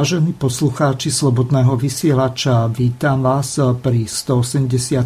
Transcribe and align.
Vážení 0.00 0.32
poslucháči 0.32 1.12
Slobodného 1.12 1.76
vysielača, 1.76 2.72
vítam 2.72 3.20
vás 3.20 3.60
pri 3.84 4.08
187. 4.08 5.04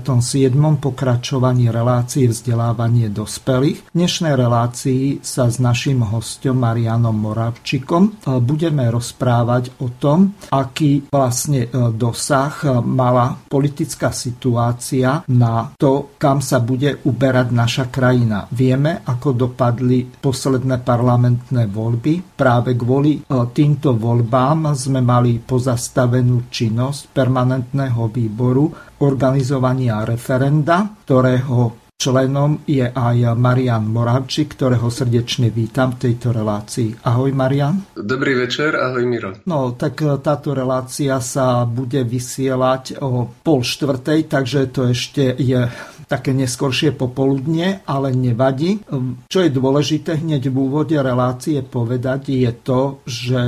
pokračovaní 0.79 1.67
relácie 1.67 2.31
vzdelávanie 2.31 3.11
dospelých. 3.11 3.91
V 3.91 3.91
dnešnej 3.91 4.39
relácii 4.39 5.19
sa 5.19 5.51
s 5.51 5.59
našim 5.59 5.99
hostom 5.99 6.63
Marianom 6.63 7.11
Moravčikom 7.11 8.23
budeme 8.47 8.87
rozprávať 8.87 9.83
o 9.83 9.91
tom, 9.99 10.39
aký 10.55 11.11
vlastne 11.11 11.67
e, 11.67 11.91
dosah 11.91 12.79
mala 12.87 13.35
politická 13.35 14.15
situácia 14.15 15.27
na 15.27 15.75
to, 15.75 16.15
kam 16.23 16.39
sa 16.39 16.63
bude 16.63 17.03
uberať 17.03 17.51
naša 17.51 17.85
krajina. 17.91 18.47
Vieme, 18.47 19.03
ako 19.03 19.51
dopadli 19.51 20.07
posledné 20.07 20.87
parlamentné 20.87 21.67
voľby. 21.67 22.39
Práve 22.39 22.79
kvôli 22.79 23.19
e, 23.19 23.51
týmto 23.51 23.99
voľbám 23.99 24.84
sme 24.85 25.01
mali 25.01 25.41
pozastavenú 25.41 26.53
činnosť 26.53 27.09
permanentného 27.17 28.13
výboru 28.13 28.69
organizovania 29.01 30.05
referenda, 30.05 31.01
ktorého 31.05 31.85
Členom 31.95 32.67
je 32.69 32.85
aj 32.85 33.39
Marian 33.39 33.87
Moravčík, 33.89 34.59
ktorého 34.59 34.91
srdečne 34.91 35.49
vítam 35.49 35.95
v 35.95 36.11
tejto 36.11 36.35
relácii. 36.35 37.07
Ahoj 37.07 37.31
Marian. 37.33 37.97
Dobrý 37.97 38.35
večer, 38.35 38.77
ahoj 38.77 39.07
Miro. 39.07 39.33
No, 39.49 39.73
tak 39.79 40.03
e, 40.03 40.19
táto 40.21 40.53
relácia 40.53 41.17
sa 41.23 41.65
bude 41.65 42.03
vysielať 42.05 42.99
o 43.01 43.31
pol 43.41 43.63
štvrtej, 43.65 44.27
takže 44.27 44.75
to 44.75 44.91
ešte 44.91 45.39
je 45.39 45.65
také 46.05 46.37
neskoršie 46.37 46.93
popoludne, 46.93 47.81
ale 47.89 48.13
nevadí. 48.13 48.85
Čo 49.31 49.39
je 49.41 49.51
dôležité 49.51 50.21
hneď 50.21 50.53
v 50.53 50.57
úvode 50.61 50.99
relácie 51.01 51.65
povedať, 51.65 52.37
je 52.37 52.53
to, 52.53 52.81
že 53.09 53.41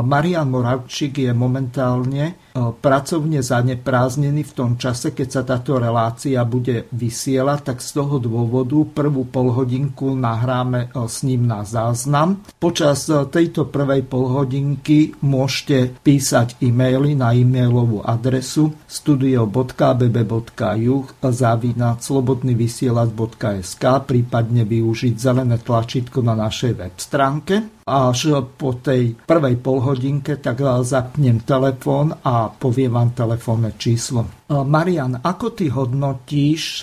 Marian 0.00 0.48
Moravčík 0.48 1.20
je 1.20 1.32
momentálne 1.36 2.41
pracovne 2.52 3.40
zanepráznený 3.40 4.44
v 4.44 4.52
tom 4.52 4.76
čase, 4.76 5.16
keď 5.16 5.28
sa 5.28 5.42
táto 5.44 5.80
relácia 5.80 6.44
bude 6.44 6.84
vysielať, 6.92 7.72
tak 7.72 7.80
z 7.80 7.96
toho 7.96 8.20
dôvodu 8.20 8.76
prvú 8.92 9.24
polhodinku 9.24 10.12
nahráme 10.12 10.92
e, 10.92 11.08
s 11.08 11.24
ním 11.24 11.48
na 11.48 11.64
záznam. 11.64 12.44
Počas 12.60 13.08
e, 13.08 13.24
tejto 13.28 13.72
prvej 13.72 14.04
polhodinky 14.04 15.16
môžete 15.24 15.96
písať 16.04 16.60
e-maily 16.60 17.16
na 17.16 17.32
e-mailovú 17.32 18.04
adresu 18.04 18.76
studio.bb.juh 18.84 21.06
zavinať 21.22 21.96
slobodnyvysielac.sk 22.04 23.84
prípadne 24.04 24.68
využiť 24.68 25.14
zelené 25.16 25.56
tlačítko 25.62 26.20
na 26.20 26.36
našej 26.36 26.72
web 26.76 26.92
stránke. 27.00 27.80
Až 27.82 28.46
po 28.54 28.78
tej 28.78 29.18
prvej 29.26 29.58
polhodinke 29.58 30.38
tak 30.38 30.62
zapnem 30.86 31.42
telefón 31.42 32.14
a 32.22 32.41
povie 32.50 32.90
vám 32.90 33.14
telefónne 33.14 33.76
číslo. 33.78 34.24
E, 34.24 34.56
Marian, 34.64 35.20
ako 35.20 35.54
ty 35.54 35.70
hodnotíš 35.70 36.62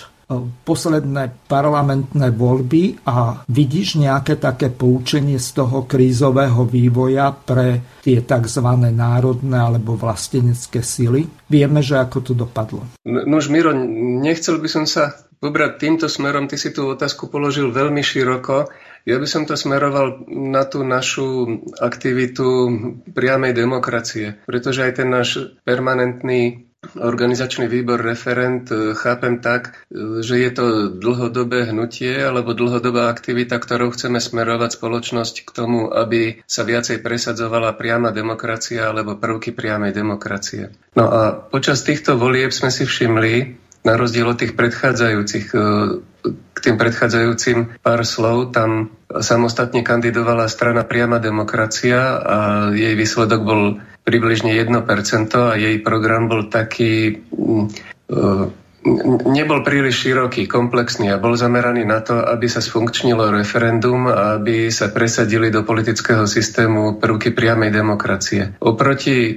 posledné 0.64 1.44
parlamentné 1.44 2.32
voľby 2.32 3.04
a 3.04 3.44
vidíš 3.50 4.00
nejaké 4.00 4.38
také 4.40 4.72
poučenie 4.72 5.36
z 5.36 5.60
toho 5.60 5.84
krízového 5.84 6.64
vývoja 6.64 7.34
pre 7.34 8.00
tie 8.00 8.24
tzv. 8.24 8.68
národné 8.94 9.58
alebo 9.58 9.98
vlastenecké 9.98 10.80
sily? 10.80 11.26
Vieme, 11.50 11.84
že 11.84 12.00
ako 12.00 12.18
to 12.24 12.32
dopadlo. 12.32 12.86
No 13.04 13.36
už 13.36 13.50
Miro, 13.50 13.74
nechcel 14.22 14.62
by 14.62 14.68
som 14.70 14.84
sa 14.86 15.28
pobrať 15.40 15.80
týmto 15.80 16.06
smerom. 16.06 16.46
Ty 16.46 16.60
si 16.60 16.70
tú 16.70 16.92
otázku 16.92 17.32
položil 17.32 17.72
veľmi 17.72 18.04
široko. 18.04 18.68
Ja 19.08 19.16
by 19.16 19.26
som 19.28 19.48
to 19.48 19.56
smeroval 19.56 20.28
na 20.28 20.68
tú 20.68 20.84
našu 20.84 21.60
aktivitu 21.80 22.46
priamej 23.10 23.56
demokracie, 23.56 24.40
pretože 24.44 24.84
aj 24.84 24.92
ten 25.00 25.08
náš 25.08 25.56
permanentný 25.64 26.70
organizačný 26.96 27.68
výbor 27.68 28.00
referent 28.00 28.72
e, 28.72 28.96
chápem 28.96 29.44
tak, 29.44 29.84
e, 29.92 30.24
že 30.24 30.40
je 30.40 30.50
to 30.50 30.66
dlhodobé 30.88 31.68
hnutie 31.68 32.16
alebo 32.16 32.56
dlhodobá 32.56 33.12
aktivita, 33.12 33.60
ktorou 33.60 33.92
chceme 33.92 34.16
smerovať 34.16 34.80
spoločnosť 34.80 35.44
k 35.44 35.50
tomu, 35.52 35.92
aby 35.92 36.40
sa 36.48 36.64
viacej 36.64 37.04
presadzovala 37.04 37.76
priama 37.76 38.16
demokracia 38.16 38.88
alebo 38.88 39.20
prvky 39.20 39.52
priamej 39.52 39.92
demokracie. 39.92 40.72
No 40.96 41.04
a 41.12 41.36
počas 41.36 41.84
týchto 41.84 42.16
volieb 42.16 42.48
sme 42.48 42.72
si 42.72 42.88
všimli, 42.88 43.60
na 43.80 43.96
rozdiel 43.96 44.28
od 44.28 44.40
tých 44.40 44.56
predchádzajúcich, 44.56 45.46
e, 45.52 45.58
k 46.26 46.58
tým 46.60 46.76
predchádzajúcim 46.76 47.80
pár 47.80 48.04
slov, 48.04 48.52
tam 48.52 48.92
samostatne 49.08 49.80
kandidovala 49.80 50.46
strana 50.46 50.84
Priama 50.84 51.18
demokracia 51.18 52.20
a 52.20 52.38
jej 52.76 52.92
výsledok 52.94 53.40
bol 53.40 53.62
približne 54.04 54.52
1% 54.54 54.76
a 55.36 55.56
jej 55.56 55.76
program 55.80 56.28
bol 56.28 56.48
taký 56.48 57.16
e, 57.16 58.14
nebol 59.28 59.60
príliš 59.60 60.08
široký, 60.08 60.48
komplexný 60.48 61.12
a 61.12 61.20
bol 61.20 61.36
zameraný 61.36 61.84
na 61.84 62.00
to, 62.00 62.16
aby 62.16 62.48
sa 62.48 62.64
sfunkčnilo 62.64 63.28
referendum 63.28 64.08
a 64.08 64.40
aby 64.40 64.72
sa 64.72 64.88
presadili 64.88 65.52
do 65.52 65.68
politického 65.68 66.24
systému 66.24 66.96
prvky 66.96 67.36
priamej 67.36 67.70
demokracie. 67.76 68.56
Oproti 68.64 69.16
e, 69.20 69.34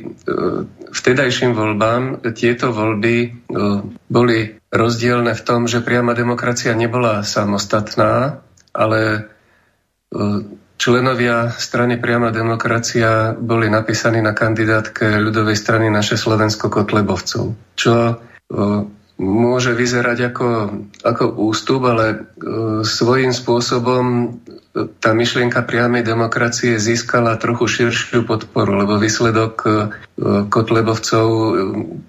vtedajším 0.95 1.51
voľbám 1.51 2.23
tieto 2.31 2.71
voľby 2.71 3.15
e, 3.19 3.29
boli 4.07 4.39
rozdielne 4.71 5.35
v 5.35 5.41
tom, 5.43 5.67
že 5.67 5.83
priama 5.83 6.15
demokracia 6.15 6.71
nebola 6.71 7.27
samostatná, 7.27 8.39
ale 8.71 8.99
e, 9.11 9.21
členovia 10.79 11.51
strany 11.51 11.99
priama 11.99 12.31
demokracia 12.31 13.35
boli 13.35 13.67
napísaní 13.67 14.23
na 14.23 14.31
kandidátke 14.31 15.19
ľudovej 15.19 15.59
strany 15.59 15.91
naše 15.91 16.16
Slovensko 16.16 16.72
Kotlebovcov, 16.72 17.75
čo 17.75 18.23
môže 19.23 19.72
vyzerať 19.72 20.35
ako, 20.35 20.47
ako 21.02 21.23
ústup, 21.47 21.87
ale 21.87 22.05
e, 22.11 22.17
svojím 22.84 23.31
spôsobom 23.31 24.03
e, 24.03 24.28
tá 24.99 25.16
myšlienka 25.16 25.64
priamej 25.64 26.03
demokracie 26.03 26.75
získala 26.75 27.40
trochu 27.40 27.66
širšiu 27.72 28.28
podporu, 28.28 28.84
lebo 28.84 28.99
výsledok 28.99 29.53
e, 29.64 29.70
Kotlebovcov 30.52 31.28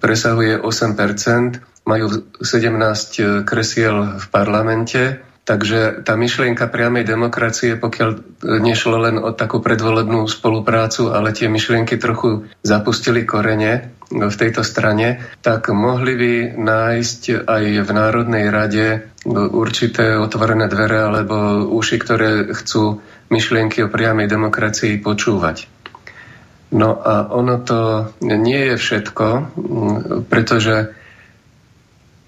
presahuje 0.03 0.59
8%, 0.59 1.87
majú 1.87 2.05
17 2.43 3.47
kresiel 3.47 4.19
v 4.19 4.25
parlamente 4.29 5.23
Takže 5.45 6.01
tá 6.01 6.17
myšlienka 6.17 6.65
priamej 6.65 7.05
demokracie, 7.05 7.77
pokiaľ 7.77 8.41
nešlo 8.65 8.97
len 8.97 9.21
o 9.21 9.29
takú 9.29 9.61
predvolebnú 9.61 10.25
spoluprácu, 10.25 11.13
ale 11.13 11.37
tie 11.37 11.45
myšlienky 11.45 12.01
trochu 12.01 12.49
zapustili 12.65 13.29
korene 13.29 13.93
v 14.09 14.35
tejto 14.35 14.65
strane, 14.65 15.21
tak 15.45 15.69
mohli 15.69 16.13
by 16.17 16.33
nájsť 16.57 17.45
aj 17.45 17.63
v 17.77 17.89
Národnej 17.93 18.45
rade 18.49 19.05
určité 19.29 20.17
otvorené 20.17 20.65
dvere 20.65 21.13
alebo 21.13 21.65
uši, 21.69 21.97
ktoré 22.01 22.49
chcú 22.49 23.05
myšlienky 23.29 23.85
o 23.85 23.93
priamej 23.93 24.25
demokracii 24.25 24.97
počúvať. 24.97 25.69
No 26.73 26.97
a 26.97 27.29
ono 27.29 27.61
to 27.61 28.09
nie 28.21 28.73
je 28.73 28.75
všetko, 28.81 29.27
pretože 30.25 31.04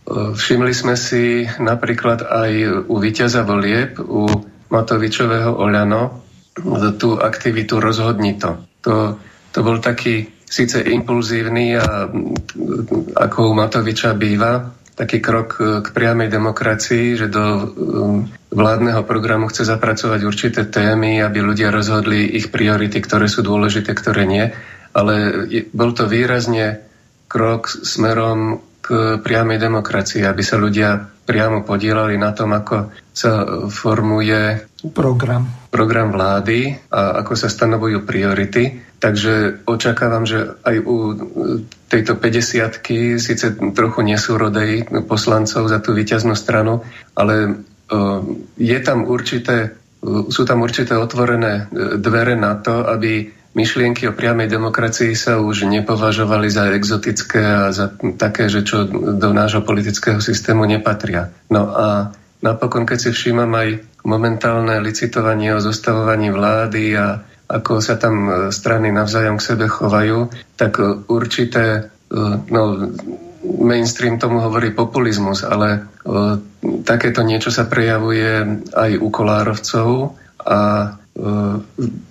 Všimli 0.07 0.71
sme 0.71 0.95
si 0.95 1.43
napríklad 1.59 2.23
aj 2.23 2.51
u 2.87 2.95
víťaza 2.95 3.43
volieb, 3.43 3.99
u 3.99 4.27
Matovičového 4.71 5.51
Oľano, 5.51 6.23
tú 6.95 7.19
aktivitu 7.19 7.83
Rozhodni 7.83 8.39
to. 8.39 8.63
to. 8.79 9.19
Bol 9.57 9.83
taký 9.83 10.37
síce 10.47 10.79
impulzívny 10.79 11.75
a 11.75 12.07
ako 13.19 13.51
u 13.51 13.53
Matoviča 13.57 14.15
býva, 14.15 14.71
taký 14.97 15.21
krok 15.21 15.61
k 15.83 15.87
priamej 15.93 16.31
demokracii, 16.33 17.19
že 17.19 17.27
do 17.29 17.45
um, 17.45 17.65
vládneho 18.49 19.05
programu 19.05 19.45
chce 19.51 19.69
zapracovať 19.69 20.25
určité 20.25 20.65
témy, 20.65 21.21
aby 21.21 21.43
ľudia 21.43 21.69
rozhodli 21.69 22.33
ich 22.33 22.49
priority, 22.49 22.97
ktoré 22.97 23.29
sú 23.29 23.45
dôležité, 23.45 23.93
ktoré 23.93 24.25
nie. 24.25 24.49
Ale 24.97 25.13
bol 25.69 25.93
to 25.93 26.09
výrazne 26.09 26.81
krok 27.29 27.69
smerom 27.69 28.65
k 28.87 29.19
priamej 29.19 29.59
demokracii, 29.59 30.23
aby 30.23 30.39
sa 30.39 30.55
ľudia 30.55 30.95
priamo 31.27 31.67
podielali 31.67 32.15
na 32.15 32.31
tom, 32.31 32.55
ako 32.55 32.95
sa 33.11 33.43
formuje 33.67 34.63
program, 34.95 35.43
program 35.67 36.15
vlády 36.15 36.87
a 36.87 37.19
ako 37.19 37.33
sa 37.35 37.51
stanovujú 37.51 38.07
priority. 38.07 38.79
Takže 38.97 39.67
očakávam, 39.67 40.23
že 40.23 40.55
aj 40.63 40.75
u 40.87 40.95
tejto 41.91 42.15
50 42.15 43.19
síce 43.19 43.45
trochu 43.75 43.99
nesúrodej 44.07 44.87
poslancov 45.03 45.67
za 45.67 45.83
tú 45.83 45.91
výťaznú 45.91 46.31
stranu, 46.33 46.87
ale 47.11 47.59
je 48.55 48.79
tam 48.79 49.03
určité, 49.03 49.75
sú 50.31 50.47
tam 50.47 50.63
určité 50.63 50.95
otvorené 50.95 51.67
dvere 51.99 52.39
na 52.39 52.55
to, 52.55 52.87
aby 52.87 53.36
myšlienky 53.57 54.05
o 54.05 54.13
priamej 54.13 54.53
demokracii 54.53 55.17
sa 55.17 55.41
už 55.41 55.65
nepovažovali 55.65 56.45
za 56.45 56.69
exotické 56.77 57.41
a 57.41 57.73
za 57.73 57.89
také, 58.21 58.53
že 58.53 58.61
čo 58.61 58.85
do 59.17 59.33
nášho 59.33 59.65
politického 59.65 60.21
systému 60.21 60.69
nepatria. 60.69 61.33
No 61.49 61.73
a 61.73 62.13
napokon, 62.45 62.85
keď 62.85 62.97
si 63.01 63.09
všímam 63.09 63.49
aj 63.57 63.81
momentálne 64.05 64.77
licitovanie 64.77 65.57
o 65.57 65.63
zostavovaní 65.63 66.29
vlády 66.29 66.93
a 66.93 67.25
ako 67.49 67.81
sa 67.81 67.97
tam 67.97 68.47
strany 68.53 68.93
navzájom 68.93 69.41
k 69.41 69.47
sebe 69.49 69.65
chovajú, 69.65 70.29
tak 70.59 70.77
určité, 71.09 71.89
no, 72.51 72.61
mainstream 73.63 74.19
tomu 74.19 74.43
hovorí 74.43 74.75
populizmus, 74.75 75.47
ale 75.47 75.87
takéto 76.83 77.23
niečo 77.23 77.49
sa 77.49 77.65
prejavuje 77.65 78.61
aj 78.75 78.91
u 78.99 79.07
kolárovcov 79.07 79.87
a 80.43 80.59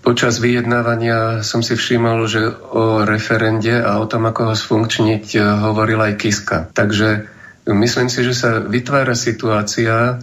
Počas 0.03 0.43
vyjednávania 0.43 1.47
som 1.47 1.63
si 1.63 1.79
všimol, 1.79 2.27
že 2.27 2.43
o 2.75 3.07
referende 3.07 3.79
a 3.79 4.03
o 4.03 4.07
tom, 4.11 4.27
ako 4.27 4.51
ho 4.51 4.55
sfunkčniť, 4.59 5.27
e, 5.35 5.39
hovoril 5.39 6.03
aj 6.03 6.19
Kiska. 6.19 6.59
Takže 6.75 7.31
myslím 7.71 8.11
si, 8.11 8.27
že 8.27 8.35
sa 8.35 8.59
vytvára 8.59 9.15
situácia, 9.15 9.95
e, 10.11 10.15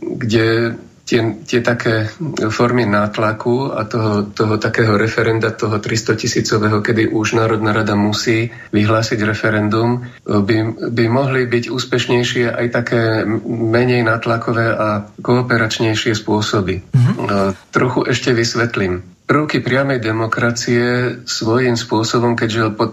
kde 0.00 0.80
tie, 1.08 1.40
tie 1.48 1.64
také 1.64 2.12
formy 2.52 2.84
nátlaku 2.84 3.72
a 3.72 3.88
toho, 3.88 4.28
toho 4.28 4.60
takého 4.60 5.00
referenda, 5.00 5.48
toho 5.56 5.80
300 5.80 6.20
tisícového, 6.20 6.84
kedy 6.84 7.08
už 7.08 7.40
Národná 7.40 7.72
rada 7.72 7.96
musí 7.96 8.52
vyhlásiť 8.76 9.24
referendum, 9.24 10.04
by, 10.28 10.56
by 10.92 11.04
mohli 11.08 11.48
byť 11.48 11.72
úspešnejšie 11.72 12.52
aj 12.52 12.66
také 12.68 13.24
menej 13.48 14.04
nátlakové 14.04 14.68
a 14.68 15.08
kooperačnejšie 15.24 16.12
spôsoby. 16.12 16.84
Mm-hmm. 16.84 17.72
Trochu 17.72 18.00
ešte 18.04 18.36
vysvetlím. 18.36 19.00
Prvky 19.28 19.60
priamej 19.60 20.00
demokracie 20.00 20.84
svojím 21.28 21.76
spôsobom, 21.76 22.32
keďže, 22.32 22.64
e, 22.64 22.84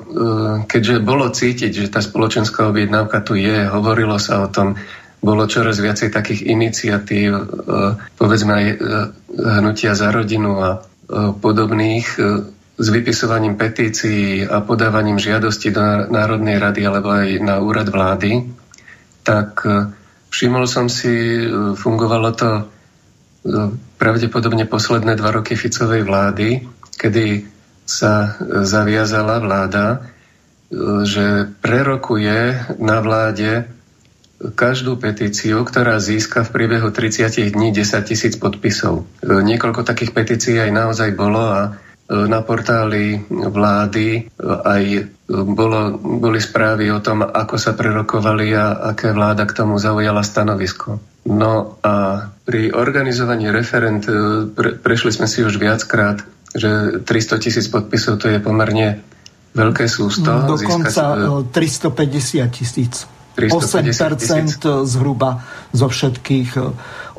keďže 0.67 0.95
bolo 0.99 1.31
cítiť, 1.31 1.71
že 1.71 1.87
tá 1.87 2.03
spoločenská 2.03 2.67
objednávka 2.67 3.23
tu 3.23 3.39
je, 3.39 3.63
hovorilo 3.71 4.19
sa 4.19 4.43
o 4.43 4.51
tom, 4.51 4.75
bolo 5.25 5.49
čoraz 5.49 5.81
viacej 5.81 6.13
takých 6.13 6.45
iniciatív, 6.45 7.31
e, 7.33 7.43
povedzme 8.13 8.51
aj 8.53 8.65
e, 8.69 8.75
hnutia 9.57 9.97
za 9.97 10.13
rodinu 10.13 10.61
a 10.61 10.69
e, 10.77 10.79
podobných 11.33 12.07
s 12.75 12.87
vypisovaním 12.91 13.57
petícií 13.57 14.45
a 14.45 14.61
podávaním 14.61 15.17
žiadosti 15.17 15.73
do 15.73 15.81
Národnej 16.11 16.61
rady 16.61 16.81
alebo 16.85 17.09
aj 17.09 17.39
na 17.41 17.63
úrad 17.63 17.87
vlády, 17.87 18.51
tak 19.23 19.63
všimol 20.27 20.67
som 20.67 20.91
si, 20.91 21.47
fungovalo 21.79 22.29
to 22.35 22.67
pravdepodobne 23.95 24.67
posledné 24.67 25.15
dva 25.15 25.39
roky 25.39 25.55
Ficovej 25.55 26.03
vlády, 26.03 26.67
kedy 26.99 27.47
sa 27.87 28.35
zaviazala 28.67 29.39
vláda, 29.39 30.11
že 31.07 31.47
prerokuje 31.63 32.59
na 32.75 32.99
vláde 32.99 33.71
každú 34.39 34.99
petíciu, 34.99 35.63
ktorá 35.63 35.95
získa 35.97 36.43
v 36.43 36.51
priebehu 36.51 36.91
30 36.91 37.55
dní 37.55 37.71
10 37.71 38.03
tisíc 38.03 38.35
podpisov. 38.35 39.07
E, 39.23 39.31
niekoľko 39.31 39.87
takých 39.87 40.11
petícií 40.11 40.59
aj 40.59 40.71
naozaj 40.75 41.15
bolo 41.15 41.39
a 41.39 41.61
e, 41.63 41.69
na 42.27 42.43
portáli 42.43 43.23
vlády 43.31 44.07
e, 44.19 44.21
aj 44.43 44.83
bolo, 45.31 45.95
boli 45.97 46.43
správy 46.43 46.91
o 46.91 46.99
tom, 46.99 47.23
ako 47.23 47.55
sa 47.55 47.73
prerokovali 47.73 48.51
a 48.53 48.91
aké 48.91 49.15
vláda 49.15 49.47
k 49.47 49.55
tomu 49.55 49.79
zaujala 49.79 50.21
stanovisko. 50.21 50.99
No 51.25 51.79
a 51.81 52.27
pri 52.45 52.75
organizovaní 52.75 53.49
referent 53.49 54.05
pre, 54.53 54.77
prešli 54.77 55.09
sme 55.09 55.25
si 55.25 55.41
už 55.41 55.57
viackrát, 55.57 56.21
že 56.53 57.01
300 57.01 57.41
tisíc 57.41 57.65
podpisov 57.71 58.21
to 58.21 58.29
je 58.29 58.37
pomerne 58.37 59.01
veľké 59.57 59.89
sústo. 59.89 60.27
Dokonca 60.27 60.91
získať, 60.91 61.49
350 61.49 62.53
tisíc. 62.53 63.14
8% 63.35 64.87
zhruba 64.87 65.43
zo 65.75 65.87
všetkých 65.91 66.49
e, 66.55 66.61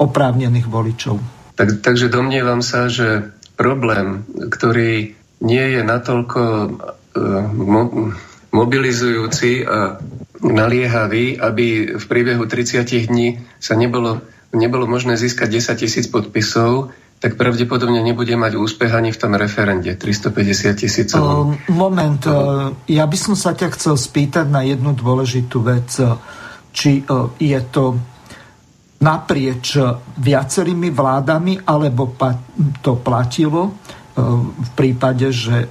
oprávnených 0.01 0.67
voličov. 0.67 1.17
Tak, 1.57 1.81
takže 1.85 2.13
domnievam 2.13 2.61
sa, 2.61 2.89
že 2.89 3.33
problém, 3.57 4.29
ktorý 4.53 5.17
nie 5.41 5.67
je 5.77 5.81
natoľko 5.85 6.41
uh, 6.41 6.69
mo- 7.53 8.13
mobilizujúci 8.53 9.65
a 9.65 10.01
naliehavý, 10.41 11.41
aby 11.41 11.97
v 11.97 12.05
priebehu 12.05 12.45
30 12.45 12.85
dní 13.09 13.41
sa 13.61 13.77
nebolo, 13.77 14.21
nebolo 14.53 14.85
možné 14.85 15.17
získať 15.17 15.61
10 15.61 15.81
tisíc 15.81 16.07
podpisov, 16.09 16.93
tak 17.17 17.41
pravdepodobne 17.41 18.05
nebude 18.05 18.37
mať 18.37 18.61
úspech 18.61 18.93
ani 18.93 19.09
v 19.09 19.19
tom 19.19 19.33
referende 19.35 19.89
350 19.97 20.77
tisícov. 20.77 21.57
Moment, 21.73 22.23
ja 22.85 23.05
by 23.09 23.17
som 23.17 23.33
sa 23.33 23.57
ťa 23.57 23.73
chcel 23.73 23.97
spýtať 23.97 24.47
na 24.47 24.61
jednu 24.61 24.93
dôležitú 24.93 25.65
vec. 25.65 25.89
Či 26.77 27.09
je 27.41 27.61
to 27.73 27.97
naprieč 29.01 29.81
viacerými 30.21 30.93
vládami, 30.93 31.65
alebo 31.65 32.13
to 32.85 33.01
platilo 33.01 33.81
v 34.17 34.71
prípade, 34.77 35.29
že 35.33 35.69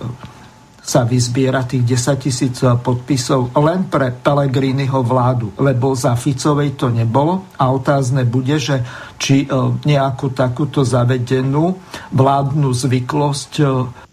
sa 0.85 1.01
vyzbiera 1.01 1.65
tých 1.65 1.97
10 1.97 2.21
tisíc 2.21 2.61
podpisov 2.61 3.49
len 3.57 3.89
pre 3.89 4.13
Pelegriniho 4.13 5.01
vládu, 5.01 5.57
lebo 5.57 5.97
za 5.97 6.13
Ficovej 6.13 6.77
to 6.77 6.93
nebolo 6.93 7.49
a 7.57 7.73
otázne 7.73 8.21
bude, 8.21 8.61
že 8.61 8.85
či 9.17 9.43
e, 9.43 9.47
nejakú 9.81 10.29
takúto 10.37 10.85
zavedenú 10.85 11.81
vládnu 12.13 12.69
zvyklosť 12.69 13.51
e, 13.57 13.65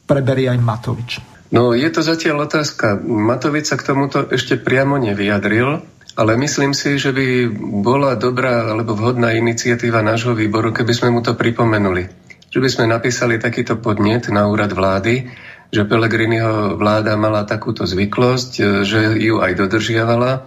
preberie 0.08 0.48
aj 0.48 0.60
Matovič. 0.64 1.10
No 1.52 1.76
je 1.76 1.84
to 1.92 2.00
zatiaľ 2.00 2.48
otázka. 2.48 2.96
Matovič 3.04 3.68
sa 3.68 3.76
k 3.76 3.92
tomuto 3.92 4.24
ešte 4.32 4.56
priamo 4.56 4.96
nevyjadril, 4.96 5.84
ale 6.16 6.32
myslím 6.40 6.72
si, 6.72 6.96
že 6.96 7.12
by 7.12 7.52
bola 7.84 8.16
dobrá 8.16 8.72
alebo 8.72 8.96
vhodná 8.96 9.36
iniciatíva 9.36 10.00
nášho 10.00 10.32
výboru, 10.32 10.72
keby 10.72 10.92
sme 10.96 11.08
mu 11.12 11.20
to 11.20 11.36
pripomenuli. 11.36 12.08
Že 12.48 12.58
by 12.60 12.68
sme 12.68 12.84
napísali 12.88 13.36
takýto 13.36 13.80
podnet 13.80 14.32
na 14.32 14.48
úrad 14.48 14.72
vlády, 14.72 15.28
že 15.72 15.88
Pelegriniho 15.88 16.76
vláda 16.76 17.16
mala 17.16 17.48
takúto 17.48 17.88
zvyklosť, 17.88 18.50
e, 18.60 18.62
že 18.84 19.16
ju 19.16 19.40
aj 19.40 19.56
dodržiavala 19.56 20.44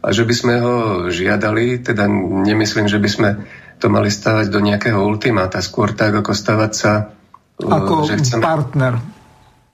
a 0.00 0.08
že 0.10 0.24
by 0.24 0.34
sme 0.34 0.54
ho 0.58 0.74
žiadali, 1.12 1.84
teda 1.84 2.08
nemyslím, 2.48 2.88
že 2.88 2.96
by 2.96 3.10
sme 3.12 3.30
to 3.76 3.92
mali 3.92 4.08
stavať 4.08 4.48
do 4.48 4.64
nejakého 4.64 4.96
ultimáta, 4.96 5.60
skôr 5.60 5.92
tak, 5.92 6.16
ako 6.16 6.32
stavať 6.32 6.72
sa... 6.72 7.12
E, 7.60 7.68
ako 7.68 8.08
že 8.08 8.16
chcem, 8.24 8.40
partner 8.40 8.96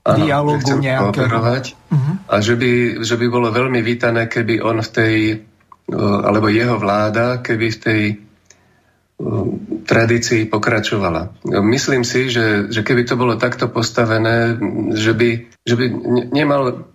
áno, 0.03 0.19
dialogu 0.19 0.67
že 0.67 0.83
nejakého. 0.83 1.31
Uh-huh. 1.31 2.15
A 2.27 2.35
že 2.43 2.59
by, 2.59 3.05
že 3.07 3.15
by 3.15 3.27
bolo 3.31 3.55
veľmi 3.55 3.79
vítané, 3.85 4.27
keby 4.27 4.59
on 4.65 4.83
v 4.83 4.91
tej, 4.91 5.17
e, 5.87 5.95
alebo 5.95 6.51
jeho 6.51 6.75
vláda, 6.75 7.39
keby 7.39 7.67
v 7.71 7.79
tej 7.79 8.03
tradícii 9.89 10.47
pokračovala. 10.47 11.43
Myslím 11.63 12.07
si, 12.07 12.31
že, 12.31 12.71
že 12.71 12.87
keby 12.87 13.03
to 13.03 13.19
bolo 13.19 13.35
takto 13.35 13.67
postavené, 13.67 14.55
že 14.95 15.11
by, 15.11 15.31
že 15.67 15.75
by 15.75 15.85
nemal 16.31 16.87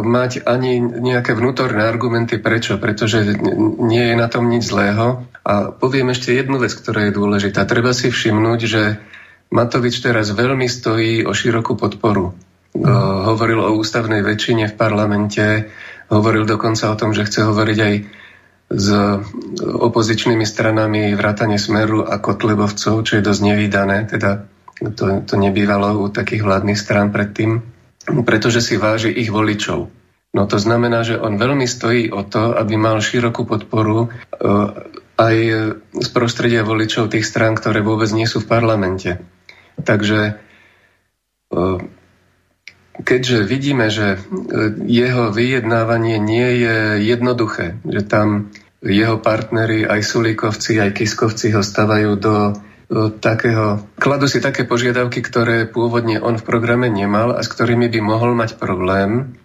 mať 0.00 0.48
ani 0.48 0.80
nejaké 0.80 1.36
vnútorné 1.36 1.84
argumenty 1.84 2.40
prečo, 2.40 2.80
pretože 2.80 3.36
nie 3.84 4.00
je 4.00 4.14
na 4.16 4.32
tom 4.32 4.48
nič 4.48 4.72
zlého. 4.72 5.28
A 5.44 5.68
poviem 5.76 6.08
ešte 6.16 6.32
jednu 6.32 6.56
vec, 6.56 6.72
ktorá 6.72 7.08
je 7.08 7.16
dôležitá. 7.16 7.68
Treba 7.68 7.92
si 7.92 8.08
všimnúť, 8.08 8.60
že 8.64 8.82
Matovič 9.52 10.00
teraz 10.00 10.32
veľmi 10.32 10.68
stojí 10.68 11.24
o 11.24 11.32
širokú 11.36 11.76
podporu. 11.76 12.32
Mm. 12.76 12.84
Hovoril 13.32 13.60
o 13.60 13.76
ústavnej 13.76 14.20
väčšine 14.20 14.72
v 14.72 14.76
parlamente, 14.76 15.72
hovoril 16.08 16.44
dokonca 16.44 16.92
o 16.92 16.98
tom, 17.00 17.16
že 17.16 17.24
chce 17.28 17.48
hovoriť 17.48 17.78
aj 17.80 17.94
s 18.68 18.88
opozičnými 19.64 20.44
stranami 20.44 21.16
vrátane 21.16 21.56
Smeru 21.56 22.04
a 22.04 22.20
Kotlebovcov, 22.20 23.00
čo 23.00 23.12
je 23.16 23.24
dosť 23.24 23.40
nevydané, 23.40 24.04
teda 24.04 24.44
to, 24.94 25.24
to 25.24 25.34
nebývalo 25.40 26.04
u 26.04 26.12
takých 26.12 26.44
vládnych 26.44 26.78
strán 26.78 27.08
predtým, 27.10 27.64
pretože 28.22 28.60
si 28.60 28.76
váži 28.76 29.10
ich 29.10 29.32
voličov. 29.32 29.88
No 30.36 30.44
to 30.44 30.60
znamená, 30.60 31.02
že 31.02 31.16
on 31.16 31.40
veľmi 31.40 31.64
stojí 31.64 32.12
o 32.12 32.20
to, 32.22 32.52
aby 32.54 32.76
mal 32.76 33.00
širokú 33.00 33.48
podporu 33.48 34.06
e, 34.06 34.08
aj 35.18 35.36
z 35.96 36.08
prostredia 36.12 36.62
voličov 36.62 37.10
tých 37.10 37.24
strán, 37.24 37.56
ktoré 37.56 37.80
vôbec 37.80 38.12
nie 38.12 38.28
sú 38.28 38.44
v 38.44 38.50
parlamente. 38.52 39.18
Takže 39.80 40.20
e, 40.28 40.32
keďže 43.02 43.46
vidíme, 43.46 43.90
že 43.90 44.16
e, 44.16 44.18
jeho 44.86 45.30
vyjednávanie 45.30 46.18
nie 46.18 46.48
je 46.62 46.78
jednoduché, 47.02 47.78
že 47.86 48.02
tam 48.06 48.50
jeho 48.78 49.18
partnery, 49.18 49.82
aj 49.82 50.06
Sulíkovci, 50.06 50.78
aj 50.78 50.94
Kiskovci 50.94 51.50
ho 51.50 51.62
stavajú 51.66 52.14
do 52.14 52.54
takého, 53.20 53.84
kladú 54.00 54.24
si 54.24 54.40
také 54.40 54.64
požiadavky, 54.64 55.20
ktoré 55.20 55.68
pôvodne 55.68 56.16
on 56.24 56.40
v 56.40 56.46
programe 56.46 56.88
nemal 56.88 57.36
a 57.36 57.44
s 57.44 57.52
ktorými 57.52 57.92
by 57.92 58.00
mohol 58.00 58.32
mať 58.32 58.56
problém. 58.56 59.36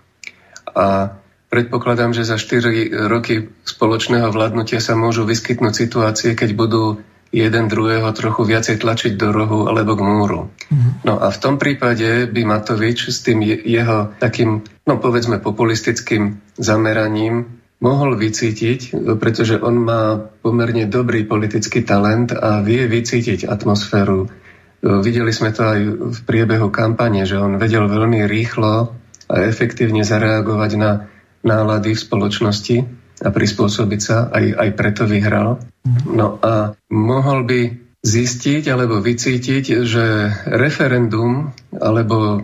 A 0.71 1.19
predpokladám, 1.51 2.15
že 2.15 2.23
za 2.23 2.39
4 2.39 3.11
roky 3.11 3.51
spoločného 3.67 4.31
vládnutia 4.31 4.79
sa 4.79 4.95
môžu 4.95 5.27
vyskytnúť 5.27 5.73
situácie, 5.75 6.39
keď 6.39 6.55
budú 6.55 7.03
jeden 7.33 7.65
druhého 7.65 8.13
trochu 8.13 8.45
viacej 8.45 8.77
tlačiť 8.77 9.17
do 9.17 9.33
rohu 9.33 9.65
alebo 9.65 9.97
k 9.97 10.05
múru. 10.05 10.41
Mm-hmm. 10.69 10.91
No 11.01 11.17
a 11.17 11.33
v 11.33 11.41
tom 11.41 11.57
prípade 11.57 12.29
by 12.29 12.41
Matovič 12.45 13.09
s 13.09 13.25
tým 13.25 13.41
jeho 13.43 14.13
takým, 14.21 14.61
no 14.85 14.93
povedzme, 15.01 15.41
populistickým 15.41 16.37
zameraním 16.61 17.57
mohol 17.81 18.15
vycítiť, 18.15 18.95
pretože 19.17 19.59
on 19.59 19.75
má 19.81 20.15
pomerne 20.39 20.87
dobrý 20.87 21.27
politický 21.27 21.83
talent 21.83 22.31
a 22.31 22.63
vie 22.63 22.85
vycítiť 22.87 23.49
atmosféru. 23.49 24.29
Videli 24.79 25.31
sme 25.35 25.51
to 25.51 25.67
aj 25.67 25.79
v 26.15 26.19
priebehu 26.23 26.71
kampane, 26.71 27.27
že 27.27 27.41
on 27.41 27.59
vedel 27.59 27.89
veľmi 27.89 28.23
rýchlo 28.29 28.93
a 29.27 29.35
efektívne 29.43 30.05
zareagovať 30.05 30.71
na 30.79 31.11
nálady 31.43 31.91
v 31.97 32.03
spoločnosti 32.07 33.02
a 33.23 33.29
prispôsobiť 33.31 34.01
sa, 34.03 34.27
aj, 34.29 34.45
aj 34.59 34.69
preto 34.75 35.03
vyhral. 35.07 35.63
No 36.07 36.37
a 36.43 36.75
mohol 36.91 37.47
by 37.47 37.61
zistiť 38.03 38.67
alebo 38.67 38.99
vycítiť, 38.99 39.63
že 39.87 40.05
referendum 40.51 41.55
alebo 41.71 42.35
e, 42.35 42.39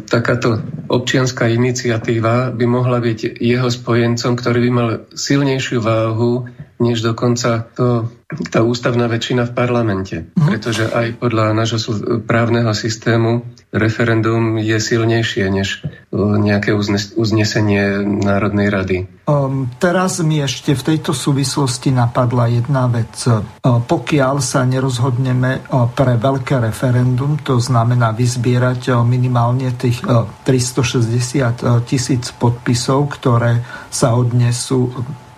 takáto 0.00 0.64
občianská 0.88 1.44
iniciatíva 1.52 2.56
by 2.56 2.64
mohla 2.64 3.04
byť 3.04 3.36
jeho 3.36 3.68
spojencom, 3.68 4.32
ktorý 4.32 4.58
by 4.64 4.70
mal 4.72 4.88
silnejšiu 5.12 5.84
váhu 5.84 6.48
než 6.80 7.06
dokonca 7.06 7.70
to, 7.76 8.10
tá 8.50 8.60
ústavná 8.66 9.06
väčšina 9.06 9.46
v 9.46 9.52
parlamente. 9.52 10.16
Mhm. 10.34 10.48
Pretože 10.48 10.84
aj 10.90 11.20
podľa 11.20 11.54
nášho 11.54 11.78
právneho 12.24 12.72
systému 12.74 13.46
referendum 13.74 14.54
je 14.62 14.78
silnejšie 14.78 15.50
než 15.50 15.82
e, 15.82 15.90
nejaké 16.14 16.70
uznesenie 17.18 18.06
Národnej 18.06 18.70
rady. 18.70 18.98
Um, 19.26 19.66
teraz 19.82 20.22
mi 20.22 20.38
ešte 20.38 20.78
v 20.78 20.94
tejto 20.94 21.10
súvislosti 21.10 21.90
napadla 21.90 22.46
jedna 22.54 22.86
vec. 22.86 23.26
Uh, 23.26 23.42
pokiaľ 23.82 24.38
sa 24.38 24.62
nerozhodneme 24.62 25.66
uh, 25.66 25.90
pre 25.90 26.14
veľké 26.14 26.62
referendum, 26.62 27.34
to 27.42 27.58
znamená 27.58 28.14
vyzbierať 28.14 28.94
minimálne 29.02 29.74
tých 29.74 30.06
360 30.06 31.82
tisíc 31.88 32.30
podpisov, 32.36 33.10
ktoré 33.18 33.64
sa 33.90 34.14
odnesú 34.14 34.92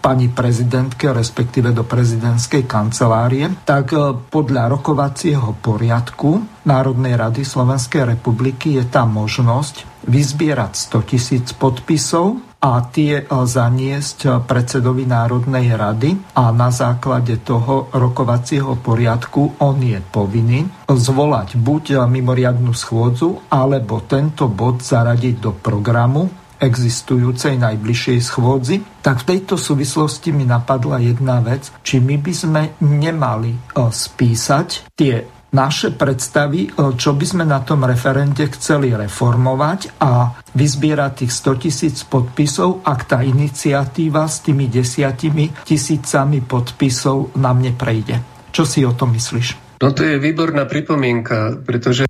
pani 0.06 0.30
prezidentke, 0.30 1.10
respektíve 1.10 1.74
do 1.74 1.82
prezidentskej 1.82 2.62
kancelárie, 2.70 3.50
tak 3.66 3.90
e, 3.90 4.14
podľa 4.14 4.78
rokovacieho 4.78 5.58
poriadku 5.58 6.62
Národnej 6.62 7.18
rady 7.18 7.42
Slovenskej 7.42 8.14
republiky 8.14 8.78
je 8.78 8.86
tam 8.86 9.18
možnosť 9.18 10.06
vyzbierať 10.06 10.78
100 10.94 11.10
tisíc 11.10 11.46
podpisov 11.58 12.38
a 12.62 12.86
tie 12.86 13.18
e, 13.18 13.24
zaniesť 13.26 14.18
e, 14.22 14.28
predsedovi 14.46 15.10
Národnej 15.10 15.74
rady 15.74 16.38
a 16.38 16.54
na 16.54 16.70
základe 16.70 17.42
toho 17.42 17.90
rokovacieho 17.90 18.78
poriadku 18.78 19.58
on 19.58 19.82
je 19.82 19.98
povinný 19.98 20.70
zvolať 20.86 21.58
buď 21.58 22.06
mimoriadnu 22.06 22.70
schôdzu, 22.70 23.50
alebo 23.50 24.06
tento 24.06 24.46
bod 24.46 24.86
zaradiť 24.86 25.34
do 25.42 25.50
programu 25.50 26.45
existujúcej 26.58 27.60
najbližšej 27.60 28.18
schôdzi, 28.22 28.76
tak 29.04 29.22
v 29.22 29.36
tejto 29.36 29.60
súvislosti 29.60 30.32
mi 30.32 30.48
napadla 30.48 31.00
jedna 31.00 31.44
vec, 31.44 31.70
či 31.84 32.00
my 32.00 32.16
by 32.18 32.32
sme 32.32 32.62
nemali 32.82 33.52
e, 33.54 33.60
spísať 33.88 34.92
tie 34.96 35.36
naše 35.56 35.94
predstavy, 35.94 36.68
e, 36.68 36.70
čo 36.98 37.16
by 37.16 37.24
sme 37.24 37.44
na 37.48 37.64
tom 37.64 37.86
referende 37.88 38.44
chceli 38.52 38.92
reformovať 38.92 40.00
a 40.02 40.36
vyzbierať 40.52 41.12
tých 41.24 41.32
100 41.32 41.62
tisíc 41.62 41.96
podpisov, 42.04 42.84
ak 42.84 43.00
tá 43.08 43.18
iniciatíva 43.24 44.28
s 44.28 44.44
tými 44.44 44.68
desiatimi 44.68 45.64
tisícami 45.64 46.44
podpisov 46.44 47.36
nám 47.40 47.62
neprejde. 47.64 48.20
Čo 48.52 48.64
si 48.64 48.84
o 48.84 48.96
tom 48.96 49.12
myslíš? 49.12 49.80
No 49.84 49.92
to 49.92 50.08
je 50.08 50.16
výborná 50.16 50.64
pripomienka, 50.64 51.60
pretože 51.60 52.05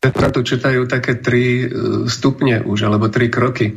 na 0.00 0.28
to 0.32 0.40
čítajú 0.40 0.88
také 0.88 1.20
tri 1.20 1.60
e, 1.60 1.66
stupne 2.08 2.64
už, 2.64 2.88
alebo 2.88 3.12
tri 3.12 3.28
kroky. 3.28 3.66
E, 3.68 3.74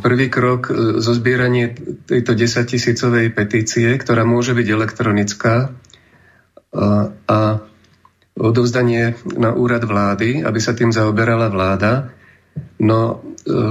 prvý 0.00 0.32
krok, 0.32 0.72
e, 0.72 0.96
zo 1.04 1.12
zbieranie 1.12 1.76
tejto 2.08 2.32
10 2.32 2.72
tisícovej 2.72 3.28
petície, 3.36 3.92
ktorá 4.00 4.24
môže 4.24 4.56
byť 4.56 4.66
elektronická 4.68 5.76
a 7.28 7.38
odovzdanie 8.32 9.12
na 9.36 9.52
úrad 9.52 9.84
vlády, 9.84 10.40
aby 10.40 10.56
sa 10.56 10.72
tým 10.72 10.88
zaoberala 10.88 11.52
vláda. 11.52 12.16
No, 12.80 13.20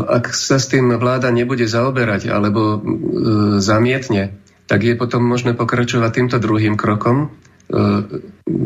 ak 0.06 0.30
sa 0.38 0.62
s 0.62 0.70
tým 0.70 0.94
vláda 1.02 1.34
nebude 1.34 1.66
zaoberať 1.66 2.30
alebo 2.30 2.78
zamietne, 3.58 4.38
tak 4.70 4.86
je 4.86 4.94
potom 4.94 5.26
možné 5.26 5.58
pokračovať 5.58 6.12
týmto 6.14 6.38
druhým 6.38 6.78
krokom, 6.78 7.34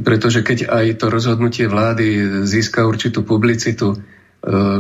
pretože 0.02 0.42
keď 0.42 0.70
aj 0.70 0.86
to 0.98 1.14
rozhodnutie 1.14 1.70
vlády 1.70 2.42
získa 2.44 2.90
určitú 2.90 3.22
publicitu, 3.22 3.94
e, 3.94 3.98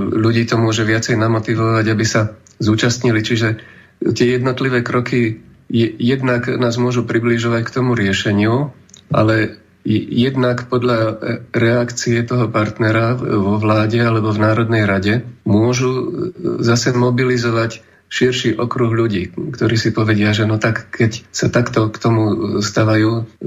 ľudí 0.01 0.50
to 0.50 0.58
môže 0.58 0.82
viacej 0.82 1.13
namotivovať, 1.13 1.86
aby 1.86 2.05
sa 2.05 2.34
zúčastnili. 2.58 3.22
Čiže 3.22 3.62
tie 4.01 4.27
jednotlivé 4.39 4.82
kroky 4.82 5.46
jednak 5.70 6.50
nás 6.50 6.77
môžu 6.77 7.05
približovať 7.05 7.62
k 7.65 7.74
tomu 7.74 7.98
riešeniu, 7.98 8.74
ale 9.13 9.62
jednak 9.86 10.65
podľa 10.65 11.22
reakcie 11.53 12.17
toho 12.25 12.50
partnera 12.50 13.13
vo 13.17 13.62
vláde 13.62 14.01
alebo 14.01 14.34
v 14.34 14.41
Národnej 14.41 14.84
rade 14.89 15.22
môžu 15.46 16.10
zase 16.62 16.94
mobilizovať 16.98 17.86
širší 18.05 18.55
okruh 18.55 18.93
ľudí, 18.93 19.33
ktorí 19.33 19.75
si 19.75 19.89
povedia, 19.89 20.31
že 20.31 20.45
no 20.45 20.62
tak 20.62 20.93
keď 20.93 21.25
sa 21.33 21.50
takto 21.50 21.89
k 21.89 21.97
tomu 21.97 22.24
stavajú, 22.62 23.12
e, 23.19 23.43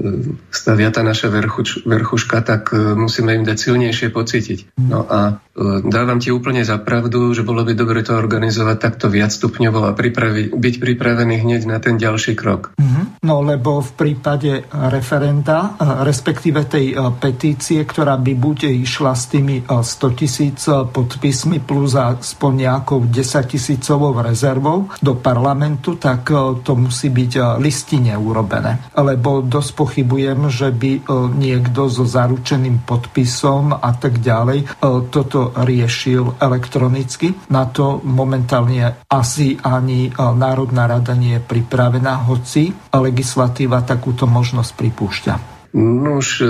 stavia 0.51 0.91
tá 0.91 1.01
naša 1.01 1.31
verchuč, 1.31 1.87
verchuška, 1.87 2.43
tak 2.43 2.75
e, 2.75 2.93
musíme 2.93 3.33
im 3.39 3.47
dať 3.47 3.57
silnejšie 3.57 4.11
pocítiť. 4.11 4.77
No 4.77 5.07
a 5.07 5.41
e, 5.55 5.87
dávam 5.87 6.19
ti 6.19 6.29
úplne 6.29 6.61
za 6.67 6.75
pravdu, 6.77 7.31
že 7.31 7.47
bolo 7.47 7.63
by 7.63 7.73
dobre 7.73 8.03
to 8.03 8.13
organizovať 8.13 8.77
takto 8.77 9.07
viac 9.07 9.31
stupňovo 9.31 9.87
a 9.87 9.95
pripravi, 9.95 10.51
byť 10.51 10.75
pripravený 10.77 11.35
hneď 11.39 11.61
na 11.65 11.79
ten 11.79 11.95
ďalší 11.95 12.35
krok. 12.35 12.75
Mm-hmm. 12.75 13.23
No 13.23 13.41
lebo 13.41 13.79
v 13.79 13.91
prípade 13.95 14.63
referenda, 14.71 15.75
respektíve 16.03 16.67
tej 16.67 16.95
petície, 17.19 17.83
ktorá 17.83 18.15
by 18.15 18.33
buď 18.35 18.71
išla 18.79 19.11
s 19.11 19.27
tými 19.27 19.67
100 19.67 20.19
tisíc 20.19 20.63
podpismi 20.67 21.59
plus 21.59 21.99
aspoň 21.99 22.51
nejakou 22.55 23.03
10 23.03 23.19
tisícovou 23.43 24.15
rezervou, 24.23 24.48
rezervou 24.49 24.89
do 24.97 25.13
parlamentu, 25.21 25.95
tak 26.01 26.33
e, 26.33 26.65
to 26.65 26.73
musí 26.73 27.13
byť 27.13 27.31
e, 27.37 27.41
listine 27.61 28.17
urobené. 28.17 28.89
Lebo 28.97 29.45
dosť 29.45 29.71
pochybujem, 29.77 30.49
že 30.49 30.73
by 30.73 30.91
e, 30.97 31.01
niekto 31.37 31.85
so 31.85 32.09
zaručeným 32.09 32.81
podpisom 32.81 33.77
a 33.77 33.91
tak 33.93 34.17
ďalej 34.17 34.81
toto 35.13 35.53
riešil 35.53 36.41
elektronicky. 36.41 37.51
Na 37.53 37.69
to 37.69 38.01
momentálne 38.01 39.05
asi 39.05 39.59
ani 39.59 40.09
Národná 40.15 40.89
rada 40.89 41.13
nie 41.13 41.37
je 41.37 41.43
pripravená, 41.43 42.25
hoci 42.25 42.71
legislatíva 42.89 43.85
takúto 43.85 44.25
možnosť 44.25 44.71
pripúšťa. 44.73 45.33
No 45.77 46.17
už 46.17 46.41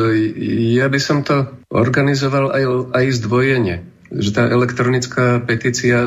ja 0.78 0.88
by 0.88 1.00
som 1.02 1.26
to 1.26 1.60
organizoval 1.68 2.56
aj, 2.56 2.64
aj 2.96 3.06
zdvojenie 3.20 3.99
že 4.10 4.34
tá 4.34 4.50
elektronická 4.50 5.38
petícia, 5.46 6.02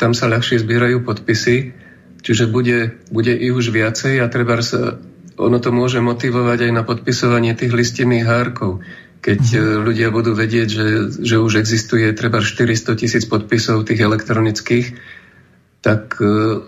tam 0.00 0.16
sa 0.16 0.28
ľahšie 0.32 0.64
zbierajú 0.64 1.04
podpisy, 1.04 1.76
čiže 2.24 2.48
bude, 2.48 2.96
bude 3.12 3.32
ich 3.36 3.52
už 3.52 3.68
viacej 3.68 4.24
a 4.24 4.26
treba 4.32 4.56
sa, 4.64 4.96
ono 5.36 5.58
to 5.60 5.68
môže 5.68 6.00
motivovať 6.00 6.70
aj 6.70 6.72
na 6.72 6.82
podpisovanie 6.86 7.52
tých 7.52 7.76
listinných 7.76 8.24
hárkov. 8.24 8.80
Keď 9.22 9.42
mm. 9.54 9.66
ľudia 9.84 10.08
budú 10.10 10.32
vedieť, 10.32 10.68
že, 10.68 10.86
že 11.20 11.36
už 11.38 11.60
existuje 11.60 12.08
treba 12.16 12.40
400 12.42 12.98
tisíc 12.98 13.24
podpisov 13.28 13.84
tých 13.84 14.00
elektronických, 14.00 14.98
tak 15.84 16.18
uh, 16.18 16.64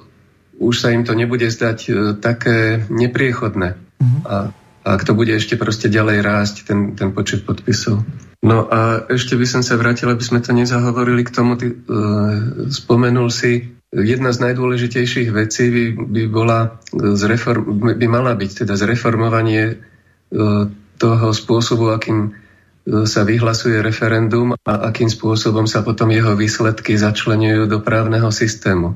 už 0.61 0.75
sa 0.75 0.93
im 0.93 1.03
to 1.03 1.17
nebude 1.17 1.49
zdať 1.49 1.79
uh, 1.89 1.95
také 2.21 2.85
nepriechodné. 2.93 3.75
Mm. 3.99 4.21
A, 4.29 4.53
a 4.85 4.89
ak 4.95 5.03
to 5.03 5.17
bude 5.17 5.33
ešte 5.33 5.57
proste 5.57 5.89
ďalej 5.89 6.19
rásť, 6.21 6.57
ten, 6.69 6.93
ten 6.93 7.11
počet 7.11 7.43
podpisov. 7.43 8.05
No 8.45 8.69
a 8.69 9.09
ešte 9.09 9.41
by 9.41 9.47
som 9.49 9.63
sa 9.65 9.81
vrátil, 9.81 10.13
aby 10.13 10.21
sme 10.21 10.45
to 10.45 10.53
nezahovorili 10.53 11.25
k 11.25 11.33
tomu, 11.33 11.57
ty, 11.57 11.73
uh, 11.73 12.69
spomenul 12.69 13.33
si, 13.33 13.73
jedna 13.89 14.37
z 14.37 14.45
najdôležitejších 14.45 15.33
vecí 15.33 15.73
by, 15.73 15.85
by, 15.97 16.23
bola 16.29 16.77
zreform, 16.93 17.97
by 17.97 18.05
mala 18.05 18.37
byť 18.37 18.69
teda 18.69 18.77
zreformovanie 18.77 19.81
uh, 19.81 20.69
toho 21.01 21.27
spôsobu, 21.33 21.97
akým 21.97 22.37
uh, 22.37 23.09
sa 23.09 23.25
vyhlasuje 23.25 23.81
referendum 23.81 24.53
a 24.61 24.73
akým 24.93 25.09
spôsobom 25.09 25.65
sa 25.65 25.81
potom 25.81 26.13
jeho 26.13 26.37
výsledky 26.37 27.01
začlenujú 27.01 27.65
do 27.65 27.81
právneho 27.81 28.29
systému. 28.29 28.93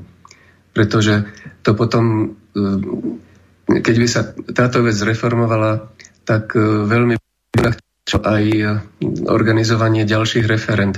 Pretože 0.77 1.25
to 1.65 1.73
potom, 1.73 2.37
keď 3.65 3.95
by 3.97 4.07
sa 4.07 4.21
táto 4.53 4.85
vec 4.85 4.93
zreformovala, 4.93 5.89
tak 6.21 6.53
veľmi 6.85 7.17
čo 8.09 8.17
aj 8.25 8.43
organizovanie 9.29 10.09
ďalších 10.09 10.49
referent. 10.49 10.97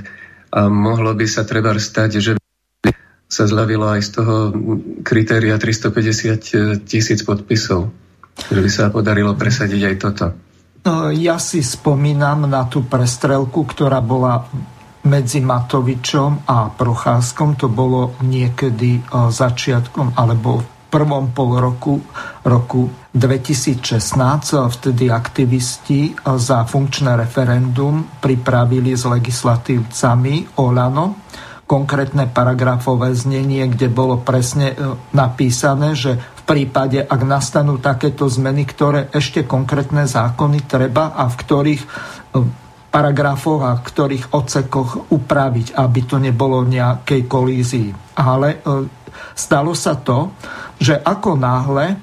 A 0.55 0.71
mohlo 0.71 1.11
by 1.11 1.27
sa 1.27 1.43
treba 1.43 1.75
stať, 1.75 2.09
že 2.23 2.31
by 2.39 2.91
sa 3.27 3.43
zľavilo 3.47 3.91
aj 3.91 4.01
z 4.03 4.09
toho 4.15 4.35
kritéria 5.03 5.59
350 5.59 6.87
tisíc 6.87 7.19
podpisov. 7.27 7.91
Že 8.47 8.59
by 8.63 8.69
sa 8.71 8.87
podarilo 8.87 9.35
presadiť 9.35 9.81
aj 9.83 9.95
toto. 9.99 10.25
No, 10.81 11.11
ja 11.11 11.37
si 11.37 11.61
spomínam 11.61 12.47
na 12.47 12.65
tú 12.65 12.87
prestrelku, 12.87 13.67
ktorá 13.67 14.01
bola 14.01 14.47
medzi 15.05 15.43
Matovičom 15.43 16.47
a 16.47 16.73
Procházkom. 16.73 17.59
To 17.59 17.67
bolo 17.69 18.17
niekedy 18.25 18.97
e, 18.97 19.01
začiatkom 19.29 20.17
alebo 20.17 20.63
prvom 20.91 21.31
pol 21.31 21.63
roku, 21.63 22.03
roku 22.43 22.91
2016. 23.15 24.67
Vtedy 24.67 25.07
aktivisti 25.07 26.11
za 26.19 26.67
funkčné 26.67 27.15
referendum 27.15 28.19
pripravili 28.19 28.91
s 28.91 29.07
legislatívcami 29.07 30.59
Olano 30.59 31.31
konkrétne 31.71 32.27
paragrafové 32.27 33.15
znenie, 33.15 33.63
kde 33.71 33.87
bolo 33.87 34.19
presne 34.19 34.75
e, 34.75 34.99
napísané, 35.15 35.95
že 35.95 36.19
v 36.19 36.41
prípade, 36.43 36.99
ak 36.99 37.21
nastanú 37.23 37.79
takéto 37.79 38.27
zmeny, 38.27 38.67
ktoré 38.67 39.07
ešte 39.15 39.47
konkrétne 39.47 40.03
zákony 40.03 40.67
treba 40.67 41.15
a 41.15 41.31
v 41.31 41.35
ktorých 41.39 41.81
e, 41.81 41.87
paragrafoch 42.91 43.61
a 43.63 43.79
v 43.79 43.81
ktorých 43.87 44.35
odsekoch 44.35 45.15
upraviť, 45.15 45.79
aby 45.79 45.99
to 46.03 46.19
nebolo 46.19 46.67
nejakej 46.67 47.23
kolízii. 47.23 48.19
Ale 48.19 48.59
e, 48.59 49.00
stalo 49.41 49.73
sa 49.73 49.97
to, 49.97 50.29
že 50.77 50.93
ako 51.01 51.33
náhle 51.33 51.97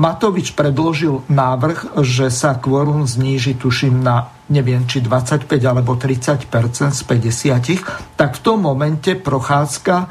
Matovič 0.00 0.56
predložil 0.56 1.22
návrh, 1.30 2.00
že 2.02 2.32
sa 2.32 2.58
kvorum 2.58 3.06
zníži, 3.06 3.54
tuším, 3.54 4.02
na 4.02 4.32
neviem, 4.50 4.84
či 4.84 5.00
25 5.00 5.46
alebo 5.64 5.96
30% 5.96 6.48
z 6.90 7.02
50, 7.06 8.18
tak 8.18 8.30
v 8.36 8.40
tom 8.42 8.66
momente 8.66 9.14
Prochádzka, 9.14 10.10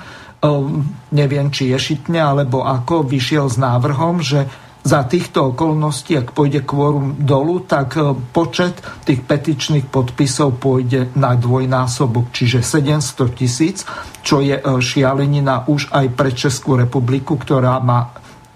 neviem, 1.12 1.48
či 1.52 1.70
ješitne 1.76 2.24
alebo 2.24 2.64
ako, 2.64 3.04
vyšiel 3.04 3.52
s 3.52 3.58
návrhom, 3.60 4.24
že 4.24 4.48
za 4.84 5.08
týchto 5.08 5.56
okolností, 5.56 6.20
ak 6.20 6.36
pôjde 6.36 6.68
kvorum 6.68 7.16
dolu, 7.16 7.64
tak 7.64 7.96
počet 8.36 8.84
tých 9.08 9.24
petičných 9.24 9.88
podpisov 9.88 10.60
pôjde 10.60 11.16
na 11.16 11.40
dvojnásobok, 11.40 12.36
čiže 12.36 12.60
700 12.60 13.40
tisíc, 13.40 13.88
čo 14.20 14.44
je 14.44 14.60
šialenina 14.60 15.72
už 15.72 15.88
aj 15.88 16.06
pre 16.12 16.36
Českú 16.36 16.76
republiku, 16.76 17.40
ktorá 17.40 17.80
má 17.80 18.12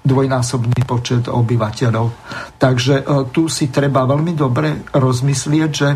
dvojnásobný 0.08 0.88
počet 0.88 1.28
obyvateľov. 1.28 2.08
Takže 2.56 2.96
e, 2.96 3.04
tu 3.36 3.52
si 3.52 3.68
treba 3.68 4.08
veľmi 4.08 4.32
dobre 4.32 4.88
rozmyslieť, 4.96 5.70
že 5.76 5.90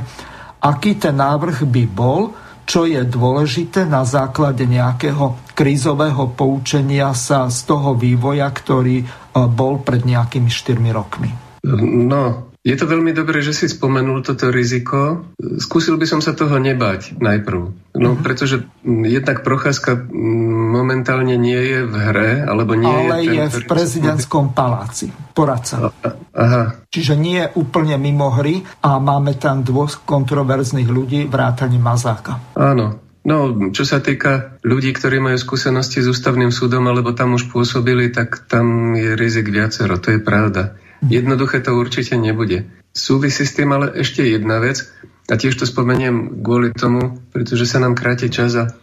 aký 0.60 1.00
ten 1.00 1.16
návrh 1.16 1.64
by 1.64 1.84
bol, 1.88 2.36
čo 2.68 2.86
je 2.86 3.02
dôležité 3.08 3.88
na 3.88 4.04
základe 4.04 4.68
nejakého 4.68 5.56
krízového 5.56 6.32
poučenia 6.36 7.16
sa 7.16 7.48
z 7.48 7.68
toho 7.68 7.96
vývoja, 7.96 8.52
ktorý 8.52 8.98
e, 9.02 9.06
bol 9.34 9.82
pred 9.82 10.04
nejakými 10.04 10.50
4 10.50 10.78
rokmi. 10.92 11.32
No, 11.64 12.52
je 12.62 12.78
to 12.78 12.86
veľmi 12.86 13.10
dobré, 13.10 13.42
že 13.42 13.58
si 13.58 13.66
spomenul 13.66 14.22
toto 14.22 14.54
riziko. 14.54 15.26
Skúsil 15.42 15.98
by 15.98 16.06
som 16.06 16.22
sa 16.22 16.38
toho 16.38 16.62
nebať 16.62 17.18
najprv. 17.18 17.62
No, 17.98 18.14
uh-huh. 18.14 18.22
pretože 18.22 18.70
jednak 18.86 19.42
Procházka 19.42 19.98
momentálne 20.14 21.42
nie 21.42 21.58
je 21.58 21.80
v 21.90 21.96
hre, 21.98 22.32
alebo 22.46 22.78
nie 22.78 22.86
Ale 22.86 23.26
je... 23.26 23.34
Ale 23.34 23.34
je 23.34 23.46
v 23.50 23.60
prezidentskom 23.66 24.54
paláci, 24.54 25.10
poradca. 25.34 25.90
Aha. 26.38 26.86
Čiže 26.86 27.18
nie 27.18 27.42
je 27.42 27.52
úplne 27.58 27.98
mimo 27.98 28.30
hry 28.30 28.62
a 28.86 29.02
máme 29.02 29.42
tam 29.42 29.66
dvoch 29.66 30.06
kontroverzných 30.06 30.90
ľudí, 30.90 31.26
vrátane 31.26 31.82
Mazáka. 31.82 32.54
Áno, 32.54 33.11
No, 33.22 33.70
čo 33.70 33.86
sa 33.86 34.02
týka 34.02 34.58
ľudí, 34.66 34.98
ktorí 34.98 35.22
majú 35.22 35.38
skúsenosti 35.38 36.02
s 36.02 36.10
ústavným 36.10 36.50
súdom 36.50 36.90
alebo 36.90 37.14
tam 37.14 37.38
už 37.38 37.54
pôsobili, 37.54 38.10
tak 38.10 38.50
tam 38.50 38.98
je 38.98 39.14
rizik 39.14 39.54
viacero, 39.54 40.02
to 40.02 40.18
je 40.18 40.20
pravda. 40.20 40.74
Jednoduché 41.06 41.62
to 41.62 41.78
určite 41.78 42.18
nebude. 42.18 42.66
Súvisí 42.94 43.46
s 43.46 43.54
tým 43.54 43.74
ale 43.78 43.94
ešte 43.94 44.26
jedna 44.26 44.58
vec, 44.58 44.90
a 45.32 45.38
tiež 45.38 45.54
to 45.56 45.70
spomeniem 45.70 46.44
kvôli 46.44 46.76
tomu, 46.76 47.24
pretože 47.32 47.64
sa 47.64 47.80
nám 47.80 47.96
kráti 47.96 48.28
čas 48.28 48.58
a 48.58 48.74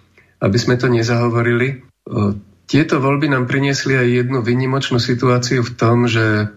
aby 0.41 0.57
sme 0.57 0.79
to 0.81 0.89
nezahovorili. 0.89 1.85
Tieto 2.69 3.03
voľby 3.03 3.29
nám 3.29 3.45
priniesli 3.51 3.99
aj 3.99 4.09
jednu 4.23 4.39
vynimočnú 4.41 4.97
situáciu 5.03 5.61
v 5.61 5.75
tom, 5.77 6.07
že 6.07 6.49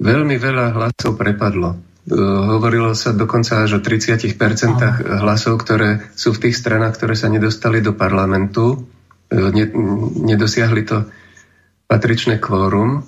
veľmi 0.00 0.38
veľa 0.38 0.72
hlasov 0.78 1.18
prepadlo. 1.18 1.76
Hovorilo 2.12 2.92
sa 2.92 3.16
dokonca 3.16 3.64
až 3.64 3.78
o 3.78 3.80
30% 3.80 4.36
hlasov, 5.24 5.56
ktoré 5.64 6.12
sú 6.12 6.36
v 6.36 6.48
tých 6.48 6.60
stranách, 6.60 7.00
ktoré 7.00 7.16
sa 7.16 7.32
nedostali 7.32 7.80
do 7.80 7.96
parlamentu. 7.96 8.84
Nedosiahli 9.32 10.82
to 10.84 11.08
patričné 11.88 12.36
kvórum 12.40 13.04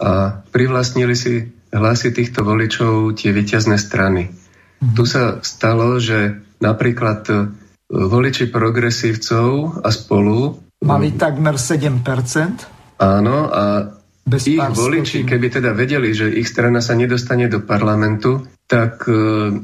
a 0.00 0.40
privlastnili 0.52 1.16
si 1.16 1.48
hlasy 1.70 2.10
týchto 2.10 2.42
voličov 2.42 3.14
tie 3.16 3.30
vyťazné 3.30 3.76
strany. 3.76 4.32
Mm. 4.80 4.96
Tu 4.96 5.04
sa 5.04 5.38
stalo, 5.44 6.00
že 6.00 6.40
napríklad 6.58 7.20
e, 7.28 7.34
voliči 7.92 8.48
progresívcov 8.48 9.80
a 9.84 9.88
spolu... 9.92 10.56
Mali 10.80 11.12
takmer 11.14 11.60
7%. 11.60 13.00
Áno, 13.00 13.36
a 13.52 13.62
Bez 14.30 14.46
ich 14.46 14.62
voliči, 14.62 15.26
keby 15.26 15.50
teda 15.50 15.74
vedeli, 15.74 16.14
že 16.14 16.30
ich 16.30 16.46
strana 16.46 16.78
sa 16.78 16.94
nedostane 16.94 17.50
do 17.50 17.58
parlamentu, 17.66 18.46
tak 18.70 19.02
e, 19.10 19.58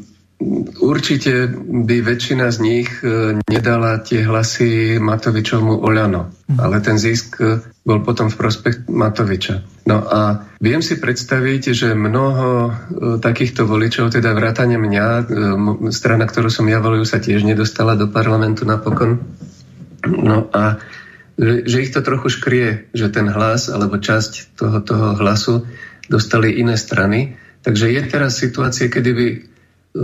Určite 0.76 1.48
by 1.88 2.04
väčšina 2.04 2.52
z 2.52 2.58
nich 2.60 2.92
e, 3.00 3.40
nedala 3.48 4.04
tie 4.04 4.20
hlasy 4.20 5.00
Matovičovmu 5.00 5.80
Oľano, 5.80 6.28
mhm. 6.28 6.60
ale 6.60 6.84
ten 6.84 7.00
zisk 7.00 7.40
e, 7.40 7.64
bol 7.80 8.04
potom 8.04 8.28
v 8.28 8.36
prospech 8.36 8.84
Matoviča. 8.84 9.64
No 9.88 10.04
a 10.04 10.44
viem 10.60 10.84
si 10.84 11.00
predstaviť, 11.00 11.62
že 11.72 11.88
mnoho 11.96 12.68
takýchto 13.22 13.64
voličov, 13.64 14.12
teda 14.12 14.36
vrátane 14.36 14.76
mňa, 14.76 15.06
strana, 15.88 16.28
ktorú 16.28 16.52
som 16.52 16.68
ja 16.68 16.84
volil, 16.84 17.08
sa 17.08 17.16
tiež 17.16 17.46
nedostala 17.46 17.96
do 17.96 18.10
parlamentu 18.12 18.68
napokon. 18.68 19.22
No 20.04 20.52
a 20.52 20.76
že 21.40 21.82
ich 21.84 21.92
to 21.92 22.00
trochu 22.00 22.32
škrie, 22.32 22.88
že 22.96 23.12
ten 23.12 23.28
hlas 23.28 23.68
alebo 23.68 24.00
časť 24.00 24.56
toho, 24.56 24.80
toho 24.80 25.08
hlasu 25.20 25.68
dostali 26.08 26.56
iné 26.56 26.80
strany. 26.80 27.36
Takže 27.60 27.92
je 27.92 28.02
teraz 28.08 28.40
situácia, 28.40 28.88
kedy 28.88 29.10
by 29.12 29.26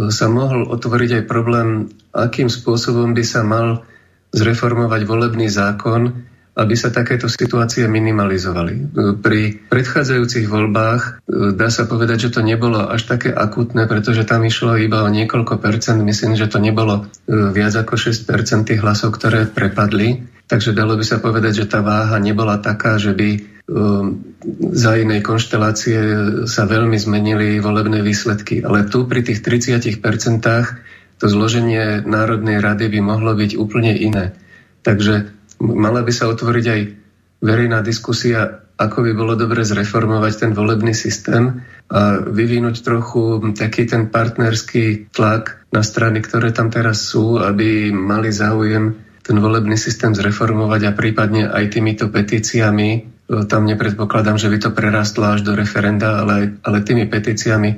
sa 0.08 0.26
mohol 0.28 0.68
otvoriť 0.72 1.22
aj 1.22 1.24
problém, 1.28 1.92
akým 2.16 2.48
spôsobom 2.48 3.12
by 3.12 3.24
sa 3.24 3.44
mal 3.44 3.84
zreformovať 4.32 5.04
volebný 5.04 5.52
zákon, 5.52 6.24
aby 6.52 6.74
sa 6.76 6.92
takéto 6.92 7.32
situácie 7.32 7.88
minimalizovali. 7.88 8.92
Pri 9.24 9.56
predchádzajúcich 9.72 10.52
voľbách 10.52 11.00
e, 11.00 11.10
dá 11.56 11.72
sa 11.72 11.88
povedať, 11.88 12.28
že 12.28 12.32
to 12.36 12.40
nebolo 12.44 12.92
až 12.92 13.08
také 13.08 13.32
akutné, 13.32 13.88
pretože 13.88 14.28
tam 14.28 14.44
išlo 14.44 14.76
iba 14.76 15.00
o 15.00 15.08
niekoľko 15.08 15.56
percent. 15.56 16.04
Myslím, 16.04 16.36
že 16.36 16.52
to 16.52 16.60
nebolo 16.60 17.08
e, 17.08 17.52
viac 17.56 17.72
ako 17.72 17.96
6 17.96 18.28
percent 18.28 18.62
tých 18.68 18.84
hlasov, 18.84 19.16
ktoré 19.16 19.48
prepadli. 19.48 20.28
Takže 20.52 20.76
dalo 20.76 21.00
by 21.00 21.04
sa 21.08 21.16
povedať, 21.16 21.64
že 21.64 21.70
tá 21.72 21.80
váha 21.80 22.20
nebola 22.20 22.60
taká, 22.60 23.00
že 23.00 23.16
by 23.16 23.40
um, 23.72 24.36
za 24.76 25.00
inej 25.00 25.24
konštelácie 25.24 25.96
sa 26.44 26.68
veľmi 26.68 27.00
zmenili 27.00 27.56
volebné 27.56 28.04
výsledky. 28.04 28.60
Ale 28.60 28.84
tu 28.84 29.08
pri 29.08 29.24
tých 29.24 29.40
30% 29.40 30.04
to 31.16 31.24
zloženie 31.24 32.04
Národnej 32.04 32.60
rady 32.60 32.92
by 32.92 33.00
mohlo 33.00 33.32
byť 33.32 33.56
úplne 33.56 33.96
iné. 33.96 34.36
Takže 34.84 35.32
mala 35.64 36.04
by 36.04 36.12
sa 36.12 36.28
otvoriť 36.28 36.66
aj 36.68 36.80
verejná 37.40 37.80
diskusia, 37.80 38.68
ako 38.76 39.08
by 39.08 39.12
bolo 39.16 39.40
dobre 39.40 39.64
zreformovať 39.64 40.32
ten 40.36 40.50
volebný 40.52 40.92
systém 40.92 41.64
a 41.88 42.20
vyvinúť 42.20 42.84
trochu 42.84 43.40
taký 43.56 43.88
ten 43.88 44.12
partnerský 44.12 45.16
tlak 45.16 45.64
na 45.72 45.80
strany, 45.80 46.20
ktoré 46.20 46.52
tam 46.52 46.68
teraz 46.68 47.08
sú, 47.08 47.40
aby 47.40 47.88
mali 47.88 48.28
záujem 48.28 49.11
ten 49.22 49.38
volebný 49.38 49.78
systém 49.78 50.12
zreformovať 50.12 50.90
a 50.90 50.92
prípadne 50.92 51.46
aj 51.46 51.64
týmito 51.70 52.10
petíciami, 52.10 52.88
e, 52.92 53.00
tam 53.46 53.64
nepredpokladám, 53.64 54.36
že 54.36 54.50
by 54.50 54.58
to 54.58 54.70
prerastlo 54.74 55.30
až 55.30 55.46
do 55.46 55.54
referenda, 55.54 56.20
ale, 56.20 56.58
ale 56.66 56.82
tými 56.82 57.06
petíciami 57.06 57.70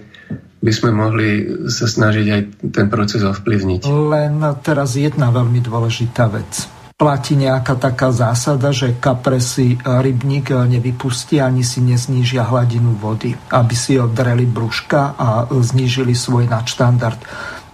by 0.65 0.73
sme 0.73 0.91
mohli 0.97 1.29
sa 1.69 1.85
snažiť 1.85 2.27
aj 2.33 2.41
ten 2.73 2.89
proces 2.89 3.21
ovplyvniť. 3.21 3.85
Len 3.85 4.41
teraz 4.65 4.97
jedna 4.97 5.29
veľmi 5.29 5.61
dôležitá 5.61 6.33
vec. 6.33 6.65
Platí 6.95 7.35
nejaká 7.35 7.75
taká 7.75 8.15
zásada, 8.15 8.71
že 8.71 8.97
kapresy 8.97 9.77
rybník 9.83 10.55
nevypustí 10.55 11.43
ani 11.43 11.67
si 11.67 11.83
neznížia 11.83 12.47
hladinu 12.47 12.95
vody, 12.97 13.35
aby 13.51 13.75
si 13.75 13.99
odreli 13.99 14.47
brúška 14.47 15.19
a 15.19 15.45
znížili 15.51 16.15
svoj 16.15 16.47
nadštandard 16.49 17.19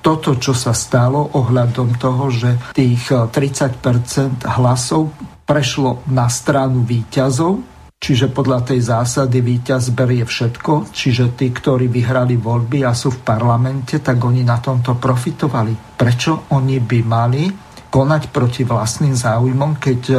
toto, 0.01 0.37
čo 0.37 0.57
sa 0.57 0.73
stalo 0.73 1.33
ohľadom 1.37 1.97
toho, 2.01 2.33
že 2.33 2.51
tých 2.77 3.13
30 3.13 3.33
eh, 3.33 4.29
hlasov 4.59 5.13
prešlo 5.45 6.05
na 6.11 6.29
stranu 6.31 6.83
výťazov, 6.85 7.61
či 8.01 8.17
Čiže 8.17 8.33
podľa 8.33 8.65
tej 8.65 8.81
zásady 8.81 9.45
víťaz 9.45 9.93
berie 9.93 10.25
všetko, 10.25 10.89
čiže 10.89 11.37
tí, 11.37 11.53
ktorí 11.53 11.85
vyhrali 11.93 12.41
voľby 12.41 12.81
a 12.81 12.97
sú 12.97 13.13
v 13.13 13.21
parlamente, 13.21 14.01
tak 14.01 14.17
oni 14.25 14.41
na 14.41 14.57
tomto 14.57 14.97
profitovali. 14.97 16.01
Prečo 16.01 16.49
oni 16.57 16.81
by 16.81 16.99
mali 17.05 17.45
konať 17.93 18.33
proti 18.33 18.65
vlastným 18.65 19.13
záujmom, 19.13 19.77
keď 19.77 20.01
e, 20.11 20.17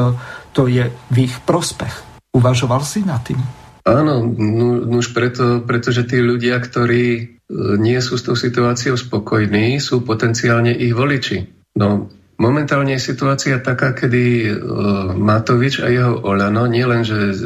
to 0.53 0.69
je 0.69 0.93
v 0.93 1.17
ich 1.25 1.41
prospech? 1.41 2.21
Uvažoval 2.37 2.85
si 2.85 3.01
na 3.01 3.17
tým? 3.17 3.41
Áno, 3.81 4.25
no, 4.29 4.99
už 5.01 5.13
preto, 5.13 5.65
pretože 5.65 6.05
tí 6.05 6.21
ľudia, 6.21 6.61
ktorí 6.61 7.05
e, 7.17 7.23
nie 7.81 7.97
sú 7.97 8.17
s 8.17 8.25
tou 8.25 8.37
situáciou 8.37 8.93
spokojní, 8.93 9.81
sú 9.81 10.05
potenciálne 10.05 10.69
ich 10.69 10.93
voliči. 10.93 11.49
No, 11.77 12.11
Momentálne 12.41 12.97
je 12.97 13.05
situácia 13.13 13.61
taká, 13.61 13.93
kedy 13.93 14.49
uh, 14.49 15.13
Matovič 15.13 15.77
a 15.77 15.93
jeho 15.93 16.25
Olano 16.25 16.65
nielenže 16.65 17.37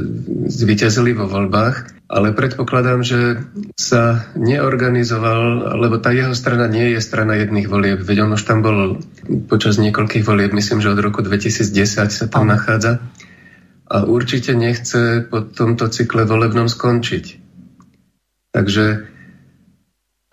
zvyťazili 0.48 1.12
vo 1.12 1.28
voľbách, 1.28 2.08
ale 2.08 2.32
predpokladám, 2.32 3.04
že 3.04 3.44
sa 3.76 4.32
neorganizoval, 4.40 5.76
lebo 5.84 6.00
tá 6.00 6.16
jeho 6.16 6.32
strana 6.32 6.72
nie 6.72 6.96
je 6.96 7.04
strana 7.04 7.36
jedných 7.36 7.68
volieb, 7.68 8.00
veď 8.08 8.24
on 8.24 8.40
už 8.40 8.48
tam 8.48 8.64
bol 8.64 9.04
počas 9.52 9.76
niekoľkých 9.84 10.24
volieb, 10.24 10.56
myslím, 10.56 10.80
že 10.80 10.96
od 10.96 11.04
roku 11.04 11.20
2010 11.20 12.08
sa 12.08 12.26
tam 12.32 12.48
nachádza 12.48 13.04
a 13.86 14.06
určite 14.06 14.58
nechce 14.58 15.26
po 15.30 15.46
tomto 15.46 15.90
cykle 15.90 16.26
volebnom 16.26 16.66
skončiť. 16.70 17.26
Takže 18.56 19.16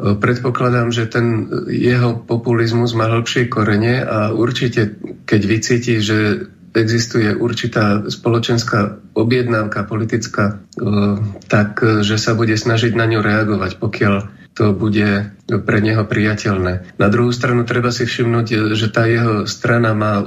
Predpokladám, 0.02 0.90
že 0.90 1.06
ten 1.06 1.46
jeho 1.70 2.18
populizmus 2.18 2.90
má 2.98 3.06
hĺbšie 3.06 3.46
korene 3.46 4.02
a 4.02 4.34
určite, 4.34 4.98
keď 5.30 5.40
vycíti, 5.46 6.02
že 6.02 6.50
existuje 6.74 7.30
určitá 7.30 8.02
spoločenská 8.10 8.98
objednávka 9.14 9.86
politická, 9.86 10.58
tak 11.46 11.78
že 12.02 12.18
sa 12.18 12.34
bude 12.34 12.58
snažiť 12.58 12.98
na 12.98 13.06
ňu 13.06 13.22
reagovať, 13.22 13.78
pokiaľ 13.78 14.14
to 14.58 14.74
bude 14.74 15.32
pre 15.48 15.78
neho 15.78 16.02
priateľné. 16.02 16.98
Na 16.98 17.08
druhú 17.08 17.30
stranu 17.30 17.62
treba 17.62 17.94
si 17.94 18.02
všimnúť, 18.02 18.74
že 18.74 18.88
tá 18.90 19.06
jeho 19.06 19.46
strana 19.46 19.94
má 19.94 20.26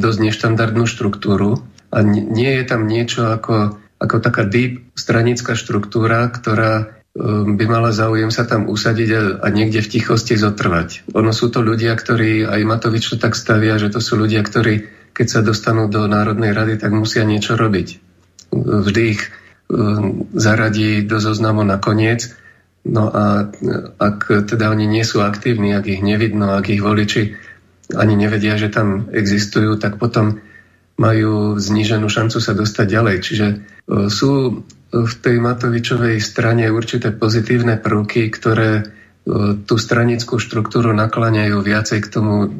dosť 0.00 0.18
neštandardnú 0.24 0.88
štruktúru 0.88 1.60
a 1.92 2.00
nie 2.08 2.50
je 2.56 2.64
tam 2.64 2.88
niečo 2.88 3.28
ako, 3.28 3.76
ako 4.00 4.16
taká 4.24 4.48
deep 4.48 4.96
stranická 4.96 5.52
štruktúra, 5.52 6.24
ktorá 6.32 7.02
Ehm, 7.12 7.60
by 7.60 7.64
mala 7.68 7.92
záujem 7.92 8.32
sa 8.32 8.48
tam 8.48 8.72
usadiť 8.72 9.08
a, 9.12 9.22
a 9.44 9.46
niekde 9.52 9.84
v 9.84 9.90
tichosti 10.00 10.32
zotrvať. 10.32 11.12
Ono 11.12 11.28
sú 11.36 11.52
to 11.52 11.60
ľudia, 11.60 11.92
ktorí, 11.92 12.48
aj 12.48 12.60
Matovič 12.64 13.04
to 13.12 13.20
tak 13.20 13.36
stavia, 13.36 13.76
že 13.76 13.92
to 13.92 14.00
sú 14.00 14.16
ľudia, 14.16 14.40
ktorí, 14.40 14.88
keď 15.12 15.26
sa 15.28 15.40
dostanú 15.44 15.92
do 15.92 16.08
Národnej 16.08 16.56
rady, 16.56 16.80
tak 16.80 16.88
musia 16.96 17.28
niečo 17.28 17.60
robiť. 17.60 17.88
Vždy 18.56 19.02
ich 19.04 19.28
um, 19.68 20.24
zaradí 20.32 21.04
do 21.04 21.20
zoznamu 21.20 21.60
nakoniec. 21.68 22.32
No 22.88 23.12
a 23.12 23.52
ak 24.00 24.48
teda 24.48 24.72
oni 24.72 24.88
nie 24.88 25.04
sú 25.04 25.20
aktívni, 25.20 25.76
ak 25.76 25.84
ich 25.92 26.00
nevidno, 26.00 26.56
ak 26.56 26.72
ich 26.72 26.80
voliči 26.80 27.36
ani 27.92 28.16
nevedia, 28.16 28.56
že 28.56 28.72
tam 28.72 29.12
existujú, 29.12 29.76
tak 29.76 30.00
potom 30.00 30.40
majú 31.02 31.58
zníženú 31.58 32.06
šancu 32.06 32.38
sa 32.38 32.54
dostať 32.54 32.86
ďalej. 32.86 33.16
Čiže 33.26 33.46
uh, 33.50 34.06
sú 34.06 34.62
v 34.92 35.14
tej 35.24 35.40
Matovičovej 35.40 36.20
strane 36.20 36.68
určité 36.68 37.16
pozitívne 37.16 37.80
prvky, 37.80 38.28
ktoré 38.28 38.70
e, 38.76 38.84
tú 39.64 39.80
stranickú 39.80 40.36
štruktúru 40.36 40.92
nakláňajú 40.92 41.64
viacej 41.64 41.98
k 42.04 42.08
tomu, 42.12 42.52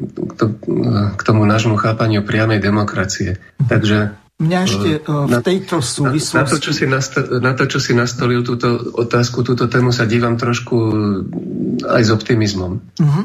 k 1.13 1.21
tomu 1.21 1.45
nášmu 1.45 1.77
chápaniu 1.77 2.25
priamej 2.25 2.57
demokracie. 2.57 3.37
Takže 3.69 4.17
Mňa 4.43 4.59
ešte 4.67 4.89
eh, 4.99 5.27
v 5.29 5.35
tejto 5.39 5.79
súvislosti... 5.79 6.35
Na, 6.35 6.43
na, 6.43 6.51
to, 6.51 6.59
čo 6.59 6.71
si 6.75 6.85
nasto- 6.85 7.27
na 7.39 7.51
to, 7.55 7.63
čo 7.65 7.79
si 7.79 7.91
nastolil 7.95 8.43
túto 8.43 8.67
otázku, 8.99 9.41
túto 9.47 9.71
tému 9.71 9.95
sa 9.95 10.03
dívam 10.03 10.35
trošku 10.35 10.75
aj 11.87 12.01
s 12.03 12.09
optimizmom. 12.11 12.71
Uh-huh. 12.99 13.23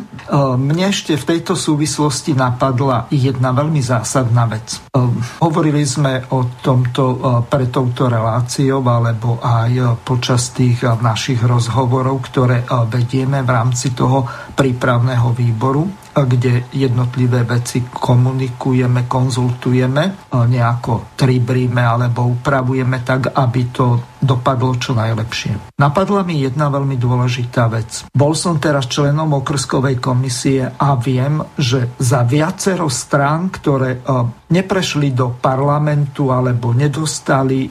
Mne 0.56 0.88
ešte 0.88 1.18
v 1.18 1.24
tejto 1.36 1.58
súvislosti 1.58 2.32
napadla 2.32 3.10
jedna 3.12 3.52
veľmi 3.52 3.82
zásadná 3.82 4.48
vec. 4.48 4.80
Hovorili 5.42 5.84
sme 5.84 6.24
o 6.32 6.58
tomto 6.62 7.44
pre 7.46 7.68
touto 7.68 8.08
reláciou 8.08 8.80
alebo 8.82 9.38
aj 9.42 10.02
počas 10.02 10.50
tých 10.56 10.82
našich 10.98 11.38
rozhovorov, 11.44 12.24
ktoré 12.28 12.64
vedieme 12.88 13.44
v 13.44 13.50
rámci 13.50 13.92
toho 13.92 14.24
prípravného 14.56 15.34
výboru 15.36 16.07
kde 16.24 16.72
jednotlivé 16.74 17.44
veci 17.44 17.84
komunikujeme, 17.86 19.04
konzultujeme, 19.06 20.30
nejako 20.32 21.14
tribríme 21.14 21.84
alebo 21.84 22.26
upravujeme 22.26 23.04
tak, 23.04 23.36
aby 23.36 23.60
to 23.70 24.16
dopadlo 24.18 24.74
čo 24.74 24.98
najlepšie. 24.98 25.78
Napadla 25.78 26.26
mi 26.26 26.42
jedna 26.42 26.66
veľmi 26.72 26.98
dôležitá 26.98 27.70
vec. 27.70 28.08
Bol 28.10 28.34
som 28.34 28.58
teraz 28.58 28.90
členom 28.90 29.30
okrskovej 29.38 30.02
komisie 30.02 30.66
a 30.66 30.98
viem, 30.98 31.38
že 31.54 31.94
za 32.02 32.26
viacero 32.26 32.90
strán, 32.90 33.52
ktoré 33.54 34.02
neprešli 34.50 35.14
do 35.14 35.38
parlamentu 35.38 36.34
alebo 36.34 36.74
nedostali 36.74 37.70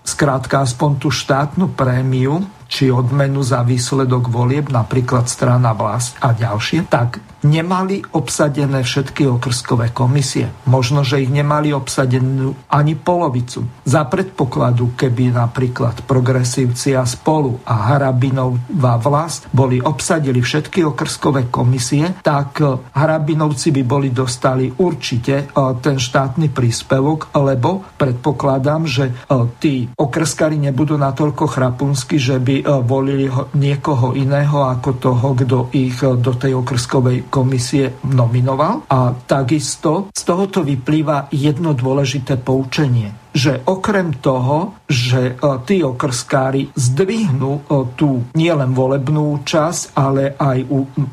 skrátka 0.00 0.62
aspoň 0.62 0.90
tú 0.98 1.08
štátnu 1.10 1.74
prémiu, 1.74 2.59
či 2.70 2.94
odmenu 2.94 3.42
za 3.42 3.66
výsledok 3.66 4.30
volieb, 4.30 4.70
napríklad 4.70 5.26
strana 5.26 5.74
vlast 5.74 6.14
a 6.22 6.30
ďalšie, 6.30 6.86
tak 6.86 7.18
nemali 7.42 8.04
obsadené 8.14 8.84
všetky 8.84 9.24
okrskové 9.26 9.90
komisie. 9.96 10.52
Možno, 10.68 11.02
že 11.02 11.24
ich 11.24 11.32
nemali 11.32 11.72
obsadenú 11.72 12.52
ani 12.68 12.94
polovicu. 12.94 13.64
Za 13.84 14.04
predpokladu, 14.06 14.92
keby 14.94 15.32
napríklad 15.32 16.04
progresívci 16.04 16.94
a 16.94 17.08
spolu 17.08 17.58
a 17.64 17.90
Harabinová 17.92 19.00
vlast 19.00 19.48
boli 19.50 19.80
obsadili 19.80 20.44
všetky 20.44 20.84
okrskové 20.84 21.48
komisie, 21.48 22.20
tak 22.20 22.60
eh, 22.60 22.76
Harabinovci 22.94 23.72
by 23.72 23.82
boli 23.82 24.08
dostali 24.12 24.68
určite 24.68 25.34
eh, 25.44 25.72
ten 25.80 25.96
štátny 25.96 26.52
príspevok, 26.52 27.32
lebo 27.40 27.82
predpokladám, 27.96 28.84
že 28.84 29.04
eh, 29.08 29.14
tí 29.58 29.88
okrskari 29.96 30.60
nebudú 30.60 31.00
natoľko 31.00 31.44
chrapunsky, 31.48 32.20
že 32.20 32.36
by 32.36 32.59
volili 32.64 33.26
niekoho 33.56 34.12
iného 34.16 34.66
ako 34.66 34.90
toho, 34.96 35.28
kto 35.36 35.58
ich 35.76 36.00
do 36.00 36.32
tej 36.34 36.58
okrskovej 36.60 37.28
komisie 37.32 38.00
nominoval. 38.08 38.88
A 38.90 39.14
takisto 39.14 40.08
z 40.12 40.22
tohoto 40.24 40.64
vyplýva 40.64 41.30
jedno 41.32 41.76
dôležité 41.76 42.40
poučenie 42.40 43.20
že 43.30 43.62
okrem 43.62 44.18
toho, 44.18 44.74
že 44.90 45.34
e, 45.38 45.42
tí 45.62 45.86
okrskári 45.86 46.74
zdvihnú 46.74 47.62
tú 47.94 48.26
nielen 48.34 48.74
volebnú 48.74 49.46
časť, 49.46 49.94
ale 49.94 50.34
aj 50.34 50.58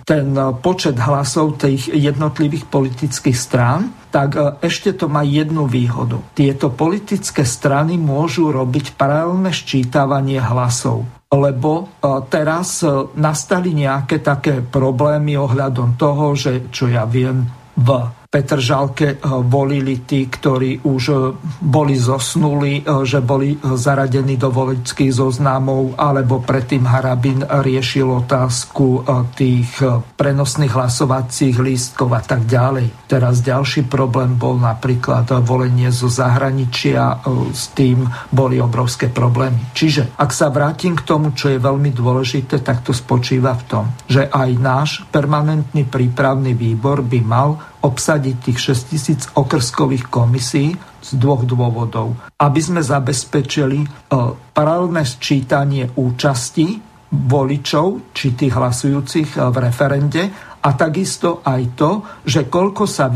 ten 0.01 0.33
počet 0.57 0.97
hlasov 0.97 1.61
tých 1.61 1.93
jednotlivých 1.93 2.65
politických 2.73 3.37
strán, 3.37 3.93
tak 4.09 4.29
e, 4.35 4.39
ešte 4.63 4.95
to 4.95 5.11
má 5.11 5.21
jednu 5.23 5.67
výhodu. 5.67 6.23
Tieto 6.33 6.71
politické 6.73 7.43
strany 7.43 7.99
môžu 7.99 8.49
robiť 8.51 8.95
paralelné 8.95 9.51
ščítavanie 9.51 10.39
hlasov 10.41 11.05
lebo 11.27 11.91
teraz 12.31 12.87
nastali 13.19 13.75
nejaké 13.75 14.23
také 14.23 14.63
problémy 14.63 15.35
ohľadom 15.35 15.99
toho, 15.99 16.31
že 16.39 16.71
čo 16.71 16.87
ja 16.87 17.03
viem, 17.03 17.43
v 17.75 17.89
Petržalke 18.37 19.07
eh, 19.07 19.41
volili 19.49 20.05
tí, 20.05 20.29
ktorí 20.29 20.85
už 20.85 21.03
eh, 21.09 21.17
boli 21.57 21.97
zosnuli, 21.97 22.85
eh, 22.85 23.01
že 23.01 23.17
boli 23.17 23.57
zaradení 23.57 24.37
do 24.37 24.53
voličských 24.53 25.09
zoznamov, 25.09 25.97
alebo 25.97 26.45
predtým 26.45 26.85
Harabin 26.85 27.41
riešil 27.41 28.05
otázku 28.05 29.07
tých 29.33 29.79
prenosných 30.19 30.73
hlasovacích 30.75 31.57
lístkov 31.57 32.13
a 32.13 32.21
tak 32.21 32.45
ďalej. 32.45 33.09
Teraz 33.09 33.41
ďalší 33.41 33.87
problém 33.87 34.35
bol 34.35 34.59
napríklad 34.59 35.31
volenie 35.41 35.89
zo 35.89 36.11
zahraničia, 36.11 37.23
s 37.55 37.71
tým 37.71 38.05
boli 38.29 38.59
obrovské 38.59 39.07
problémy. 39.07 39.71
Čiže 39.71 40.19
ak 40.19 40.29
sa 40.35 40.51
vrátim 40.51 40.99
k 40.99 41.05
tomu, 41.07 41.31
čo 41.33 41.49
je 41.49 41.63
veľmi 41.63 41.95
dôležité, 41.95 42.59
tak 42.61 42.83
to 42.83 42.91
spočíva 42.91 43.55
v 43.55 43.63
tom, 43.65 43.85
že 44.11 44.27
aj 44.27 44.49
náš 44.59 44.89
permanentný 45.09 45.87
prípravný 45.87 46.51
výbor 46.51 47.01
by 47.01 47.19
mal 47.23 47.49
obsadiť 47.87 48.35
tých 48.51 48.59
6000 48.59 49.39
okrskových 49.39 50.11
komisí 50.11 50.75
z 50.99 51.09
dvoch 51.15 51.47
dôvodov. 51.47 52.19
Aby 52.35 52.59
sme 52.59 52.81
zabezpečili 52.83 53.79
e, 53.79 53.87
paralelné 54.51 55.07
sčítanie 55.07 55.87
účasti 55.95 56.83
voličov 57.07 58.11
či 58.11 58.35
tých 58.35 58.51
hlasujúcich 58.51 59.29
e, 59.33 59.47
v 59.47 59.55
referende 59.63 60.23
a 60.59 60.69
takisto 60.75 61.39
aj 61.47 61.61
to, 61.79 61.91
že 62.27 62.51
koľko 62.51 62.83
sa 62.83 63.07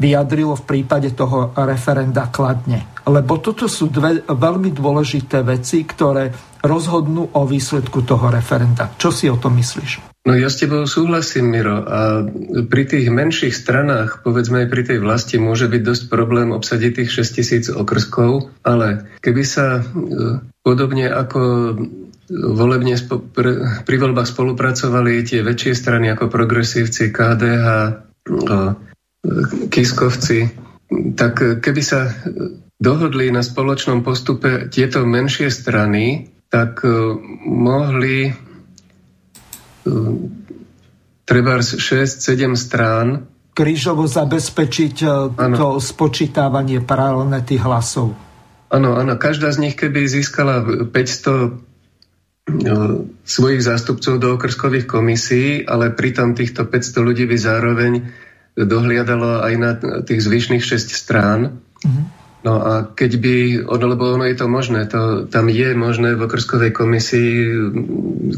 vyjadrilo 0.00 0.56
v 0.56 0.66
prípade 0.66 1.12
toho 1.12 1.52
referenda 1.52 2.32
kladne. 2.32 2.88
Lebo 3.04 3.36
toto 3.40 3.68
sú 3.68 3.92
dve 3.92 4.24
veľmi 4.24 4.72
dôležité 4.72 5.44
veci, 5.44 5.84
ktoré 5.84 6.32
rozhodnú 6.64 7.32
o 7.36 7.42
výsledku 7.44 8.04
toho 8.04 8.32
referenda. 8.32 8.92
Čo 8.96 9.12
si 9.12 9.28
o 9.28 9.36
tom 9.36 9.56
myslíš? 9.56 10.10
No 10.28 10.36
ja 10.36 10.52
s 10.52 10.60
tebou 10.60 10.84
súhlasím, 10.84 11.48
Miro. 11.48 11.80
A 11.80 12.28
pri 12.68 12.82
tých 12.84 13.08
menších 13.08 13.56
stranách, 13.56 14.20
povedzme 14.20 14.64
aj 14.64 14.68
pri 14.68 14.82
tej 14.84 14.98
vlasti, 15.00 15.40
môže 15.40 15.64
byť 15.64 15.80
dosť 15.80 16.02
problém 16.12 16.52
obsadiť 16.52 17.00
tých 17.00 17.10
6 17.24 17.36
tisíc 17.40 17.64
okrskov, 17.72 18.52
ale 18.60 19.08
keby 19.24 19.42
sa 19.48 19.80
e, 19.80 19.82
podobne 20.60 21.08
ako 21.08 21.40
volebne 22.30 22.94
pri, 23.82 23.96
voľbách 23.96 24.28
spolupracovali 24.28 25.24
tie 25.24 25.40
väčšie 25.40 25.72
strany 25.72 26.12
ako 26.12 26.28
progresívci, 26.28 27.10
KDH, 27.10 27.66
Kiskovci, 29.68 30.48
tak 31.14 31.60
keby 31.60 31.82
sa 31.84 32.08
dohodli 32.80 33.28
na 33.28 33.44
spoločnom 33.44 34.00
postupe 34.00 34.72
tieto 34.72 35.04
menšie 35.04 35.52
strany, 35.52 36.32
tak 36.48 36.80
e, 36.82 36.90
mohli 37.44 38.26
e, 38.26 38.32
treba 41.28 41.60
6-7 41.60 42.56
strán 42.56 43.30
krížovo 43.60 44.08
zabezpečiť 44.08 44.96
ano. 45.36 45.56
to 45.56 45.68
spočítavanie 45.82 46.80
paralelné 46.80 47.44
tých 47.44 47.60
hlasov. 47.60 48.16
Áno, 48.72 48.96
áno. 48.96 49.18
Každá 49.20 49.52
z 49.52 49.68
nich, 49.68 49.74
keby 49.76 50.06
získala 50.06 50.62
500 50.88 51.68
svojich 53.22 53.62
zástupcov 53.62 54.18
do 54.18 54.34
okrskových 54.34 54.86
komisí, 54.90 55.62
ale 55.62 55.94
pritom 55.94 56.34
týchto 56.34 56.66
500 56.66 57.06
ľudí 57.06 57.28
by 57.28 57.36
zároveň 57.38 57.92
dohliadalo 58.56 59.42
aj 59.42 59.54
na 59.58 59.70
tých 60.02 60.20
zvyšných 60.24 60.62
6 60.62 60.90
strán. 60.90 61.60
Mm-hmm. 61.82 62.04
No 62.40 62.56
a 62.56 62.88
keď 62.88 63.20
by, 63.20 63.36
lebo 63.68 64.16
ono 64.16 64.24
je 64.24 64.36
to 64.36 64.48
možné, 64.48 64.88
to, 64.88 65.28
tam 65.28 65.52
je 65.52 65.76
možné 65.76 66.16
v 66.16 66.24
okrskovej 66.24 66.72
komisii, 66.72 67.32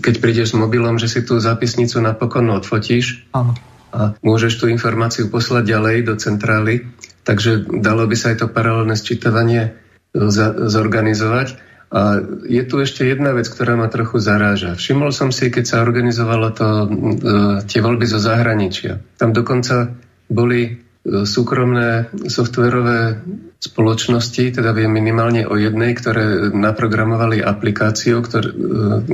keď 0.02 0.14
prídeš 0.18 0.52
s 0.52 0.58
mobilom, 0.58 0.98
že 0.98 1.06
si 1.06 1.22
tú 1.22 1.38
zápisnicu 1.38 2.02
napokon 2.02 2.50
odfotíš 2.50 3.30
Áno. 3.30 3.54
a 3.94 4.18
môžeš 4.18 4.58
tú 4.58 4.66
informáciu 4.66 5.30
poslať 5.30 5.70
ďalej 5.70 5.96
do 6.02 6.14
centrály, 6.18 6.90
takže 7.22 7.62
dalo 7.78 8.10
by 8.10 8.16
sa 8.18 8.34
aj 8.34 8.42
to 8.42 8.46
paralelné 8.50 8.98
sčítavanie 8.98 9.78
zorganizovať. 10.66 11.71
A 11.92 12.24
je 12.48 12.62
tu 12.64 12.80
ešte 12.80 13.04
jedna 13.04 13.36
vec, 13.36 13.44
ktorá 13.52 13.76
ma 13.76 13.92
trochu 13.92 14.16
zaráža. 14.16 14.80
Všimol 14.80 15.12
som 15.12 15.28
si, 15.28 15.52
keď 15.52 15.64
sa 15.68 15.84
organizovalo 15.84 16.48
to, 16.56 16.68
e, 16.68 16.88
tie 17.68 17.84
voľby 17.84 18.08
zo 18.08 18.16
zahraničia. 18.16 18.96
Tam 19.20 19.36
dokonca 19.36 19.92
boli 20.24 20.60
e, 20.64 20.70
súkromné 21.28 22.08
softverové 22.32 23.20
spoločnosti, 23.60 24.56
teda 24.56 24.72
viem 24.72 24.88
minimálne 24.88 25.44
o 25.44 25.54
jednej, 25.60 25.92
ktoré 25.92 26.48
naprogramovali 26.56 27.44
aplikáciu, 27.44 28.24
ktor, 28.24 28.44
e, 28.48 28.52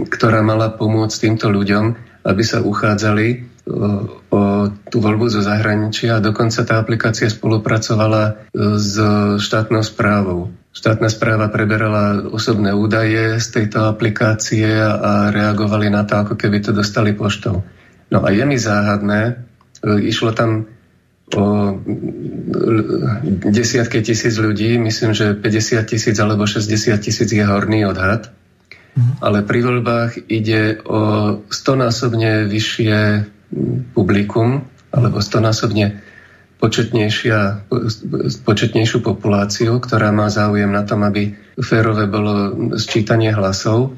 ktorá 0.07 0.47
mala 0.47 0.71
pomôcť 0.71 1.17
týmto 1.19 1.51
ľuďom, 1.51 1.85
aby 2.31 2.43
sa 2.47 2.63
uchádzali 2.63 3.58
o 3.69 4.41
tú 4.89 4.97
voľbu 4.99 5.29
zo 5.29 5.45
zahraničia 5.45 6.17
a 6.17 6.25
dokonca 6.25 6.65
tá 6.65 6.81
aplikácia 6.81 7.29
spolupracovala 7.29 8.49
s 8.57 8.97
štátnou 9.45 9.85
správou. 9.85 10.49
Štátna 10.73 11.11
správa 11.11 11.51
preberala 11.51 12.23
osobné 12.31 12.71
údaje 12.71 13.43
z 13.43 13.47
tejto 13.51 13.91
aplikácie 13.91 14.69
a 14.79 15.33
reagovali 15.35 15.91
na 15.91 16.07
to, 16.07 16.23
ako 16.23 16.35
keby 16.39 16.63
to 16.63 16.71
dostali 16.71 17.17
poštou. 17.17 17.67
No 18.09 18.19
a 18.25 18.31
je 18.31 18.45
mi 18.47 18.57
záhadné, 18.57 19.21
e, 19.21 19.33
išlo 20.07 20.33
tam 20.33 20.71
o 21.37 21.77
desiatky 23.53 24.01
tisíc 24.01 24.39
ľudí, 24.41 24.81
myslím, 24.81 25.13
že 25.13 25.37
50 25.37 25.85
tisíc 25.85 26.17
alebo 26.17 26.49
60 26.49 26.97
tisíc 27.05 27.29
je 27.29 27.45
horný 27.45 27.85
odhad, 27.85 28.33
mm. 28.97 29.21
ale 29.21 29.45
pri 29.45 29.61
voľbách 29.61 30.31
ide 30.33 30.81
o 30.89 31.01
stonásobne 31.53 32.49
vyššie 32.49 33.29
publikum, 33.97 34.65
alebo 34.93 35.21
stonásobne 35.21 36.01
početnejšiu 38.45 38.99
populáciu, 38.99 39.79
ktorá 39.79 40.11
má 40.11 40.27
záujem 40.27 40.71
na 40.73 40.83
tom, 40.83 41.07
aby 41.07 41.37
férové 41.63 42.11
bolo 42.11 42.75
sčítanie 42.75 43.31
hlasov. 43.31 43.95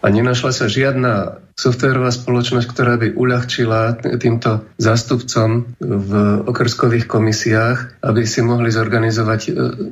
A 0.00 0.06
nenašla 0.08 0.50
sa 0.50 0.66
žiadna 0.66 1.38
softverová 1.60 2.08
spoločnosť, 2.08 2.66
ktorá 2.72 2.96
by 2.96 3.12
uľahčila 3.20 4.00
týmto 4.16 4.64
zástupcom 4.80 5.76
v 5.76 6.12
okrskových 6.48 7.04
komisiách, 7.04 8.00
aby 8.00 8.24
si 8.24 8.40
mohli 8.40 8.72
zorganizovať 8.72 9.40
e, 9.44 9.50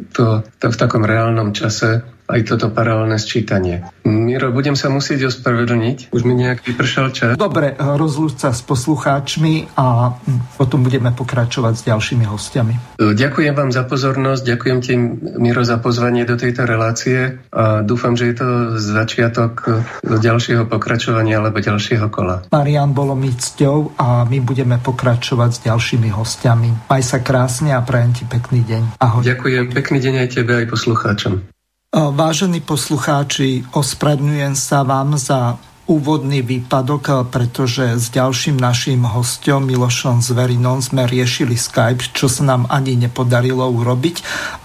to, 0.08 0.40
to 0.56 0.66
v 0.72 0.80
takom 0.80 1.04
reálnom 1.04 1.52
čase 1.52 2.00
aj 2.28 2.40
toto 2.44 2.68
paralelné 2.68 3.16
sčítanie. 3.16 3.88
Miro, 4.04 4.52
budem 4.52 4.76
sa 4.76 4.92
musieť 4.92 5.32
ospravedlniť. 5.32 6.12
Už 6.12 6.22
mi 6.28 6.36
nejak 6.36 6.60
vypršal 6.60 7.06
čas. 7.16 7.32
Dobre, 7.40 7.72
rozlúč 7.72 8.36
sa 8.36 8.52
s 8.52 8.60
poslucháčmi 8.68 9.72
a 9.80 10.12
hm, 10.12 10.60
potom 10.60 10.84
budeme 10.84 11.08
pokračovať 11.16 11.74
s 11.80 11.82
ďalšími 11.88 12.24
hostiami. 12.28 13.00
Ďakujem 13.00 13.54
vám 13.56 13.72
za 13.72 13.88
pozornosť, 13.88 14.42
ďakujem 14.44 14.78
ti, 14.84 14.94
Miro, 15.40 15.64
za 15.64 15.80
pozvanie 15.80 16.28
do 16.28 16.36
tejto 16.36 16.68
relácie 16.68 17.40
a 17.48 17.80
dúfam, 17.80 18.12
že 18.12 18.28
je 18.28 18.36
to 18.36 18.48
začiatok 18.76 19.64
ďalšieho 20.04 20.68
pokračovania 20.68 21.40
alebo 21.58 21.66
ďalšieho 21.74 22.06
kola. 22.14 22.46
Marian, 22.54 22.94
bolo 22.94 23.18
mi 23.18 23.34
cťou 23.34 23.98
a 23.98 24.22
my 24.22 24.38
budeme 24.38 24.78
pokračovať 24.78 25.50
s 25.50 25.60
ďalšími 25.66 26.08
hostiami. 26.14 26.86
Maj 26.86 27.02
sa 27.02 27.18
krásne 27.18 27.74
a 27.74 27.82
prajem 27.82 28.14
ti 28.14 28.24
pekný 28.24 28.62
deň. 28.62 29.02
Ahoj. 29.02 29.26
Ďakujem, 29.26 29.74
pekný 29.74 29.98
deň 29.98 30.14
aj 30.22 30.28
tebe, 30.38 30.52
aj 30.54 30.66
poslucháčom. 30.70 31.42
Vážení 31.90 32.62
poslucháči, 32.62 33.66
ospravedlňujem 33.74 34.54
sa 34.54 34.86
vám 34.86 35.18
za 35.18 35.58
úvodný 35.88 36.44
výpadok, 36.44 37.32
pretože 37.32 37.96
s 37.96 38.12
ďalším 38.12 38.60
našim 38.60 39.08
hostom 39.08 39.64
Milošom 39.64 40.20
Zverinom 40.20 40.84
sme 40.84 41.08
riešili 41.08 41.56
Skype, 41.56 42.12
čo 42.12 42.28
sa 42.28 42.44
nám 42.44 42.68
ani 42.68 42.94
nepodarilo 42.94 43.64
urobiť, 43.64 44.16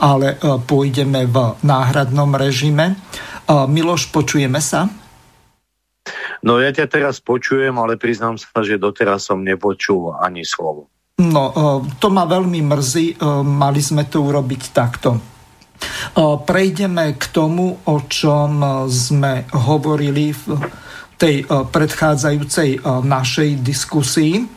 ale 0.04 0.36
pôjdeme 0.68 1.24
v 1.32 1.56
náhradnom 1.64 2.36
režime. 2.36 3.00
Miloš, 3.48 4.12
počujeme 4.12 4.60
sa? 4.60 4.92
No 6.44 6.60
ja 6.60 6.76
ťa 6.76 6.92
teraz 6.92 7.24
počujem, 7.24 7.72
ale 7.80 7.96
priznám 7.96 8.36
sa, 8.36 8.60
že 8.60 8.76
doteraz 8.76 9.32
som 9.32 9.40
nepočul 9.40 10.12
ani 10.20 10.44
slovo. 10.44 10.92
No, 11.22 11.44
e, 11.50 11.54
to 12.02 12.12
ma 12.12 12.28
veľmi 12.28 12.60
mrzí, 12.66 13.24
mali 13.46 13.80
sme 13.80 14.10
to 14.10 14.26
urobiť 14.26 14.64
takto. 14.74 15.34
Prejdeme 16.48 17.20
k 17.20 17.24
tomu, 17.36 17.76
o 17.76 17.98
čom 18.08 18.64
sme 18.88 19.44
hovorili 19.52 20.32
v 20.32 20.44
tej 21.20 21.44
predchádzajúcej 21.48 22.84
našej 23.04 23.50
diskusii. 23.60 24.48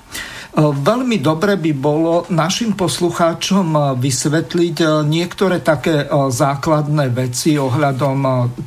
Veľmi 0.56 1.18
dobre 1.20 1.58
by 1.60 1.72
bolo 1.76 2.24
našim 2.32 2.78
poslucháčom 2.78 3.98
vysvetliť 3.98 5.04
niektoré 5.04 5.60
také 5.60 6.06
základné 6.14 7.12
veci 7.12 7.58
ohľadom 7.58 8.18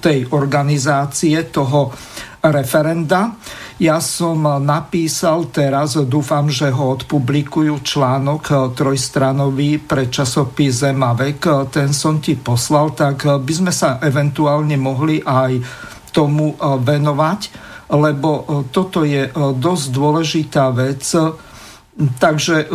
tej 0.04 0.30
organizácie 0.30 1.50
toho 1.50 1.90
referenda. 2.44 3.36
Ja 3.80 4.00
som 4.04 4.44
napísal 4.64 5.52
teraz, 5.52 5.96
dúfam, 6.08 6.52
že 6.52 6.72
ho 6.72 6.96
odpublikujú 6.96 7.80
článok 7.84 8.44
eh, 8.52 8.58
trojstranový 8.76 9.80
pre 9.80 10.12
časopis 10.12 10.84
Zemavek. 10.84 11.40
Eh, 11.48 11.54
ten 11.72 11.92
som 11.96 12.20
ti 12.20 12.36
poslal, 12.36 12.96
tak 12.96 13.24
eh, 13.28 13.36
by 13.40 13.54
sme 13.56 13.72
sa 13.72 14.00
eventuálne 14.04 14.76
mohli 14.80 15.24
aj 15.24 15.64
tomu 16.10 16.58
venovať, 16.58 17.42
lebo 17.94 18.66
toto 18.74 19.06
je 19.06 19.30
dosť 19.38 19.86
dôležitá 19.94 20.74
vec. 20.74 21.06
Takže 22.18 22.66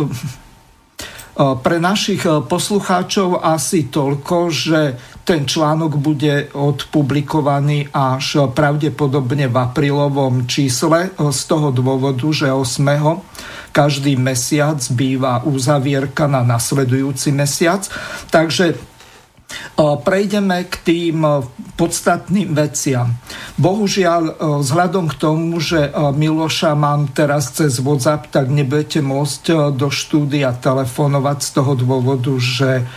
pre 1.35 1.77
našich 1.83 2.23
poslucháčov 2.23 3.43
asi 3.43 3.91
toľko, 3.91 4.37
že 4.55 4.95
ten 5.25 5.49
článok 5.49 5.97
bude 5.97 6.53
odpublikovaný 6.53 7.89
až 7.89 8.45
pravdepodobne 8.53 9.49
v 9.49 9.57
aprílovom 9.57 10.45
čísle 10.45 11.09
z 11.17 11.41
toho 11.49 11.73
dôvodu, 11.73 12.29
že 12.29 12.53
8. 12.53 13.73
každý 13.73 14.21
mesiac 14.21 14.77
býva 14.93 15.41
uzavierka 15.41 16.29
na 16.29 16.45
nasledujúci 16.45 17.33
mesiac. 17.33 17.89
Takže 18.29 18.77
Prejdeme 19.77 20.65
k 20.67 20.75
tým 20.81 21.21
podstatným 21.77 22.57
veciam. 22.57 23.13
Bohužiaľ, 23.61 24.41
vzhľadom 24.65 25.05
k 25.11 25.15
tomu, 25.21 25.61
že 25.61 25.93
Miloša 25.93 26.73
mám 26.73 27.13
teraz 27.13 27.53
cez 27.53 27.77
WhatsApp, 27.77 28.33
tak 28.33 28.49
nebudete 28.49 29.05
môcť 29.05 29.75
do 29.75 29.87
štúdia 29.93 30.49
telefonovať 30.49 31.37
z 31.45 31.49
toho 31.61 31.77
dôvodu, 31.77 32.33
že 32.41 32.89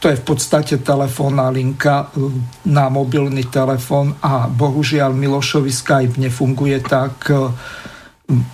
to 0.00 0.08
je 0.08 0.16
v 0.16 0.24
podstate 0.24 0.80
telefónna 0.80 1.52
linka 1.52 2.08
e, 2.08 2.32
na 2.72 2.88
mobilný 2.88 3.44
telefón 3.52 4.16
a 4.24 4.48
bohužiaľ 4.48 5.12
Milošovi 5.12 5.68
Skype 5.68 6.16
nefunguje 6.16 6.80
tak, 6.80 7.28
e, 7.28 7.52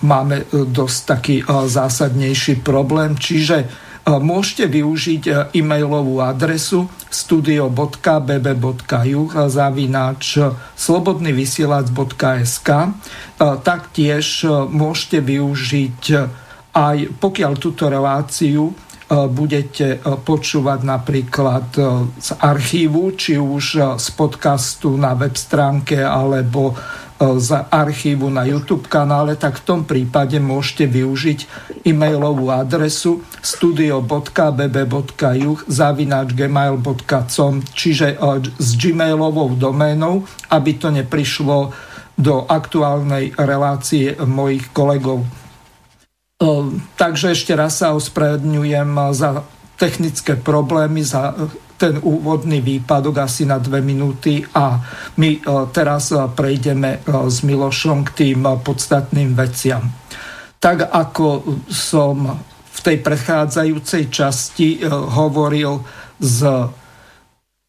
máme 0.03 0.43
e, 0.43 0.67
dosť 0.67 0.99
taký 1.07 1.47
zásadnejší 1.47 2.59
problém. 2.61 3.15
Čiže 3.15 3.87
môžete 4.07 4.71
využiť 4.71 5.51
e-mailovú 5.51 6.23
adresu 6.23 6.87
studio.bb.juh 7.11 8.31
zavináč 9.51 10.39
slobodnyvysielac.sk 10.79 12.69
Taktiež 13.67 14.47
môžete 14.71 15.19
využiť 15.19 16.03
aj 16.71 16.97
pokiaľ 17.19 17.53
túto 17.59 17.91
reláciu 17.91 18.71
budete 19.07 20.03
počúvať 20.03 20.79
napríklad 20.83 21.67
z 22.19 22.29
archívu, 22.43 23.15
či 23.15 23.39
už 23.39 23.95
z 23.95 24.07
podcastu 24.19 24.99
na 24.99 25.15
web 25.15 25.31
stránke 25.31 26.03
alebo 26.03 26.75
z 27.17 27.49
archívu 27.71 28.29
na 28.29 28.45
YouTube 28.45 28.85
kanále, 28.85 29.35
tak 29.35 29.57
v 29.57 29.65
tom 29.65 29.81
prípade 29.89 30.37
môžete 30.37 30.85
využiť 30.85 31.39
e-mailovú 31.81 32.53
adresu 32.53 33.25
studio.bb.juh 33.41 34.69
zavinač 35.65 36.37
gmail.com 36.37 37.53
čiže 37.73 38.07
e, 38.13 38.17
s 38.61 38.69
gmailovou 38.77 39.57
doménou, 39.57 40.29
aby 40.53 40.77
to 40.77 40.93
neprišlo 40.93 41.73
do 42.17 42.45
aktuálnej 42.45 43.33
relácie 43.37 44.13
mojich 44.21 44.69
kolegov. 44.69 45.25
E, 46.37 46.45
takže 46.93 47.33
ešte 47.33 47.57
raz 47.57 47.81
sa 47.81 47.97
ospravedňujem 47.97 48.93
za 49.17 49.41
technické 49.77 50.37
problémy, 50.37 51.01
za 51.01 51.33
ten 51.77 52.01
úvodný 52.01 52.61
výpadok 52.61 53.21
asi 53.25 53.45
na 53.45 53.61
dve 53.61 53.81
minúty 53.81 54.45
a 54.53 54.81
my 55.17 55.29
e, 55.37 55.39
teraz 55.73 56.13
prejdeme 56.13 57.01
s 57.05 57.41
Milošom 57.41 58.05
k 58.05 58.09
tým 58.13 58.45
podstatným 58.61 59.33
veciam. 59.33 59.85
Tak 60.57 60.89
ako 60.93 61.57
som 61.69 62.41
v 62.73 62.79
tej 62.81 62.97
prechádzajúcej 63.01 64.03
časti 64.09 64.81
hovoril 64.89 65.81
s 66.17 66.41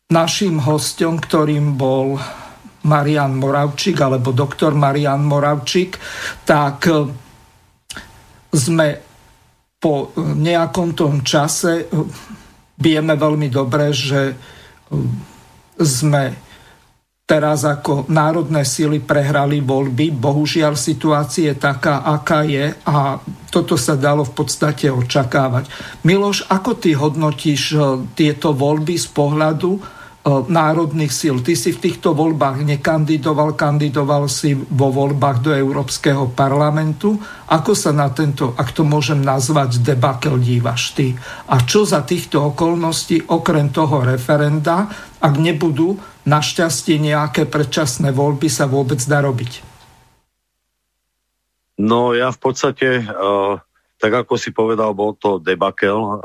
našim 0.08 0.60
hostom, 0.64 1.20
ktorým 1.20 1.76
bol 1.76 2.16
Marian 2.88 3.36
Moravčík 3.36 4.00
alebo 4.00 4.32
doktor 4.32 4.72
Marian 4.72 5.20
Moravčík, 5.20 6.00
tak 6.48 6.88
sme 8.52 9.00
po 9.78 10.10
nejakom 10.16 10.96
tom 10.96 11.22
čase 11.22 11.86
Vieme 12.78 13.18
veľmi 13.18 13.50
dobre, 13.50 13.90
že 13.90 14.38
um, 14.94 15.10
sme 15.82 16.30
teraz 17.28 17.66
ako 17.66 18.06
národné 18.08 18.62
síly 18.62 19.02
prehrali 19.02 19.60
voľby. 19.60 20.14
Bohužiaľ 20.14 20.78
situácia 20.78 21.52
je 21.52 21.60
taká, 21.60 22.06
aká 22.06 22.46
je 22.46 22.72
a 22.88 23.18
toto 23.52 23.76
sa 23.76 23.98
dalo 23.98 24.24
v 24.24 24.32
podstate 24.32 24.88
očakávať. 24.88 25.68
Miloš, 26.06 26.48
ako 26.48 26.70
ty 26.78 26.96
hodnotíš 26.96 27.76
tieto 28.16 28.56
voľby 28.56 28.96
z 28.96 29.10
pohľadu 29.12 29.97
národných 30.48 31.12
síl. 31.12 31.40
Ty 31.40 31.56
si 31.56 31.72
v 31.72 31.82
týchto 31.88 32.12
voľbách 32.12 32.60
nekandidoval, 32.66 33.56
kandidoval 33.56 34.28
si 34.28 34.52
vo 34.54 34.92
voľbách 34.92 35.38
do 35.40 35.50
Európskeho 35.54 36.30
parlamentu. 36.36 37.16
Ako 37.48 37.72
sa 37.72 37.96
na 37.96 38.12
tento, 38.12 38.52
ak 38.54 38.76
to 38.76 38.84
môžem 38.84 39.24
nazvať, 39.24 39.80
debakel 39.80 40.36
dívaš 40.36 40.92
ty? 40.92 41.16
A 41.48 41.64
čo 41.64 41.88
za 41.88 42.04
týchto 42.04 42.52
okolností, 42.52 43.30
okrem 43.32 43.72
toho 43.72 44.04
referenda, 44.04 44.90
ak 45.18 45.34
nebudú 45.40 45.96
našťastie 46.28 47.00
nejaké 47.00 47.48
predčasné 47.48 48.12
voľby, 48.12 48.52
sa 48.52 48.68
vôbec 48.68 49.00
dá 49.08 49.24
robiť? 49.24 49.64
No 51.78 52.12
ja 52.12 52.34
v 52.34 52.38
podstate, 52.42 53.06
uh, 53.06 53.54
tak 54.02 54.12
ako 54.26 54.34
si 54.34 54.50
povedal, 54.50 54.92
bol 54.98 55.14
to 55.14 55.38
debakel 55.38 55.98
uh, 55.98 56.18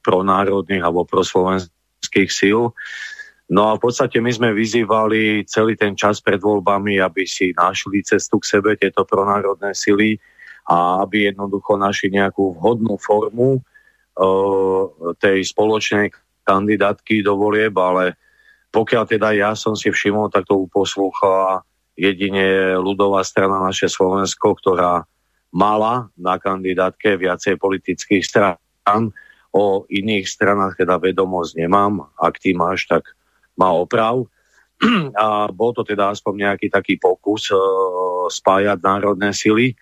pro 0.00 0.22
národných 0.22 0.80
alebo 0.80 1.02
pro 1.02 1.26
slovenských 1.26 2.30
síl. 2.30 2.70
No 3.52 3.68
a 3.68 3.76
v 3.76 3.82
podstate 3.84 4.24
my 4.24 4.32
sme 4.32 4.56
vyzývali 4.56 5.44
celý 5.44 5.76
ten 5.76 5.92
čas 5.92 6.24
pred 6.24 6.40
voľbami, 6.40 6.96
aby 6.96 7.28
si 7.28 7.52
našli 7.52 8.00
cestu 8.00 8.40
k 8.40 8.48
sebe 8.56 8.70
tieto 8.80 9.04
pronárodné 9.04 9.76
sily 9.76 10.16
a 10.64 11.04
aby 11.04 11.28
jednoducho 11.28 11.76
našli 11.76 12.08
nejakú 12.16 12.56
vhodnú 12.56 12.96
formu 12.96 13.60
uh, 13.60 14.84
tej 15.20 15.44
spoločnej 15.44 16.08
kandidátky 16.48 17.20
do 17.20 17.36
volieb, 17.36 17.76
ale 17.76 18.16
pokiaľ 18.72 19.04
teda 19.06 19.36
ja 19.36 19.52
som 19.52 19.76
si 19.76 19.92
všimol, 19.92 20.32
tak 20.32 20.48
to 20.48 20.64
uposlúchala 20.64 21.62
jedine 21.94 22.74
ľudová 22.80 23.22
strana 23.22 23.60
naše 23.60 23.86
Slovensko, 23.86 24.56
ktorá 24.56 25.04
mala 25.54 26.10
na 26.18 26.40
kandidátke 26.40 27.14
viacej 27.14 27.60
politických 27.60 28.24
strán. 28.26 29.14
O 29.54 29.86
iných 29.86 30.26
stranách 30.26 30.82
teda 30.82 30.98
vedomosť 30.98 31.54
nemám. 31.54 32.10
Ak 32.18 32.42
ty 32.42 32.58
máš, 32.58 32.90
tak 32.90 33.14
má 33.58 33.70
oprav. 33.74 34.26
A 35.24 35.48
bol 35.50 35.70
to 35.72 35.86
teda 35.86 36.10
aspoň 36.10 36.50
nejaký 36.50 36.66
taký 36.68 36.98
pokus 36.98 37.48
uh, 37.50 37.58
spájať 38.28 38.78
národné 38.82 39.30
sily. 39.30 39.72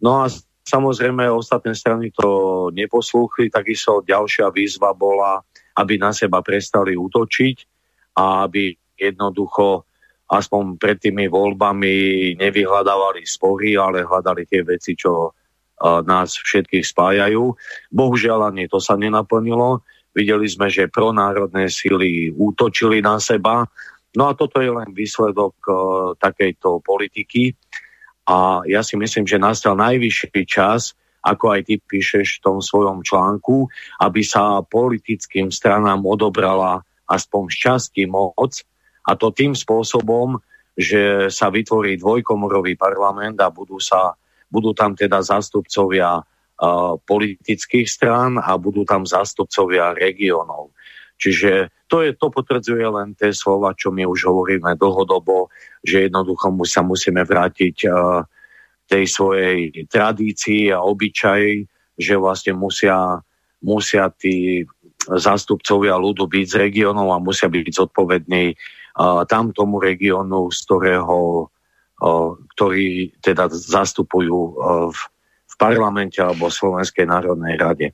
No 0.00 0.24
a 0.24 0.32
samozrejme 0.64 1.28
ostatné 1.28 1.76
strany 1.76 2.08
to 2.14 2.68
neposlúchli, 2.72 3.52
takisto 3.52 4.00
ďalšia 4.00 4.48
výzva 4.48 4.96
bola, 4.96 5.44
aby 5.76 6.00
na 6.00 6.14
seba 6.16 6.40
prestali 6.40 6.96
útočiť 6.96 7.56
a 8.16 8.48
aby 8.48 8.72
jednoducho 8.96 9.84
aspoň 10.30 10.78
pred 10.78 10.96
tými 11.02 11.26
voľbami 11.26 11.94
nevyhľadávali 12.38 13.26
spory, 13.26 13.74
ale 13.74 14.06
hľadali 14.06 14.46
tie 14.46 14.62
veci, 14.62 14.94
čo 14.94 15.28
uh, 15.28 16.00
nás 16.06 16.38
všetkých 16.38 16.86
spájajú. 16.86 17.50
Bohužiaľ 17.90 18.54
ani 18.54 18.70
to 18.70 18.78
sa 18.78 18.94
nenaplnilo. 18.94 19.82
Videli 20.10 20.50
sme, 20.50 20.66
že 20.66 20.90
pronárodné 20.90 21.70
síly 21.70 22.34
útočili 22.34 22.98
na 22.98 23.22
seba. 23.22 23.62
No 24.18 24.26
a 24.26 24.34
toto 24.34 24.58
je 24.58 24.70
len 24.70 24.90
výsledok 24.90 25.54
uh, 25.66 25.74
takejto 26.18 26.82
politiky. 26.82 27.54
A 28.26 28.62
ja 28.66 28.82
si 28.82 28.98
myslím, 28.98 29.26
že 29.26 29.38
nastal 29.38 29.78
najvyšší 29.78 30.42
čas, 30.46 30.98
ako 31.20 31.52
aj 31.52 31.60
ty 31.68 31.74
píšeš 31.78 32.40
v 32.40 32.42
tom 32.42 32.58
svojom 32.64 33.04
článku, 33.04 33.68
aby 34.00 34.22
sa 34.24 34.64
politickým 34.64 35.52
stranám 35.52 36.00
odobrala 36.06 36.80
aspoň 37.10 37.42
šťastí 37.50 38.06
moc 38.08 38.62
a 39.04 39.18
to 39.18 39.34
tým 39.34 39.52
spôsobom, 39.52 40.38
že 40.78 41.28
sa 41.28 41.50
vytvorí 41.52 41.98
dvojkomorový 42.00 42.78
parlament 42.78 43.36
a 43.42 43.52
budú, 43.52 43.82
sa, 43.82 44.16
budú 44.48 44.72
tam 44.72 44.96
teda 44.96 45.20
zástupcovia 45.20 46.22
politických 47.08 47.88
strán 47.88 48.36
a 48.36 48.52
budú 48.60 48.84
tam 48.84 49.08
zástupcovia 49.08 49.96
regionov. 49.96 50.76
Čiže 51.20 51.72
to, 51.88 52.04
je, 52.04 52.16
to 52.16 52.32
potvrdzuje 52.32 52.84
len 52.84 53.12
tie 53.16 53.32
slova, 53.32 53.76
čo 53.76 53.92
my 53.92 54.08
už 54.08 54.28
hovoríme 54.28 54.76
dlhodobo, 54.76 55.52
že 55.84 56.08
jednoducho 56.08 56.48
mu 56.52 56.64
sa 56.64 56.80
musíme 56.80 57.24
vrátiť 57.24 57.76
uh, 57.88 58.24
tej 58.90 59.04
svojej 59.06 59.86
tradícii 59.86 60.74
a 60.74 60.82
obyčaji, 60.82 61.62
že 61.94 62.14
vlastne 62.18 62.58
musia, 62.58 63.22
musia 63.62 64.10
tí 64.10 64.66
zástupcovia 65.06 65.94
ľudu 65.94 66.26
byť 66.26 66.46
z 66.50 66.54
regionov 66.58 67.14
a 67.14 67.22
musia 67.22 67.46
byť 67.46 67.70
zodpovední 67.70 68.58
tam 69.30 69.54
tomu 69.54 69.78
regiónu, 69.78 70.50
z 70.50 70.58
ktorého, 70.66 71.46
ktorý 72.56 73.14
teda 73.22 73.46
zastupujú 73.48 74.38
v 74.90 75.00
parlamente 75.60 76.24
alebo 76.24 76.48
Slovenskej 76.48 77.04
národnej 77.04 77.60
rade. 77.60 77.92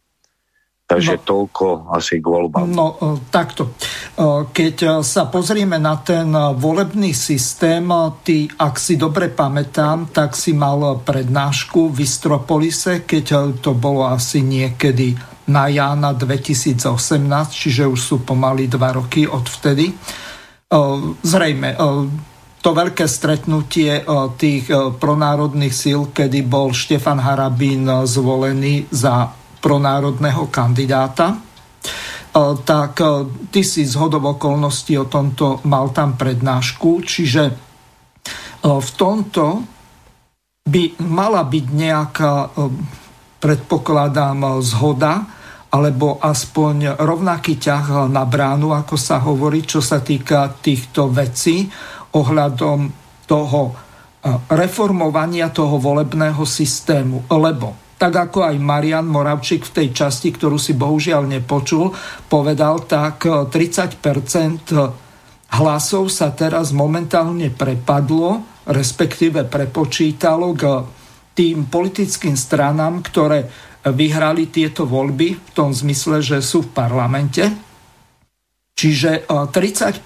Takže 0.87 1.19
no, 1.19 1.23
toľko 1.27 1.65
asi 1.99 2.23
k 2.23 2.27
voľbám. 2.31 2.71
No 2.71 2.95
e, 2.95 3.19
takto. 3.27 3.75
E, 3.75 4.47
keď 4.55 4.77
e, 4.79 4.89
sa 5.03 5.27
pozrieme 5.27 5.83
na 5.83 5.99
ten 5.99 6.31
volebný 6.31 7.11
systém, 7.11 7.83
ty, 8.23 8.47
ak 8.47 8.79
si 8.79 8.95
dobre 8.95 9.35
pamätám, 9.35 10.15
tak 10.15 10.39
si 10.39 10.55
mal 10.55 11.03
prednášku 11.03 11.91
v 11.91 12.07
Istropolise, 12.07 13.03
keď 13.03 13.59
to 13.59 13.75
bolo 13.75 14.07
asi 14.07 14.47
niekedy 14.47 15.19
na 15.51 15.67
Jána 15.67 16.15
2018, 16.15 16.87
čiže 17.51 17.83
už 17.91 17.99
sú 17.99 18.17
pomaly 18.23 18.71
dva 18.71 18.95
roky 18.95 19.27
od 19.27 19.43
vtedy. 19.43 19.91
Zrejme, 21.23 21.79
to 22.67 22.75
veľké 22.75 23.07
stretnutie 23.07 24.03
tých 24.35 24.67
pronárodných 24.99 25.71
síl, 25.71 26.11
kedy 26.11 26.43
bol 26.43 26.75
Štefan 26.75 27.23
Harabín 27.23 27.87
zvolený 27.87 28.91
za 28.91 29.31
pronárodného 29.63 30.51
kandidáta, 30.51 31.39
tak 32.67 32.93
ty 33.55 33.63
si 33.63 33.87
z 33.87 33.95
hodov 33.95 34.35
okolností 34.35 34.99
o 34.99 35.07
tomto 35.07 35.63
mal 35.71 35.95
tam 35.95 36.19
prednášku, 36.19 37.07
čiže 37.07 37.43
v 38.67 38.91
tomto 38.99 39.63
by 40.67 41.07
mala 41.07 41.47
byť 41.47 41.67
nejaká, 41.71 42.51
predpokladám, 43.39 44.59
zhoda, 44.67 45.23
alebo 45.71 46.19
aspoň 46.19 46.99
rovnaký 46.99 47.63
ťah 47.63 48.11
na 48.11 48.27
bránu, 48.27 48.75
ako 48.75 48.99
sa 48.99 49.23
hovorí, 49.23 49.63
čo 49.63 49.79
sa 49.79 50.03
týka 50.03 50.51
týchto 50.59 51.15
vecí 51.15 51.71
ohľadom 52.17 52.79
toho 53.29 53.77
reformovania 54.49 55.53
toho 55.53 55.77
volebného 55.77 56.43
systému. 56.43 57.29
Lebo 57.29 57.87
tak 57.97 58.13
ako 58.13 58.53
aj 58.53 58.57
Marian 58.61 59.09
Moravčík 59.09 59.65
v 59.69 59.75
tej 59.83 59.89
časti, 60.05 60.29
ktorú 60.33 60.61
si 60.61 60.77
bohužiaľ 60.77 61.25
nepočul, 61.29 61.93
povedal, 62.29 62.85
tak 62.85 63.25
30% 63.25 64.01
hlasov 65.57 66.05
sa 66.13 66.29
teraz 66.37 66.77
momentálne 66.77 67.49
prepadlo, 67.49 68.45
respektíve 68.69 69.49
prepočítalo 69.49 70.53
k 70.53 70.63
tým 71.33 71.73
politickým 71.73 72.37
stranám, 72.37 73.01
ktoré 73.01 73.49
vyhrali 73.87 74.51
tieto 74.51 74.85
voľby 74.85 75.29
v 75.39 75.51
tom 75.55 75.73
zmysle, 75.73 76.21
že 76.21 76.45
sú 76.45 76.67
v 76.67 76.75
parlamente. 76.77 77.66
Čiže 78.77 79.25
30% 79.25 80.05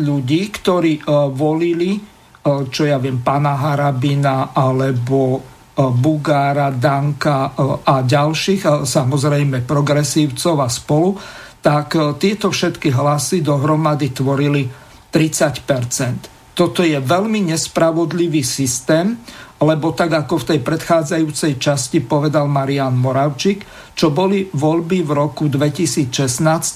ľudí, 0.00 0.48
ktorí 0.48 1.04
volili, 1.36 2.00
čo 2.46 2.82
ja 2.88 2.96
viem, 2.96 3.20
pána 3.20 3.60
Harabina 3.60 4.56
alebo 4.56 5.44
Bugára, 5.76 6.72
Danka 6.72 7.52
a 7.84 8.00
ďalších, 8.00 8.88
samozrejme 8.88 9.68
progresívcov 9.68 10.64
a 10.64 10.68
spolu, 10.72 11.12
tak 11.60 11.92
tieto 12.16 12.48
všetky 12.48 12.88
hlasy 12.88 13.44
dohromady 13.44 14.08
tvorili 14.16 14.64
30% 15.12 16.56
Toto 16.56 16.80
je 16.80 16.96
veľmi 16.96 17.52
nespravodlivý 17.52 18.40
systém, 18.40 19.20
lebo 19.56 19.96
tak 19.96 20.12
ako 20.12 20.44
v 20.44 20.48
tej 20.52 20.60
predchádzajúcej 20.60 21.56
časti 21.56 22.04
povedal 22.04 22.44
Marian 22.44 22.92
Moravčík, 22.92 23.64
čo 23.96 24.12
boli 24.12 24.44
voľby 24.52 25.00
v 25.00 25.10
roku 25.16 25.48
2016, 25.48 26.12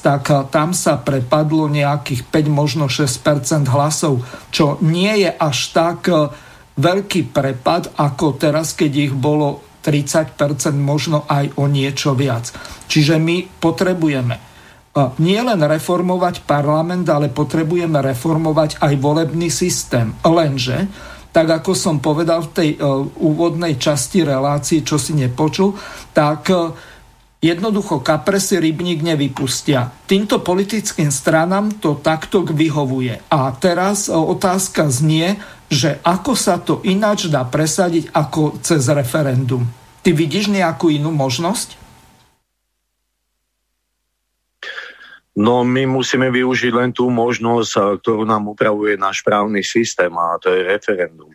tak 0.00 0.32
tam 0.48 0.72
sa 0.72 0.96
prepadlo 0.96 1.68
nejakých 1.68 2.24
5, 2.32 2.48
možno 2.48 2.88
6% 2.88 3.68
hlasov, 3.68 4.24
čo 4.48 4.80
nie 4.80 5.28
je 5.28 5.28
až 5.28 5.58
tak 5.76 6.08
e, 6.08 6.32
veľký 6.80 7.28
prepad, 7.28 7.92
ako 8.00 8.40
teraz, 8.40 8.72
keď 8.72 8.92
ich 8.96 9.12
bolo 9.12 9.60
30% 9.84 10.40
možno 10.80 11.28
aj 11.28 11.60
o 11.60 11.68
niečo 11.68 12.16
viac. 12.16 12.48
Čiže 12.88 13.20
my 13.20 13.60
potrebujeme 13.60 14.40
e, 14.40 14.42
nie 15.20 15.40
len 15.44 15.60
reformovať 15.60 16.48
parlament, 16.48 17.04
ale 17.12 17.28
potrebujeme 17.28 18.00
reformovať 18.00 18.80
aj 18.80 18.92
volebný 18.96 19.52
systém. 19.52 20.16
Lenže 20.24 21.09
tak 21.30 21.46
ako 21.62 21.72
som 21.72 21.96
povedal 22.02 22.46
v 22.46 22.52
tej 22.52 22.70
uh, 22.76 23.06
úvodnej 23.22 23.78
časti 23.78 24.26
relácie, 24.26 24.82
čo 24.82 24.98
si 24.98 25.14
nepočul, 25.14 25.74
tak 26.10 26.50
uh, 26.50 26.74
jednoducho 27.38 28.04
kapresy 28.04 28.60
rybník 28.60 29.00
nevypustia. 29.00 29.88
Týmto 30.04 30.42
politickým 30.44 31.08
stranám 31.08 31.80
to 31.80 31.96
takto 31.96 32.44
vyhovuje. 32.44 33.18
A 33.30 33.54
teraz 33.56 34.12
uh, 34.12 34.18
otázka 34.20 34.90
znie, 34.92 35.40
že 35.70 36.02
ako 36.02 36.32
sa 36.34 36.58
to 36.58 36.82
ináč 36.82 37.30
dá 37.30 37.46
presadiť 37.46 38.10
ako 38.10 38.58
cez 38.60 38.90
referendum. 38.90 39.64
Ty 40.02 40.10
vidíš 40.12 40.50
nejakú 40.50 40.90
inú 40.90 41.14
možnosť? 41.14 41.79
No 45.38 45.62
my 45.62 45.86
musíme 45.86 46.26
využiť 46.26 46.72
len 46.74 46.90
tú 46.90 47.06
možnosť, 47.06 48.02
ktorú 48.02 48.26
nám 48.26 48.50
upravuje 48.50 48.98
náš 48.98 49.22
právny 49.22 49.62
systém 49.62 50.10
a 50.10 50.40
to 50.42 50.50
je 50.50 50.66
referendum. 50.66 51.30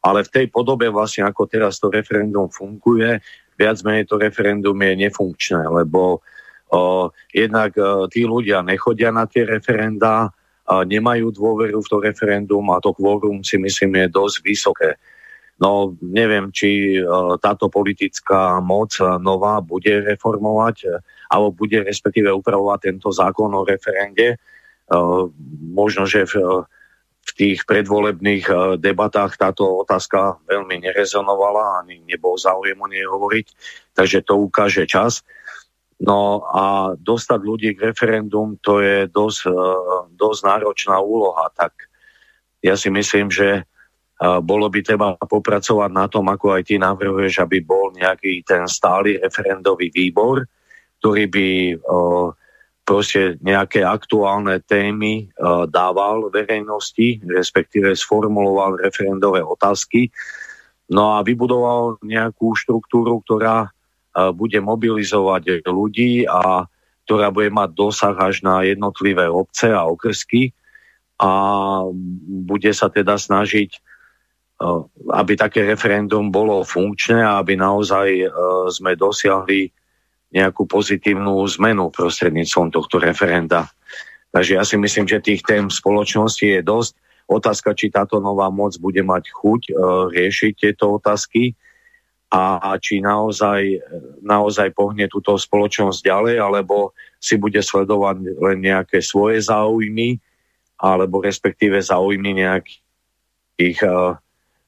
Ale 0.00 0.22
v 0.22 0.32
tej 0.32 0.46
podobe 0.48 0.86
vlastne, 0.86 1.26
ako 1.26 1.50
teraz 1.50 1.82
to 1.82 1.90
referendum 1.90 2.46
funguje, 2.46 3.18
viac 3.58 3.76
menej 3.82 4.06
to 4.06 4.16
referendum 4.16 4.78
je 4.78 4.94
nefunkčné, 4.96 5.66
lebo 5.66 6.24
o, 6.72 7.10
jednak 7.34 7.76
o, 7.76 8.08
tí 8.08 8.24
ľudia 8.24 8.64
nechodia 8.64 9.12
na 9.12 9.28
tie 9.28 9.44
referenda, 9.44 10.32
a 10.70 10.86
nemajú 10.86 11.34
dôveru 11.34 11.82
v 11.82 11.90
to 11.90 11.98
referendum 11.98 12.62
a 12.70 12.78
to 12.78 12.94
kvórum 12.94 13.42
si 13.42 13.58
myslím 13.58 14.06
je 14.06 14.14
dosť 14.14 14.36
vysoké. 14.46 14.90
No 15.58 15.98
neviem, 15.98 16.54
či 16.54 17.02
uh, 17.02 17.34
táto 17.42 17.66
politická 17.66 18.62
moc 18.62 18.94
nová 19.18 19.58
bude 19.58 19.90
reformovať 20.06 21.02
alebo 21.30 21.54
bude 21.54 21.86
respektíve 21.86 22.34
upravovať 22.34 22.90
tento 22.90 23.14
zákon 23.14 23.54
o 23.54 23.62
referende. 23.62 24.34
Možno, 25.70 26.02
že 26.10 26.26
v, 26.26 26.66
v 27.22 27.30
tých 27.38 27.62
predvolebných 27.62 28.76
debatách 28.82 29.38
táto 29.38 29.86
otázka 29.86 30.42
veľmi 30.50 30.82
nerezonovala, 30.82 31.86
ani 31.86 32.02
nebol 32.02 32.34
záujem 32.34 32.74
o 32.74 32.90
nej 32.90 33.06
hovoriť, 33.06 33.46
takže 33.94 34.26
to 34.26 34.42
ukáže 34.42 34.90
čas. 34.90 35.22
No 36.00 36.42
a 36.50 36.96
dostať 36.96 37.40
ľudí 37.44 37.70
k 37.76 37.92
referendum, 37.92 38.58
to 38.58 38.80
je 38.82 39.06
dosť, 39.06 39.52
dosť 40.16 40.40
náročná 40.42 40.96
úloha, 40.98 41.46
tak 41.54 41.76
ja 42.64 42.74
si 42.74 42.90
myslím, 42.90 43.30
že 43.30 43.68
bolo 44.20 44.68
by 44.68 44.80
treba 44.84 45.16
popracovať 45.16 45.90
na 45.92 46.04
tom, 46.04 46.28
ako 46.28 46.56
aj 46.56 46.68
ty 46.68 46.76
navrhuješ, 46.76 47.40
aby 47.40 47.64
bol 47.64 47.88
nejaký 47.96 48.44
ten 48.44 48.68
stály 48.68 49.16
referendový 49.16 49.88
výbor, 49.88 50.44
ktorý 51.00 51.24
by 51.32 51.48
proste 52.84 53.40
nejaké 53.40 53.80
aktuálne 53.80 54.60
témy 54.60 55.32
dával 55.72 56.28
verejnosti, 56.28 57.22
respektíve 57.24 57.96
sformuloval 57.96 58.78
referendové 58.82 59.40
otázky, 59.40 60.12
no 60.92 61.16
a 61.16 61.24
vybudoval 61.24 62.02
nejakú 62.04 62.52
štruktúru, 62.52 63.24
ktorá 63.24 63.72
bude 64.36 64.58
mobilizovať 64.60 65.64
ľudí 65.64 66.26
a 66.28 66.66
ktorá 67.06 67.30
bude 67.32 67.48
mať 67.50 67.70
dosah 67.74 68.16
až 68.18 68.42
na 68.42 68.62
jednotlivé 68.66 69.26
obce 69.26 69.70
a 69.70 69.86
okrsky 69.86 70.52
a 71.22 71.30
bude 72.46 72.70
sa 72.74 72.90
teda 72.90 73.16
snažiť 73.16 73.70
aby 75.16 75.40
také 75.40 75.64
referendum 75.64 76.28
bolo 76.28 76.60
funkčné 76.60 77.24
a 77.24 77.40
aby 77.40 77.56
naozaj 77.56 78.28
sme 78.68 78.92
dosiahli 78.92 79.72
nejakú 80.30 80.66
pozitívnu 80.66 81.42
zmenu 81.58 81.90
prostredníctvom 81.90 82.70
tohto 82.70 83.02
referenda. 83.02 83.66
Takže 84.30 84.52
ja 84.56 84.62
si 84.62 84.78
myslím, 84.78 85.10
že 85.10 85.18
tých 85.22 85.42
tém 85.42 85.66
v 85.66 85.74
spoločnosti 85.74 86.46
je 86.46 86.62
dosť. 86.62 86.92
Otázka, 87.30 87.74
či 87.74 87.90
táto 87.90 88.22
nová 88.22 88.50
moc 88.50 88.74
bude 88.78 89.02
mať 89.02 89.30
chuť 89.30 89.62
uh, 89.70 90.06
riešiť 90.10 90.52
tieto 90.54 90.98
otázky 90.98 91.54
a 92.30 92.78
či 92.78 93.02
naozaj, 93.02 93.82
naozaj 94.22 94.70
pohne 94.70 95.10
túto 95.10 95.34
spoločnosť 95.34 95.98
ďalej, 95.98 96.36
alebo 96.38 96.94
si 97.18 97.34
bude 97.34 97.58
sledovať 97.58 98.22
len 98.38 98.58
nejaké 98.62 99.02
svoje 99.02 99.42
záujmy, 99.42 100.14
alebo 100.78 101.18
respektíve 101.18 101.82
záujmy 101.82 102.46
nejakých 102.46 103.78
uh, 103.82 104.14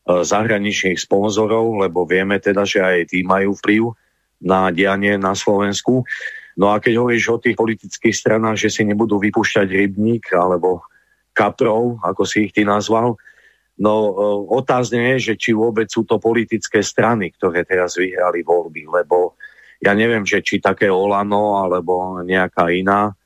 E, 0.03 0.27
zahraničných 0.27 0.99
sponzorov, 0.99 1.79
lebo 1.79 2.03
vieme 2.03 2.43
teda, 2.43 2.67
že 2.67 2.83
aj 2.83 3.15
tí 3.15 3.23
majú 3.23 3.55
vplyv 3.63 3.95
na 4.43 4.68
dianie 4.74 5.16
na 5.16 5.32
Slovensku. 5.32 6.03
No 6.59 6.74
a 6.74 6.82
keď 6.82 7.01
hovoríš 7.01 7.26
o 7.32 7.40
tých 7.40 7.57
politických 7.57 8.12
stranách, 8.12 8.61
že 8.61 8.68
si 8.68 8.82
nebudú 8.84 9.16
vypúšťať 9.22 9.68
rybník 9.72 10.36
alebo 10.36 10.84
kaprov, 11.32 12.03
ako 12.05 12.22
si 12.28 12.51
ich 12.51 12.53
ty 12.53 12.66
nazval, 12.68 13.16
no 13.80 13.93
e, 13.93 14.12
otázne 14.53 15.16
je, 15.16 15.32
že 15.32 15.34
či 15.40 15.57
vôbec 15.57 15.88
sú 15.88 16.05
to 16.05 16.20
politické 16.20 16.84
strany, 16.84 17.32
ktoré 17.32 17.64
teraz 17.64 17.97
vyhrali 17.97 18.45
voľby, 18.45 18.84
lebo 18.84 19.40
ja 19.80 19.97
neviem, 19.97 20.28
že 20.28 20.45
či 20.45 20.61
také 20.61 20.93
Olano 20.93 21.57
alebo 21.57 22.20
nejaká 22.20 22.68
iná, 22.68 23.16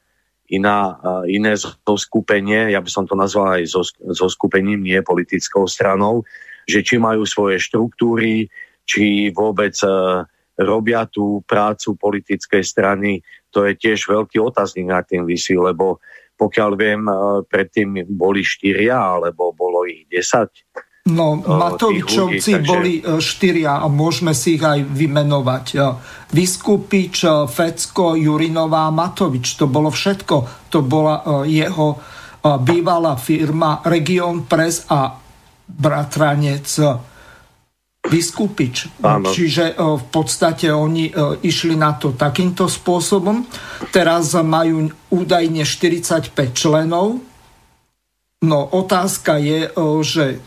iná 0.47 0.95
e, 1.27 1.35
iné 1.35 1.59
zoskupenie, 1.59 2.71
ja 2.71 2.79
by 2.79 2.91
som 2.95 3.11
to 3.11 3.19
nazval 3.19 3.59
aj 3.59 3.67
zoskupením, 4.15 4.87
nie 4.87 5.03
politickou 5.03 5.67
stranou, 5.67 6.23
že 6.63 6.87
či 6.87 7.03
majú 7.03 7.27
svoje 7.27 7.59
štruktúry, 7.59 8.47
či 8.87 9.35
vôbec 9.35 9.75
uh, 9.83 10.23
robia 10.57 11.05
tú 11.05 11.45
prácu 11.45 11.97
politickej 12.01 12.65
strany, 12.65 13.21
to 13.53 13.69
je 13.69 13.77
tiež 13.77 14.09
veľký 14.09 14.41
otáznik 14.41 14.89
na 14.89 15.05
tým 15.05 15.29
vysí, 15.29 15.57
lebo 15.57 16.01
pokiaľ 16.37 16.71
viem, 16.77 17.09
uh, 17.09 17.41
predtým 17.49 18.05
boli 18.13 18.45
štyria, 18.45 18.97
alebo 18.97 19.57
bolo 19.57 19.89
ich 19.89 20.05
desať. 20.09 20.69
No, 21.09 21.41
uh, 21.41 21.57
Matovičovci 21.57 22.61
takže... 22.61 22.69
boli 22.69 23.01
štyria 23.01 23.81
a 23.81 23.87
môžeme 23.89 24.37
si 24.37 24.61
ich 24.61 24.65
aj 24.65 24.85
vymenovať. 24.85 25.67
Vyskupič, 26.35 27.25
Fecko, 27.49 28.19
Jurinová 28.19 28.93
Matovič. 28.93 29.57
To 29.57 29.71
bolo 29.71 29.89
všetko. 29.89 30.69
To 30.75 30.79
bola 30.85 31.47
jeho 31.47 31.97
bývalá 32.47 33.19
firma 33.19 33.83
Region 33.87 34.47
Press 34.47 34.87
a 34.91 35.15
bratranec 35.67 36.67
Vyskupič. 38.07 39.03
Áno. 39.03 39.29
Čiže 39.29 39.73
e, 39.73 39.75
v 39.75 40.05
podstate 40.09 40.71
oni 40.71 41.11
e, 41.11 41.13
išli 41.43 41.75
na 41.75 41.95
to 41.99 42.15
takýmto 42.15 42.71
spôsobom. 42.71 43.47
Teraz 43.91 44.35
majú 44.39 44.91
údajne 45.11 45.67
45 45.67 46.33
členov. 46.55 47.19
No 48.47 48.59
otázka 48.71 49.39
je, 49.43 49.67
e, 49.67 49.71
že 50.07 50.39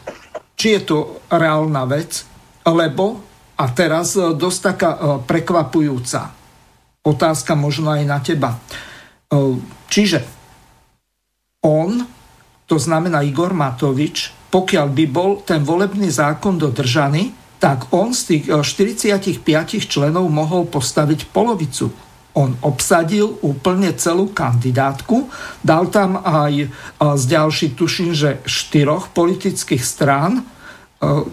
či 0.59 0.79
je 0.79 0.81
to 0.83 0.97
reálna 1.31 1.87
vec, 1.87 2.23
lebo, 2.67 3.23
a 3.55 3.65
teraz 3.71 4.15
dosť 4.15 4.59
taká 4.59 4.91
prekvapujúca 5.23 6.39
otázka 7.03 7.55
možno 7.55 7.95
aj 7.95 8.03
na 8.03 8.19
teba. 8.19 8.59
Čiže 9.89 10.19
on, 11.63 12.03
to 12.67 12.75
znamená 12.77 13.23
Igor 13.23 13.55
Matovič, 13.55 14.31
pokiaľ 14.49 14.87
by 14.89 15.05
bol 15.09 15.31
ten 15.45 15.61
volebný 15.61 16.09
zákon 16.09 16.57
dodržaný, 16.57 17.38
tak 17.59 17.91
on 17.91 18.15
z 18.15 18.21
tých 18.23 18.43
45 18.47 19.43
členov 19.83 20.31
mohol 20.31 20.65
postaviť 20.71 21.27
polovicu. 21.29 21.91
On 22.39 22.55
obsadil 22.63 23.35
úplne 23.43 23.91
celú 23.99 24.31
kandidátku, 24.31 25.27
dal 25.59 25.91
tam 25.91 26.23
aj 26.23 26.71
z 26.97 27.23
ďalší, 27.27 27.75
tuším, 27.75 28.15
že 28.15 28.39
štyroch 28.47 29.11
politických 29.11 29.83
strán, 29.83 30.47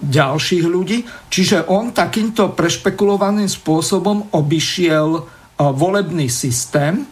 ďalších 0.03 0.65
ľudí. 0.67 1.07
Čiže 1.31 1.71
on 1.71 1.95
takýmto 1.95 2.55
prešpekulovaným 2.59 3.47
spôsobom 3.47 4.35
obišiel 4.35 5.27
volebný 5.59 6.27
systém, 6.27 7.07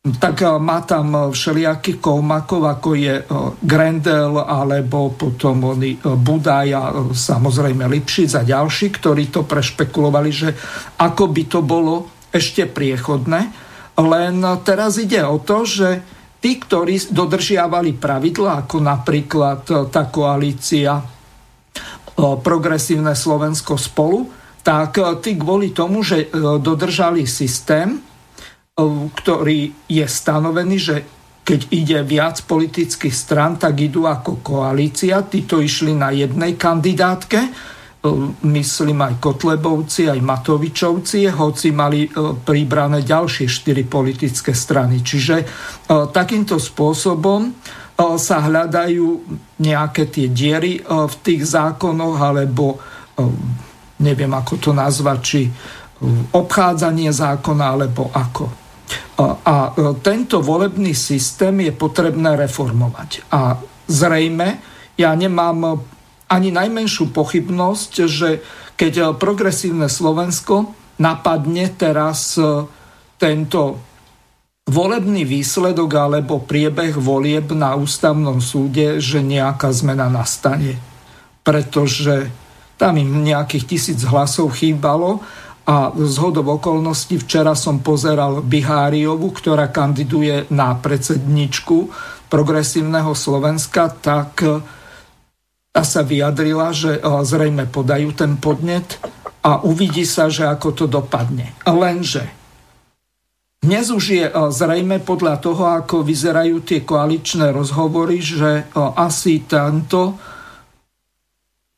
tak 0.00 0.40
má 0.64 0.80
tam 0.88 1.28
všelijakých 1.28 2.00
kovmakov, 2.00 2.64
ako 2.64 2.96
je 2.96 3.20
Grendel 3.60 4.40
alebo 4.40 5.12
potom 5.12 5.76
oni 5.76 6.00
Budaj 6.00 6.68
a 6.72 6.82
samozrejme 7.12 7.84
Lipšic 7.84 8.40
a 8.40 8.42
ďalší, 8.48 8.96
ktorí 8.96 9.28
to 9.28 9.44
prešpekulovali, 9.44 10.30
že 10.32 10.56
ako 10.96 11.24
by 11.28 11.42
to 11.44 11.60
bolo 11.60 12.08
ešte 12.32 12.64
priechodné. 12.64 13.40
Len 14.00 14.40
teraz 14.64 14.96
ide 14.96 15.20
o 15.20 15.36
to, 15.36 15.68
že 15.68 16.00
tí, 16.40 16.56
ktorí 16.56 17.12
dodržiavali 17.12 18.00
pravidla, 18.00 18.64
ako 18.64 18.80
napríklad 18.80 19.92
tá 19.92 20.08
koalícia 20.08 20.96
Progresívne 22.20 23.12
Slovensko 23.12 23.76
spolu, 23.76 24.32
tak 24.64 24.96
tí 25.20 25.36
kvôli 25.36 25.76
tomu, 25.76 26.00
že 26.00 26.32
dodržali 26.60 27.28
systém, 27.28 28.00
ktorý 29.12 29.88
je 29.88 30.06
stanovený, 30.08 30.76
že 30.80 30.96
keď 31.40 31.60
ide 31.74 31.98
viac 32.06 32.40
politických 32.46 33.10
stran, 33.10 33.58
tak 33.58 33.80
idú 33.80 34.06
ako 34.06 34.38
koalícia. 34.38 35.24
Títo 35.26 35.58
išli 35.58 35.96
na 35.96 36.14
jednej 36.14 36.54
kandidátke, 36.54 37.40
myslím 38.46 38.98
aj 39.04 39.20
Kotlebovci, 39.20 40.08
aj 40.08 40.24
Matovičovci, 40.24 41.28
hoci 41.28 41.68
mali 41.74 42.08
pribrané 42.46 43.04
ďalšie 43.04 43.44
štyri 43.50 43.84
politické 43.84 44.54
strany. 44.54 45.04
Čiže 45.04 45.36
takýmto 46.14 46.56
spôsobom 46.56 47.52
sa 48.16 48.36
hľadajú 48.40 49.08
nejaké 49.60 50.08
tie 50.08 50.32
diery 50.32 50.80
v 50.86 51.14
tých 51.20 51.44
zákonoch, 51.44 52.16
alebo 52.16 52.80
neviem 54.00 54.32
ako 54.32 54.54
to 54.56 54.70
nazvať, 54.72 55.18
či 55.20 55.40
obchádzanie 56.32 57.12
zákona, 57.12 57.64
alebo 57.76 58.08
ako. 58.08 58.69
A 59.20 59.76
tento 60.00 60.40
volebný 60.40 60.96
systém 60.96 61.60
je 61.60 61.72
potrebné 61.74 62.36
reformovať. 62.36 63.28
A 63.30 63.60
zrejme 63.90 64.70
ja 65.00 65.16
nemám 65.16 65.80
ani 66.28 66.52
najmenšiu 66.52 67.08
pochybnosť, 67.16 67.92
že 68.04 68.44
keď 68.76 69.16
progresívne 69.16 69.88
Slovensko 69.88 70.76
napadne 71.00 71.72
teraz 71.72 72.36
e, 72.36 72.68
tento 73.16 73.80
volebný 74.68 75.24
výsledok 75.24 75.90
alebo 75.96 76.44
priebeh 76.44 76.94
volieb 77.00 77.56
na 77.56 77.74
ústavnom 77.74 78.38
súde, 78.44 79.00
že 79.00 79.24
nejaká 79.24 79.72
zmena 79.72 80.12
nastane. 80.12 80.76
Pretože 81.40 82.28
tam 82.76 83.00
im 83.00 83.24
nejakých 83.24 83.64
tisíc 83.64 84.00
hlasov 84.04 84.52
chýbalo 84.60 85.24
a 85.70 85.94
z 85.94 86.14
hodov 86.18 86.58
okolností 86.58 87.22
včera 87.22 87.54
som 87.54 87.78
pozeral 87.78 88.42
Biháriovu, 88.42 89.30
ktorá 89.30 89.70
kandiduje 89.70 90.50
na 90.50 90.74
predsedničku 90.74 91.86
progresívneho 92.26 93.14
Slovenska, 93.14 93.86
tak 93.86 94.42
e, 94.42 94.58
tá 95.70 95.86
sa 95.86 96.02
vyjadrila, 96.02 96.74
že 96.74 96.98
e, 96.98 97.00
zrejme 97.22 97.70
podajú 97.70 98.10
ten 98.18 98.34
podnet 98.42 98.98
a 99.46 99.62
uvidí 99.62 100.02
sa, 100.02 100.26
že 100.26 100.50
ako 100.50 100.74
to 100.74 100.84
dopadne. 100.90 101.54
Lenže 101.62 102.26
dnes 103.62 103.94
už 103.94 104.04
je 104.10 104.26
e, 104.26 104.32
zrejme 104.50 104.98
podľa 105.06 105.38
toho, 105.38 105.70
ako 105.70 106.02
vyzerajú 106.02 106.66
tie 106.66 106.82
koaličné 106.82 107.54
rozhovory, 107.54 108.18
že 108.18 108.66
asi 108.74 109.46
tento 109.46 110.18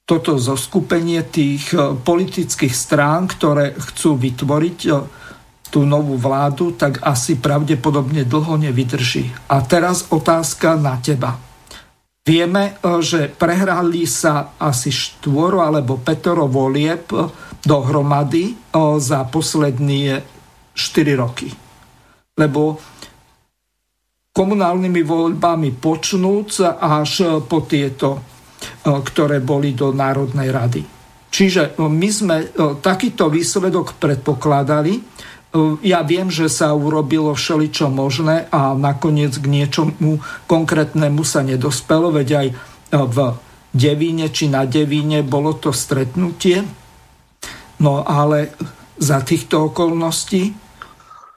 toto 0.02 0.34
zoskupenie 0.34 1.22
tých 1.22 1.70
e, 1.74 1.94
politických 1.94 2.74
strán, 2.74 3.30
ktoré 3.30 3.74
chcú 3.78 4.18
vytvoriť 4.18 4.78
e, 4.86 4.92
tú 5.72 5.86
novú 5.88 6.18
vládu, 6.18 6.74
tak 6.74 7.00
asi 7.06 7.38
pravdepodobne 7.38 8.26
dlho 8.26 8.60
nevydrží. 8.60 9.30
A 9.48 9.62
teraz 9.64 10.10
otázka 10.10 10.76
na 10.76 10.98
teba. 10.98 11.38
Vieme, 12.26 12.74
e, 12.82 12.98
že 12.98 13.30
prehrali 13.30 14.02
sa 14.10 14.58
asi 14.58 14.90
štvoro 14.90 15.62
alebo 15.62 16.02
petoro 16.02 16.50
volieb 16.50 17.06
dohromady 17.62 18.58
za 18.98 19.22
poslední 19.30 20.18
4 20.74 21.14
roky. 21.14 21.46
Lebo 22.34 22.74
komunálnymi 24.34 25.02
voľbami 25.06 25.70
počnúc 25.78 26.58
až 26.82 27.38
po 27.46 27.62
tieto 27.62 28.31
ktoré 28.82 29.38
boli 29.38 29.72
do 29.72 29.94
Národnej 29.94 30.50
rady. 30.50 30.82
Čiže 31.32 31.78
e, 31.78 31.86
my 31.86 32.08
sme 32.10 32.36
e, 32.42 32.46
takýto 32.82 33.30
výsledok 33.30 33.96
predpokladali. 33.96 35.00
Ja 35.84 36.00
viem, 36.00 36.32
že 36.32 36.48
sa 36.48 36.72
urobilo 36.72 37.36
všeličo 37.36 37.92
možné 37.92 38.48
a 38.48 38.72
nakoniec 38.72 39.36
k 39.36 39.52
niečomu 39.52 40.16
konkrétnemu 40.48 41.20
sa 41.28 41.44
nedospelo, 41.44 42.08
veď 42.08 42.28
aj 42.32 42.46
v 42.88 43.16
Devíne 43.68 44.32
či 44.32 44.48
na 44.48 44.64
Devíne 44.64 45.20
bolo 45.20 45.52
to 45.52 45.68
stretnutie. 45.68 46.64
No 47.84 48.00
ale 48.00 48.56
za 48.96 49.20
týchto 49.20 49.68
okolností 49.68 50.56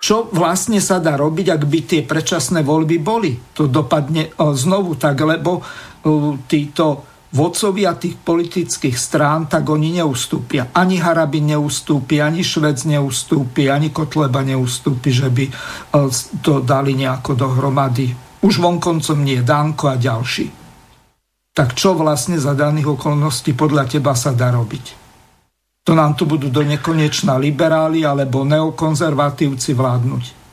čo 0.05 0.29
vlastne 0.29 0.77
sa 0.77 1.01
dá 1.01 1.17
robiť, 1.17 1.49
ak 1.49 1.63
by 1.65 1.79
tie 1.81 2.01
predčasné 2.05 2.61
voľby 2.61 3.01
boli. 3.01 3.33
To 3.57 3.65
dopadne 3.65 4.29
znovu 4.37 5.01
tak, 5.01 5.17
lebo 5.17 5.65
títo 6.45 7.14
vodcovia 7.35 7.99
tých 7.99 8.15
politických 8.15 8.95
strán, 8.95 9.51
tak 9.51 9.67
oni 9.67 9.99
neustúpia. 9.99 10.71
Ani 10.71 11.03
Harabin 11.03 11.51
neustúpi, 11.51 12.23
ani 12.23 12.39
Švec 12.39 12.87
neustúpi, 12.87 13.67
ani 13.67 13.91
Kotleba 13.91 14.39
neustúpi, 14.39 15.11
že 15.11 15.27
by 15.27 15.45
e, 15.45 15.53
to 16.39 16.63
dali 16.63 16.95
nejako 16.95 17.35
dohromady. 17.35 18.15
Už 18.39 18.63
vonkoncom 18.63 19.19
nie 19.19 19.43
Danko 19.43 19.91
a 19.91 19.99
ďalší. 19.99 20.47
Tak 21.55 21.75
čo 21.75 21.95
vlastne 21.95 22.39
za 22.39 22.55
daných 22.55 22.95
okolností 22.95 23.51
podľa 23.55 23.87
teba 23.87 24.15
sa 24.15 24.31
dá 24.31 24.51
robiť? 24.55 25.07
To 25.85 25.93
nám 25.93 26.17
tu 26.17 26.25
budú 26.25 26.49
do 26.49 26.65
nekonečna 26.65 27.37
liberáli 27.37 28.01
alebo 28.01 28.41
neokonzervatívci 28.47 29.71
vládnuť. 29.77 30.44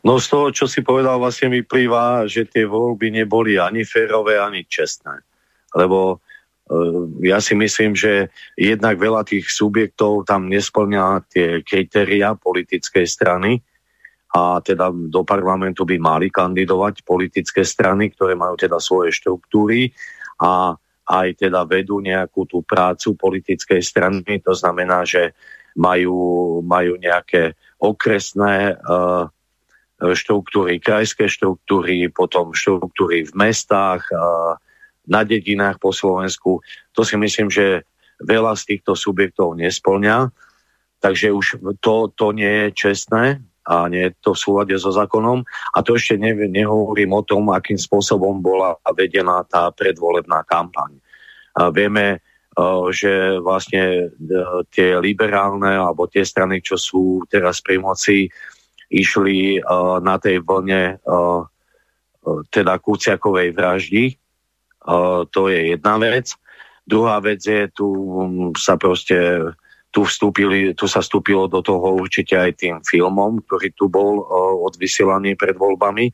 No 0.00 0.16
z 0.16 0.26
toho, 0.32 0.46
čo 0.48 0.64
si 0.64 0.80
povedal, 0.80 1.20
vlastne 1.20 1.52
vyplýva, 1.52 2.24
že 2.24 2.48
tie 2.48 2.64
voľby 2.64 3.20
neboli 3.20 3.60
ani 3.60 3.84
férové, 3.84 4.40
ani 4.40 4.64
čestné. 4.64 5.20
Lebo 5.76 6.16
uh, 6.16 7.04
ja 7.20 7.36
si 7.38 7.52
myslím, 7.52 7.92
že 7.92 8.32
jednak 8.56 8.96
veľa 8.96 9.28
tých 9.28 9.52
subjektov 9.52 10.24
tam 10.24 10.48
nesplňa 10.48 11.28
tie 11.28 11.60
kritéria 11.60 12.32
politickej 12.32 13.04
strany 13.04 13.60
a 14.30 14.62
teda 14.62 14.94
do 14.94 15.26
parlamentu 15.26 15.82
by 15.84 15.98
mali 15.98 16.30
kandidovať 16.30 17.02
politické 17.02 17.66
strany, 17.66 18.14
ktoré 18.14 18.38
majú 18.38 18.54
teda 18.56 18.78
svoje 18.78 19.10
štruktúry 19.10 19.90
a 20.40 20.72
aj 21.10 21.28
teda 21.44 21.66
vedú 21.66 21.98
nejakú 21.98 22.46
tú 22.46 22.62
prácu 22.62 23.18
politickej 23.18 23.82
strany. 23.82 24.38
To 24.46 24.54
znamená, 24.54 25.02
že 25.02 25.34
majú, 25.74 26.62
majú 26.62 26.94
nejaké 26.94 27.58
okresné 27.82 28.78
uh, 28.78 29.26
štruktúry, 30.00 30.80
krajské 30.80 31.28
štruktúry, 31.28 32.08
potom 32.08 32.56
štruktúry 32.56 33.28
v 33.28 33.32
mestách, 33.36 34.08
na 35.10 35.26
dedinách 35.26 35.82
po 35.82 35.90
Slovensku. 35.90 36.62
To 36.94 37.00
si 37.02 37.18
myslím, 37.18 37.50
že 37.50 37.82
veľa 38.22 38.54
z 38.54 38.76
týchto 38.76 38.94
subjektov 38.94 39.56
nesplňa, 39.56 40.30
takže 41.00 41.32
už 41.32 41.46
to, 41.80 42.12
to 42.14 42.30
nie 42.36 42.68
je 42.68 42.68
čestné 42.76 43.40
a 43.66 43.88
nie 43.90 44.08
je 44.08 44.12
to 44.22 44.32
v 44.36 44.42
súlade 44.42 44.74
so 44.78 44.94
zákonom. 44.94 45.42
A 45.74 45.78
to 45.82 45.96
ešte 45.96 46.16
ne, 46.20 46.32
nehovorím 46.32 47.16
o 47.16 47.26
tom, 47.26 47.50
akým 47.50 47.76
spôsobom 47.76 48.38
bola 48.38 48.76
vedená 48.94 49.42
tá 49.48 49.72
predvolebná 49.74 50.46
kampaň. 50.46 50.96
A 51.58 51.68
vieme, 51.74 52.22
že 52.90 53.38
vlastne 53.40 54.10
e, 54.10 54.36
tie 54.74 54.98
liberálne 54.98 55.70
alebo 55.70 56.10
tie 56.10 56.26
strany, 56.26 56.60
čo 56.60 56.76
sú 56.76 57.24
teraz 57.30 57.62
pri 57.62 57.78
moci, 57.78 58.26
išli 58.90 59.62
uh, 59.62 60.02
na 60.02 60.18
tej 60.18 60.42
vlne 60.42 60.98
uh, 61.06 61.46
teda 62.50 62.76
Kuciakovej 62.82 63.54
vraždy. 63.54 64.18
Uh, 64.82 65.24
to 65.30 65.48
je 65.48 65.72
jedna 65.72 65.96
vec. 65.96 66.34
Druhá 66.84 67.22
vec 67.22 67.40
je, 67.40 67.70
tu 67.70 67.86
um, 67.86 68.50
sa 68.58 68.74
proste 68.74 69.16
tu, 69.94 70.02
vstúpili, 70.02 70.74
tu 70.74 70.90
sa 70.90 71.00
vstúpilo 71.00 71.46
do 71.46 71.62
toho 71.62 71.94
určite 71.96 72.34
aj 72.34 72.50
tým 72.58 72.76
filmom, 72.82 73.42
ktorý 73.46 73.68
tu 73.78 73.86
bol 73.86 74.26
uh, 74.26 74.54
odvysielaný 74.66 75.38
pred 75.38 75.54
voľbami. 75.54 76.10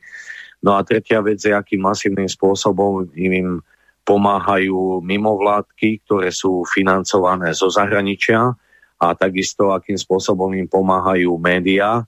No 0.61 0.77
a 0.77 0.85
tretia 0.85 1.21
vec 1.21 1.41
je, 1.41 1.53
akým 1.53 1.81
masívnym 1.81 2.29
spôsobom 2.29 3.09
im 3.13 3.61
pomáhajú 4.07 5.03
mimovládky, 5.03 6.07
ktoré 6.07 6.31
sú 6.31 6.63
financované 6.63 7.51
zo 7.51 7.67
zahraničia 7.67 8.55
a 8.97 9.07
takisto 9.13 9.75
akým 9.75 9.99
spôsobom 9.99 10.55
im 10.55 10.65
pomáhajú 10.65 11.35
médiá, 11.37 12.07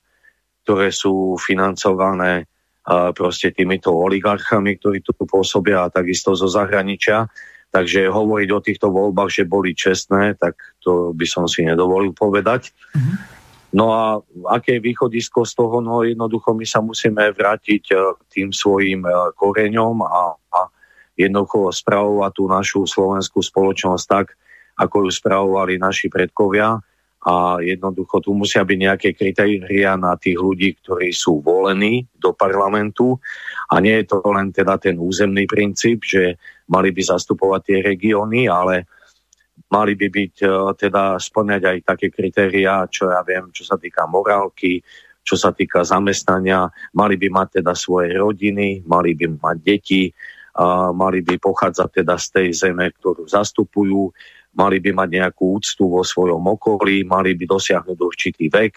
ktoré 0.70 0.94
sú 0.94 1.34
financované 1.42 2.46
proste 3.18 3.50
týmito 3.50 3.90
oligarchami, 3.90 4.78
ktorí 4.78 5.02
tu 5.02 5.18
pôsobia 5.18 5.90
a 5.90 5.90
takisto 5.90 6.38
zo 6.38 6.46
zahraničia. 6.46 7.26
Takže 7.74 8.06
hovoriť 8.06 8.50
o 8.54 8.62
týchto 8.62 8.94
voľbách, 8.94 9.34
že 9.34 9.50
boli 9.50 9.74
čestné, 9.74 10.38
tak 10.38 10.62
to 10.78 11.10
by 11.18 11.26
som 11.26 11.50
si 11.50 11.66
nedovolil 11.66 12.14
povedať. 12.14 12.70
Mm-hmm. 12.70 13.16
No 13.78 13.86
a 13.94 14.22
aké 14.54 14.78
je 14.78 14.86
východisko 14.86 15.42
z 15.46 15.54
toho? 15.58 15.82
No 15.82 16.06
jednoducho 16.06 16.54
my 16.54 16.66
sa 16.70 16.86
musíme 16.86 17.34
vrátiť 17.34 17.84
k 17.90 18.22
tým 18.30 18.54
svojim 18.54 19.06
koreňom 19.38 20.06
a, 20.06 20.38
a 20.38 20.60
jednoducho 21.18 21.74
spravovať 21.74 22.32
tú 22.34 22.44
našu 22.46 22.80
slovenskú 22.86 23.42
spoločnosť 23.42 24.06
tak, 24.06 24.38
ako 24.78 25.06
ju 25.06 25.10
spravovali 25.14 25.82
naši 25.82 26.14
predkovia 26.14 26.78
a 27.30 27.62
jednoducho 27.62 28.26
tu 28.26 28.34
musia 28.34 28.66
byť 28.66 28.80
nejaké 28.90 29.10
kritéria 29.14 29.94
na 29.94 30.18
tých 30.18 30.42
ľudí, 30.42 30.74
ktorí 30.82 31.14
sú 31.14 31.46
volení 31.46 32.10
do 32.18 32.34
parlamentu. 32.34 33.22
A 33.70 33.78
nie 33.78 34.02
je 34.02 34.10
to 34.10 34.26
len 34.26 34.50
teda 34.50 34.82
ten 34.82 34.98
územný 34.98 35.46
princíp, 35.46 36.02
že 36.10 36.42
mali 36.74 36.90
by 36.90 37.02
zastupovať 37.06 37.62
tie 37.62 37.78
regióny, 37.86 38.50
ale 38.50 38.90
mali 39.70 39.94
by 39.94 40.08
byť 40.10 40.36
e, 40.42 40.48
teda 40.74 41.22
splňať 41.22 41.62
aj 41.70 41.78
také 41.86 42.10
kritériá, 42.10 42.90
čo 42.90 43.14
ja 43.14 43.22
viem, 43.22 43.54
čo 43.54 43.62
sa 43.62 43.78
týka 43.78 44.10
morálky, 44.10 44.82
čo 45.22 45.38
sa 45.38 45.54
týka 45.54 45.86
zamestnania, 45.86 46.66
mali 46.98 47.14
by 47.14 47.30
mať 47.30 47.62
teda 47.62 47.78
svoje 47.78 48.18
rodiny, 48.18 48.82
mali 48.90 49.14
by 49.14 49.38
mať 49.38 49.58
deti, 49.62 50.10
a 50.60 50.92
mali 50.92 51.22
by 51.22 51.38
pochádzať 51.40 52.04
teda 52.04 52.16
z 52.18 52.28
tej 52.36 52.48
zeme, 52.52 52.90
ktorú 52.92 53.30
zastupujú, 53.30 54.12
mali 54.56 54.82
by 54.82 54.92
mať 54.96 55.10
nejakú 55.10 55.62
úctu 55.62 55.86
vo 55.86 56.02
svojom 56.02 56.42
okolí, 56.42 57.06
mali 57.06 57.38
by 57.38 57.46
dosiahnuť 57.46 57.98
určitý 57.98 58.50
vek. 58.50 58.74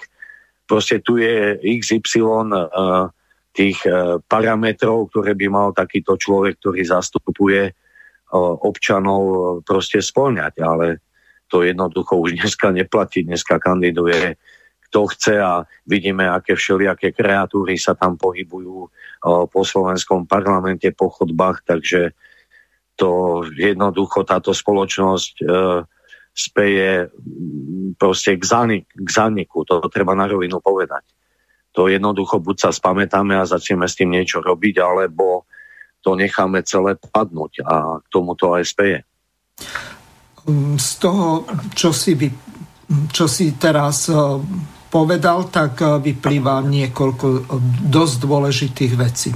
Proste 0.69 1.01
tu 1.01 1.17
je 1.19 1.59
XY 1.59 2.53
uh, 2.53 3.09
tých 3.53 3.81
uh, 3.89 4.21
parametrov, 4.25 5.13
ktoré 5.13 5.37
by 5.37 5.47
mal 5.49 5.69
takýto 5.73 6.17
človek, 6.17 6.61
ktorý 6.61 6.81
zastupuje 6.85 7.73
uh, 7.73 8.55
občanov, 8.63 9.23
uh, 9.25 9.39
proste 9.65 10.01
spĺňať, 10.01 10.55
ale 10.61 11.01
to 11.49 11.65
jednoducho 11.65 12.17
už 12.17 12.41
dneska 12.41 12.73
neplatí, 12.73 13.25
dneska 13.25 13.61
kandiduje 13.61 14.37
kto 14.93 15.09
chce 15.09 15.41
a 15.41 15.65
vidíme, 15.89 16.29
aké 16.29 16.53
všelijaké 16.53 17.17
kreatúry 17.17 17.81
sa 17.81 17.97
tam 17.97 18.21
pohybujú 18.21 18.93
po 19.25 19.61
slovenskom 19.65 20.29
parlamente, 20.29 20.93
po 20.93 21.09
chodbách, 21.09 21.65
takže 21.65 22.13
to 22.97 23.43
jednoducho 23.57 24.25
táto 24.25 24.53
spoločnosť 24.53 25.35
e, 25.41 25.45
speje 26.33 27.13
proste 27.97 28.37
k, 28.41 28.45
zanik, 28.45 28.85
k 28.89 29.09
zaniku, 29.09 29.65
to 29.69 29.85
treba 29.93 30.17
na 30.17 30.29
rovinu 30.29 30.61
povedať. 30.61 31.05
To 31.73 31.89
jednoducho 31.89 32.41
buď 32.41 32.69
sa 32.69 32.71
spamätáme 32.73 33.37
a 33.37 33.49
začneme 33.49 33.89
s 33.89 33.97
tým 33.97 34.13
niečo 34.13 34.45
robiť, 34.45 34.81
alebo 34.81 35.49
to 36.05 36.17
necháme 36.19 36.61
celé 36.65 36.99
padnúť 37.01 37.65
a 37.65 38.01
k 38.03 38.07
tomu 38.13 38.37
to 38.37 38.53
aj 38.53 38.65
speje. 38.65 38.99
Z 40.77 40.91
toho, 40.99 41.47
čo 41.73 41.95
si, 41.95 42.19
vy, 42.19 42.29
čo 43.15 43.31
si 43.31 43.55
teraz 43.57 44.11
povedal, 44.93 45.49
tak 45.49 45.81
eh, 45.81 45.97
vyplýva 45.97 46.61
niekoľko 46.61 47.27
eh, 47.33 47.41
dosť 47.89 48.17
dôležitých 48.21 48.93
vecí. 49.01 49.33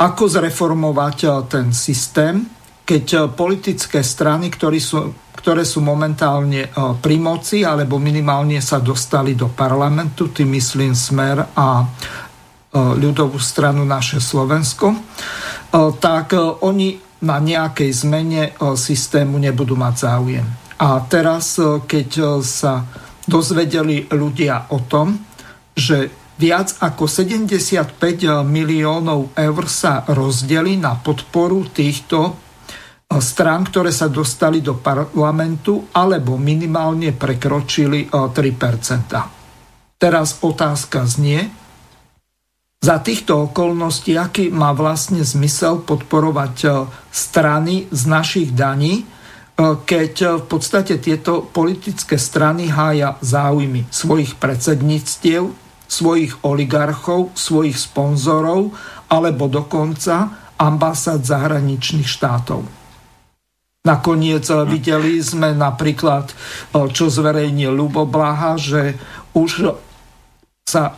Ako 0.00 0.24
zreformovať 0.26 1.18
eh, 1.24 1.30
ten 1.46 1.66
systém, 1.76 2.40
keď 2.88 3.30
politické 3.38 4.02
strany, 4.02 4.50
ktoré 4.50 4.82
sú, 4.82 5.14
ktoré 5.38 5.62
sú 5.62 5.78
momentálne 5.78 6.74
pri 6.98 7.22
moci, 7.22 7.62
alebo 7.62 8.02
minimálne 8.02 8.58
sa 8.58 8.82
dostali 8.82 9.38
do 9.38 9.46
parlamentu, 9.46 10.34
tým 10.34 10.58
myslím 10.58 10.90
Smer 10.90 11.54
a 11.54 11.86
ľudovú 12.74 13.38
stranu 13.38 13.86
naše 13.86 14.18
Slovensko, 14.18 14.90
tak 16.02 16.34
oni 16.66 16.98
na 17.22 17.38
nejakej 17.38 17.90
zmene 17.94 18.42
systému 18.58 19.38
nebudú 19.38 19.78
mať 19.78 19.94
záujem. 19.94 20.46
A 20.82 20.98
teraz, 21.06 21.62
keď 21.62 22.42
sa 22.42 22.82
dozvedeli 23.22 24.10
ľudia 24.10 24.66
o 24.74 24.82
tom, 24.82 25.14
že 25.78 26.10
viac 26.40 26.80
ako 26.80 27.04
75 27.04 28.00
miliónov 28.48 29.36
eur 29.36 29.64
sa 29.68 30.08
rozdeli 30.08 30.80
na 30.80 30.96
podporu 30.96 31.68
týchto 31.68 32.32
eh, 32.32 33.20
strán, 33.20 33.68
ktoré 33.68 33.92
sa 33.92 34.08
dostali 34.08 34.64
do 34.64 34.80
parlamentu 34.80 35.92
alebo 35.92 36.40
minimálne 36.40 37.12
prekročili 37.12 38.08
3 38.08 38.32
eh, 38.32 39.22
Teraz 40.00 40.40
otázka 40.40 41.04
znie, 41.04 41.60
za 42.80 42.96
týchto 43.04 43.52
okolností, 43.52 44.16
aký 44.16 44.48
má 44.48 44.72
vlastne 44.72 45.20
zmysel 45.20 45.84
podporovať 45.84 46.56
eh, 46.64 46.72
strany 47.12 47.84
z 47.92 48.02
našich 48.08 48.56
daní, 48.56 49.04
keď 49.60 50.40
v 50.40 50.44
podstate 50.48 50.96
tieto 50.96 51.44
politické 51.44 52.16
strany 52.16 52.72
hája 52.72 53.20
záujmy 53.20 53.84
svojich 53.92 54.40
predsedníctiev, 54.40 55.52
svojich 55.90 56.46
oligarchov, 56.46 57.34
svojich 57.34 57.74
sponzorov 57.74 58.70
alebo 59.10 59.50
dokonca 59.50 60.30
ambasád 60.54 61.26
zahraničných 61.26 62.06
štátov. 62.06 62.62
Nakoniec 63.80 64.44
videli 64.68 65.18
sme 65.24 65.56
napríklad, 65.56 66.30
čo 66.70 67.08
zverejnil 67.10 67.72
Lubo 67.72 68.04
Blaha, 68.06 68.54
že 68.60 68.94
už 69.34 69.72
sa 70.68 70.94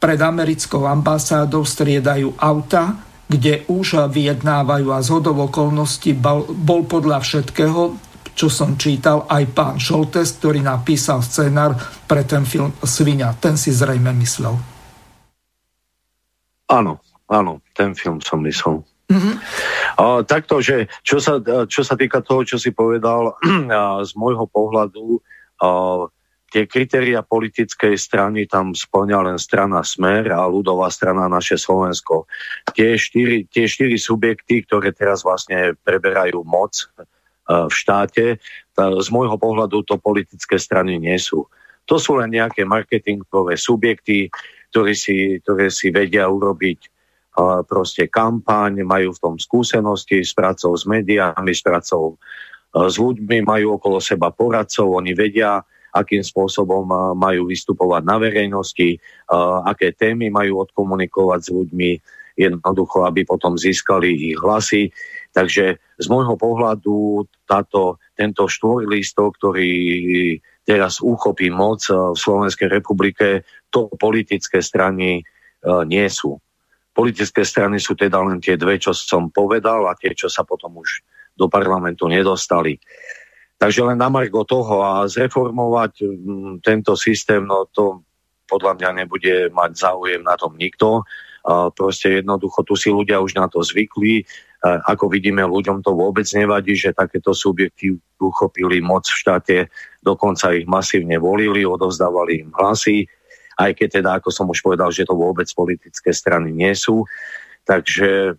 pred 0.00 0.16
americkou 0.16 0.88
ambasádou 0.88 1.66
striedajú 1.66 2.32
auta, 2.40 2.96
kde 3.28 3.66
už 3.68 4.08
vyjednávajú 4.08 4.88
a 4.94 5.04
z 5.04 5.10
okolností 5.20 6.16
bol, 6.16 6.48
bol 6.50 6.86
podľa 6.88 7.20
všetkého, 7.20 7.98
čo 8.40 8.48
som 8.48 8.80
čítal, 8.80 9.28
aj 9.28 9.52
pán 9.52 9.76
Šoltes, 9.76 10.40
ktorý 10.40 10.64
napísal 10.64 11.20
scenár 11.20 11.76
pre 12.08 12.24
ten 12.24 12.48
film 12.48 12.72
Svinia. 12.80 13.36
Ten 13.36 13.60
si 13.60 13.68
zrejme 13.68 14.16
myslel. 14.16 14.56
Áno, 16.72 17.04
áno, 17.28 17.60
ten 17.76 17.92
film 17.92 18.16
som 18.24 18.40
myslel. 18.48 18.80
Mm-hmm. 19.12 19.34
A, 20.00 20.24
takto, 20.24 20.64
že 20.64 20.88
čo 21.04 21.20
sa, 21.20 21.36
čo 21.68 21.84
sa 21.84 22.00
týka 22.00 22.24
toho, 22.24 22.48
čo 22.48 22.56
si 22.56 22.72
povedal, 22.72 23.36
z 24.08 24.10
môjho 24.16 24.48
pohľadu, 24.48 25.20
a, 25.60 26.08
tie 26.48 26.64
kritéria 26.64 27.20
politickej 27.20 27.94
strany 28.00 28.48
tam 28.48 28.72
splňa 28.72 29.28
len 29.28 29.36
strana 29.36 29.84
Smer 29.84 30.32
a 30.32 30.48
ľudová 30.48 30.88
strana 30.88 31.28
naše 31.28 31.60
Slovensko. 31.60 32.24
Tie 32.72 32.96
štyri, 32.96 33.44
tie 33.52 33.68
štyri 33.68 34.00
subjekty, 34.00 34.64
ktoré 34.64 34.96
teraz 34.96 35.28
vlastne 35.28 35.76
preberajú 35.84 36.40
moc 36.42 36.88
v 37.50 37.74
štáte, 37.74 38.38
z 38.78 39.08
môjho 39.10 39.34
pohľadu 39.34 39.82
to 39.82 39.98
politické 39.98 40.54
strany 40.56 41.02
nie 41.02 41.18
sú. 41.18 41.50
To 41.90 41.98
sú 41.98 42.22
len 42.22 42.30
nejaké 42.30 42.62
marketingové 42.62 43.58
subjekty, 43.58 44.30
ktorí 44.70 44.94
si, 44.94 45.42
ktoré 45.42 45.66
si 45.74 45.90
vedia 45.90 46.30
urobiť 46.30 46.78
e, 46.86 46.88
proste 47.66 48.06
kampaň, 48.06 48.86
majú 48.86 49.10
v 49.10 49.18
tom 49.18 49.34
skúsenosti 49.34 50.22
s 50.22 50.30
prácou 50.30 50.78
s 50.78 50.86
médiami, 50.86 51.50
s 51.50 51.62
prácou 51.66 52.14
e, 52.14 52.86
s 52.86 52.94
ľuďmi, 52.94 53.42
majú 53.42 53.74
okolo 53.74 53.98
seba 53.98 54.30
poradcov, 54.30 55.02
oni 55.02 55.18
vedia, 55.18 55.58
akým 55.90 56.22
spôsobom 56.22 56.86
majú 57.18 57.50
vystupovať 57.50 58.06
na 58.06 58.22
verejnosti, 58.22 58.94
aké 59.66 59.90
témy 59.90 60.30
majú 60.30 60.62
odkomunikovať 60.62 61.40
s 61.42 61.50
ľuďmi, 61.50 61.90
jednoducho, 62.40 63.04
aby 63.04 63.28
potom 63.28 63.60
získali 63.60 64.32
ich 64.32 64.38
hlasy. 64.40 64.88
Takže 65.36 65.76
z 65.76 66.06
môjho 66.08 66.34
pohľadu 66.40 67.28
táto, 67.44 68.00
tento 68.16 68.48
štvorlistok, 68.48 69.36
ktorý 69.36 69.70
teraz 70.64 70.98
uchopí 71.04 71.52
moc 71.52 71.84
v 71.86 72.16
Slovenskej 72.16 72.72
republike, 72.72 73.44
to 73.68 73.92
politické 74.00 74.64
strany 74.64 75.22
nie 75.86 76.08
sú. 76.08 76.40
Politické 76.90 77.46
strany 77.46 77.78
sú 77.78 77.94
teda 77.94 78.18
len 78.18 78.42
tie 78.42 78.58
dve, 78.58 78.80
čo 78.80 78.90
som 78.90 79.30
povedal 79.30 79.86
a 79.86 79.94
tie, 79.94 80.10
čo 80.16 80.26
sa 80.26 80.42
potom 80.42 80.80
už 80.80 81.04
do 81.38 81.46
parlamentu 81.46 82.10
nedostali. 82.10 82.76
Takže 83.60 83.84
len 83.92 84.00
na 84.00 84.08
margo 84.08 84.42
toho 84.48 84.80
a 84.80 85.04
zreformovať 85.04 85.92
mm, 86.00 86.52
tento 86.64 86.96
systém, 86.96 87.44
no 87.44 87.68
to 87.68 88.00
podľa 88.48 88.80
mňa 88.80 88.90
nebude 89.04 89.34
mať 89.52 89.70
záujem 89.76 90.24
na 90.24 90.34
tom 90.34 90.56
nikto. 90.56 91.04
Proste 91.74 92.20
jednoducho 92.20 92.60
tu 92.68 92.76
si 92.76 92.92
ľudia 92.92 93.18
už 93.20 93.34
na 93.34 93.48
to 93.48 93.64
zvykli. 93.64 94.28
Ako 94.60 95.08
vidíme, 95.08 95.40
ľuďom 95.40 95.80
to 95.80 95.96
vôbec 95.96 96.28
nevadí, 96.36 96.76
že 96.76 96.92
takéto 96.92 97.32
subjekty 97.32 97.96
uchopili 98.20 98.84
moc 98.84 99.08
v 99.08 99.16
štáte, 99.16 99.56
dokonca 100.04 100.52
ich 100.52 100.68
masívne 100.68 101.16
volili, 101.16 101.64
odovzdávali 101.64 102.44
im 102.44 102.52
hlasy, 102.52 103.08
aj 103.56 103.72
keď 103.72 103.88
teda, 103.88 104.10
ako 104.20 104.28
som 104.28 104.52
už 104.52 104.60
povedal, 104.60 104.92
že 104.92 105.08
to 105.08 105.16
vôbec 105.16 105.48
politické 105.56 106.12
strany 106.12 106.52
nie 106.52 106.76
sú. 106.76 107.08
Takže 107.64 108.36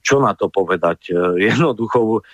čo 0.00 0.16
na 0.24 0.32
to 0.32 0.48
povedať? 0.48 1.12
Jednoducho 1.36 2.24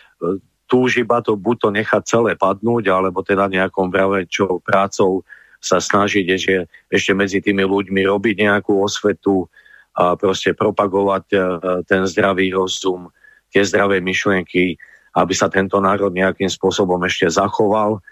túžiba 0.71 1.23
to 1.23 1.35
buď 1.35 1.57
to 1.59 1.69
nechať 1.75 2.03
celé 2.07 2.33
padnúť, 2.39 2.87
alebo 2.91 3.27
teda 3.27 3.51
nejakou 3.51 3.91
čo 4.31 4.63
prácou 4.63 5.27
sa 5.59 5.83
snažiť 5.83 6.27
že 6.39 6.71
ešte 6.93 7.13
medzi 7.17 7.39
tými 7.43 7.67
ľuďmi 7.67 8.05
robiť 8.07 8.47
nejakú 8.47 8.79
osvetu 8.79 9.51
proste 9.95 10.53
propagovať 10.59 11.25
e, 11.31 11.39
ten 11.87 12.03
zdravý 12.11 12.51
rozum, 12.51 13.09
tie 13.55 13.63
zdravé 13.63 14.03
myšlienky, 14.03 14.75
aby 15.15 15.33
sa 15.35 15.47
tento 15.47 15.79
národ 15.79 16.11
nejakým 16.11 16.51
spôsobom 16.51 16.99
ešte 17.07 17.31
zachoval, 17.31 18.03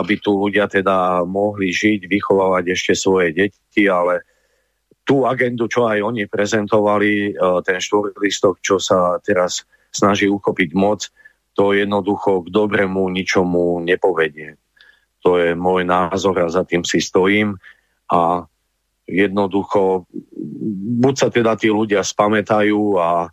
aby 0.00 0.16
tu 0.20 0.32
ľudia 0.32 0.64
teda 0.68 1.24
mohli 1.28 1.68
žiť, 1.68 2.08
vychovávať 2.08 2.64
ešte 2.72 2.92
svoje 2.96 3.32
deti, 3.36 3.84
ale 3.88 4.24
tú 5.04 5.28
agendu, 5.28 5.68
čo 5.68 5.84
aj 5.84 6.00
oni 6.00 6.24
prezentovali, 6.24 7.12
e, 7.28 7.30
ten 7.60 7.78
štvorlistok, 7.78 8.64
čo 8.64 8.80
sa 8.80 9.20
teraz 9.20 9.68
snaží 9.92 10.26
uchopiť 10.26 10.72
moc, 10.72 11.12
to 11.54 11.76
jednoducho 11.76 12.48
k 12.48 12.50
dobrému 12.50 13.06
ničomu 13.12 13.84
nepovedie. 13.84 14.58
To 15.22 15.38
je 15.38 15.54
môj 15.54 15.86
názor 15.86 16.36
a 16.40 16.50
za 16.50 16.66
tým 16.66 16.82
si 16.82 16.98
stojím 16.98 17.56
a 18.10 18.44
jednoducho 19.04 20.08
buď 21.00 21.14
sa 21.14 21.28
teda 21.28 21.52
tí 21.60 21.68
ľudia 21.68 22.00
spamätajú 22.00 22.96
a 22.96 23.10
e, 23.24 23.28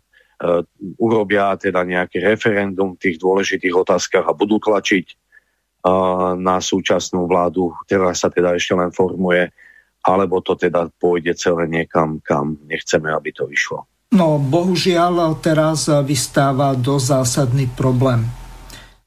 urobia 1.00 1.56
teda 1.56 1.84
nejaký 1.84 2.20
referendum 2.20 2.96
v 2.96 3.00
tých 3.08 3.16
dôležitých 3.20 3.74
otázkach 3.74 4.24
a 4.28 4.36
budú 4.36 4.60
tlačiť 4.60 5.06
e, 5.08 5.14
na 6.36 6.60
súčasnú 6.60 7.24
vládu, 7.24 7.72
ktorá 7.88 8.12
sa 8.12 8.28
teda 8.28 8.56
ešte 8.56 8.76
len 8.76 8.92
formuje, 8.92 9.48
alebo 10.04 10.42
to 10.44 10.58
teda 10.58 10.90
pôjde 11.00 11.38
celé 11.38 11.70
niekam, 11.70 12.20
kam 12.20 12.60
nechceme, 12.68 13.08
aby 13.08 13.30
to 13.32 13.48
vyšlo. 13.48 13.88
No, 14.12 14.36
bohužiaľ 14.36 15.40
teraz 15.40 15.88
vystáva 16.04 16.76
dosť 16.76 17.06
zásadný 17.16 17.64
problém. 17.72 18.41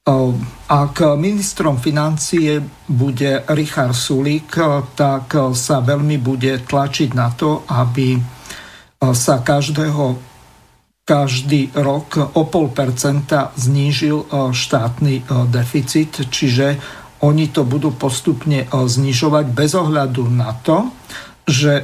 Ak 0.06 1.02
ministrom 1.18 1.82
financie 1.82 2.62
bude 2.86 3.42
Richard 3.58 3.98
Sulík, 3.98 4.54
tak 4.94 5.34
sa 5.58 5.82
veľmi 5.82 6.22
bude 6.22 6.62
tlačiť 6.62 7.10
na 7.18 7.34
to, 7.34 7.66
aby 7.66 8.14
sa 9.02 9.42
každého, 9.42 10.14
každý 11.02 11.74
rok 11.74 12.38
o 12.38 12.46
pol 12.46 12.70
percenta 12.70 13.50
znížil 13.58 14.30
štátny 14.54 15.26
deficit, 15.50 16.30
čiže 16.30 16.78
oni 17.26 17.50
to 17.50 17.66
budú 17.66 17.90
postupne 17.98 18.70
znižovať 18.70 19.46
bez 19.50 19.74
ohľadu 19.74 20.30
na 20.30 20.54
to, 20.62 20.86
že 21.50 21.82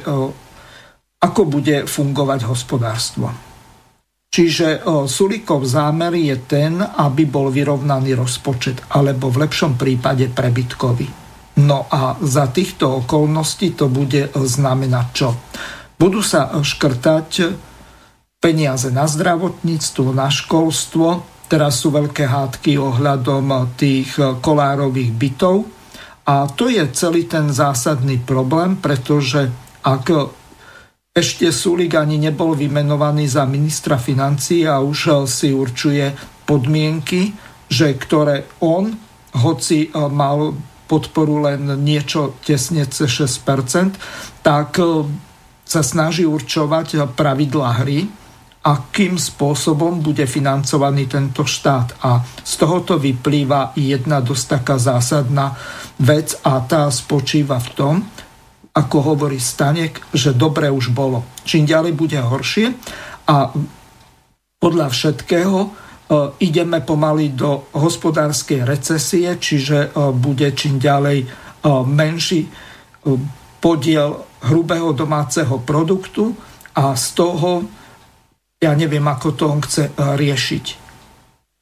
ako 1.18 1.42
bude 1.46 1.90
fungovať 1.90 2.46
hospodárstvo. 2.46 3.34
Čiže 4.32 4.80
Sulikov 5.12 5.68
zámer 5.68 6.16
je 6.16 6.40
ten, 6.48 6.80
aby 6.80 7.28
bol 7.28 7.52
vyrovnaný 7.52 8.16
rozpočet, 8.16 8.80
alebo 8.96 9.28
v 9.28 9.44
lepšom 9.44 9.76
prípade 9.76 10.32
prebytkový. 10.32 11.04
No 11.60 11.84
a 11.92 12.16
za 12.24 12.48
týchto 12.48 13.04
okolností 13.04 13.76
to 13.76 13.92
bude 13.92 14.32
znamenať 14.32 15.06
čo? 15.12 15.36
Budú 16.00 16.24
sa 16.24 16.48
škrtať 16.48 17.28
peniaze 18.40 18.88
na 18.88 19.04
zdravotníctvo, 19.04 20.16
na 20.16 20.32
školstvo, 20.32 21.28
teraz 21.52 21.84
sú 21.84 21.92
veľké 21.92 22.24
hádky 22.24 22.80
ohľadom 22.80 23.76
tých 23.76 24.16
kolárových 24.40 25.12
bytov 25.12 25.68
a 26.24 26.48
to 26.48 26.72
je 26.72 26.80
celý 26.96 27.28
ten 27.28 27.52
zásadný 27.52 28.16
problém, 28.24 28.80
pretože 28.80 29.52
ak 29.84 30.08
ešte 31.12 31.52
Sulik 31.52 31.92
ani 31.92 32.16
nebol 32.16 32.56
vymenovaný 32.56 33.28
za 33.28 33.44
ministra 33.44 34.00
financí 34.00 34.64
a 34.64 34.80
už 34.80 34.98
eh, 35.08 35.16
si 35.28 35.48
určuje 35.52 36.08
podmienky, 36.48 37.36
že 37.68 37.92
ktoré 38.00 38.48
on, 38.64 38.96
hoci 39.36 39.88
eh, 39.88 40.08
mal 40.08 40.56
podporu 40.88 41.44
len 41.44 41.68
niečo 41.84 42.36
tesne 42.40 42.88
cez 42.88 43.12
6%, 43.44 44.40
tak 44.40 44.80
eh, 44.80 45.04
sa 45.68 45.84
snaží 45.84 46.24
určovať 46.24 47.04
pravidlá 47.12 47.84
hry, 47.84 48.08
akým 48.64 49.20
spôsobom 49.20 50.00
bude 50.00 50.24
financovaný 50.24 51.12
tento 51.12 51.44
štát. 51.44 52.08
A 52.08 52.24
z 52.24 52.52
tohoto 52.56 52.96
vyplýva 52.96 53.76
jedna 53.76 54.24
dosť 54.24 54.44
taká 54.48 54.76
zásadná 54.80 55.56
vec 56.00 56.40
a 56.40 56.60
tá 56.64 56.88
spočíva 56.88 57.60
v 57.60 57.68
tom, 57.76 57.94
ako 58.72 58.96
hovorí 59.12 59.36
Stanek, 59.36 60.00
že 60.16 60.32
dobre 60.32 60.72
už 60.72 60.96
bolo. 60.96 61.24
Čím 61.44 61.68
ďalej 61.68 61.92
bude 61.92 62.16
horšie 62.16 62.72
a 63.28 63.52
podľa 64.56 64.88
všetkého 64.88 65.58
e, 65.60 65.68
ideme 66.46 66.80
pomaly 66.80 67.36
do 67.36 67.68
hospodárskej 67.76 68.64
recesie, 68.64 69.28
čiže 69.36 69.92
e, 69.92 70.10
bude 70.16 70.48
čím 70.56 70.80
ďalej 70.80 71.18
e, 71.20 71.26
menší 71.84 72.48
podiel 73.58 74.24
hrubého 74.46 74.94
domáceho 74.94 75.60
produktu 75.62 76.32
a 76.78 76.94
z 76.96 77.06
toho 77.12 77.50
ja 78.62 78.78
neviem, 78.78 79.02
ako 79.02 79.28
to 79.34 79.44
on 79.50 79.58
chce 79.58 79.90
riešiť. 79.98 80.64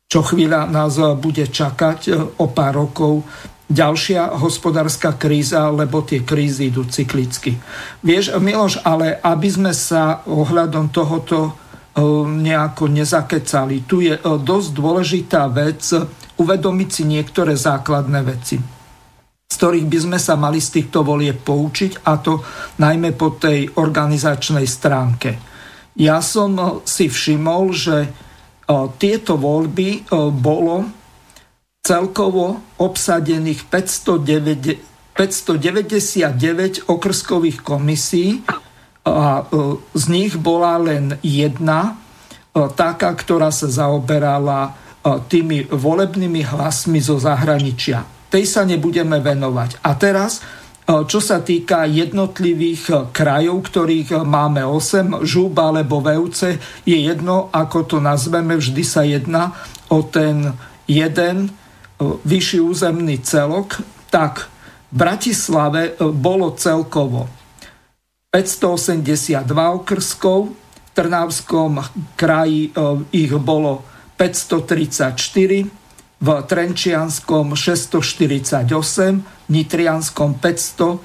Čo 0.05 0.21
chvíľa 0.21 0.69
nás 0.69 1.01
bude 1.17 1.49
čakať 1.49 2.13
o 2.37 2.47
pár 2.53 2.77
rokov 2.77 3.25
ďalšia 3.71 4.35
hospodárska 4.35 5.15
kríza, 5.15 5.71
lebo 5.71 6.03
tie 6.03 6.27
krízy 6.27 6.75
idú 6.75 6.83
cyklicky. 6.91 7.55
Vieš, 8.03 8.35
Miloš, 8.43 8.83
ale 8.83 9.15
aby 9.23 9.47
sme 9.47 9.71
sa 9.71 10.27
ohľadom 10.27 10.91
tohoto 10.91 11.39
e, 11.47 11.53
nejako 12.27 12.91
nezakecali, 12.91 13.87
tu 13.87 14.03
je 14.03 14.19
e, 14.19 14.21
dosť 14.21 14.69
dôležitá 14.75 15.47
vec 15.55 15.87
uvedomiť 16.35 16.89
si 16.91 17.03
niektoré 17.07 17.55
základné 17.55 18.21
veci 18.27 18.59
z 19.51 19.59
ktorých 19.59 19.91
by 19.91 19.99
sme 19.99 20.19
sa 20.23 20.39
mali 20.39 20.63
z 20.63 20.79
týchto 20.79 21.03
volie 21.03 21.35
poučiť, 21.35 22.07
a 22.07 22.23
to 22.23 22.39
najmä 22.79 23.19
po 23.19 23.35
tej 23.35 23.67
organizačnej 23.83 24.63
stránke. 24.63 25.37
Ja 25.99 26.23
som 26.23 26.55
e, 26.55 26.65
si 26.87 27.07
všimol, 27.11 27.65
že 27.75 27.97
tieto 29.03 29.35
voľby 29.35 30.07
bolo 30.31 31.00
celkovo 31.81 32.61
obsadených 32.77 33.65
509, 33.69 35.17
599 35.17 36.89
okrskových 36.89 37.59
komisí 37.65 38.45
a 39.05 39.41
e, 39.41 39.45
z 39.97 40.05
nich 40.13 40.37
bola 40.37 40.77
len 40.77 41.17
jedna, 41.25 41.97
e, 42.53 42.69
taká, 42.77 43.17
ktorá 43.17 43.49
sa 43.49 43.69
zaoberala 43.69 44.61
e, 44.65 44.71
tými 45.25 45.73
volebnými 45.73 46.45
hlasmi 46.45 47.01
zo 47.01 47.17
zahraničia. 47.17 48.05
Tej 48.31 48.45
sa 48.47 48.63
nebudeme 48.63 49.19
venovať. 49.19 49.83
A 49.83 49.91
teraz, 49.99 50.39
čo 50.87 51.19
sa 51.19 51.43
týka 51.43 51.83
jednotlivých 51.83 53.11
krajov, 53.11 53.67
ktorých 53.67 54.23
máme 54.23 54.63
8, 54.63 55.27
žúb 55.27 55.59
alebo 55.59 55.99
vevce, 55.99 56.63
je 56.87 56.95
jedno, 56.95 57.51
ako 57.51 57.91
to 57.91 57.99
nazveme, 57.99 58.55
vždy 58.55 58.83
sa 58.87 59.03
jedná 59.03 59.51
o 59.91 60.07
ten 60.07 60.55
jeden 60.87 61.51
vyšší 62.01 62.61
územný 62.61 63.19
celok, 63.21 63.81
tak 64.11 64.49
v 64.91 64.97
Bratislave 64.97 65.95
e, 65.95 66.03
bolo 66.11 66.51
celkovo 66.57 67.29
582 68.31 69.47
okrskov, 69.83 70.51
v 70.51 70.89
Trnavskom 70.95 71.79
kraji 72.17 72.71
e, 72.71 73.05
ich 73.15 73.33
bolo 73.39 73.85
534, 74.19 75.71
v 76.21 76.29
Trenčianskom 76.45 77.57
648, 77.57 79.49
Nitrianskom 79.49 80.37
500, 80.37 81.01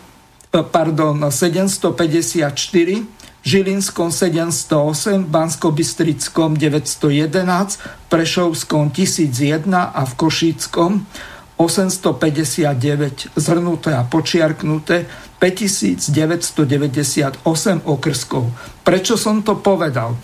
e, 0.51 0.63
pardon, 0.63 1.15
754, 1.31 3.14
Žilinskom 3.45 4.09
708, 4.09 5.29
Banskobystrickom 5.29 6.57
911, 6.57 7.77
Prešovskom 8.09 8.89
1001 8.89 9.69
a 9.69 10.01
v 10.01 10.13
Košíckom 10.17 11.05
859 11.53 13.37
zhrnuté 13.37 13.93
a 13.93 14.01
počiarknuté 14.01 15.05
5998 15.37 17.45
okrskov. 17.85 18.49
Prečo 18.81 19.13
som 19.13 19.45
to 19.45 19.61
povedal? 19.61 20.17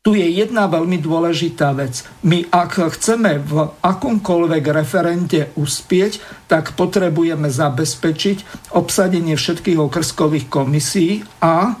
Tu 0.00 0.16
je 0.16 0.24
jedna 0.24 0.64
veľmi 0.64 0.96
dôležitá 0.96 1.76
vec. 1.76 2.08
My 2.24 2.48
ak 2.48 2.88
chceme 2.96 3.36
v 3.36 3.68
akomkoľvek 3.84 4.64
referente 4.72 5.52
uspieť, 5.60 6.24
tak 6.48 6.72
potrebujeme 6.72 7.52
zabezpečiť 7.52 8.72
obsadenie 8.72 9.36
všetkých 9.36 9.76
okrskových 9.76 10.48
komisí 10.48 11.20
a 11.44 11.76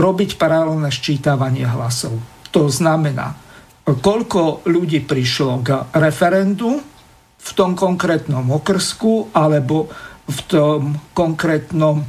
robiť 0.00 0.40
paralelné 0.40 0.88
ščítavanie 0.88 1.68
hlasov. 1.68 2.16
To 2.56 2.72
znamená, 2.72 3.36
koľko 3.84 4.64
ľudí 4.64 5.04
prišlo 5.04 5.60
k 5.60 5.68
referendu 6.00 6.80
v 7.40 7.50
tom 7.52 7.76
konkrétnom 7.76 8.48
okrsku 8.48 9.36
alebo 9.36 9.92
v 10.24 10.38
tom 10.48 10.80
konkrétnom 11.12 12.00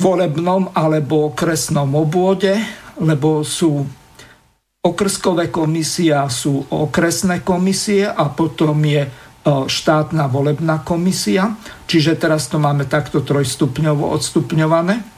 volebnom 0.00 0.72
alebo 0.72 1.30
okresnom 1.30 1.88
obvode, 1.94 2.56
lebo 3.00 3.44
sú 3.44 3.84
okrskové 4.84 5.48
komisie 5.48 6.12
a 6.12 6.28
sú 6.28 6.60
okresné 6.68 7.40
komisie 7.40 8.04
a 8.04 8.28
potom 8.28 8.76
je 8.84 9.08
štátna 9.44 10.28
volebná 10.28 10.84
komisia, 10.84 11.56
čiže 11.88 12.16
teraz 12.16 12.48
to 12.48 12.60
máme 12.60 12.88
takto 12.88 13.20
trojstupňovo 13.24 14.12
odstupňované. 14.12 15.13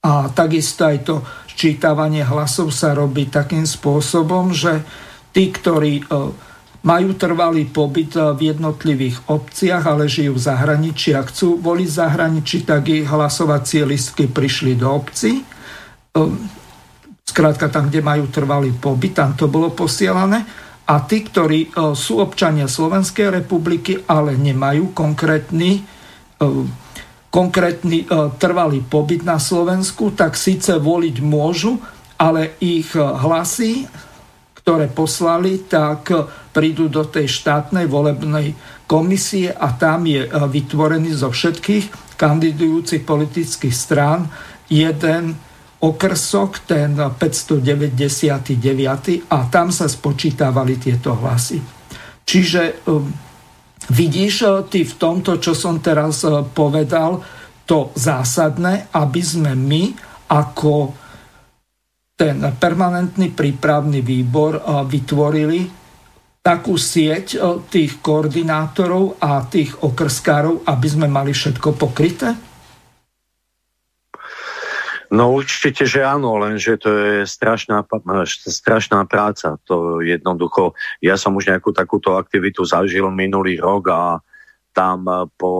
A 0.00 0.32
takisto 0.32 0.88
aj 0.88 0.98
to 1.04 1.20
sčítavanie 1.44 2.24
hlasov 2.24 2.72
sa 2.72 2.96
robí 2.96 3.28
takým 3.28 3.68
spôsobom, 3.68 4.48
že 4.48 4.80
tí, 5.36 5.52
ktorí 5.52 6.08
majú 6.80 7.12
trvalý 7.20 7.68
pobyt 7.68 8.16
v 8.16 8.56
jednotlivých 8.56 9.28
obciach, 9.28 9.84
ale 9.84 10.08
žijú 10.08 10.40
v 10.40 10.44
zahraničí 10.48 11.12
a 11.12 11.20
chcú 11.20 11.60
voliť 11.60 11.88
v 11.92 11.98
zahraničí, 12.00 12.64
tak 12.64 12.88
ich 12.88 13.04
hlasovacie 13.04 13.84
listky 13.84 14.24
prišli 14.24 14.80
do 14.80 14.88
obci. 14.88 15.44
Skrátka 17.28 17.68
tam, 17.68 17.92
kde 17.92 18.00
majú 18.00 18.32
trvalý 18.32 18.72
pobyt, 18.72 19.20
tam 19.20 19.36
to 19.36 19.52
bolo 19.52 19.76
posielané. 19.76 20.48
A 20.88 21.04
tí, 21.04 21.22
ktorí 21.28 21.76
sú 21.92 22.24
občania 22.24 22.66
Slovenskej 22.66 23.28
republiky, 23.28 24.00
ale 24.08 24.40
nemajú 24.40 24.96
konkrétny, 24.96 25.84
konkrétny 27.30 28.10
trvalý 28.42 28.82
pobyt 28.82 29.22
na 29.22 29.38
Slovensku, 29.38 30.10
tak 30.12 30.34
síce 30.34 30.76
voliť 30.76 31.16
môžu, 31.22 31.78
ale 32.18 32.58
ich 32.58 32.90
hlasy 32.98 33.86
ktoré 34.60 34.92
poslali, 34.92 35.64
tak 35.64 36.12
prídu 36.52 36.92
do 36.92 37.08
tej 37.08 37.26
štátnej 37.26 37.88
volebnej 37.88 38.52
komisie 38.84 39.48
a 39.48 39.72
tam 39.72 40.04
je 40.04 40.28
vytvorený 40.28 41.16
zo 41.16 41.32
všetkých 41.32 42.14
kandidujúcich 42.20 43.08
politických 43.08 43.72
strán 43.72 44.28
jeden 44.68 45.32
okrsok, 45.80 46.68
ten 46.68 46.92
599. 46.92 49.32
a 49.32 49.38
tam 49.48 49.72
sa 49.72 49.88
spočítavali 49.88 50.76
tieto 50.76 51.16
hlasy. 51.16 51.56
Čiže 52.22 52.84
vidíš 53.90 54.34
eh, 54.42 54.50
ty 54.70 54.80
v 54.86 54.94
tomto, 54.94 55.42
čo 55.42 55.52
som 55.52 55.82
teraz 55.82 56.24
povedal, 56.54 57.20
to 57.66 57.94
zásadné, 57.94 58.90
aby 58.94 59.22
sme 59.22 59.54
my 59.54 59.94
ako 60.30 60.94
ten 62.18 62.42
permanentný 62.58 63.30
prípravný 63.34 64.00
výbor 64.00 64.58
eh, 64.58 64.62
vytvorili 64.86 65.60
takú 66.40 66.80
sieť 66.80 67.36
tých 67.68 68.00
koordinátorov 68.00 69.20
a 69.20 69.44
tých 69.44 69.76
okrskárov, 69.84 70.64
aby 70.64 70.88
sme 70.88 71.04
mali 71.04 71.36
všetko 71.36 71.76
pokryté? 71.76 72.49
No 75.10 75.34
určite, 75.34 75.90
že 75.90 76.06
áno, 76.06 76.38
lenže 76.38 76.78
to 76.78 76.88
je 76.94 77.14
strašná, 77.26 77.82
strašná 78.30 79.02
práca. 79.10 79.58
To 79.66 79.98
jednoducho, 79.98 80.78
ja 81.02 81.18
som 81.18 81.34
už 81.34 81.50
nejakú 81.50 81.74
takúto 81.74 82.14
aktivitu 82.14 82.62
zažil 82.62 83.10
minulý 83.10 83.58
rok 83.58 83.90
a 83.90 84.02
tam 84.70 85.02
eh, 85.10 85.26
po 85.34 85.52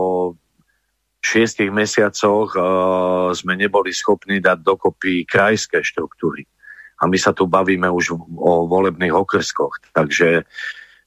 šiestich 1.21 1.69
mesiacoch 1.69 2.49
uh, 2.57 3.29
sme 3.29 3.53
neboli 3.53 3.93
schopní 3.93 4.41
dať 4.41 4.57
dokopy 4.65 5.21
krajské 5.29 5.85
štruktúry. 5.85 6.49
A 6.97 7.05
my 7.05 7.13
sa 7.13 7.29
tu 7.29 7.45
bavíme 7.45 7.85
už 7.85 8.17
o 8.41 8.65
volebných 8.65 9.13
okrskoch. 9.13 9.93
Takže 9.93 10.49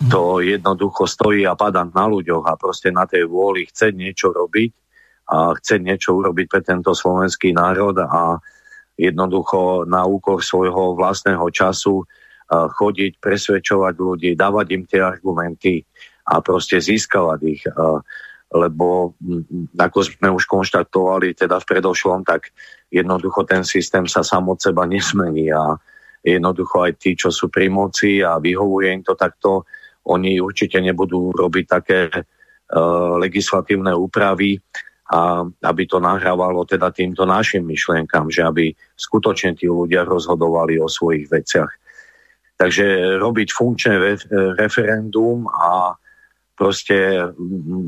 to 0.07 0.39
jednoducho 0.39 1.11
stojí 1.11 1.43
a 1.43 1.59
padá 1.59 1.83
na 1.83 2.07
ľuďoch 2.07 2.47
a 2.47 2.55
proste 2.55 2.95
na 2.95 3.11
tej 3.11 3.27
vôli 3.27 3.67
chce 3.67 3.91
niečo 3.91 4.31
robiť 4.31 4.84
a 5.25 5.57
chce 5.57 5.81
niečo 5.81 6.16
urobiť 6.20 6.47
pre 6.49 6.61
tento 6.61 6.93
slovenský 6.93 7.57
národ 7.57 7.97
a 8.05 8.37
jednoducho 8.95 9.89
na 9.89 10.05
úkor 10.05 10.45
svojho 10.45 10.95
vlastného 10.95 11.49
času 11.51 12.05
uh, 12.05 12.68
chodiť, 12.70 13.18
presvedčovať 13.18 13.95
ľudí, 13.97 14.31
dávať 14.37 14.66
im 14.77 14.85
tie 14.85 15.01
argumenty 15.03 15.83
a 16.29 16.39
proste 16.45 16.79
získavať 16.79 17.41
ich. 17.49 17.64
Uh, 17.72 18.05
lebo 18.55 19.18
ako 19.75 19.99
sme 20.07 20.31
už 20.31 20.47
konštatovali 20.47 21.35
teda 21.35 21.59
v 21.59 21.68
predošlom, 21.75 22.22
tak 22.22 22.55
jednoducho 22.87 23.43
ten 23.43 23.66
systém 23.66 24.07
sa 24.07 24.22
sám 24.22 24.47
od 24.47 24.62
seba 24.62 24.87
nesmení 24.87 25.51
a 25.51 25.75
jednoducho 26.22 26.87
aj 26.87 26.93
tí, 27.03 27.18
čo 27.18 27.35
sú 27.35 27.51
pri 27.51 27.66
moci 27.66 28.22
a 28.22 28.39
vyhovuje 28.39 28.95
im 28.95 29.03
to 29.03 29.18
takto, 29.18 29.66
oni 30.07 30.39
určite 30.39 30.79
nebudú 30.79 31.35
robiť 31.35 31.64
také 31.66 32.01
uh, 32.14 33.18
legislatívne 33.18 33.91
úpravy, 33.91 34.61
a 35.05 35.45
aby 35.45 35.85
to 35.85 36.01
nahrávalo 36.01 36.65
teda 36.65 36.89
týmto 36.89 37.29
našim 37.29 37.69
myšlienkam, 37.69 38.33
že 38.33 38.41
aby 38.41 38.73
skutočne 38.97 39.53
tí 39.53 39.69
ľudia 39.69 40.09
rozhodovali 40.09 40.81
o 40.81 40.89
svojich 40.89 41.29
veciach. 41.29 41.73
Takže 42.57 43.19
robiť 43.21 43.49
funkčné 43.53 43.95
referendum 44.57 45.45
a 45.51 45.93
proste 46.55 47.21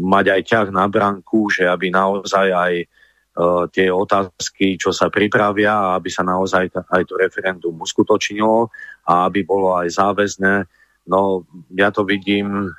mať 0.03 0.27
aj 0.29 0.43
ťah 0.43 0.69
na 0.75 0.91
branku, 0.91 1.49
že 1.49 1.64
aby 1.64 1.89
naozaj 1.89 2.47
aj 2.51 2.75
uh, 2.83 3.64
tie 3.71 3.89
otázky, 3.89 4.77
čo 4.77 4.91
sa 4.91 5.07
pripravia, 5.09 5.97
aby 5.97 6.11
sa 6.11 6.27
naozaj 6.27 6.69
aj 6.75 7.03
to 7.07 7.14
referendum 7.17 7.79
uskutočnilo 7.79 8.69
a 9.07 9.31
aby 9.31 9.47
bolo 9.47 9.73
aj 9.79 9.89
záväzné. 9.89 10.67
No 11.07 11.47
ja 11.73 11.95
to 11.95 12.03
vidím, 12.03 12.75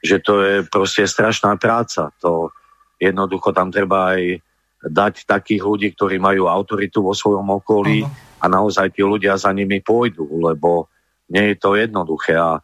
že 0.00 0.22
to 0.22 0.40
je 0.40 0.54
proste 0.62 1.04
strašná 1.04 1.58
práca. 1.58 2.14
To 2.22 2.54
jednoducho 3.02 3.50
tam 3.50 3.74
treba 3.74 4.14
aj 4.14 4.38
dať 4.82 5.26
takých 5.26 5.62
ľudí, 5.62 5.88
ktorí 5.94 6.22
majú 6.22 6.46
autoritu 6.46 7.02
vo 7.02 7.14
svojom 7.14 7.46
okolí 7.62 8.02
uh-huh. 8.06 8.42
a 8.42 8.50
naozaj 8.50 8.94
tí 8.94 9.02
ľudia 9.02 9.34
za 9.38 9.50
nimi 9.50 9.82
pôjdu, 9.82 10.26
lebo 10.42 10.90
nie 11.30 11.54
je 11.54 11.56
to 11.58 11.78
jednoduché. 11.78 12.34
A 12.38 12.58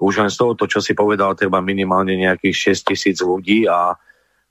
už 0.00 0.24
len 0.24 0.30
z 0.32 0.36
toho, 0.36 0.52
čo 0.56 0.80
si 0.80 0.92
povedal, 0.92 1.36
treba 1.36 1.64
minimálne 1.64 2.16
nejakých 2.16 2.76
6 2.76 2.92
tisíc 2.92 3.18
ľudí 3.20 3.64
a 3.68 3.96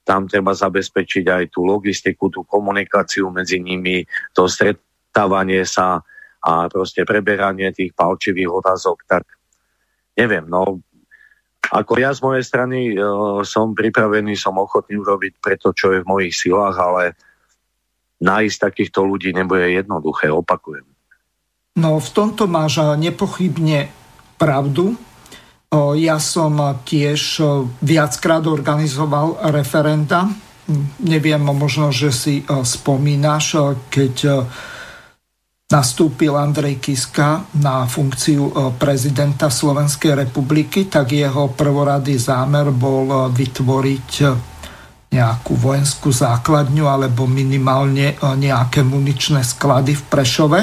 tam 0.01 0.25
treba 0.25 0.55
zabezpečiť 0.55 1.25
aj 1.29 1.43
tú 1.53 1.61
logistiku, 1.61 2.33
tú 2.33 2.41
komunikáciu 2.41 3.29
medzi 3.29 3.61
nimi, 3.61 4.01
to 4.33 4.49
stretávanie 4.49 5.61
sa 5.61 6.01
a 6.41 6.65
proste 6.73 7.05
preberanie 7.05 7.69
tých 7.69 7.93
palčivých 7.93 8.49
otázok, 8.49 8.97
tak 9.05 9.23
neviem, 10.17 10.49
no 10.49 10.81
ako 11.71 11.93
ja 11.95 12.11
z 12.11 12.19
mojej 12.19 12.43
strany 12.43 12.77
e, 12.91 12.95
som 13.47 13.71
pripravený, 13.71 14.35
som 14.35 14.59
ochotný 14.59 14.99
urobiť 14.99 15.39
preto, 15.39 15.71
čo 15.71 15.95
je 15.95 16.03
v 16.03 16.09
mojich 16.09 16.35
silách, 16.35 16.75
ale 16.75 17.15
nájsť 18.19 18.57
takýchto 18.59 19.07
ľudí 19.07 19.31
nebude 19.31 19.65
jednoduché, 19.71 20.27
opakujem. 20.29 20.85
No 21.79 21.97
v 22.03 22.09
tomto 22.11 22.51
máš 22.51 22.83
nepochybne 22.99 23.87
pravdu, 24.35 24.99
ja 25.95 26.19
som 26.19 26.59
tiež 26.83 27.39
viackrát 27.79 28.43
organizoval 28.43 29.39
referenda. 29.55 30.27
Neviem, 30.99 31.39
možno, 31.39 31.95
že 31.95 32.11
si 32.11 32.43
spomínaš, 32.43 33.79
keď 33.87 34.15
nastúpil 35.71 36.35
Andrej 36.35 36.83
Kiska 36.83 37.47
na 37.63 37.87
funkciu 37.87 38.75
prezidenta 38.75 39.47
Slovenskej 39.47 40.27
republiky, 40.27 40.91
tak 40.91 41.15
jeho 41.15 41.55
prvoradý 41.55 42.19
zámer 42.19 42.75
bol 42.75 43.31
vytvoriť 43.31 44.09
nejakú 45.11 45.53
vojenskú 45.55 46.11
základňu 46.11 46.87
alebo 46.87 47.23
minimálne 47.27 48.19
nejaké 48.19 48.83
muničné 48.83 49.43
sklady 49.47 49.95
v 49.95 50.03
Prešove. 50.07 50.61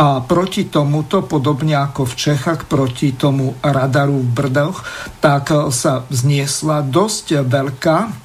A 0.00 0.24
proti 0.24 0.64
tomuto, 0.72 1.20
podobne 1.28 1.76
ako 1.76 2.08
v 2.08 2.14
Čechách, 2.16 2.64
proti 2.64 3.12
tomu 3.12 3.52
radaru 3.60 4.24
v 4.24 4.32
Brdoch, 4.32 4.80
tak 5.20 5.52
sa 5.76 6.08
zniesla 6.08 6.80
dosť 6.80 7.44
veľká 7.44 8.19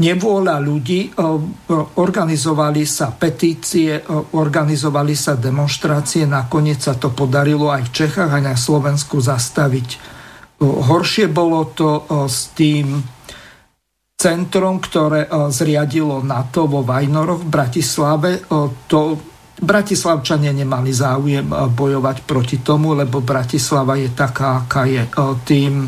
nevôľa 0.00 0.56
ľudí, 0.64 1.12
organizovali 2.00 2.88
sa 2.88 3.12
petície, 3.12 4.00
organizovali 4.32 5.12
sa 5.12 5.36
demonstrácie, 5.36 6.24
nakoniec 6.24 6.80
sa 6.80 6.96
to 6.96 7.12
podarilo 7.12 7.68
aj 7.68 7.92
v 7.92 7.94
Čechách, 7.94 8.30
aj 8.32 8.42
na 8.42 8.56
Slovensku 8.56 9.20
zastaviť. 9.20 9.88
Horšie 10.60 11.28
bolo 11.28 11.68
to 11.76 12.08
s 12.24 12.56
tým 12.56 12.96
centrom, 14.16 14.80
ktoré 14.80 15.28
zriadilo 15.52 16.24
NATO 16.24 16.64
vo 16.64 16.80
Vajnoroch 16.80 17.44
v 17.44 17.52
Bratislave. 17.52 18.30
To 18.88 19.00
Bratislavčania 19.60 20.56
nemali 20.56 20.90
záujem 20.90 21.46
eh, 21.52 21.56
bojovať 21.68 22.24
proti 22.24 22.64
tomu, 22.64 22.96
lebo 22.96 23.20
Bratislava 23.20 23.94
je 24.00 24.08
taká, 24.10 24.64
aká 24.64 24.88
je. 24.88 25.04
Eh, 25.04 25.34
tým 25.44 25.84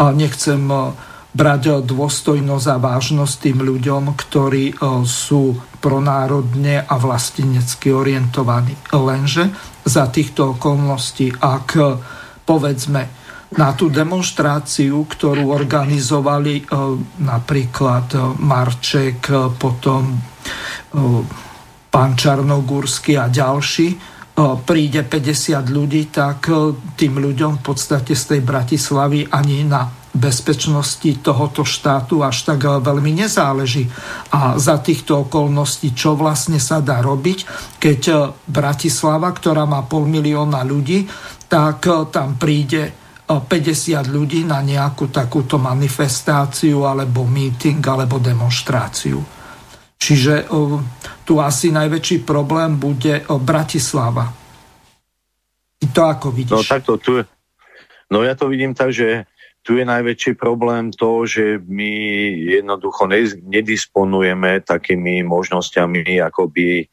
nechcem 0.00 0.62
eh, 0.70 1.09
brať 1.30 1.86
dôstojnosť 1.86 2.66
a 2.66 2.82
vážnosť 2.82 3.34
tým 3.38 3.58
ľuďom, 3.62 4.18
ktorí 4.18 4.74
sú 5.06 5.54
pronárodne 5.78 6.82
a 6.82 6.94
vlastenecky 6.98 7.94
orientovaní. 7.94 8.74
Lenže 8.90 9.48
za 9.86 10.10
týchto 10.10 10.58
okolností, 10.58 11.30
ak 11.38 11.68
povedzme 12.42 13.02
na 13.50 13.74
tú 13.74 13.90
demonstráciu, 13.90 15.06
ktorú 15.06 15.50
organizovali 15.54 16.66
napríklad 17.22 18.38
Marček, 18.38 19.30
potom 19.58 20.18
pán 21.90 22.12
Čarnogórsky 22.14 23.18
a 23.18 23.30
ďalší, 23.30 23.94
príde 24.66 25.02
50 25.02 25.66
ľudí, 25.66 26.10
tak 26.14 26.50
tým 26.98 27.14
ľuďom 27.18 27.58
v 27.58 27.62
podstate 27.62 28.14
z 28.14 28.34
tej 28.34 28.40
Bratislavy 28.46 29.26
ani 29.30 29.66
na 29.66 29.86
bezpečnosti 30.10 31.22
tohoto 31.22 31.62
štátu 31.62 32.26
až 32.26 32.42
tak 32.42 32.66
veľmi 32.66 33.14
nezáleží. 33.14 33.86
A 34.34 34.58
za 34.58 34.82
týchto 34.82 35.30
okolností, 35.30 35.94
čo 35.94 36.18
vlastne 36.18 36.58
sa 36.58 36.82
dá 36.82 36.98
robiť, 36.98 37.38
keď 37.78 38.00
Bratislava, 38.50 39.30
ktorá 39.30 39.70
má 39.70 39.86
pol 39.86 40.10
milióna 40.10 40.66
ľudí, 40.66 41.06
tak 41.46 41.86
tam 42.10 42.34
príde 42.34 42.90
50 43.30 44.10
ľudí 44.10 44.42
na 44.42 44.58
nejakú 44.58 45.06
takúto 45.14 45.54
manifestáciu 45.62 46.82
alebo 46.82 47.22
meeting 47.22 47.78
alebo 47.78 48.18
demonstráciu. 48.18 49.22
Čiže 49.94 50.50
tu 51.22 51.38
asi 51.38 51.70
najväčší 51.70 52.26
problém 52.26 52.74
bude 52.82 53.22
Bratislava. 53.38 54.26
Ty 55.78 55.86
to 55.94 56.02
ako 56.02 56.28
vidíš? 56.34 56.56
No 56.56 56.66
takto, 56.66 56.98
tu 56.98 57.22
no 58.10 58.26
ja 58.26 58.34
to 58.34 58.50
vidím 58.50 58.74
tak, 58.74 58.90
že 58.90 59.29
tu 59.60 59.76
je 59.76 59.84
najväčší 59.84 60.40
problém 60.40 60.88
to, 60.92 61.28
že 61.28 61.60
my 61.68 61.92
jednoducho 62.60 63.04
nedisponujeme 63.44 64.64
takými 64.64 65.20
možnosťami, 65.22 66.16
ako, 66.24 66.48
by, 66.48 66.88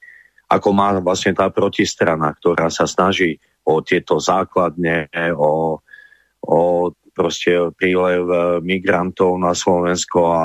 ako 0.52 0.70
má 0.76 0.96
vlastne 1.00 1.32
tá 1.32 1.48
protistrana, 1.48 2.36
ktorá 2.36 2.68
sa 2.68 2.84
snaží 2.84 3.40
o 3.64 3.80
tieto 3.80 4.20
základne, 4.20 5.08
o 5.36 5.80
o 6.48 6.92
proste 7.12 7.74
prílev 7.76 8.24
e, 8.30 8.38
migrantov 8.64 9.36
na 9.42 9.52
Slovensko 9.52 10.20
a 10.32 10.42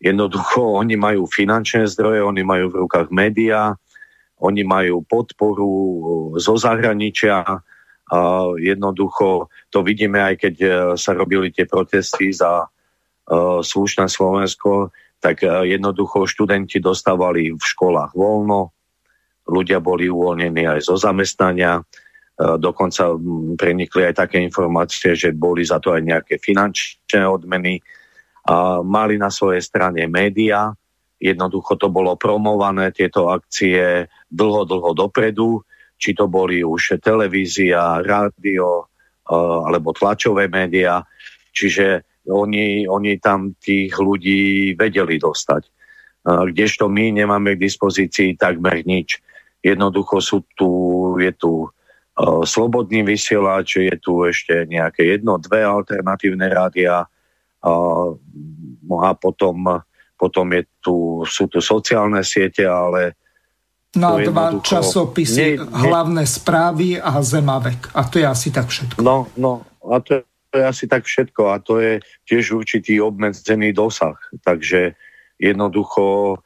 jednoducho 0.00 0.62
oni 0.62 0.96
majú 0.96 1.28
finančné 1.28 1.84
zdroje, 1.90 2.24
oni 2.24 2.42
majú 2.46 2.72
v 2.72 2.78
rukách 2.86 3.12
médiá, 3.12 3.76
oni 4.40 4.62
majú 4.64 5.04
podporu 5.04 5.68
e, 5.68 5.96
zo 6.40 6.56
zahraničia 6.56 7.42
jednoducho 8.62 9.50
to 9.70 9.82
vidíme 9.82 10.22
aj 10.22 10.34
keď 10.38 10.54
e, 10.62 10.68
sa 10.94 11.10
robili 11.14 11.50
tie 11.50 11.66
protesty 11.66 12.30
za 12.30 12.70
slušné 13.58 14.06
Slovensko, 14.06 14.94
tak 15.18 15.42
jednoducho 15.42 16.30
študenti 16.30 16.78
dostávali 16.78 17.50
v 17.50 17.58
školách 17.58 18.14
voľno, 18.14 18.70
ľudia 19.50 19.82
boli 19.82 20.06
uvoľnení 20.06 20.62
aj 20.62 20.86
zo 20.86 20.94
zamestnania, 20.94 21.82
E, 22.36 22.44
dokonca 22.60 23.16
prenikli 23.56 24.04
aj 24.04 24.28
také 24.28 24.44
informácie, 24.44 25.16
že 25.16 25.32
boli 25.32 25.64
za 25.64 25.80
to 25.80 25.96
aj 25.96 26.04
nejaké 26.04 26.34
finančné 26.36 27.24
odmeny. 27.24 27.80
A 28.46 28.84
mali 28.84 29.16
na 29.16 29.32
svojej 29.32 29.64
strane 29.64 30.04
média, 30.06 30.70
jednoducho 31.16 31.80
to 31.80 31.88
bolo 31.88 32.14
promované, 32.20 32.92
tieto 32.92 33.32
akcie 33.32 34.06
dlho, 34.28 34.68
dlho 34.68 34.92
dopredu, 34.92 35.64
či 35.96 36.12
to 36.12 36.28
boli 36.28 36.60
už 36.60 37.00
televízia, 37.00 38.04
rádio 38.04 38.84
e, 38.84 38.84
alebo 39.32 39.96
tlačové 39.96 40.48
médiá. 40.48 41.02
Čiže 41.56 42.04
oni, 42.28 42.84
oni 42.84 43.16
tam 43.18 43.56
tých 43.56 43.96
ľudí 43.96 44.74
vedeli 44.76 45.16
dostať. 45.16 45.62
E, 45.64 45.70
kdežto 46.52 46.88
my 46.92 47.16
nemáme 47.16 47.56
k 47.56 47.64
dispozícii 47.64 48.36
takmer 48.36 48.84
nič. 48.84 49.20
Jednoducho 49.64 50.22
sú 50.22 50.46
tu, 50.54 50.70
je 51.18 51.32
tu 51.34 51.66
slobodný 52.48 53.04
vysielač, 53.04 53.76
je 53.76 53.96
tu 54.00 54.24
ešte 54.24 54.64
nejaké 54.64 55.04
jedno, 55.04 55.36
dve 55.36 55.60
alternatívne 55.60 56.48
rádia 56.48 57.04
a 57.66 59.10
potom, 59.18 59.56
potom 60.16 60.46
je 60.54 60.62
tu, 60.80 60.96
sú 61.26 61.50
tu 61.50 61.58
sociálne 61.58 62.22
siete, 62.22 62.64
ale 62.64 63.18
No 63.96 64.16
a 64.16 64.22
dva 64.22 64.46
časopisy, 64.60 65.40
nie, 65.40 65.50
nie, 65.56 65.64
hlavné 65.64 66.24
správy 66.28 67.00
a 67.00 67.20
Zemavek. 67.24 67.90
A 67.96 68.04
to 68.04 68.20
je 68.20 68.26
asi 68.28 68.52
tak 68.52 68.68
všetko. 68.68 69.00
No, 69.00 69.26
no 69.40 69.64
a 69.82 70.00
to 70.04 70.20
je, 70.20 70.22
to 70.52 70.54
je 70.60 70.64
asi 70.64 70.84
tak 70.84 71.08
všetko. 71.08 71.42
A 71.52 71.56
to 71.58 71.80
je 71.80 72.04
tiež 72.28 72.52
určitý 72.52 73.00
obmedzený 73.00 73.72
dosah. 73.72 74.16
Takže 74.44 74.94
jednoducho 75.40 76.36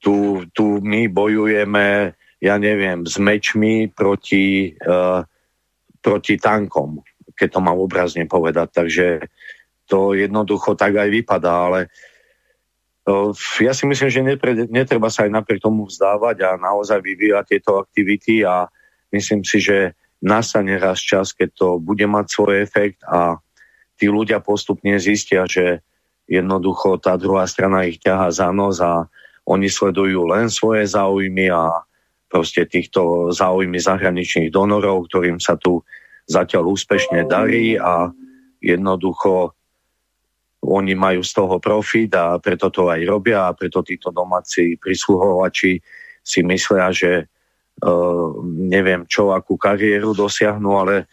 tu, 0.00 0.44
tu 0.52 0.80
my 0.80 1.08
bojujeme 1.08 2.16
ja 2.40 2.56
neviem, 2.56 3.04
s 3.04 3.20
mečmi 3.20 3.92
proti, 3.92 4.72
uh, 4.72 5.20
proti 6.00 6.40
tankom, 6.40 7.04
keď 7.36 7.48
to 7.52 7.60
mám 7.60 7.76
obrazne 7.76 8.24
povedať. 8.24 8.68
Takže 8.72 9.06
to 9.84 10.16
jednoducho 10.16 10.72
tak 10.72 10.96
aj 10.96 11.08
vypadá, 11.12 11.68
ale 11.68 11.80
uh, 11.84 12.09
ja 13.60 13.72
si 13.72 13.84
myslím, 13.88 14.08
že 14.10 14.20
netreba 14.68 15.08
sa 15.08 15.24
aj 15.24 15.32
napriek 15.32 15.60
tomu 15.62 15.88
vzdávať 15.88 16.36
a 16.44 16.50
naozaj 16.60 17.00
vyvíjať 17.00 17.44
tieto 17.56 17.80
aktivity 17.80 18.44
a 18.44 18.68
myslím 19.14 19.44
si, 19.46 19.60
že 19.62 19.96
nastane 20.20 20.76
raz 20.76 21.00
čas, 21.00 21.32
keď 21.32 21.48
to 21.56 21.68
bude 21.80 22.04
mať 22.04 22.26
svoj 22.28 22.60
efekt 22.60 23.00
a 23.08 23.40
tí 23.96 24.08
ľudia 24.08 24.40
postupne 24.44 24.96
zistia, 25.00 25.48
že 25.48 25.80
jednoducho 26.28 27.00
tá 27.00 27.16
druhá 27.16 27.48
strana 27.48 27.88
ich 27.88 27.98
ťaha 28.00 28.28
za 28.30 28.48
nos 28.52 28.78
a 28.78 29.08
oni 29.48 29.66
sledujú 29.66 30.30
len 30.30 30.52
svoje 30.52 30.86
záujmy 30.86 31.50
a 31.50 31.82
proste 32.30 32.68
týchto 32.68 33.34
záujmy 33.34 33.82
zahraničných 33.82 34.54
donorov, 34.54 35.10
ktorým 35.10 35.42
sa 35.42 35.58
tu 35.58 35.82
zatiaľ 36.30 36.70
úspešne 36.78 37.26
darí 37.26 37.74
a 37.74 38.14
jednoducho 38.62 39.56
oni 40.60 40.92
majú 40.92 41.24
z 41.24 41.32
toho 41.32 41.56
profit 41.56 42.12
a 42.12 42.36
preto 42.36 42.68
to 42.68 42.92
aj 42.92 43.00
robia 43.08 43.48
a 43.48 43.56
preto 43.56 43.80
títo 43.80 44.12
domáci 44.12 44.76
prisluhovači 44.76 45.80
si 46.20 46.40
myslia, 46.44 46.92
že 46.92 47.24
uh, 47.24 48.28
neviem 48.44 49.08
čo, 49.08 49.32
akú 49.32 49.56
kariéru 49.56 50.12
dosiahnu, 50.12 50.70
ale 50.76 51.08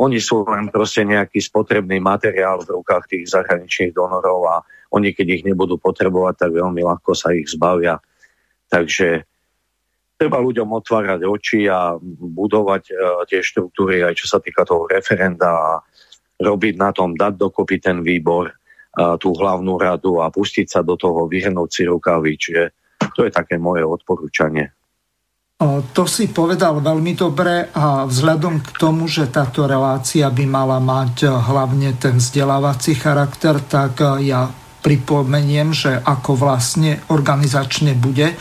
oni 0.00 0.18
sú 0.18 0.42
len 0.48 0.72
proste 0.74 1.06
nejaký 1.06 1.38
spotrebný 1.38 2.02
materiál 2.02 2.66
v 2.66 2.82
rukách 2.82 3.04
tých 3.14 3.30
zahraničných 3.30 3.94
donorov 3.94 4.40
a 4.50 4.56
oni, 4.90 5.14
keď 5.14 5.26
ich 5.38 5.46
nebudú 5.46 5.78
potrebovať, 5.78 6.34
tak 6.46 6.50
veľmi 6.56 6.82
ľahko 6.82 7.14
sa 7.14 7.30
ich 7.30 7.46
zbavia. 7.46 8.00
Takže 8.66 9.22
treba 10.18 10.42
ľuďom 10.42 10.66
otvárať 10.66 11.20
oči 11.30 11.70
a 11.70 11.94
budovať 12.18 12.82
uh, 12.90 13.22
tie 13.30 13.38
štruktúry, 13.38 14.02
aj 14.02 14.18
čo 14.18 14.26
sa 14.26 14.42
týka 14.42 14.66
toho 14.66 14.90
referenda 14.90 15.46
a 15.46 15.72
robiť 16.40 16.74
na 16.74 16.90
tom, 16.90 17.14
dať 17.14 17.38
dokopy 17.38 17.78
ten 17.78 18.00
výbor, 18.00 18.59
tú 18.94 19.30
hlavnú 19.34 19.78
radu 19.78 20.18
a 20.18 20.34
pustiť 20.34 20.66
sa 20.66 20.80
do 20.82 20.98
toho, 20.98 21.30
vyhrnúť 21.30 21.70
si 21.70 21.82
rukavy. 21.86 22.34
Čiže 22.34 22.62
to 23.14 23.26
je 23.26 23.30
také 23.30 23.56
moje 23.56 23.86
odporúčanie. 23.86 24.74
To 25.92 26.08
si 26.08 26.32
povedal 26.32 26.80
veľmi 26.80 27.12
dobre 27.12 27.68
a 27.76 28.08
vzhľadom 28.08 28.64
k 28.64 28.68
tomu, 28.80 29.04
že 29.04 29.28
táto 29.28 29.68
relácia 29.68 30.32
by 30.32 30.44
mala 30.48 30.80
mať 30.80 31.28
hlavne 31.28 32.00
ten 32.00 32.16
vzdelávací 32.16 32.96
charakter, 32.96 33.60
tak 33.60 34.00
ja 34.24 34.48
pripomeniem, 34.80 35.76
že 35.76 36.00
ako 36.00 36.40
vlastne 36.40 37.04
organizačne 37.12 37.92
bude 37.92 38.32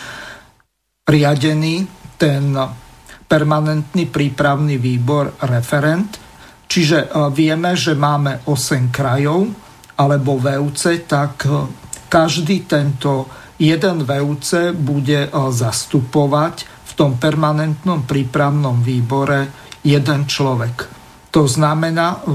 riadený 1.04 1.84
ten 2.16 2.56
permanentný 3.28 4.08
prípravný 4.08 4.80
výbor 4.80 5.36
referent. 5.44 6.18
Čiže 6.70 6.98
e, 7.04 7.08
vieme, 7.36 7.76
že 7.76 7.94
máme 7.94 8.48
8 8.48 8.90
krajov 8.90 9.69
alebo 10.00 10.40
VUC, 10.40 11.04
tak 11.04 11.44
e, 11.44 11.68
každý 12.08 12.64
tento 12.64 13.28
jeden 13.60 14.08
VUC 14.08 14.72
bude 14.80 15.28
e, 15.28 15.30
zastupovať 15.36 16.56
v 16.64 16.92
tom 16.96 17.20
permanentnom 17.20 18.08
prípravnom 18.08 18.80
výbore 18.80 19.52
jeden 19.84 20.24
človek. 20.24 20.88
To 21.36 21.46
znamená, 21.46 22.26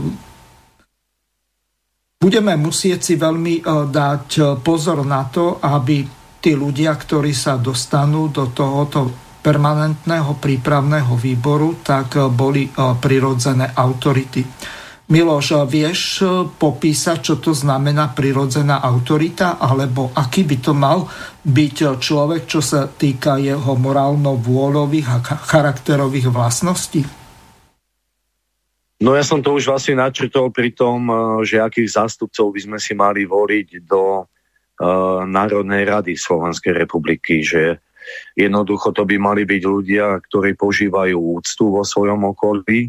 budeme 2.22 2.54
musieť 2.54 3.00
si 3.02 3.14
veľmi 3.18 3.66
dať 3.90 4.56
pozor 4.62 5.02
na 5.02 5.26
to, 5.26 5.58
aby 5.58 6.06
tí 6.38 6.54
ľudia, 6.54 6.94
ktorí 6.94 7.34
sa 7.34 7.58
dostanú 7.58 8.30
do 8.30 8.54
tohoto 8.54 9.10
permanentného 9.44 10.40
prípravného 10.40 11.18
výboru, 11.20 11.84
tak 11.84 12.16
boli 12.32 12.70
prirodzené 12.72 13.76
autority. 13.76 14.40
Miloš, 15.04 15.68
vieš 15.68 16.24
popísať, 16.56 17.18
čo 17.20 17.34
to 17.36 17.52
znamená 17.52 18.16
prirodzená 18.16 18.80
autorita, 18.80 19.60
alebo 19.60 20.08
aký 20.16 20.48
by 20.48 20.56
to 20.64 20.72
mal 20.72 21.04
byť 21.44 22.00
človek, 22.00 22.48
čo 22.48 22.64
sa 22.64 22.88
týka 22.88 23.36
jeho 23.36 23.76
morálno-vôľových 23.76 25.08
a 25.12 25.18
charakterových 25.44 26.32
vlastností? 26.32 27.04
No 29.04 29.12
ja 29.12 29.20
som 29.20 29.44
to 29.44 29.52
už 29.52 29.68
vlastne 29.68 30.00
načrtol 30.00 30.48
pri 30.48 30.72
tom, 30.72 31.12
že 31.44 31.60
akých 31.60 32.00
zástupcov 32.00 32.56
by 32.56 32.60
sme 32.64 32.78
si 32.80 32.96
mali 32.96 33.28
voliť 33.28 33.84
do 33.84 34.24
Národnej 35.28 35.84
rady 35.84 36.16
Slovenskej 36.16 36.72
republiky, 36.72 37.44
že 37.44 37.76
jednoducho 38.32 38.96
to 38.96 39.04
by 39.04 39.20
mali 39.20 39.44
byť 39.44 39.62
ľudia, 39.68 40.16
ktorí 40.24 40.56
požívajú 40.56 41.16
úctu 41.36 41.64
vo 41.76 41.84
svojom 41.84 42.32
okolí, 42.32 42.88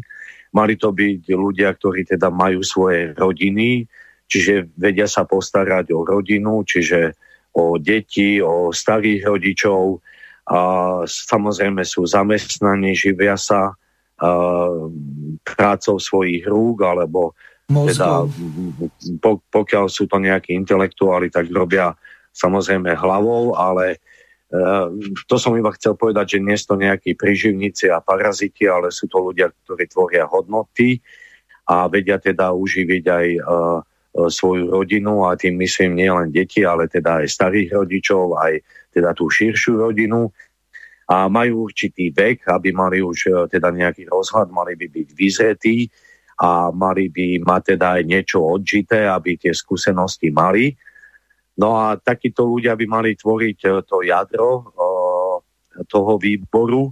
mali 0.56 0.80
to 0.80 0.88
byť 0.96 1.28
ľudia, 1.36 1.76
ktorí 1.76 2.08
teda 2.08 2.32
majú 2.32 2.64
svoje 2.64 3.12
rodiny, 3.12 3.84
čiže 4.24 4.72
vedia 4.80 5.04
sa 5.04 5.28
postarať 5.28 5.92
o 5.92 6.00
rodinu, 6.00 6.64
čiže 6.64 7.12
o 7.52 7.76
deti, 7.76 8.40
o 8.40 8.72
starých 8.72 9.20
rodičov. 9.28 10.00
A 10.48 10.58
samozrejme 11.04 11.84
sú 11.84 12.08
zamestnaní, 12.08 12.96
živia 12.96 13.36
sa 13.36 13.68
a, 13.68 14.28
prácou 15.44 16.00
svojich 16.00 16.48
rúk, 16.48 16.80
alebo 16.80 17.36
teda, 17.66 18.24
po, 19.18 19.42
pokiaľ 19.50 19.90
sú 19.90 20.06
to 20.06 20.22
nejakí 20.22 20.54
intelektuáli, 20.54 21.28
tak 21.28 21.50
robia 21.50 21.92
samozrejme 22.30 22.94
hlavou, 22.94 23.58
ale 23.58 23.98
to 25.26 25.36
som 25.42 25.58
iba 25.58 25.74
chcel 25.74 25.98
povedať, 25.98 26.38
že 26.38 26.44
nie 26.44 26.54
sú 26.54 26.74
to 26.74 26.76
nejakí 26.78 27.18
priživníci 27.18 27.90
a 27.90 27.98
paraziti, 27.98 28.70
ale 28.70 28.94
sú 28.94 29.10
to 29.10 29.18
ľudia, 29.18 29.50
ktorí 29.50 29.90
tvoria 29.90 30.24
hodnoty 30.30 31.02
a 31.66 31.90
vedia 31.90 32.22
teda 32.22 32.54
uživiť 32.54 33.04
aj 33.10 33.26
uh, 33.42 33.82
svoju 34.30 34.70
rodinu 34.70 35.26
a 35.26 35.34
tým 35.34 35.58
myslím 35.60 35.98
nielen 35.98 36.30
deti, 36.30 36.62
ale 36.62 36.86
teda 36.86 37.20
aj 37.20 37.26
starých 37.26 37.74
rodičov, 37.74 38.38
aj 38.38 38.62
teda 38.94 39.12
tú 39.12 39.28
širšiu 39.28 39.82
rodinu 39.82 40.32
a 41.06 41.30
majú 41.30 41.70
určitý 41.70 42.10
vek, 42.10 42.50
aby 42.50 42.74
mali 42.74 42.98
už 42.98 43.18
e, 43.30 43.32
teda 43.46 43.70
nejaký 43.70 44.10
rozhľad, 44.10 44.50
mali 44.50 44.74
by 44.74 44.90
byť 44.90 45.08
vyzretí 45.14 45.86
a 46.42 46.74
mali 46.74 47.06
by 47.08 47.46
mať 47.46 47.62
teda 47.78 47.86
aj 48.00 48.02
niečo 48.02 48.42
odžité, 48.42 49.06
aby 49.06 49.38
tie 49.38 49.54
skúsenosti 49.54 50.34
mali. 50.34 50.74
No 51.56 51.76
a 51.76 51.96
takíto 51.96 52.44
ľudia 52.44 52.76
by 52.76 52.86
mali 52.88 53.10
tvoriť 53.16 53.58
e, 53.64 53.68
to 53.84 54.04
jadro 54.04 54.48
e, 54.60 54.64
toho 55.88 56.16
výboru 56.16 56.88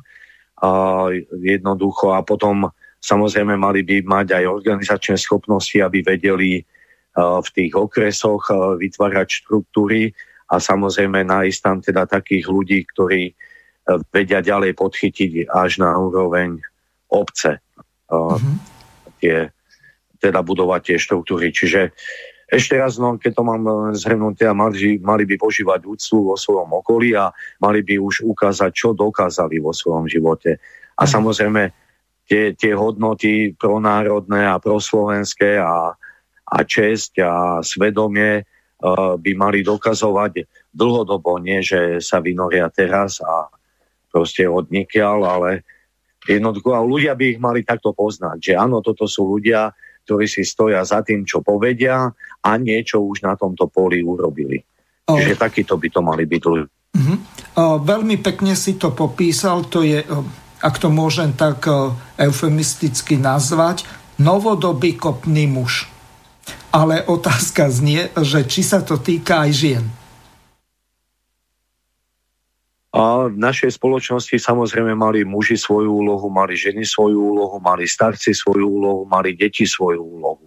jednoducho 1.45 2.17
a 2.17 2.25
potom 2.25 2.65
samozrejme 2.97 3.53
mali 3.53 3.85
by 3.85 4.01
mať 4.01 4.41
aj 4.41 4.45
organizačné 4.49 5.17
schopnosti, 5.21 5.77
aby 5.77 6.01
vedeli 6.01 6.65
v 7.17 7.49
tých 7.53 7.73
okresoch 7.77 8.49
vytvárať 8.81 9.45
štruktúry, 9.45 10.15
a 10.53 10.61
samozrejme 10.61 11.25
nájsť 11.25 11.59
tam 11.61 11.77
teda 11.81 12.05
takých 12.05 12.45
ľudí, 12.47 12.85
ktorí 12.93 13.23
e, 13.31 13.35
vedia 14.13 14.45
ďalej 14.45 14.77
podchytiť 14.77 15.49
až 15.49 15.81
na 15.81 15.97
úroveň 15.97 16.61
obce. 17.09 17.59
Mm-hmm. 18.13 18.57
Tie, 19.19 19.37
teda 20.21 20.41
budovať 20.45 20.81
tie 20.93 20.99
štruktúry. 21.01 21.51
Čiže 21.51 21.91
ešte 22.55 22.79
raz, 22.79 22.97
no, 22.97 23.19
keď 23.19 23.33
to 23.35 23.43
mám 23.43 23.63
e, 23.67 23.75
zhrnuté, 23.99 24.47
mali, 24.55 25.03
mali 25.03 25.25
by 25.27 25.37
požívať 25.37 25.85
úctu 25.85 26.33
vo 26.33 26.39
svojom 26.39 26.71
okolí 26.71 27.13
a 27.19 27.35
mali 27.59 27.83
by 27.83 27.99
už 27.99 28.23
ukázať, 28.23 28.71
čo 28.71 28.95
dokázali 28.95 29.59
vo 29.59 29.75
svojom 29.75 30.07
živote. 30.07 30.63
A 30.95 31.05
mm. 31.05 31.11
samozrejme, 31.11 31.63
tie, 32.31 32.55
tie 32.57 32.73
hodnoty 32.73 33.53
pronárodné 33.59 34.47
a 34.47 34.63
proslovenské 34.63 35.61
a, 35.61 35.93
a 36.47 36.57
česť 36.63 37.13
a 37.21 37.33
svedomie 37.61 38.47
by 39.17 39.33
mali 39.33 39.65
dokazovať 39.65 40.45
dlhodobo, 40.69 41.41
nie 41.41 41.65
že 41.65 42.05
sa 42.05 42.21
vynoria 42.21 42.69
teraz 42.69 43.17
a 43.25 43.49
proste 44.13 44.45
odnikiaľ, 44.45 45.19
ale 45.25 45.51
jednoducho 46.29 46.77
a 46.77 46.85
ľudia 46.85 47.17
by 47.17 47.25
ich 47.37 47.41
mali 47.41 47.65
takto 47.65 47.97
poznať, 47.97 48.39
že 48.41 48.53
áno, 48.61 48.85
toto 48.85 49.09
sú 49.09 49.25
ľudia, 49.39 49.73
ktorí 50.05 50.29
si 50.29 50.45
stoja 50.45 50.85
za 50.85 51.01
tým, 51.01 51.25
čo 51.25 51.41
povedia 51.41 52.13
a 52.45 52.51
niečo 52.61 53.01
už 53.03 53.25
na 53.25 53.35
tomto 53.35 53.67
poli 53.73 54.05
urobili. 54.05 54.61
Oh. 55.09 55.17
Čiže 55.17 55.41
takýto 55.41 55.81
by 55.81 55.89
to 55.91 56.01
mali 56.05 56.25
byť 56.25 56.43
ľudia. 56.45 56.73
Uh-huh. 56.95 57.17
Uh, 57.59 57.77
veľmi 57.83 58.23
pekne 58.23 58.55
si 58.55 58.79
to 58.79 58.95
popísal, 58.95 59.67
to 59.67 59.83
je, 59.83 60.05
uh, 60.07 60.23
ak 60.63 60.79
to 60.79 60.93
môžem 60.93 61.35
tak 61.35 61.67
uh, 61.67 61.91
eufemisticky 62.15 63.19
nazvať, 63.19 63.83
novodobý 64.23 64.95
kopný 64.95 65.51
muž 65.51 65.91
ale 66.75 67.07
otázka 67.07 67.71
znie, 67.71 68.11
že 68.19 68.43
či 68.51 68.67
sa 68.67 68.83
to 68.83 68.99
týka 68.99 69.47
aj 69.47 69.51
žien. 69.55 69.85
A 72.95 73.27
v 73.27 73.35
našej 73.35 73.75
spoločnosti 73.75 74.39
samozrejme 74.39 74.95
mali 74.95 75.27
muži 75.27 75.59
svoju 75.59 75.91
úlohu, 75.91 76.31
mali 76.31 76.55
ženy 76.55 76.87
svoju 76.87 77.19
úlohu, 77.19 77.59
mali 77.59 77.91
starci 77.91 78.31
svoju 78.31 78.71
úlohu, 78.71 79.03
mali 79.11 79.35
deti 79.35 79.67
svoju 79.67 79.99
úlohu. 79.99 80.47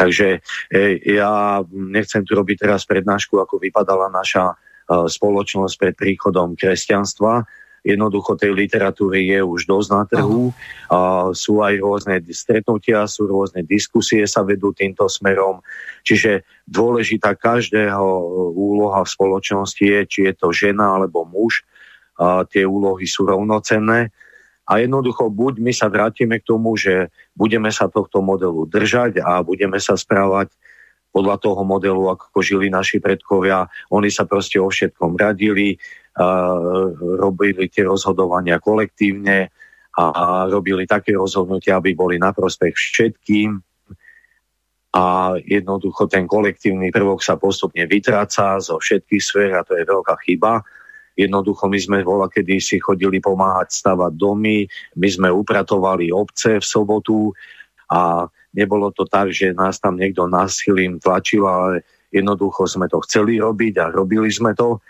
Takže 0.00 0.40
e, 0.72 0.78
ja 1.04 1.60
nechcem 1.68 2.24
tu 2.24 2.32
robiť 2.32 2.64
teraz 2.64 2.88
prednášku, 2.88 3.36
ako 3.36 3.60
vypadala 3.60 4.08
naša 4.08 4.56
e, 4.56 4.56
spoločnosť 5.04 5.74
pred 5.76 5.92
príchodom 5.92 6.56
kresťanstva, 6.56 7.44
Jednoducho 7.82 8.38
tej 8.38 8.54
literatúry 8.54 9.26
je 9.26 9.42
už 9.42 9.66
dosť 9.66 9.88
na 9.90 10.02
trhu. 10.06 10.54
A 10.86 11.30
sú 11.34 11.66
aj 11.66 11.82
rôzne 11.82 12.22
stretnutia, 12.30 13.10
sú 13.10 13.26
rôzne 13.26 13.66
diskusie 13.66 14.22
sa 14.30 14.46
vedú 14.46 14.70
týmto 14.70 15.10
smerom. 15.10 15.58
Čiže 16.06 16.46
dôležitá 16.70 17.34
každého 17.34 18.06
úloha 18.54 19.02
v 19.02 19.10
spoločnosti 19.10 19.82
je, 19.82 20.00
či 20.06 20.18
je 20.30 20.32
to 20.38 20.54
žena 20.54 20.94
alebo 20.94 21.26
muž. 21.26 21.66
A 22.22 22.46
tie 22.46 22.62
úlohy 22.62 23.02
sú 23.10 23.26
rovnocenné. 23.26 24.14
A 24.70 24.78
jednoducho 24.78 25.26
buď 25.26 25.58
my 25.58 25.72
sa 25.74 25.90
vrátime 25.90 26.38
k 26.38 26.46
tomu, 26.46 26.78
že 26.78 27.10
budeme 27.34 27.74
sa 27.74 27.90
tohto 27.90 28.22
modelu 28.22 28.62
držať 28.70 29.18
a 29.18 29.42
budeme 29.42 29.82
sa 29.82 29.98
správať 29.98 30.54
podľa 31.10 31.42
toho 31.42 31.66
modelu, 31.66 32.14
ako 32.14 32.40
žili 32.40 32.70
naši 32.70 33.02
predkovia. 33.02 33.66
Oni 33.90 34.08
sa 34.08 34.22
proste 34.24 34.62
o 34.62 34.70
všetkom 34.70 35.18
radili, 35.18 35.76
robili 37.18 37.68
tie 37.68 37.84
rozhodovania 37.84 38.62
kolektívne 38.62 39.50
a 39.98 40.48
robili 40.48 40.88
také 40.88 41.12
rozhodnutia, 41.18 41.76
aby 41.76 41.92
boli 41.92 42.16
na 42.16 42.32
prospech 42.32 42.72
všetkým 42.72 43.60
a 44.92 45.36
jednoducho 45.40 46.04
ten 46.04 46.28
kolektívny 46.28 46.92
prvok 46.92 47.24
sa 47.24 47.40
postupne 47.40 47.88
vytráca 47.88 48.60
zo 48.60 48.76
všetkých 48.76 49.22
sfér 49.24 49.50
a 49.56 49.64
to 49.64 49.72
je 49.72 49.88
veľká 49.88 50.20
chyba. 50.28 50.60
Jednoducho 51.12 51.68
my 51.68 51.78
sme 51.78 51.98
vola, 52.00 52.26
kedy 52.28 52.56
si 52.58 52.80
chodili 52.80 53.20
pomáhať 53.20 53.72
stavať 53.72 54.12
domy, 54.16 54.64
my 54.96 55.08
sme 55.08 55.28
upratovali 55.28 56.08
obce 56.08 56.56
v 56.56 56.64
sobotu 56.64 57.32
a 57.92 58.24
nebolo 58.56 58.88
to 58.92 59.04
tak, 59.04 59.28
že 59.32 59.52
nás 59.52 59.76
tam 59.76 60.00
niekto 60.00 60.24
násilím 60.24 60.96
tlačil, 60.96 61.44
ale 61.44 61.84
jednoducho 62.08 62.64
sme 62.64 62.88
to 62.88 63.00
chceli 63.04 63.36
robiť 63.40 63.74
a 63.80 63.92
robili 63.92 64.32
sme 64.32 64.56
to 64.56 64.80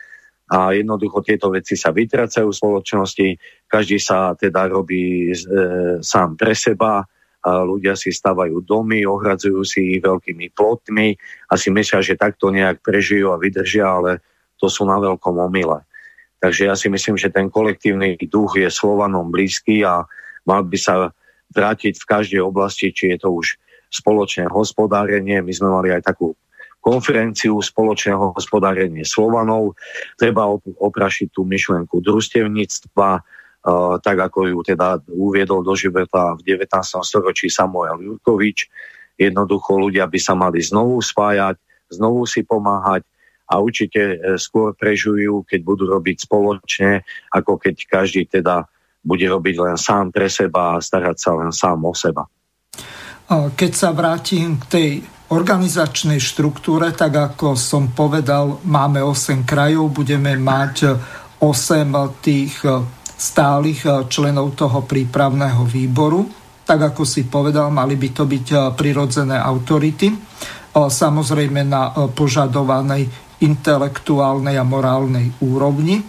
a 0.52 0.76
jednoducho 0.76 1.24
tieto 1.24 1.48
veci 1.48 1.78
sa 1.80 1.94
vytracajú 1.94 2.52
v 2.52 2.58
spoločnosti, 2.60 3.28
každý 3.64 3.96
sa 3.96 4.36
teda 4.36 4.68
robí 4.68 5.32
e, 5.32 5.34
sám 6.04 6.36
pre 6.36 6.52
seba, 6.52 7.00
a 7.42 7.66
ľudia 7.66 7.98
si 7.98 8.14
stavajú 8.14 8.62
domy, 8.62 9.02
ohradzujú 9.02 9.66
si 9.66 9.98
ich 9.98 10.00
veľkými 10.02 10.54
plotmi 10.54 11.18
a 11.50 11.58
si 11.58 11.74
myslia, 11.74 11.98
že 11.98 12.14
takto 12.14 12.54
nejak 12.54 12.78
prežijú 12.86 13.34
a 13.34 13.40
vydržia, 13.40 13.82
ale 13.82 14.22
to 14.62 14.70
sú 14.70 14.86
na 14.86 14.94
veľkom 15.02 15.42
omyle. 15.42 15.82
Takže 16.42 16.66
ja 16.66 16.74
si 16.74 16.90
myslím, 16.90 17.14
že 17.14 17.30
ten 17.30 17.46
kolektívny 17.46 18.18
duch 18.26 18.58
je 18.58 18.66
Slovanom 18.66 19.30
blízky 19.30 19.86
a 19.86 20.02
mal 20.42 20.66
by 20.66 20.74
sa 20.74 21.14
vrátiť 21.54 22.02
v 22.02 22.08
každej 22.08 22.42
oblasti, 22.42 22.90
či 22.90 23.14
je 23.14 23.22
to 23.22 23.30
už 23.30 23.54
spoločné 23.94 24.50
hospodárenie. 24.50 25.38
My 25.38 25.52
sme 25.54 25.70
mali 25.70 25.94
aj 25.94 26.02
takú 26.02 26.34
konferenciu 26.82 27.62
spoločného 27.62 28.34
hospodárenia 28.34 29.06
Slovanov. 29.06 29.78
Treba 30.18 30.50
oprašiť 30.82 31.30
tú 31.30 31.46
myšlenku 31.46 32.02
družstevníctva, 32.02 33.10
uh, 33.22 33.94
tak 34.02 34.18
ako 34.18 34.50
ju 34.50 34.58
teda 34.66 34.98
uviedol 35.14 35.62
do 35.62 35.78
života 35.78 36.34
v 36.34 36.58
19. 36.58 36.66
storočí 37.06 37.46
Samuel 37.46 38.02
Jurkovič. 38.02 38.66
Jednoducho 39.14 39.78
ľudia 39.78 40.10
by 40.10 40.18
sa 40.18 40.34
mali 40.34 40.58
znovu 40.58 40.98
spájať, 40.98 41.54
znovu 41.94 42.26
si 42.26 42.42
pomáhať 42.42 43.06
a 43.52 43.60
určite 43.60 44.00
e, 44.00 44.16
skôr 44.40 44.72
prežujú, 44.72 45.44
keď 45.44 45.60
budú 45.60 45.84
robiť 45.92 46.24
spoločne, 46.24 47.04
ako 47.36 47.60
keď 47.60 47.74
každý 47.84 48.24
teda 48.24 48.64
bude 49.04 49.28
robiť 49.28 49.56
len 49.60 49.76
sám 49.76 50.08
pre 50.14 50.32
seba 50.32 50.78
a 50.78 50.80
starať 50.80 51.16
sa 51.20 51.30
len 51.36 51.52
sám 51.52 51.84
o 51.84 51.92
seba. 51.92 52.24
Keď 53.32 53.72
sa 53.72 53.90
vrátim 53.96 54.60
k 54.60 54.64
tej 54.68 54.90
organizačnej 55.32 56.20
štruktúre, 56.20 56.92
tak 56.92 57.16
ako 57.16 57.56
som 57.56 57.90
povedal, 57.96 58.60
máme 58.68 59.00
8 59.00 59.48
krajov, 59.48 59.88
budeme 59.88 60.36
mať 60.36 60.92
8 61.40 62.22
tých 62.22 62.60
e, 62.62 62.84
stálych 63.16 63.82
e, 63.88 63.90
členov 64.12 64.52
toho 64.54 64.84
prípravného 64.84 65.64
výboru. 65.64 66.28
Tak 66.62 66.94
ako 66.94 67.02
si 67.02 67.26
povedal, 67.26 67.72
mali 67.72 67.96
by 67.96 68.08
to 68.12 68.28
byť 68.28 68.46
e, 68.52 68.56
prirodzené 68.76 69.40
autority, 69.40 70.12
samozrejme 70.72 71.68
na 71.68 71.92
požadovanej 72.16 73.04
intelektuálnej 73.42 74.56
a 74.56 74.64
morálnej 74.64 75.34
úrovni. 75.42 76.00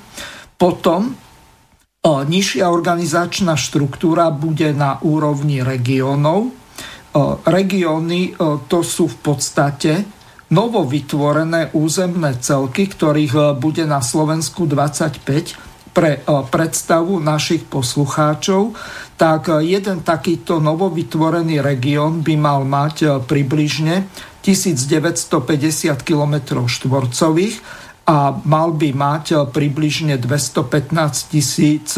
Potom 0.56 1.18
nižšia 2.06 2.70
organizačná 2.70 3.58
štruktúra 3.58 4.30
bude 4.30 4.72
na 4.72 5.02
úrovni 5.02 5.66
regiónov, 5.66 6.64
Regióny 7.46 8.34
to 8.66 8.82
sú 8.82 9.06
v 9.06 9.18
podstate 9.22 10.02
novo 10.50 10.82
vytvorené 10.82 11.70
územné 11.78 12.42
celky, 12.42 12.90
ktorých 12.90 13.62
bude 13.62 13.86
na 13.86 14.02
Slovensku 14.02 14.66
25 14.66 15.73
pre 15.94 16.26
predstavu 16.26 17.22
našich 17.22 17.70
poslucháčov, 17.70 18.74
tak 19.14 19.54
jeden 19.62 20.02
takýto 20.02 20.58
novovytvorený 20.58 21.62
región 21.62 22.26
by 22.26 22.34
mal 22.36 22.66
mať 22.66 23.24
približne 23.30 24.10
1950 24.42 25.40
km 26.02 26.36
štvorcových 26.66 27.56
a 28.10 28.36
mal 28.44 28.76
by 28.76 28.90
mať 28.92 29.54
približne 29.54 30.20
215 30.20 31.32
tisíc 31.32 31.96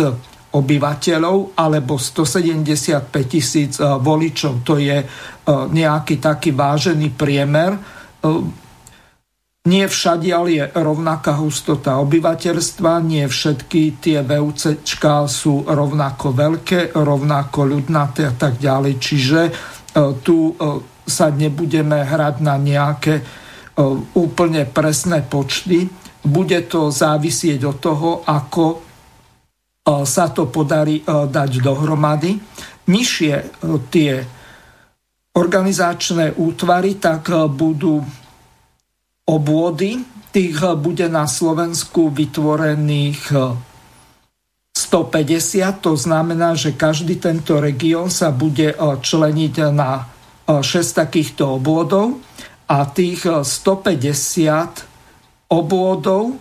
obyvateľov 0.54 1.58
alebo 1.58 1.98
175 1.98 3.12
tisíc 3.26 3.80
voličov. 3.82 4.62
To 4.68 4.78
je 4.78 5.02
nejaký 5.50 6.22
taký 6.22 6.54
vážený 6.54 7.16
priemer 7.16 7.80
nie 9.66 9.90
všadiaľ 9.90 10.46
je 10.46 10.64
rovnaká 10.78 11.42
hustota 11.42 11.98
obyvateľstva, 11.98 13.02
nie 13.02 13.26
všetky 13.26 13.98
tie 13.98 14.22
VUCčka 14.22 15.26
sú 15.26 15.66
rovnako 15.66 16.38
veľké, 16.38 16.94
rovnako 16.94 17.74
ľudnaté 17.74 18.30
a 18.30 18.34
tak 18.38 18.62
ďalej. 18.62 18.94
Čiže 19.02 19.42
e, 19.42 19.52
tu 20.22 20.54
e, 20.54 20.80
sa 21.10 21.34
nebudeme 21.34 22.06
hrať 22.06 22.36
na 22.46 22.62
nejaké 22.62 23.16
e, 23.18 23.24
úplne 24.22 24.70
presné 24.70 25.26
počty. 25.26 25.90
Bude 26.22 26.62
to 26.70 26.94
závisieť 26.94 27.60
od 27.66 27.78
toho, 27.82 28.10
ako 28.26 28.66
sa 29.86 30.34
to 30.34 30.50
podarí 30.50 31.06
dať 31.06 31.62
dohromady. 31.62 32.34
Nižšie 32.90 33.34
tie 33.94 34.18
organizačné 35.38 36.34
útvary 36.42 36.98
tak 36.98 37.30
budú 37.54 38.02
obvody. 39.26 40.06
Tých 40.32 40.58
eh, 40.62 40.76
bude 40.78 41.10
na 41.10 41.26
Slovensku 41.26 42.14
vytvorených 42.14 43.34
150, 44.78 45.62
eh, 45.62 45.74
to 45.82 45.98
znamená, 45.98 46.54
že 46.54 46.78
každý 46.78 47.18
tento 47.18 47.58
región 47.58 48.14
sa 48.14 48.30
bude 48.30 48.72
eh, 48.72 48.78
členiť 48.78 49.54
na 49.74 50.06
6 50.46 51.02
takýchto 51.02 51.58
obvodov 51.58 52.22
a 52.70 52.86
tých 52.86 53.26
150 53.26 54.86
obvodov 55.50 56.38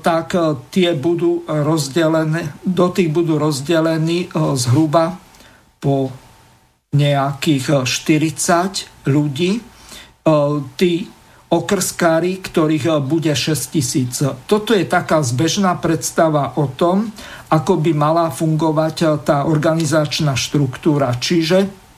tak 0.00 0.32
tie 0.72 0.96
budú 0.96 1.44
rozdelené, 1.44 2.56
do 2.64 2.88
tých 2.88 3.12
budú 3.12 3.36
rozdelení 3.36 4.32
zhruba 4.56 5.20
po 5.76 6.08
nejakých 6.96 7.84
40 7.84 9.12
ľudí. 9.12 9.60
Tí 10.80 10.92
okrskári, 11.48 12.44
ktorých 12.44 12.84
eh, 12.88 12.94
bude 13.00 13.32
6 13.32 13.74
tisíc. 13.74 14.20
Toto 14.44 14.76
je 14.76 14.84
taká 14.84 15.24
zbežná 15.24 15.76
predstava 15.80 16.56
o 16.60 16.68
tom, 16.68 17.08
ako 17.48 17.80
by 17.80 17.92
mala 17.96 18.28
fungovať 18.28 18.96
eh, 19.02 19.08
tá 19.24 19.48
organizačná 19.48 20.36
štruktúra. 20.36 21.12
Čiže 21.16 21.88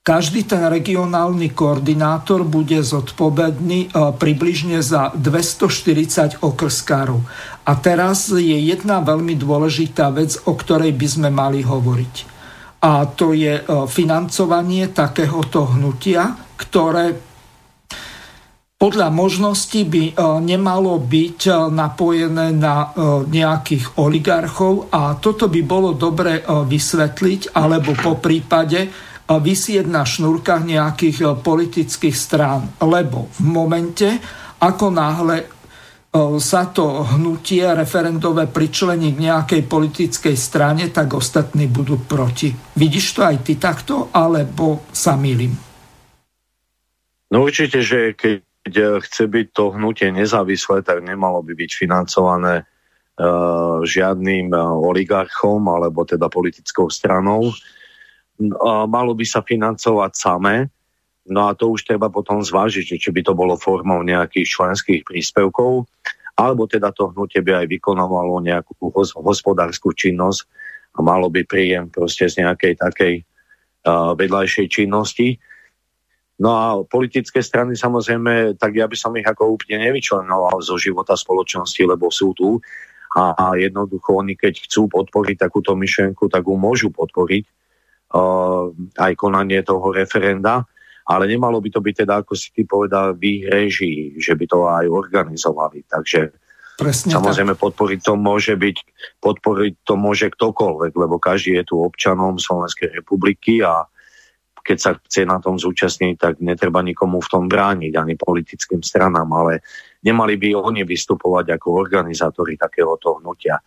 každý 0.00 0.48
ten 0.48 0.64
regionálny 0.64 1.52
koordinátor 1.52 2.48
bude 2.48 2.80
zodpovedný 2.80 3.80
eh, 3.84 4.16
približne 4.16 4.80
za 4.80 5.12
240 5.12 6.40
okrskárov. 6.40 7.20
A 7.68 7.72
teraz 7.76 8.32
je 8.32 8.56
jedna 8.56 9.04
veľmi 9.04 9.36
dôležitá 9.36 10.08
vec, 10.10 10.40
o 10.48 10.56
ktorej 10.56 10.96
by 10.96 11.06
sme 11.06 11.28
mali 11.28 11.60
hovoriť. 11.60 12.32
A 12.80 13.04
to 13.04 13.36
je 13.36 13.60
financovanie 13.92 14.88
takéhoto 14.88 15.68
hnutia, 15.68 16.32
ktoré 16.56 17.29
podľa 18.80 19.12
možností 19.12 19.84
by 19.84 20.04
e, 20.08 20.12
nemalo 20.40 20.96
byť 20.96 21.40
e, 21.44 21.52
napojené 21.68 22.56
na 22.56 22.88
e, 22.88 23.28
nejakých 23.28 24.00
oligarchov 24.00 24.88
a 24.88 25.20
toto 25.20 25.52
by 25.52 25.60
bolo 25.60 25.92
dobre 25.92 26.40
vysvetliť, 26.48 27.52
alebo 27.52 27.92
po 27.92 28.16
prípade 28.16 28.88
vysieť 29.30 29.86
na 29.86 30.02
šnúrkach 30.02 30.66
nejakých 30.66 31.38
politických 31.44 32.16
strán. 32.16 32.66
Lebo 32.82 33.30
v 33.30 33.46
momente, 33.46 34.08
ako 34.58 34.90
náhle 34.90 35.46
sa 36.42 36.66
to 36.74 37.06
hnutie 37.14 37.62
referendové 37.62 38.50
pričlení 38.50 39.14
k 39.14 39.30
nejakej 39.30 39.62
politickej 39.70 40.34
strane, 40.34 40.90
tak 40.90 41.14
ostatní 41.14 41.70
budú 41.70 42.02
proti. 42.02 42.50
Vidíš 42.74 43.06
to 43.14 43.20
aj 43.22 43.36
ty 43.46 43.54
takto, 43.54 44.10
alebo 44.10 44.82
sa 44.90 45.14
milím? 45.14 45.54
No 47.30 47.46
určite, 47.46 47.86
že 47.86 48.18
keď 48.18 48.49
keď 48.70 49.02
chce 49.02 49.26
byť 49.26 49.46
to 49.50 49.74
hnutie 49.74 50.14
nezávislé, 50.14 50.86
tak 50.86 51.02
nemalo 51.02 51.42
by 51.42 51.58
byť 51.58 51.70
financované 51.74 52.62
uh, 52.62 53.82
žiadnym 53.82 54.54
uh, 54.54 54.78
oligarchom 54.78 55.66
alebo 55.66 56.06
teda 56.06 56.30
politickou 56.30 56.86
stranou. 56.86 57.50
Uh, 58.38 58.86
malo 58.86 59.18
by 59.18 59.26
sa 59.26 59.42
financovať 59.42 60.12
samé, 60.14 60.70
no 61.26 61.50
a 61.50 61.58
to 61.58 61.74
už 61.74 61.82
treba 61.82 62.06
potom 62.14 62.38
zvážiť, 62.38 62.94
či 62.94 63.10
by 63.10 63.26
to 63.26 63.34
bolo 63.34 63.58
formou 63.58 64.06
nejakých 64.06 64.46
členských 64.46 65.02
príspevkov, 65.02 65.90
alebo 66.38 66.70
teda 66.70 66.94
to 66.94 67.10
hnutie 67.10 67.42
by 67.42 67.66
aj 67.66 67.74
vykonávalo 67.74 68.38
nejakú 68.38 68.78
hospodárskú 69.18 69.90
činnosť 69.98 70.46
a 70.94 71.02
malo 71.02 71.26
by 71.26 71.42
príjem 71.42 71.90
proste 71.90 72.30
z 72.30 72.46
nejakej 72.46 72.78
takej 72.78 73.14
uh, 73.82 74.14
vedľajšej 74.14 74.66
činnosti 74.70 75.42
No 76.40 76.48
a 76.56 76.64
politické 76.88 77.44
strany 77.44 77.76
samozrejme, 77.76 78.56
tak 78.56 78.72
ja 78.72 78.88
by 78.88 78.96
som 78.96 79.12
ich 79.12 79.28
ako 79.28 79.60
úplne 79.60 79.84
nevyčlenoval 79.84 80.64
zo 80.64 80.80
života 80.80 81.12
spoločnosti, 81.12 81.84
lebo 81.84 82.08
sú 82.08 82.32
tu 82.32 82.56
a, 83.12 83.36
a 83.36 83.46
jednoducho 83.60 84.16
oni 84.16 84.40
keď 84.40 84.64
chcú 84.64 84.88
podporiť 84.88 85.36
takúto 85.36 85.76
myšlenku, 85.76 86.32
tak 86.32 86.48
ju 86.48 86.56
môžu 86.56 86.88
podporiť 86.96 87.44
uh, 88.16 88.72
aj 88.96 89.12
konanie 89.20 89.60
toho 89.60 89.92
referenda, 89.92 90.64
ale 91.04 91.28
nemalo 91.28 91.60
by 91.60 91.68
to 91.68 91.84
byť 91.84 91.94
teda, 92.08 92.24
ako 92.24 92.32
si 92.32 92.48
ty 92.56 92.64
povedal, 92.64 93.12
v 93.18 93.22
ich 93.36 93.42
režii, 93.44 94.00
že 94.16 94.32
by 94.32 94.44
to 94.48 94.58
aj 94.64 94.86
organizovali. 94.88 95.84
Takže 95.84 96.32
Presne 96.80 97.12
Samozrejme, 97.12 97.60
tak. 97.60 97.60
podporiť 97.60 98.00
to 98.00 98.16
môže 98.16 98.56
byť, 98.56 98.76
podporiť 99.20 99.84
to 99.84 99.94
môže 100.00 100.32
ktokoľvek, 100.32 100.92
lebo 100.96 101.20
každý 101.20 101.60
je 101.60 101.68
tu 101.68 101.76
občanom 101.76 102.40
Slovenskej 102.40 102.96
republiky 102.96 103.60
a 103.60 103.84
keď 104.70 104.78
sa 104.78 104.94
chce 104.94 105.26
na 105.26 105.42
tom 105.42 105.58
zúčastniť, 105.58 106.14
tak 106.14 106.38
netreba 106.38 106.78
nikomu 106.78 107.18
v 107.18 107.26
tom 107.26 107.50
brániť, 107.50 107.98
ani 107.98 108.14
politickým 108.14 108.86
stranám, 108.86 109.26
ale 109.34 109.66
nemali 110.06 110.38
by 110.38 110.54
oni 110.54 110.86
vystupovať 110.86 111.58
ako 111.58 111.74
organizátori 111.74 112.54
takéhoto 112.54 113.18
hnutia. 113.18 113.58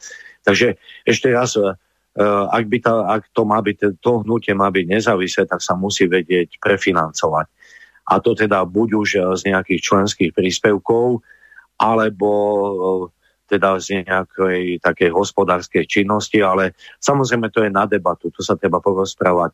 Takže 0.48 0.80
ešte 1.04 1.28
raz, 1.36 1.60
e, 1.60 1.76
ak, 2.48 2.64
by 2.72 2.78
tá, 2.80 3.20
ak 3.20 3.36
to, 3.36 3.44
má 3.44 3.60
byť, 3.60 4.00
to 4.00 4.24
hnutie 4.24 4.56
má 4.56 4.72
byť 4.72 4.86
nezávislé, 4.88 5.44
tak 5.44 5.60
sa 5.60 5.76
musí 5.76 6.08
vedieť 6.08 6.56
prefinancovať. 6.64 7.52
A 8.08 8.24
to 8.24 8.32
teda 8.32 8.64
buď 8.64 8.90
už 8.96 9.10
z 9.44 9.52
nejakých 9.52 9.84
členských 9.84 10.32
príspevkov, 10.32 11.20
alebo 11.84 12.32
e, 13.12 13.12
teda 13.52 13.76
z 13.76 14.08
nejakej 14.08 14.80
takej 14.80 15.12
hospodárskej 15.12 15.84
činnosti, 15.84 16.40
ale 16.40 16.72
samozrejme 17.04 17.52
to 17.52 17.68
je 17.68 17.76
na 17.76 17.84
debatu, 17.84 18.32
tu 18.32 18.40
sa 18.40 18.56
treba 18.56 18.80
porozprávať 18.80 19.52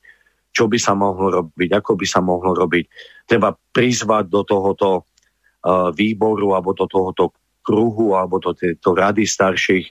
čo 0.50 0.66
by 0.66 0.78
sa 0.82 0.98
mohlo 0.98 1.30
robiť, 1.30 1.70
ako 1.78 1.92
by 1.96 2.06
sa 2.10 2.20
mohlo 2.20 2.52
robiť. 2.58 2.86
Treba 3.30 3.54
prizvať 3.54 4.26
do 4.28 4.42
tohoto 4.44 5.06
uh, 5.06 5.94
výboru 5.94 6.58
alebo 6.58 6.74
do 6.74 6.90
tohoto 6.90 7.32
kruhu 7.62 8.18
alebo 8.18 8.42
do 8.42 8.56
tejto 8.58 8.98
rady 8.98 9.30
starších 9.30 9.86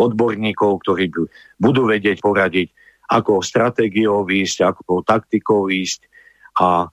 odborníkov, 0.00 0.82
ktorí 0.82 1.12
budú 1.60 1.86
vedieť 1.86 2.18
poradiť, 2.24 2.68
ako 3.10 3.42
stratégiou 3.42 4.22
výjsť, 4.22 4.58
ako 4.66 5.02
taktikou 5.02 5.66
výjsť 5.66 6.00
a 6.62 6.86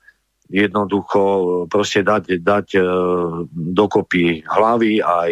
jednoducho 0.49 1.21
proste 1.67 2.01
dať, 2.05 2.41
dať 2.41 2.67
uh, 2.77 2.85
dokopy 3.51 4.45
hlavy 4.45 5.01
aj, 5.03 5.31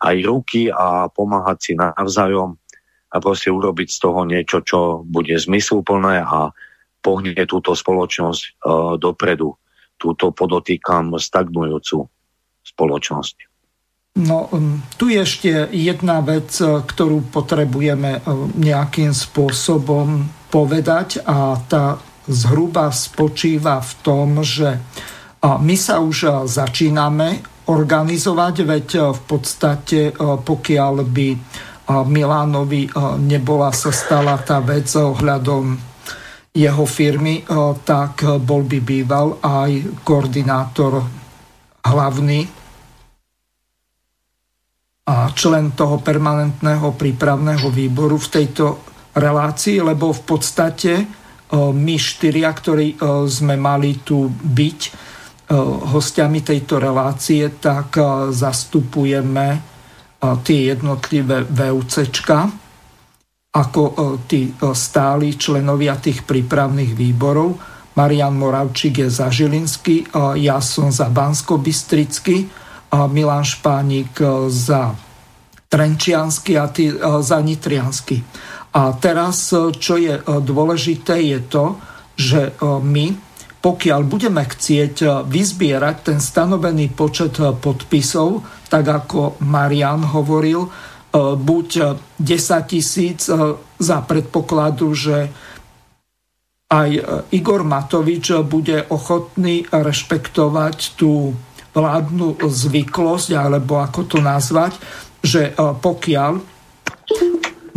aj 0.00 0.16
ruky 0.24 0.72
a 0.72 1.10
pomáhať 1.10 1.58
si 1.60 1.72
navzájom 1.76 2.56
a 3.14 3.16
proste 3.22 3.54
urobiť 3.54 3.88
z 3.94 3.98
toho 4.02 4.26
niečo, 4.26 4.58
čo 4.66 5.06
bude 5.06 5.38
zmysluplné 5.38 6.26
a 6.26 6.50
pohne 7.04 7.36
túto 7.44 7.76
spoločnosť 7.76 8.42
uh, 8.64 8.96
dopredu. 8.96 9.52
Túto 10.00 10.32
podotýkam 10.32 11.20
stagnujúcu 11.20 12.08
spoločnosť. 12.64 13.36
No, 14.24 14.48
um, 14.48 14.80
tu 14.96 15.12
je 15.12 15.20
ešte 15.20 15.68
jedna 15.68 16.24
vec, 16.24 16.48
uh, 16.64 16.80
ktorú 16.80 17.28
potrebujeme 17.28 18.24
uh, 18.24 18.48
nejakým 18.56 19.12
spôsobom 19.12 20.24
povedať 20.48 21.20
a 21.28 21.60
tá 21.68 22.00
zhruba 22.24 22.88
spočíva 22.88 23.84
v 23.84 23.92
tom, 24.00 24.40
že 24.40 24.80
my 25.44 25.76
sa 25.76 26.00
už 26.00 26.48
začíname 26.48 27.44
organizovať, 27.68 28.54
veď 28.64 28.88
v 29.12 29.20
podstate 29.28 30.16
pokiaľ 30.16 30.94
by 31.04 31.28
Milánovi 31.84 32.88
nebola 33.20 33.68
sa 33.76 33.92
stala 33.92 34.40
tá 34.40 34.64
vec 34.64 34.88
ohľadom 34.88 35.76
jeho 36.54 36.86
firmy, 36.86 37.42
eh, 37.42 37.44
tak 37.82 38.22
bol 38.38 38.62
by 38.62 38.78
býval 38.78 39.42
aj 39.42 40.02
koordinátor 40.06 41.02
hlavný 41.82 42.46
a 45.04 45.28
člen 45.36 45.76
toho 45.76 46.00
permanentného 46.00 46.96
prípravného 46.96 47.68
výboru 47.68 48.16
v 48.16 48.32
tejto 48.40 48.80
relácii, 49.12 49.82
lebo 49.82 50.14
v 50.14 50.22
podstate 50.22 50.92
eh, 51.02 51.06
my 51.58 51.96
štyria, 51.98 52.54
ktorí 52.54 53.02
sme 53.26 53.58
mali 53.58 54.06
tu 54.06 54.30
byť 54.30 55.12
hostiami 55.92 56.40
tejto 56.40 56.80
relácie, 56.80 57.60
tak 57.60 58.00
zastupujeme 58.32 59.60
tie 60.40 60.72
jednotlivé 60.72 61.44
VUCčka, 61.44 62.63
ako 63.54 63.82
tí 64.26 64.50
stáli 64.74 65.38
členovia 65.38 65.94
tých 65.94 66.26
prípravných 66.26 66.98
výborov. 66.98 67.54
Marian 67.94 68.34
Moravčík 68.34 69.06
je 69.06 69.08
za 69.08 69.30
Žilinský, 69.30 70.10
ja 70.42 70.58
som 70.58 70.90
za 70.90 71.06
bansko 71.06 71.62
Milan 72.90 73.46
Špánik 73.46 74.18
za 74.50 74.98
Trenčiansky 75.70 76.58
a 76.58 76.66
ty 76.66 76.90
za 77.22 77.38
Nitriansky. 77.38 78.18
A 78.74 78.90
teraz, 78.98 79.54
čo 79.54 79.94
je 80.02 80.18
dôležité, 80.26 81.22
je 81.22 81.38
to, 81.46 81.78
že 82.18 82.58
my 82.82 83.14
pokiaľ 83.64 84.00
budeme 84.04 84.44
chcieť 84.44 85.24
vyzbierať 85.24 85.96
ten 86.04 86.18
stanovený 86.20 86.92
počet 86.92 87.38
podpisov, 87.40 88.44
tak 88.68 88.84
ako 88.84 89.40
Marian 89.46 90.04
hovoril, 90.04 90.68
buď 91.14 91.68
10 92.18 92.26
tisíc 92.66 93.30
za 93.78 93.98
predpokladu, 94.02 94.90
že 94.98 95.30
aj 96.74 96.90
Igor 97.30 97.62
Matovič 97.62 98.34
bude 98.42 98.82
ochotný 98.90 99.62
rešpektovať 99.70 100.98
tú 100.98 101.38
vládnu 101.70 102.42
zvyklosť, 102.42 103.38
alebo 103.38 103.78
ako 103.78 104.00
to 104.10 104.18
nazvať, 104.18 104.74
že 105.22 105.54
pokiaľ 105.58 106.32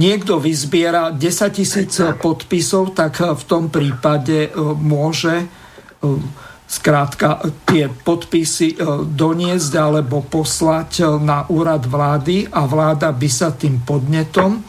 niekto 0.02 0.42
vyzbiera 0.42 1.14
10 1.14 1.22
tisíc 1.54 1.94
podpisov, 2.18 2.98
tak 2.98 3.22
v 3.22 3.44
tom 3.46 3.70
prípade 3.70 4.50
môže 4.82 5.46
skrátka 6.68 7.48
tie 7.64 7.88
podpisy 7.88 8.76
e, 8.76 8.78
doniesť 9.08 9.72
alebo 9.80 10.20
poslať 10.20 10.92
e, 11.00 11.04
na 11.24 11.48
úrad 11.48 11.88
vlády 11.88 12.52
a 12.52 12.68
vláda 12.68 13.16
by 13.16 13.30
sa 13.32 13.56
tým 13.56 13.80
podnetom 13.88 14.60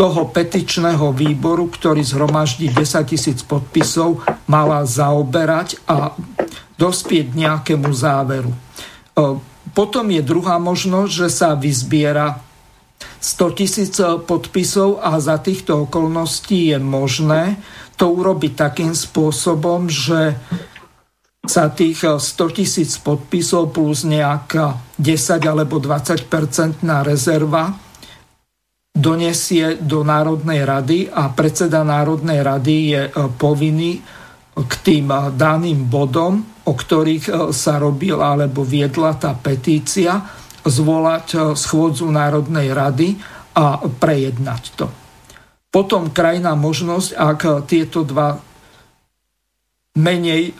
toho 0.00 0.32
petičného 0.32 1.12
výboru, 1.12 1.68
ktorý 1.68 2.00
zhromaždí 2.00 2.72
10 2.72 3.04
tisíc 3.04 3.44
podpisov, 3.44 4.24
mala 4.48 4.80
zaoberať 4.88 5.76
a 5.84 6.16
dospieť 6.80 7.36
nejakému 7.36 7.92
záveru. 7.92 8.48
E, 8.48 8.58
potom 9.76 10.08
je 10.08 10.24
druhá 10.24 10.56
možnosť, 10.56 11.12
že 11.12 11.28
sa 11.28 11.52
vyzbiera 11.52 12.40
100 13.20 13.58
tisíc 13.60 13.94
podpisov 14.24 15.04
a 15.04 15.20
za 15.20 15.36
týchto 15.36 15.84
okolností 15.84 16.72
je 16.72 16.78
možné, 16.80 17.60
to 18.00 18.08
urobiť 18.08 18.56
takým 18.56 18.96
spôsobom, 18.96 19.92
že 19.92 20.40
sa 21.40 21.72
tých 21.72 22.04
100 22.04 22.56
tisíc 22.56 23.00
podpisov 23.00 23.72
plus 23.72 24.04
nejaká 24.04 24.76
10 25.00 25.40
alebo 25.48 25.80
20 25.80 26.28
percentná 26.28 27.00
rezerva 27.00 27.72
donesie 29.00 29.80
do 29.80 30.04
Národnej 30.04 30.66
rady 30.66 31.08
a 31.08 31.32
predseda 31.32 31.80
Národnej 31.80 32.44
rady 32.44 32.76
je 32.92 33.02
e, 33.08 33.10
povinný 33.38 34.02
k 34.60 34.72
tým 34.84 35.08
daným 35.40 35.88
bodom, 35.88 36.44
o 36.68 36.72
ktorých 36.76 37.54
sa 37.54 37.80
robila 37.80 38.36
alebo 38.36 38.60
viedla 38.60 39.16
tá 39.16 39.32
petícia, 39.32 40.20
zvolať 40.60 41.56
schôdzu 41.56 42.12
Národnej 42.12 42.68
rady 42.68 43.16
a 43.56 43.80
prejednať 43.80 44.62
to. 44.76 44.86
Potom 45.70 46.12
krajná 46.12 46.52
možnosť, 46.58 47.08
ak 47.16 47.40
tieto 47.64 48.04
dva 48.04 48.36
menej 49.96 50.52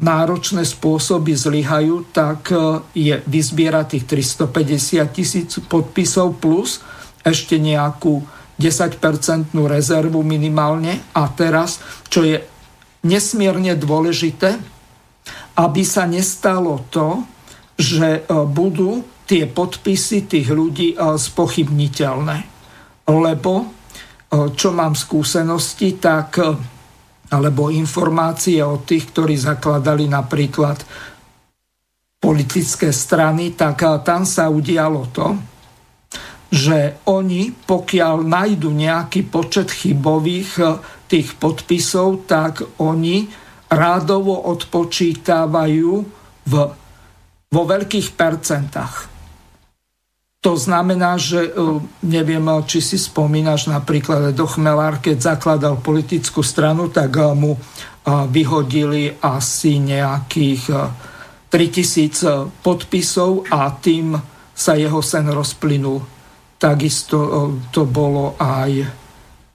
náročné 0.00 0.64
spôsoby 0.64 1.36
zlyhajú, 1.36 2.08
tak 2.10 2.48
e, 2.50 2.56
je 2.96 3.14
vyzbierať 3.20 3.86
tých 3.96 4.04
350 4.48 5.04
tisíc 5.12 5.50
podpisov 5.68 6.40
plus 6.40 6.80
ešte 7.20 7.60
nejakú 7.60 8.24
10-percentnú 8.56 9.68
rezervu 9.68 10.24
minimálne. 10.24 11.04
A 11.12 11.28
teraz, 11.28 11.84
čo 12.08 12.24
je 12.24 12.40
nesmierne 13.04 13.76
dôležité, 13.76 14.56
aby 15.60 15.82
sa 15.84 16.08
nestalo 16.08 16.80
to, 16.88 17.20
že 17.76 18.24
e, 18.24 18.32
budú 18.48 19.04
tie 19.28 19.44
podpisy 19.44 20.24
tých 20.24 20.48
ľudí 20.48 20.96
e, 20.96 21.16
spochybniteľné. 21.20 22.38
Lebo 23.10 23.76
čo 24.30 24.70
mám 24.70 24.94
skúsenosti, 24.94 25.98
tak 25.98 26.38
alebo 27.30 27.70
informácie 27.70 28.58
od 28.62 28.82
tých, 28.86 29.14
ktorí 29.14 29.38
zakladali 29.38 30.10
napríklad 30.10 30.82
politické 32.20 32.90
strany, 32.92 33.56
tak 33.56 33.80
tam 34.04 34.28
sa 34.28 34.50
udialo 34.52 35.08
to, 35.14 35.38
že 36.50 37.06
oni, 37.06 37.54
pokiaľ 37.54 38.26
nájdu 38.26 38.74
nejaký 38.74 39.30
počet 39.30 39.70
chybových 39.70 40.58
tých 41.06 41.38
podpisov, 41.38 42.26
tak 42.26 42.66
oni 42.82 43.30
rádovo 43.70 44.34
odpočítavajú 44.50 45.90
v, 46.50 46.54
vo 47.50 47.62
veľkých 47.66 48.18
percentách. 48.18 49.09
To 50.40 50.56
znamená, 50.56 51.20
že 51.20 51.44
e, 51.44 51.50
neviem, 52.00 52.40
či 52.64 52.80
si 52.80 52.96
spomínaš 52.96 53.68
napríklad 53.68 54.32
do 54.32 54.48
Chmelár, 54.48 54.96
keď 54.96 55.36
zakladal 55.36 55.76
politickú 55.76 56.40
stranu, 56.40 56.88
tak 56.88 57.12
e, 57.20 57.36
mu 57.36 57.52
e, 57.52 57.60
vyhodili 58.08 59.20
asi 59.20 59.76
nejakých 59.76 60.72
3000 61.52 62.64
podpisov 62.64 63.52
a 63.52 63.68
tým 63.68 64.16
sa 64.56 64.80
jeho 64.80 65.04
sen 65.04 65.28
rozplynul. 65.28 66.00
Takisto 66.56 67.16
to 67.68 67.84
bolo 67.84 68.36
aj 68.40 69.00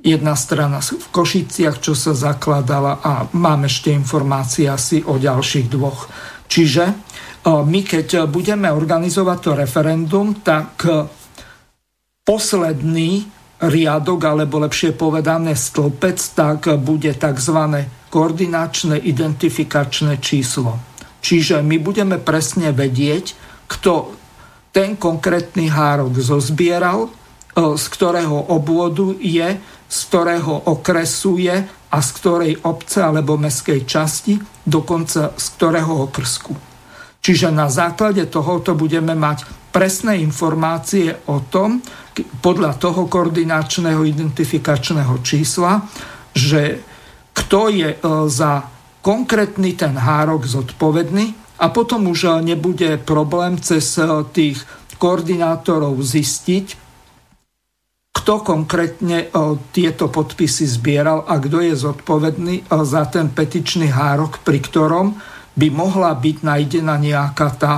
jedna 0.05 0.37
strana 0.37 0.85
v 0.85 1.07
Košiciach, 1.09 1.81
čo 1.81 1.97
sa 1.97 2.13
zakladala 2.13 3.01
a 3.01 3.25
mám 3.33 3.65
ešte 3.65 3.89
informácie 3.89 4.69
asi 4.69 5.01
o 5.01 5.17
ďalších 5.17 5.65
dvoch. 5.65 6.05
Čiže 6.45 7.04
my 7.45 7.79
keď 7.85 8.25
budeme 8.25 8.73
organizovať 8.73 9.37
to 9.37 9.51
referendum, 9.53 10.41
tak 10.41 10.81
posledný 12.25 13.29
riadok, 13.61 14.19
alebo 14.25 14.59
lepšie 14.59 14.97
povedané 14.97 15.55
stĺpec, 15.55 16.17
tak 16.35 16.59
bude 16.81 17.13
tzv. 17.13 17.59
koordinačné 18.09 18.97
identifikačné 18.99 20.19
číslo. 20.19 20.75
Čiže 21.21 21.61
my 21.61 21.77
budeme 21.81 22.17
presne 22.21 22.69
vedieť, 22.69 23.33
kto 23.65 24.13
ten 24.69 24.99
konkrétny 24.99 25.71
hárok 25.71 26.19
zozbieral, 26.19 27.07
e, 27.07 27.09
z 27.79 27.85
ktorého 27.89 28.51
obvodu 28.51 29.15
je, 29.17 29.57
z 29.87 29.97
ktorého 30.11 30.67
okresu 30.69 31.39
je 31.39 31.65
a 31.65 31.97
z 31.97 32.09
ktorej 32.19 32.53
obce 32.67 32.99
alebo 32.99 33.39
meskej 33.39 33.87
časti, 33.87 34.37
dokonca 34.67 35.33
z 35.33 35.45
ktorého 35.55 36.11
okrsku. 36.11 36.74
Čiže 37.25 37.49
na 37.49 37.73
základe 37.73 38.29
tohoto 38.29 38.77
budeme 38.77 39.17
mať 39.17 39.49
presné 39.73 40.21
informácie 40.21 41.25
o 41.25 41.41
tom, 41.41 41.81
podľa 42.21 42.77
toho 42.77 43.09
koordinačného 43.09 44.05
identifikačného 44.05 45.25
čísla, 45.25 45.81
že 46.37 46.85
kto 47.33 47.73
je 47.73 47.89
e, 47.91 47.99
za 48.29 48.69
konkrétny 49.01 49.73
ten 49.73 49.97
hárok 49.97 50.45
zodpovedný 50.45 51.57
a 51.57 51.73
potom 51.73 52.13
už 52.13 52.29
e, 52.29 52.55
nebude 52.55 53.01
problém 53.01 53.57
cez 53.57 53.97
e, 53.97 54.05
tých 54.29 54.61
koordinátorov 55.01 55.97
zistiť, 55.97 56.85
kto 58.15 58.33
konkrétne 58.45 59.27
tieto 59.75 60.07
podpisy 60.07 60.65
zbieral 60.65 61.27
a 61.27 61.35
kto 61.35 61.61
je 61.61 61.75
zodpovedný 61.75 62.63
za 62.87 63.05
ten 63.11 63.27
petičný 63.29 63.91
hárok, 63.91 64.39
pri 64.41 64.63
ktorom 64.63 65.19
by 65.55 65.67
mohla 65.71 66.11
byť 66.11 66.37
nájdená 66.43 66.99
nejaká 66.99 67.49
tá 67.55 67.73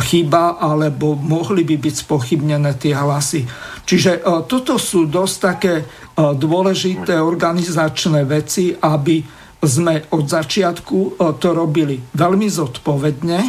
chyba, 0.00 0.56
alebo 0.60 1.16
mohli 1.16 1.64
by 1.64 1.76
byť 1.76 1.94
spochybnené 2.04 2.76
tie 2.76 2.96
hlasy. 2.96 3.44
Čiže 3.84 4.20
e, 4.20 4.20
toto 4.48 4.80
sú 4.80 5.04
dosť 5.04 5.36
také 5.36 5.74
e, 5.80 5.84
dôležité 6.16 7.20
organizačné 7.20 8.24
veci, 8.24 8.72
aby 8.72 9.20
sme 9.62 10.10
od 10.16 10.24
začiatku 10.24 10.98
e, 10.98 11.10
to 11.36 11.48
robili 11.52 12.00
veľmi 12.00 12.48
zodpovedne, 12.48 13.40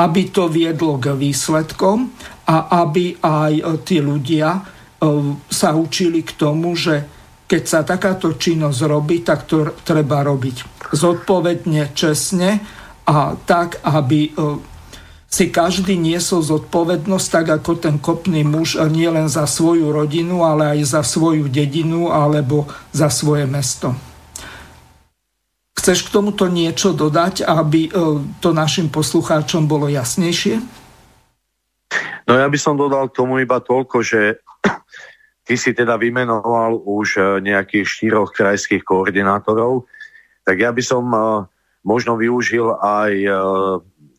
aby 0.00 0.22
to 0.34 0.50
viedlo 0.50 0.98
k 0.98 1.14
výsledkom 1.14 2.10
a 2.50 2.56
aby 2.82 3.14
aj 3.22 3.86
tí 3.86 4.02
ľudia 4.02 4.58
sa 5.52 5.70
učili 5.76 6.26
k 6.26 6.34
tomu, 6.34 6.74
že 6.74 7.06
keď 7.46 7.62
sa 7.62 7.86
takáto 7.86 8.34
činnosť 8.34 8.80
robí, 8.88 9.22
tak 9.22 9.46
to 9.46 9.78
treba 9.86 10.24
robiť 10.26 10.88
zodpovedne, 10.90 11.94
čestne 11.94 12.58
a 13.04 13.36
tak, 13.44 13.80
aby 13.84 14.32
e, 14.32 14.60
si 15.34 15.50
každý 15.50 15.98
niesol 15.98 16.46
zodpovednosť, 16.46 17.26
tak 17.26 17.46
ako 17.58 17.70
ten 17.74 17.96
kopný 17.98 18.46
muž, 18.46 18.78
e, 18.78 18.86
nie 18.86 19.10
len 19.10 19.26
za 19.26 19.50
svoju 19.50 19.90
rodinu, 19.90 20.46
ale 20.46 20.78
aj 20.78 20.94
za 20.94 21.02
svoju 21.02 21.50
dedinu 21.50 22.14
alebo 22.14 22.70
za 22.94 23.10
svoje 23.10 23.44
mesto. 23.44 23.92
Chceš 25.74 26.08
k 26.08 26.14
tomuto 26.14 26.46
niečo 26.48 26.94
dodať, 26.94 27.44
aby 27.44 27.80
e, 27.86 27.90
to 28.38 28.54
našim 28.54 28.88
poslucháčom 28.88 29.66
bolo 29.68 29.90
jasnejšie? 29.90 30.62
No 32.24 32.40
ja 32.40 32.48
by 32.48 32.56
som 32.56 32.78
dodal 32.78 33.12
k 33.12 33.20
tomu 33.20 33.42
iba 33.42 33.60
toľko, 33.60 34.00
že 34.00 34.40
ty 35.50 35.60
si 35.60 35.76
teda 35.76 36.00
vymenoval 36.00 36.78
už 36.78 37.08
e, 37.18 37.22
nejakých 37.42 37.84
štyroch 37.84 38.32
krajských 38.32 38.80
koordinátorov, 38.80 39.90
tak 40.46 40.62
ja 40.62 40.70
by 40.70 40.82
som 40.84 41.04
možno 41.84 42.16
využil 42.16 42.74
aj 42.80 43.12
e, 43.12 43.30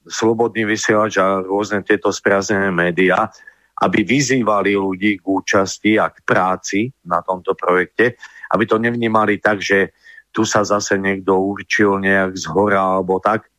slobodný 0.06 0.70
vysielač 0.70 1.18
a 1.18 1.42
rôzne 1.42 1.82
tieto 1.82 2.14
sprázdnené 2.14 2.70
médiá, 2.70 3.28
aby 3.82 4.06
vyzývali 4.06 4.78
ľudí 4.78 5.20
k 5.20 5.26
účasti 5.26 6.00
a 6.00 6.08
k 6.14 6.24
práci 6.24 6.94
na 7.04 7.20
tomto 7.26 7.58
projekte, 7.58 8.16
aby 8.54 8.64
to 8.64 8.80
nevnímali 8.80 9.42
tak, 9.42 9.60
že 9.60 9.92
tu 10.32 10.48
sa 10.48 10.64
zase 10.64 10.96
niekto 10.96 11.36
určil 11.36 12.00
nejak 12.00 12.38
z 12.38 12.46
hora 12.54 13.02
alebo 13.02 13.20
tak, 13.20 13.50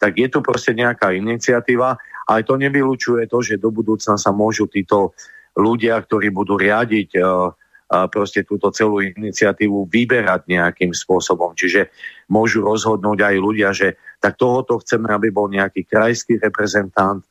tak 0.00 0.16
je 0.16 0.26
tu 0.32 0.40
proste 0.40 0.72
nejaká 0.72 1.12
iniciatíva, 1.12 2.00
ale 2.26 2.40
to 2.46 2.56
nevylučuje 2.56 3.28
to, 3.28 3.44
že 3.44 3.60
do 3.60 3.68
budúcna 3.68 4.16
sa 4.16 4.32
môžu 4.32 4.70
títo 4.70 5.12
ľudia, 5.58 5.98
ktorí 6.00 6.30
budú 6.30 6.56
riadiť 6.56 7.18
uh, 7.18 7.52
proste 7.90 8.46
túto 8.46 8.70
celú 8.70 9.02
iniciatívu 9.02 9.90
vyberať 9.90 10.46
nejakým 10.46 10.94
spôsobom. 10.94 11.58
Čiže 11.58 11.90
môžu 12.30 12.62
rozhodnúť 12.62 13.18
aj 13.26 13.36
ľudia, 13.42 13.74
že 13.74 13.98
tak 14.22 14.38
tohoto 14.38 14.78
chceme, 14.78 15.10
aby 15.10 15.34
bol 15.34 15.50
nejaký 15.50 15.90
krajský 15.90 16.38
reprezentant, 16.38 17.26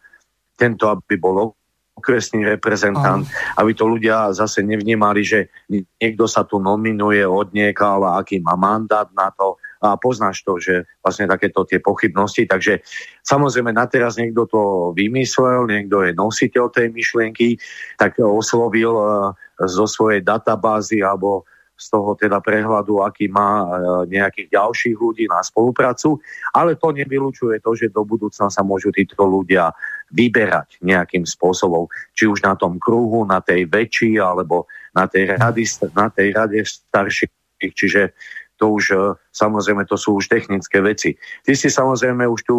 tento, 0.59 0.91
aby 0.91 1.15
bol 1.15 1.55
okresný 1.99 2.47
reprezentant, 2.47 3.27
Aj. 3.27 3.59
aby 3.63 3.75
to 3.75 3.83
ľudia 3.83 4.31
zase 4.31 4.63
nevnímali, 4.63 5.23
že 5.23 5.51
niekto 5.99 6.27
sa 6.27 6.47
tu 6.47 6.59
nominuje 6.59 7.23
od 7.27 7.51
ale 7.51 8.07
aký 8.23 8.39
má 8.39 8.55
mandát 8.55 9.07
na 9.11 9.31
to, 9.35 9.59
a 9.79 9.95
poznáš 9.95 10.43
to, 10.43 10.59
že 10.59 10.83
vlastne 10.99 11.31
takéto 11.31 11.63
tie 11.63 11.79
pochybnosti. 11.79 12.43
Takže 12.43 12.83
samozrejme 13.23 13.71
na 13.71 13.87
teraz 13.87 14.19
niekto 14.19 14.43
to 14.43 14.61
vymyslel, 14.91 15.71
niekto 15.71 16.03
je 16.03 16.11
nositeľ 16.11 16.67
tej 16.67 16.91
myšlienky, 16.91 17.55
tak 17.95 18.19
oslovil 18.19 18.91
e, 18.91 19.03
zo 19.67 19.85
svojej 19.89 20.23
databázy 20.23 21.03
alebo 21.03 21.43
z 21.79 21.85
toho 21.95 22.11
teda 22.19 22.43
prehľadu, 22.43 22.99
aký 22.99 23.31
má 23.31 23.63
e, 23.63 23.67
nejakých 24.11 24.51
ďalších 24.51 24.99
ľudí 24.99 25.31
na 25.31 25.39
spoluprácu, 25.39 26.19
ale 26.51 26.75
to 26.75 26.91
nevylučuje 26.91 27.63
to, 27.63 27.71
že 27.71 27.95
do 27.95 28.03
budúcna 28.03 28.51
sa 28.51 28.61
môžu 28.67 28.91
títo 28.91 29.23
ľudia 29.23 29.71
vyberať 30.11 30.83
nejakým 30.83 31.23
spôsobom, 31.23 31.87
či 32.11 32.27
už 32.27 32.43
na 32.43 32.59
tom 32.59 32.75
kruhu, 32.83 33.23
na 33.23 33.39
tej 33.39 33.63
väčší, 33.71 34.19
alebo 34.19 34.67
na 34.91 35.07
tej, 35.07 35.39
rady, 35.39 35.63
na 35.95 36.11
tej 36.11 36.27
rade 36.35 36.59
starších. 36.67 37.31
Čiže 37.63 38.11
to 38.59 38.75
už 38.75 38.83
e, 38.91 38.95
samozrejme 39.31 39.87
to 39.87 39.95
sú 39.95 40.19
už 40.19 40.27
technické 40.27 40.83
veci. 40.83 41.15
Ty 41.47 41.55
si 41.55 41.71
samozrejme 41.71 42.27
už 42.27 42.43
tu 42.43 42.55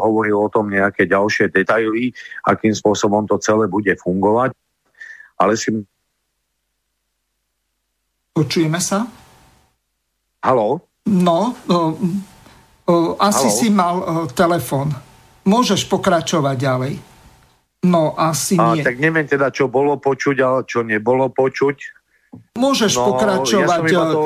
hovoril 0.00 0.40
o 0.40 0.48
tom 0.48 0.72
nejaké 0.72 1.04
ďalšie 1.04 1.52
detaily, 1.52 2.16
akým 2.48 2.72
spôsobom 2.72 3.28
to 3.28 3.36
celé 3.36 3.68
bude 3.68 3.92
fungovať, 4.00 4.56
ale 5.36 5.60
si... 5.60 5.68
Počujeme 8.32 8.80
sa? 8.80 9.04
Haló? 10.40 10.80
No, 11.06 11.52
o, 11.68 11.76
o, 12.88 12.94
asi 13.20 13.48
Halo? 13.48 13.58
si 13.60 13.68
mal 13.68 13.96
o, 14.00 14.04
telefon. 14.32 14.88
Môžeš 15.44 15.84
pokračovať 15.86 16.56
ďalej. 16.56 16.94
No, 17.82 18.14
asi 18.14 18.54
A, 18.56 18.72
nie. 18.72 18.86
Tak 18.86 18.96
neviem 18.96 19.26
teda, 19.26 19.50
čo 19.52 19.66
bolo 19.66 19.98
počuť, 19.98 20.36
ale 20.40 20.60
čo 20.64 20.86
nebolo 20.86 21.28
počuť. 21.28 21.76
Môžeš 22.56 22.92
no, 22.96 23.04
pokračovať. 23.12 23.80
Ja 23.90 24.04
to 24.14 24.22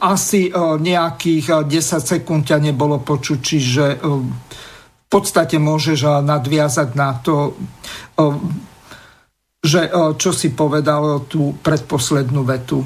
asi 0.00 0.48
nejakých 0.80 1.68
10 1.68 2.00
sekúnd 2.00 2.48
ťa 2.48 2.58
nebolo 2.64 2.96
počuť, 3.04 3.38
čiže 3.38 3.84
v 4.00 5.06
podstate 5.12 5.60
môžeš 5.60 6.24
nadviazať 6.24 6.88
na 6.96 7.20
to, 7.20 7.52
že 9.68 9.92
čo 10.16 10.32
si 10.32 10.56
povedal 10.56 11.28
tú 11.28 11.52
predposlednú 11.60 12.40
vetu. 12.48 12.80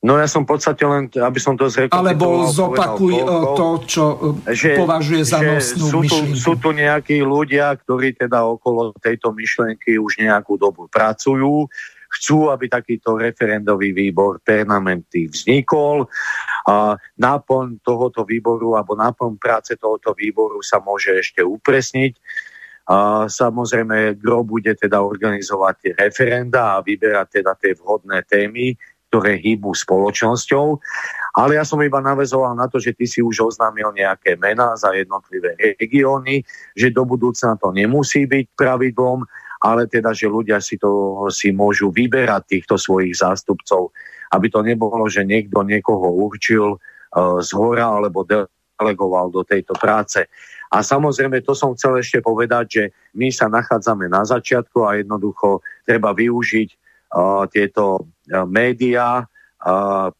No 0.00 0.16
ja 0.16 0.24
som 0.24 0.48
v 0.48 0.56
podstate 0.56 0.80
len, 0.88 1.12
aby 1.12 1.36
som 1.36 1.60
to 1.60 1.68
zrekapituloval. 1.68 2.08
Alebo 2.08 2.48
zopakuj 2.48 3.14
toľko, 3.20 3.52
to, 3.52 3.68
čo 3.84 4.04
že, 4.48 4.72
považuje 4.80 5.22
za 5.28 5.44
nosnú 5.44 5.86
sú 5.92 6.00
tu, 6.08 6.16
Sú 6.32 6.52
tu 6.56 6.72
nejakí 6.72 7.20
ľudia, 7.20 7.76
ktorí 7.76 8.16
teda 8.16 8.40
okolo 8.48 8.96
tejto 8.96 9.36
myšlienky 9.36 10.00
už 10.00 10.24
nejakú 10.24 10.56
dobu 10.56 10.88
pracujú, 10.88 11.68
chcú, 12.16 12.48
aby 12.48 12.72
takýto 12.72 13.20
referendový 13.20 13.92
výbor 13.92 14.40
permanentný 14.40 15.28
vznikol. 15.28 16.08
A 16.64 16.96
náplň 17.20 17.84
tohoto 17.84 18.24
výboru 18.24 18.80
alebo 18.80 18.96
náplň 18.96 19.36
práce 19.36 19.76
tohoto 19.76 20.16
výboru 20.16 20.64
sa 20.64 20.80
môže 20.80 21.12
ešte 21.12 21.44
upresniť. 21.44 22.16
A 22.90 23.30
samozrejme, 23.30 24.18
GRO 24.18 24.42
bude 24.42 24.74
teda 24.74 24.98
organizovať 24.98 25.74
tie 25.78 25.92
referenda 25.94 26.74
a 26.74 26.82
vyberať 26.82 27.38
teda 27.38 27.54
tie 27.54 27.78
vhodné 27.78 28.26
témy, 28.26 28.74
ktoré 29.06 29.38
hýbu 29.38 29.70
spoločnosťou. 29.70 30.66
Ale 31.38 31.54
ja 31.54 31.62
som 31.62 31.78
iba 31.82 32.02
navezoval 32.02 32.58
na 32.58 32.66
to, 32.66 32.82
že 32.82 32.98
ty 32.98 33.06
si 33.06 33.22
už 33.22 33.54
oznámil 33.54 33.94
nejaké 33.94 34.34
mená 34.34 34.74
za 34.74 34.90
jednotlivé 34.90 35.54
regióny, 35.78 36.42
že 36.74 36.90
do 36.90 37.06
budúcna 37.06 37.54
to 37.54 37.70
nemusí 37.70 38.26
byť 38.26 38.58
pravidlom 38.58 39.22
ale 39.60 39.84
teda, 39.86 40.16
že 40.16 40.24
ľudia 40.24 40.56
si 40.64 40.80
to 40.80 41.24
si 41.28 41.52
môžu 41.52 41.92
vyberať 41.92 42.42
týchto 42.48 42.80
svojich 42.80 43.20
zástupcov, 43.20 43.92
aby 44.32 44.48
to 44.48 44.64
nebolo, 44.64 45.04
že 45.04 45.28
niekto 45.28 45.60
niekoho 45.60 46.08
určil 46.16 46.80
uh, 46.80 47.38
z 47.44 47.50
hora 47.52 48.00
alebo 48.00 48.24
delegoval 48.24 49.28
do 49.28 49.44
tejto 49.44 49.76
práce. 49.76 50.24
A 50.70 50.86
samozrejme, 50.86 51.42
to 51.42 51.52
som 51.52 51.74
chcel 51.74 51.98
ešte 51.98 52.22
povedať, 52.22 52.64
že 52.70 52.84
my 53.18 53.28
sa 53.34 53.50
nachádzame 53.50 54.06
na 54.06 54.22
začiatku 54.22 54.86
a 54.86 55.02
jednoducho 55.02 55.66
treba 55.82 56.14
využiť 56.14 56.68
uh, 56.70 57.44
tieto 57.50 58.06
médiá, 58.46 59.26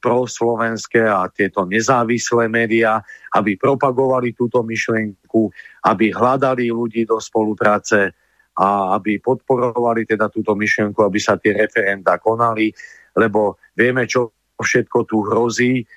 proslovenské 0.05 1.01
a 1.01 1.24
tieto 1.32 1.64
nezávislé 1.64 2.44
médiá, 2.52 3.01
aby 3.32 3.56
propagovali 3.56 4.36
túto 4.36 4.60
myšlienku, 4.60 5.48
aby 5.89 6.12
hľadali 6.12 6.68
ľudí 6.68 7.09
do 7.09 7.16
spolupráce, 7.16 8.12
a 8.60 8.93
aby 9.01 9.16
podporovali 9.16 10.05
teda 10.05 10.28
túto 10.28 10.52
myšlienku, 10.52 11.01
aby 11.01 11.16
sa 11.16 11.40
tie 11.40 11.56
referenda 11.56 12.20
konali, 12.20 12.68
lebo 13.16 13.56
vieme, 13.72 14.05
čo 14.05 14.36
všetko 14.60 14.98
tu 15.09 15.24
hrozí, 15.24 15.89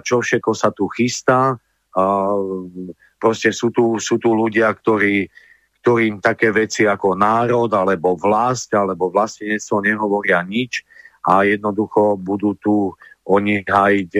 čo 0.00 0.24
všetko 0.24 0.52
sa 0.56 0.72
tu 0.72 0.88
chystá. 0.88 1.60
Proste 3.20 3.52
sú 3.52 3.68
tu, 3.68 4.00
sú 4.00 4.16
tu 4.16 4.32
ľudia, 4.32 4.72
ktorí, 4.72 5.28
ktorým 5.84 6.24
také 6.24 6.48
veci 6.50 6.88
ako 6.88 7.14
národ, 7.14 7.68
alebo 7.68 8.16
vlast, 8.16 8.72
alebo 8.72 9.12
vlastenectvo 9.12 9.84
nehovoria 9.84 10.40
nič 10.40 10.82
a 11.28 11.44
jednoducho 11.44 12.16
budú 12.16 12.56
tu 12.56 12.96
oni 13.28 13.60
hajiť 13.62 14.10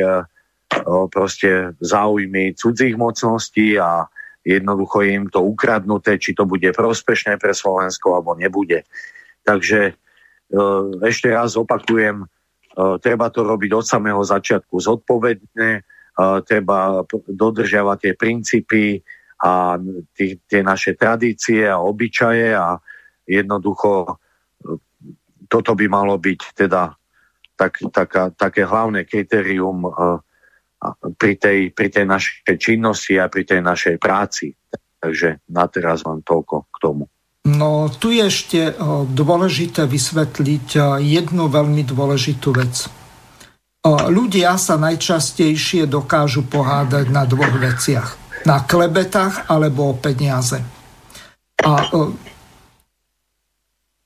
proste 1.11 1.75
záujmy 1.83 2.55
cudzích 2.55 2.95
mocností 2.95 3.75
a 3.81 4.07
jednoducho 4.47 5.03
je 5.03 5.11
im 5.11 5.27
to 5.29 5.43
ukradnuté, 5.43 6.17
či 6.17 6.33
to 6.33 6.47
bude 6.47 6.67
prospešné 6.73 7.37
pre 7.37 7.53
Slovensko 7.53 8.17
alebo 8.17 8.39
nebude. 8.39 8.87
Takže 9.45 9.81
e, 9.91 9.93
ešte 11.05 11.29
raz 11.29 11.59
opakujem, 11.61 12.25
e, 12.25 12.27
treba 13.03 13.29
to 13.29 13.45
robiť 13.45 13.71
od 13.77 13.85
samého 13.85 14.23
začiatku 14.25 14.81
zodpovedne, 14.81 15.71
e, 15.81 15.83
treba 16.45 17.05
dodržiavať 17.29 17.99
tie 18.01 18.13
princípy 18.17 18.83
a 19.41 19.81
tie 20.17 20.61
naše 20.61 20.95
tradície 21.01 21.65
a 21.65 21.81
obyčaje 21.81 22.53
a 22.53 22.77
jednoducho 23.25 24.21
toto 25.51 25.73
by 25.75 25.87
malo 25.91 26.15
byť 26.21 26.41
teda 26.55 26.93
tak, 27.59 27.83
taká, 27.93 28.31
také 28.33 28.65
hlavné 28.65 29.05
kritérium 29.05 29.85
pri 31.19 31.33
tej, 31.37 31.59
pri 31.77 31.89
tej 31.93 32.05
našej 32.09 32.57
činnosti 32.57 33.19
a 33.21 33.29
pri 33.29 33.43
tej 33.45 33.61
našej 33.61 33.97
práci. 34.01 34.55
Takže 35.01 35.45
na 35.49 35.65
teraz 35.69 36.05
vám 36.05 36.21
toľko 36.25 36.71
k 36.71 36.77
tomu. 36.81 37.05
No, 37.49 37.89
tu 37.89 38.13
je 38.13 38.29
ešte 38.29 38.77
dôležité 39.09 39.89
vysvetliť 39.89 41.01
jednu 41.01 41.49
veľmi 41.49 41.83
dôležitú 41.89 42.53
vec. 42.53 43.00
Ľudia 43.87 44.61
sa 44.61 44.77
najčastejšie 44.77 45.89
dokážu 45.89 46.45
pohádať 46.45 47.09
na 47.09 47.25
dvoch 47.25 47.57
veciach. 47.57 48.21
Na 48.45 48.61
klebetách 48.65 49.49
alebo 49.49 49.93
o 49.93 49.95
peniaze. 49.97 50.61
A 51.65 51.89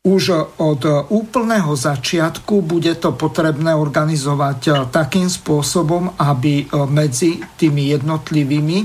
už 0.05 0.23
od 0.63 0.83
úplného 1.11 1.75
začiatku 1.75 2.63
bude 2.63 2.95
to 3.03 3.19
potrebné 3.19 3.75
organizovať 3.75 4.91
takým 4.95 5.27
spôsobom, 5.27 6.19
aby 6.23 6.71
medzi 6.91 7.43
tými 7.59 7.91
jednotlivými 7.99 8.79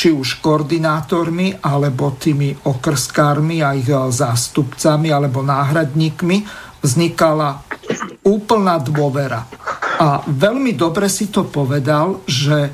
či 0.00 0.08
už 0.08 0.40
koordinátormi, 0.40 1.60
alebo 1.60 2.16
tými 2.16 2.56
okrskármi 2.64 3.60
a 3.60 3.76
ich 3.76 3.92
zástupcami, 3.92 5.12
alebo 5.12 5.44
náhradníkmi 5.44 6.36
vznikala 6.80 7.60
úplná 8.30 8.78
dôvera. 8.78 9.50
A 9.98 10.22
veľmi 10.22 10.78
dobre 10.78 11.10
si 11.10 11.28
to 11.34 11.50
povedal, 11.50 12.22
že 12.30 12.70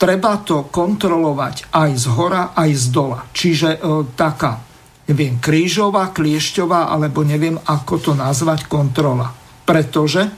treba 0.00 0.40
to 0.40 0.66
kontrolovať 0.72 1.68
aj 1.70 1.90
z 1.92 2.04
hora, 2.16 2.42
aj 2.56 2.70
z 2.72 2.84
dola. 2.88 3.20
Čiže 3.30 3.68
e, 3.76 3.78
taká 4.16 4.64
neviem, 5.04 5.36
krížová, 5.36 6.10
kliešťová, 6.16 6.88
alebo 6.88 7.20
neviem, 7.24 7.60
ako 7.60 7.94
to 8.00 8.12
nazvať, 8.16 8.64
kontrola. 8.64 9.28
Pretože 9.64 10.32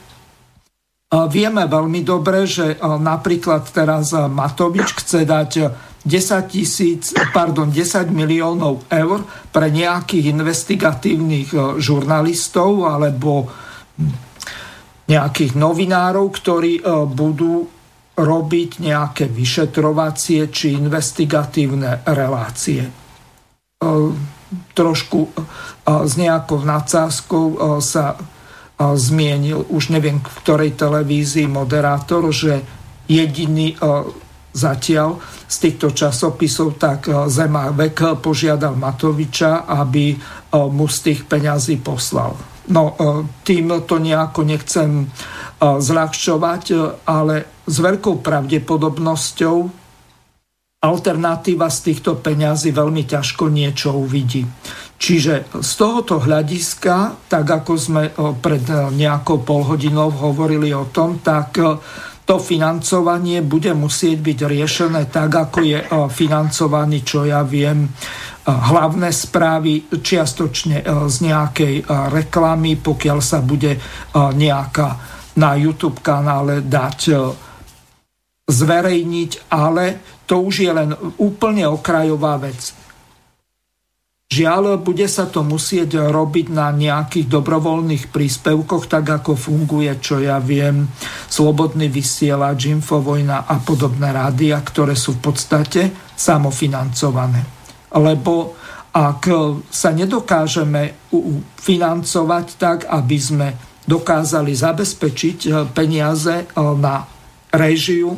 vieme 1.31 1.63
veľmi 1.63 2.03
dobre, 2.03 2.43
že 2.43 2.75
napríklad 2.83 3.63
teraz 3.71 4.11
Matovič 4.11 4.91
chce 5.03 5.23
dať 5.23 5.51
10, 6.03 6.51
tisíc, 6.51 7.15
pardon, 7.31 7.67
10 7.71 8.11
miliónov 8.11 8.87
eur 8.91 9.23
pre 9.51 9.67
nejakých 9.71 10.35
investigatívnych 10.35 11.79
žurnalistov 11.79 12.87
alebo 12.87 13.47
nejakých 15.07 15.55
novinárov, 15.55 16.27
ktorí 16.35 16.83
budú 17.07 17.67
robiť 18.17 18.83
nejaké 18.83 19.31
vyšetrovacie 19.31 20.51
či 20.51 20.75
investigatívne 20.75 22.03
relácie 22.11 22.83
trošku 24.73 25.19
s 25.85 26.13
nejakou 26.17 26.63
nadsázkou 26.63 27.77
sa 27.77 28.17
zmienil, 28.77 29.69
už 29.69 29.89
neviem 29.93 30.17
v 30.17 30.37
ktorej 30.41 30.77
televízii 30.77 31.49
moderátor, 31.49 32.29
že 32.33 32.61
jediný 33.05 33.77
zatiaľ 34.53 35.21
z 35.45 35.55
týchto 35.61 35.93
časopisov, 35.93 36.81
tak 36.81 37.05
Zemavek 37.29 38.17
požiadal 38.17 38.73
Matoviča, 38.77 39.69
aby 39.69 40.17
mu 40.53 40.89
z 40.89 40.97
tých 41.05 41.29
peňazí 41.29 41.77
poslal. 41.81 42.33
No, 42.67 42.99
tým 43.47 43.71
to 43.87 43.95
nejako 43.95 44.43
nechcem 44.43 45.07
zľahčovať, 45.59 46.63
ale 47.07 47.63
s 47.63 47.75
veľkou 47.79 48.19
pravdepodobnosťou 48.19 49.57
alternatíva 50.77 51.67
z 51.73 51.79
týchto 51.89 52.21
peňazí 52.21 52.69
veľmi 52.69 53.03
ťažko 53.09 53.49
niečo 53.49 53.97
uvidí. 53.97 54.45
Čiže 54.97 55.61
z 55.61 55.71
tohoto 55.77 56.21
hľadiska, 56.21 57.27
tak 57.29 57.45
ako 57.45 57.73
sme 57.77 58.03
pred 58.41 58.65
e, 58.65 58.89
nejakou 58.97 59.45
polhodinou 59.45 60.09
hovorili 60.09 60.73
o 60.73 60.89
tom, 60.89 61.21
tak 61.21 61.61
e, 61.61 61.77
to 62.27 62.35
financovanie 62.43 63.39
bude 63.39 63.71
musieť 63.71 64.19
byť 64.19 64.39
riešené 64.43 65.07
tak, 65.07 65.31
ako 65.31 65.59
je 65.63 65.79
e, 65.79 65.87
financovaný, 66.11 67.07
čo 67.07 67.23
ja 67.23 67.39
viem, 67.47 67.87
hlavné 68.47 69.11
správy 69.11 69.91
čiastočne 69.91 70.79
z 70.87 71.15
nejakej 71.19 71.83
reklamy, 72.15 72.79
pokiaľ 72.79 73.19
sa 73.19 73.43
bude 73.43 73.75
nejaká 74.15 74.87
na 75.35 75.51
YouTube 75.59 75.99
kanále 75.99 76.63
dať 76.63 76.99
zverejniť, 78.47 79.51
ale 79.51 79.83
to 80.23 80.39
už 80.47 80.63
je 80.63 80.71
len 80.71 80.95
úplne 81.19 81.67
okrajová 81.67 82.39
vec. 82.39 82.86
Žiaľ, 84.27 84.83
bude 84.83 85.07
sa 85.07 85.23
to 85.31 85.39
musieť 85.39 86.11
robiť 86.11 86.51
na 86.51 86.67
nejakých 86.75 87.31
dobrovoľných 87.31 88.11
príspevkoch, 88.11 88.91
tak 88.91 89.23
ako 89.23 89.39
funguje, 89.39 89.87
čo 90.03 90.19
ja 90.19 90.35
viem, 90.43 90.83
Slobodný 91.31 91.87
vysielač, 91.87 92.67
Infovojna 92.67 93.47
a 93.47 93.55
podobné 93.63 94.11
rádia, 94.11 94.59
ktoré 94.59 94.99
sú 94.99 95.15
v 95.15 95.31
podstate 95.31 95.81
samofinancované. 96.19 97.39
Lebo 97.95 98.59
ak 98.91 99.31
sa 99.71 99.95
nedokážeme 99.95 101.07
financovať 101.55 102.45
tak, 102.59 102.79
aby 102.83 103.17
sme 103.17 103.47
dokázali 103.87 104.51
zabezpečiť 104.51 105.71
peniaze 105.71 106.51
na 106.75 107.07
režiu 107.55 108.11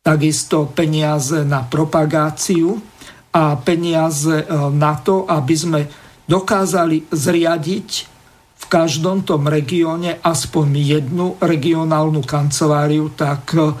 takisto 0.00 0.72
peniaze 0.72 1.44
na 1.44 1.60
propagáciu 1.68 2.80
a 3.30 3.54
peniaze 3.62 4.42
e, 4.42 4.46
na 4.74 4.98
to, 4.98 5.22
aby 5.26 5.54
sme 5.54 5.80
dokázali 6.26 7.10
zriadiť 7.10 7.88
v 8.60 8.64
každom 8.66 9.22
tom 9.22 9.46
regióne 9.46 10.18
aspoň 10.20 10.66
jednu 10.76 11.26
regionálnu 11.38 12.22
kanceláriu, 12.26 13.14
tak 13.14 13.54
e, 13.54 13.74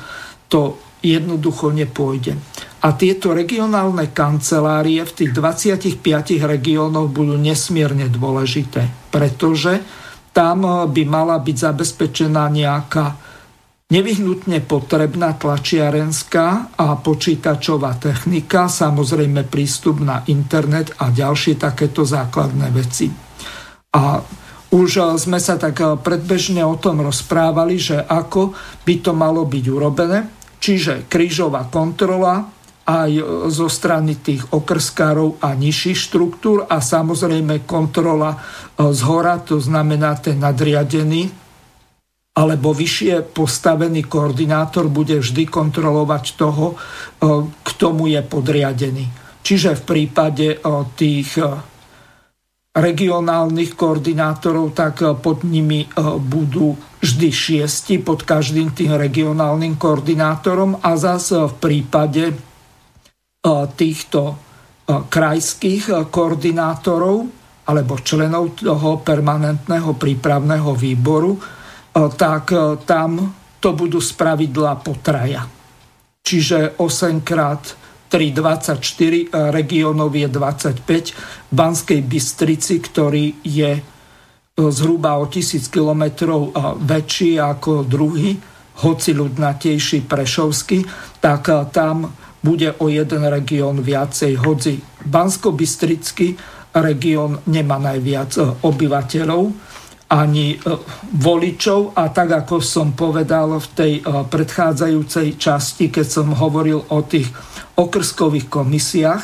to 0.46 0.78
jednoducho 1.02 1.74
nepôjde. 1.74 2.36
A 2.80 2.96
tieto 2.96 3.36
regionálne 3.36 4.08
kancelárie 4.14 5.04
v 5.04 5.12
tých 5.12 5.30
25 5.36 6.00
regiónoch 6.46 7.12
budú 7.12 7.36
nesmierne 7.36 8.08
dôležité, 8.08 9.10
pretože 9.10 9.82
tam 10.30 10.62
e, 10.62 10.70
by 10.86 11.02
mala 11.10 11.42
byť 11.42 11.56
zabezpečená 11.58 12.46
nejaká 12.46 13.29
nevyhnutne 13.90 14.62
potrebná 14.64 15.34
tlačiarenská 15.34 16.78
a 16.78 16.94
počítačová 16.96 17.98
technika, 17.98 18.70
samozrejme 18.70 19.44
prístup 19.50 19.98
na 19.98 20.22
internet 20.30 20.94
a 21.02 21.10
ďalšie 21.10 21.58
takéto 21.58 22.06
základné 22.06 22.70
veci. 22.70 23.10
A 23.90 24.22
už 24.70 25.18
sme 25.18 25.42
sa 25.42 25.58
tak 25.58 25.82
predbežne 25.82 26.62
o 26.62 26.78
tom 26.78 27.02
rozprávali, 27.02 27.74
že 27.74 27.98
ako 27.98 28.54
by 28.86 28.94
to 29.02 29.10
malo 29.10 29.42
byť 29.42 29.64
urobené, 29.66 30.18
čiže 30.62 31.10
krížová 31.10 31.66
kontrola 31.66 32.46
aj 32.86 33.10
zo 33.50 33.66
strany 33.66 34.22
tých 34.22 34.46
okrskárov 34.54 35.42
a 35.42 35.58
nižších 35.58 35.98
štruktúr 35.98 36.70
a 36.70 36.78
samozrejme 36.78 37.66
kontrola 37.66 38.38
z 38.78 39.00
hora, 39.06 39.42
to 39.42 39.58
znamená 39.58 40.14
ten 40.22 40.38
nadriadený 40.38 41.39
alebo 42.30 42.70
vyššie 42.70 43.34
postavený 43.34 44.06
koordinátor 44.06 44.86
bude 44.86 45.18
vždy 45.18 45.50
kontrolovať 45.50 46.24
toho, 46.38 46.66
e, 46.72 46.76
k 47.50 47.68
tomu 47.74 48.06
je 48.06 48.22
podriadený. 48.22 49.06
Čiže 49.42 49.82
v 49.82 49.82
prípade 49.82 50.46
e, 50.54 50.58
tých 50.94 51.42
e, 51.42 51.50
regionálnych 52.70 53.74
koordinátorov, 53.74 54.78
tak 54.78 55.02
pod 55.18 55.42
nimi 55.42 55.90
budú 56.22 56.78
vždy 57.02 57.28
šiesti 57.34 57.98
pod 57.98 58.22
každým 58.22 58.70
tým 58.78 58.94
regionálnym 58.94 59.74
koordinátorom 59.74 60.78
a 60.78 60.94
zase 60.94 61.50
v 61.50 61.54
prípade 61.58 62.30
týchto 63.74 64.38
krajských 64.86 66.14
koordinátorov 66.14 67.26
alebo 67.66 67.98
členov 68.06 68.54
toho 68.62 69.02
permanentného 69.02 69.90
prípravného 69.98 70.70
výboru 70.70 71.34
tak 71.94 72.54
e, 72.54 72.78
tam 72.86 73.34
to 73.60 73.74
budú 73.74 73.98
spravidla 73.98 74.78
potraja. 74.80 75.44
Čiže 76.22 76.78
8 76.78 77.26
krát 77.26 77.62
3, 78.10 78.34
24, 78.34 79.30
regionov 79.54 80.14
je 80.14 80.26
25. 80.26 81.50
V 81.50 81.52
Banskej 81.54 82.00
Bystrici, 82.02 82.78
ktorý 82.78 83.42
je 83.42 83.72
e, 83.78 83.82
zhruba 84.70 85.18
o 85.18 85.26
tisíc 85.26 85.66
kilometrov 85.66 86.50
e, 86.50 86.50
väčší 86.86 87.42
ako 87.42 87.82
druhý, 87.86 88.38
hoci 88.80 89.12
ľudnatejší 89.12 90.08
Prešovský, 90.08 90.86
tak 91.20 91.52
tam 91.68 92.08
bude 92.40 92.72
o 92.80 92.88
jeden 92.88 93.28
región 93.28 93.76
viacej, 93.84 94.40
hoci 94.40 94.80
Bansko-Bystrický 95.04 96.32
región 96.72 97.44
nemá 97.44 97.76
najviac 97.76 98.64
obyvateľov, 98.64 99.52
ani 100.10 100.58
e, 100.58 100.76
voličov 101.14 101.94
a 101.94 102.10
tak 102.10 102.34
ako 102.42 102.58
som 102.58 102.98
povedal 102.98 103.62
v 103.62 103.68
tej 103.78 103.92
e, 103.98 104.26
predchádzajúcej 104.26 105.38
časti, 105.38 105.86
keď 105.86 106.06
som 106.10 106.34
hovoril 106.34 106.82
o 106.90 106.98
tých 107.06 107.30
okrskových 107.78 108.50
komisiách, 108.50 109.22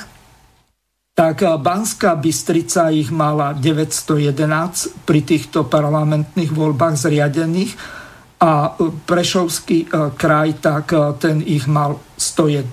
tak 1.10 1.42
e, 1.42 1.50
Banská 1.58 2.14
Bystrica 2.14 2.94
ich 2.94 3.10
mala 3.10 3.50
911 3.58 5.02
pri 5.02 5.20
týchto 5.26 5.66
parlamentných 5.66 6.54
voľbách 6.54 6.94
zriadených 6.94 7.74
a 8.36 8.78
Prešovský 9.10 9.88
kraj, 10.20 10.60
tak 10.60 10.92
ten 11.16 11.40
ich 11.40 11.64
mal 11.64 11.96
101. 12.20 12.68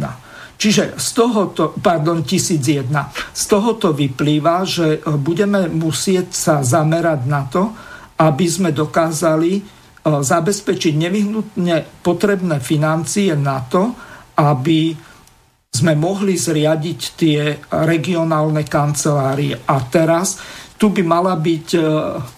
Čiže 0.59 0.99
z 0.99 1.07
tohoto, 1.15 1.71
pardon, 1.79 2.19
1001. 2.19 2.91
Z 3.31 3.43
tohoto 3.47 3.95
vyplýva, 3.95 4.67
že 4.67 4.99
budeme 5.23 5.71
musieť 5.71 6.35
sa 6.35 6.59
zamerať 6.67 7.19
na 7.31 7.47
to, 7.47 7.71
aby 8.23 8.45
sme 8.47 8.71
dokázali 8.71 9.59
e, 9.59 9.61
zabezpečiť 10.03 10.93
nevyhnutne 10.95 11.99
potrebné 11.99 12.63
financie 12.63 13.35
na 13.35 13.59
to, 13.67 13.91
aby 14.39 14.95
sme 15.73 15.97
mohli 15.97 16.37
zriadiť 16.37 16.99
tie 17.17 17.39
regionálne 17.83 18.61
kancelárie. 18.63 19.57
A 19.67 19.75
teraz 19.89 20.37
tu 20.77 20.93
by 20.93 21.03
mala 21.03 21.35
byť 21.35 21.67
e, 21.75 21.81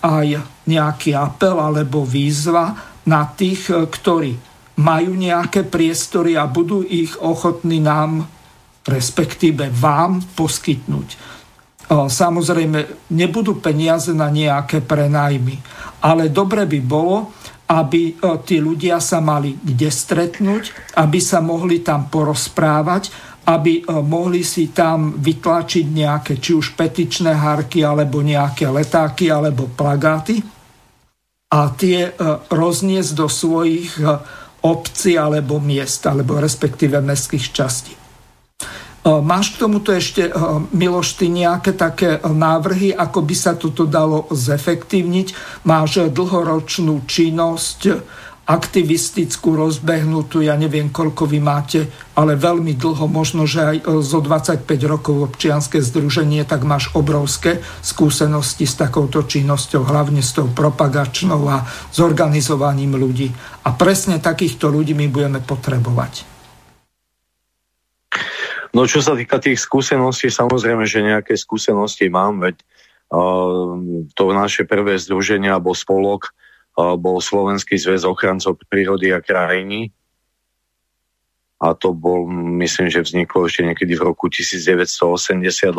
aj 0.02 0.28
nejaký 0.66 1.12
apel 1.14 1.60
alebo 1.62 2.02
výzva 2.08 2.74
na 3.06 3.28
tých, 3.30 3.70
e, 3.70 3.86
ktorí 3.86 4.34
majú 4.76 5.16
nejaké 5.16 5.64
priestory 5.68 6.36
a 6.36 6.50
budú 6.52 6.84
ich 6.84 7.16
ochotní 7.20 7.80
nám, 7.80 8.28
respektíve 8.84 9.72
vám, 9.72 10.20
poskytnúť. 10.36 11.35
Samozrejme, 11.92 13.10
nebudú 13.14 13.62
peniaze 13.62 14.10
na 14.14 14.34
nejaké 14.34 14.82
prenajmy, 14.82 15.62
ale 16.02 16.34
dobre 16.34 16.66
by 16.66 16.80
bolo, 16.82 17.30
aby 17.66 18.18
tí 18.46 18.62
ľudia 18.62 19.02
sa 19.02 19.22
mali 19.22 19.58
kde 19.58 19.90
stretnúť, 19.90 20.96
aby 20.98 21.20
sa 21.22 21.42
mohli 21.42 21.82
tam 21.86 22.10
porozprávať 22.10 23.34
aby 23.46 23.86
mohli 24.02 24.42
si 24.42 24.74
tam 24.74 25.22
vytlačiť 25.22 25.86
nejaké 25.86 26.42
či 26.42 26.58
už 26.58 26.74
petičné 26.74 27.30
harky, 27.30 27.86
alebo 27.86 28.26
nejaké 28.26 28.66
letáky, 28.66 29.30
alebo 29.30 29.70
plagáty 29.70 30.42
a 31.54 31.70
tie 31.78 32.10
rozniesť 32.50 33.12
do 33.14 33.30
svojich 33.30 34.02
obcí 34.66 35.14
alebo 35.14 35.62
miest, 35.62 36.02
alebo 36.10 36.42
respektíve 36.42 36.98
mestských 37.06 37.46
častí. 37.54 37.94
Máš 39.06 39.54
k 39.54 39.62
tomuto 39.62 39.94
ešte, 39.94 40.34
Miloš, 40.74 41.22
ty 41.22 41.30
nejaké 41.30 41.78
také 41.78 42.18
návrhy, 42.26 42.90
ako 42.90 43.22
by 43.22 43.36
sa 43.38 43.54
toto 43.54 43.86
dalo 43.86 44.26
zefektívniť? 44.34 45.28
Máš 45.62 46.10
dlhoročnú 46.10 47.06
činnosť, 47.06 48.02
aktivistickú, 48.50 49.58
rozbehnutú, 49.58 50.42
ja 50.42 50.58
neviem, 50.58 50.90
koľko 50.90 51.30
vy 51.30 51.38
máte, 51.38 51.86
ale 52.18 52.34
veľmi 52.34 52.78
dlho, 52.78 53.06
možno, 53.06 53.46
že 53.46 53.78
aj 53.78 53.78
zo 54.02 54.22
25 54.26 54.66
rokov 54.90 55.34
občianske 55.34 55.82
združenie, 55.82 56.42
tak 56.46 56.66
máš 56.66 56.90
obrovské 56.98 57.62
skúsenosti 57.86 58.66
s 58.66 58.74
takouto 58.74 59.22
činnosťou, 59.26 59.86
hlavne 59.86 60.26
s 60.26 60.34
tou 60.34 60.50
propagačnou 60.50 61.46
a 61.46 61.66
s 61.94 61.98
organizovaním 62.02 62.98
ľudí. 62.98 63.30
A 63.66 63.74
presne 63.74 64.18
takýchto 64.18 64.70
ľudí 64.70 64.98
my 64.98 65.10
budeme 65.10 65.42
potrebovať. 65.46 66.35
No 68.76 68.84
čo 68.84 69.00
sa 69.00 69.16
týka 69.16 69.40
tých 69.40 69.64
skúseností, 69.64 70.28
samozrejme, 70.28 70.84
že 70.84 71.00
nejaké 71.00 71.40
skúsenosti 71.40 72.12
mám, 72.12 72.44
veď 72.44 72.60
uh, 73.08 73.80
to 74.12 74.36
naše 74.36 74.68
prvé 74.68 75.00
združenie 75.00 75.48
alebo 75.48 75.72
spolok 75.72 76.28
uh, 76.76 77.00
bol 77.00 77.24
Slovenský 77.24 77.80
zväz 77.80 78.04
ochrancov 78.04 78.60
prírody 78.68 79.16
a 79.16 79.24
krajiny. 79.24 79.96
A 81.64 81.72
to 81.72 81.96
bol, 81.96 82.28
myslím, 82.60 82.92
že 82.92 83.00
vzniklo 83.00 83.48
ešte 83.48 83.64
niekedy 83.64 83.96
v 83.96 84.12
roku 84.12 84.28
1988. 84.28 85.72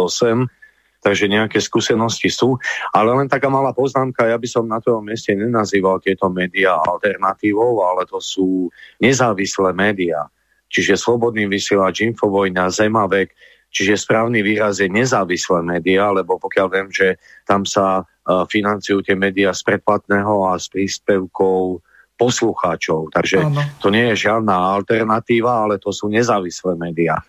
Takže 1.05 1.25
nejaké 1.29 1.61
skúsenosti 1.61 2.33
sú. 2.33 2.57
Ale 2.97 3.13
len 3.13 3.29
taká 3.29 3.53
malá 3.53 3.77
poznámka, 3.77 4.25
ja 4.25 4.41
by 4.41 4.49
som 4.49 4.65
na 4.65 4.81
tom 4.81 5.05
mieste 5.05 5.37
nenazýval 5.37 6.01
tieto 6.01 6.33
médiá 6.33 6.81
alternatívou, 6.81 7.85
ale 7.85 8.09
to 8.09 8.17
sú 8.25 8.73
nezávislé 9.05 9.77
médiá 9.77 10.33
čiže 10.71 10.99
Slobodný 10.99 11.47
vysielač, 11.47 12.03
Infovojna, 12.03 12.71
Zemavek, 12.71 13.33
čiže 13.71 14.01
správny 14.01 14.41
výraz 14.41 14.81
je 14.81 14.89
nezávislé 14.89 15.61
médiá, 15.61 16.09
lebo 16.11 16.41
pokiaľ 16.41 16.67
viem, 16.73 16.89
že 16.89 17.21
tam 17.45 17.69
sa 17.69 18.03
uh, 18.03 18.45
financujú 18.49 19.05
tie 19.05 19.19
médiá 19.19 19.53
z 19.53 19.63
predplatného 19.67 20.49
a 20.49 20.57
s 20.57 20.73
príspevkou 20.73 21.83
poslucháčov. 22.17 23.13
Takže 23.13 23.45
ano. 23.45 23.61
to 23.79 23.93
nie 23.93 24.09
je 24.13 24.29
žiadna 24.29 24.81
alternatíva, 24.81 25.69
ale 25.69 25.77
to 25.77 25.93
sú 25.93 26.09
nezávislé 26.09 26.73
médiá. 26.81 27.21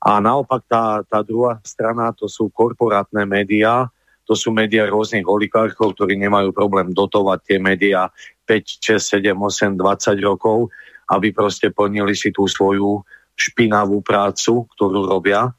A 0.00 0.16
naopak 0.22 0.64
tá, 0.64 1.04
tá 1.04 1.20
druhá 1.20 1.60
strana, 1.66 2.14
to 2.16 2.24
sú 2.30 2.48
korporátne 2.48 3.26
médiá, 3.28 3.90
to 4.24 4.38
sú 4.38 4.54
médiá 4.54 4.86
rôznych 4.86 5.26
oligarchov, 5.26 5.98
ktorí 5.98 6.14
nemajú 6.14 6.54
problém 6.54 6.94
dotovať 6.94 7.38
tie 7.42 7.58
médiá 7.58 8.08
5, 8.46 9.02
6, 9.02 9.26
7, 9.26 9.34
8, 9.34 9.74
20 9.74 10.22
rokov 10.22 10.70
aby 11.10 11.34
proste 11.34 11.74
plnili 11.74 12.14
si 12.14 12.30
tú 12.30 12.46
svoju 12.46 13.02
špinavú 13.34 13.98
prácu, 14.00 14.68
ktorú 14.76 15.10
robia. 15.10 15.50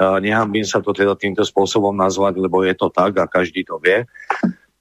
Nehambím 0.00 0.64
sa 0.64 0.80
to 0.80 0.96
teda 0.96 1.12
týmto 1.14 1.44
spôsobom 1.44 1.92
nazvať, 1.92 2.40
lebo 2.40 2.64
je 2.64 2.72
to 2.72 2.88
tak 2.88 3.20
a 3.20 3.28
každý 3.28 3.68
to 3.68 3.76
vie. 3.76 4.08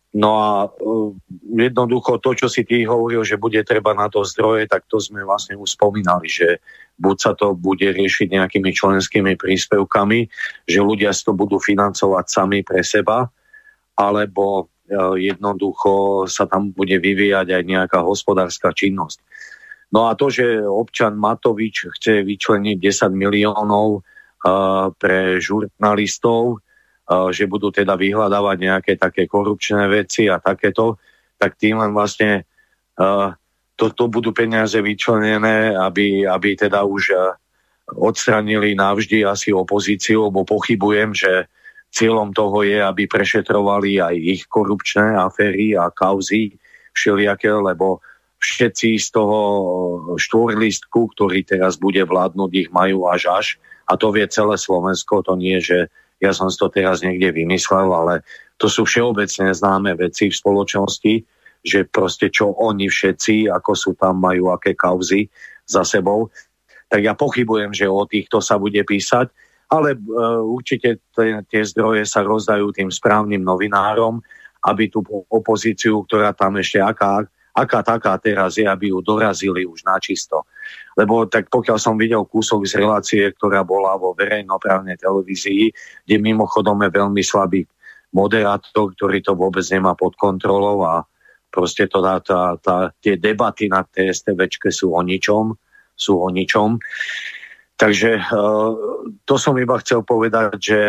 No 0.09 0.41
a 0.41 0.65
uh, 0.65 1.13
jednoducho 1.53 2.17
to, 2.17 2.33
čo 2.33 2.49
si 2.49 2.65
ty 2.65 2.81
hovoril, 2.81 3.21
že 3.21 3.37
bude 3.37 3.61
treba 3.61 3.93
na 3.93 4.09
to 4.09 4.25
zdroje, 4.25 4.65
tak 4.65 4.89
to 4.89 4.97
sme 4.97 5.21
vlastne 5.21 5.53
už 5.53 5.77
spomínali, 5.77 6.25
že 6.25 6.65
buď 6.97 7.15
sa 7.21 7.31
to 7.37 7.53
bude 7.53 7.85
riešiť 7.85 8.33
nejakými 8.33 8.73
členskými 8.73 9.37
príspevkami, 9.37 10.25
že 10.65 10.79
ľudia 10.81 11.13
si 11.13 11.29
to 11.29 11.37
budú 11.37 11.61
financovať 11.61 12.25
sami 12.25 12.65
pre 12.65 12.81
seba, 12.81 13.29
alebo 13.93 14.65
uh, 14.65 15.13
jednoducho 15.13 16.25
sa 16.25 16.49
tam 16.49 16.73
bude 16.73 16.97
vyvíjať 16.97 17.53
aj 17.53 17.63
nejaká 17.69 17.99
hospodárska 18.01 18.73
činnosť. 18.73 19.21
No 19.89 20.05
a 20.05 20.13
to, 20.13 20.29
že 20.29 20.61
občan 20.61 21.17
Matovič 21.17 21.89
chce 21.97 22.21
vyčleniť 22.21 22.77
10 22.77 23.09
miliónov 23.09 23.87
uh, 23.99 24.93
pre 24.93 25.41
žurnalistov, 25.41 26.61
uh, 26.61 27.33
že 27.33 27.49
budú 27.49 27.73
teda 27.73 27.97
vyhľadávať 27.97 28.57
nejaké 28.61 28.93
také 29.01 29.25
korupčné 29.25 29.89
veci 29.89 30.29
a 30.29 30.37
takéto, 30.37 31.01
tak 31.41 31.57
tým 31.57 31.81
len 31.81 31.89
vlastne 31.89 32.45
uh, 33.01 33.33
to, 33.73 33.89
to 33.95 34.05
budú 34.11 34.29
peniaze 34.29 34.77
vyčlenené, 34.77 35.73
aby, 35.73 36.29
aby 36.29 36.49
teda 36.53 36.85
už 36.85 37.03
uh, 37.17 37.33
odstranili 37.97 38.77
navždy 38.77 39.25
asi 39.25 39.49
opozíciu, 39.49 40.29
lebo 40.29 40.45
pochybujem, 40.45 41.17
že 41.17 41.49
cieľom 41.89 42.29
toho 42.37 42.61
je, 42.61 42.77
aby 42.77 43.09
prešetrovali 43.09 43.97
aj 43.97 44.13
ich 44.13 44.45
korupčné 44.45 45.17
aféry 45.17 45.73
a 45.73 45.89
kauzy 45.89 46.53
všelijaké, 46.93 47.49
lebo 47.49 48.05
všetci 48.39 48.95
z 48.99 49.07
toho 49.11 49.39
štvorlistku, 50.15 51.11
ktorý 51.15 51.43
teraz 51.43 51.75
bude 51.75 52.01
vládnuť, 52.07 52.51
ich 52.55 52.69
majú 52.71 53.07
až 53.11 53.27
až. 53.27 53.45
A 53.91 53.99
to 53.99 54.15
vie 54.15 54.23
celé 54.31 54.55
Slovensko, 54.55 55.21
to 55.21 55.35
nie, 55.35 55.59
že 55.59 55.91
ja 56.23 56.31
som 56.31 56.47
to 56.51 56.71
teraz 56.71 57.03
niekde 57.03 57.35
vymyslel, 57.35 57.91
ale 57.91 58.23
to 58.59 58.67
sú 58.67 58.83
všeobecne 58.83 59.51
známe 59.55 59.95
veci 59.95 60.31
v 60.31 60.35
spoločnosti, 60.35 61.13
že 61.63 61.79
proste 61.87 62.31
čo 62.31 62.55
oni 62.55 62.87
všetci, 62.87 63.51
ako 63.51 63.71
sú 63.75 63.91
tam, 63.99 64.19
majú 64.19 64.51
aké 64.51 64.75
kauzy 64.75 65.27
za 65.67 65.83
sebou. 65.83 66.31
Tak 66.87 67.03
ja 67.03 67.15
pochybujem, 67.15 67.75
že 67.75 67.87
o 67.87 68.03
týchto 68.07 68.39
sa 68.39 68.55
bude 68.55 68.79
písať, 68.83 69.31
ale 69.69 69.95
uh, 69.95 70.41
určite 70.41 70.97
tie 71.47 71.61
zdroje 71.61 72.07
sa 72.07 72.25
rozdajú 72.25 72.73
tým 72.73 72.89
správnym 72.89 73.43
novinárom, 73.43 74.23
aby 74.65 74.91
tú 74.91 75.05
opozíciu, 75.31 76.03
ktorá 76.03 76.35
tam 76.35 76.59
ešte 76.59 76.83
aká 76.83 77.23
aká 77.55 77.81
taká 77.81 78.15
teraz 78.21 78.55
je, 78.57 78.65
aby 78.65 78.93
ju 78.93 78.99
dorazili 79.01 79.65
už 79.65 79.83
načisto. 79.83 80.45
Lebo 80.97 81.25
tak 81.25 81.49
pokiaľ 81.49 81.77
som 81.79 81.95
videl 81.95 82.25
kúsok 82.27 82.67
z 82.67 82.79
relácie, 82.79 83.23
ktorá 83.33 83.65
bola 83.65 83.95
vo 83.95 84.13
verejnoprávnej 84.13 84.99
televízii, 84.99 85.71
kde 86.05 86.15
mimochodom 86.19 86.79
je 86.85 86.89
veľmi 86.91 87.23
slabý 87.23 87.63
moderátor, 88.13 88.93
ktorý 88.97 89.21
to 89.21 89.37
vôbec 89.37 89.63
nemá 89.69 89.93
pod 89.93 90.17
kontrolou 90.17 90.81
a 90.85 91.05
proste 91.49 91.89
to 91.89 92.01
dá, 92.01 92.21
tá, 92.21 92.57
tá, 92.61 92.93
tie 93.01 93.17
debaty 93.17 93.69
na 93.69 93.85
TSTVčke 93.85 94.69
sú 94.69 94.93
o 94.93 95.01
ničom, 95.01 95.53
sú 95.93 96.21
o 96.21 96.27
ničom. 96.29 96.77
Takže 97.79 98.19
uh, 98.19 98.73
to 99.23 99.35
som 99.39 99.55
iba 99.55 99.79
chcel 99.79 100.03
povedať, 100.03 100.57
že 100.59 100.79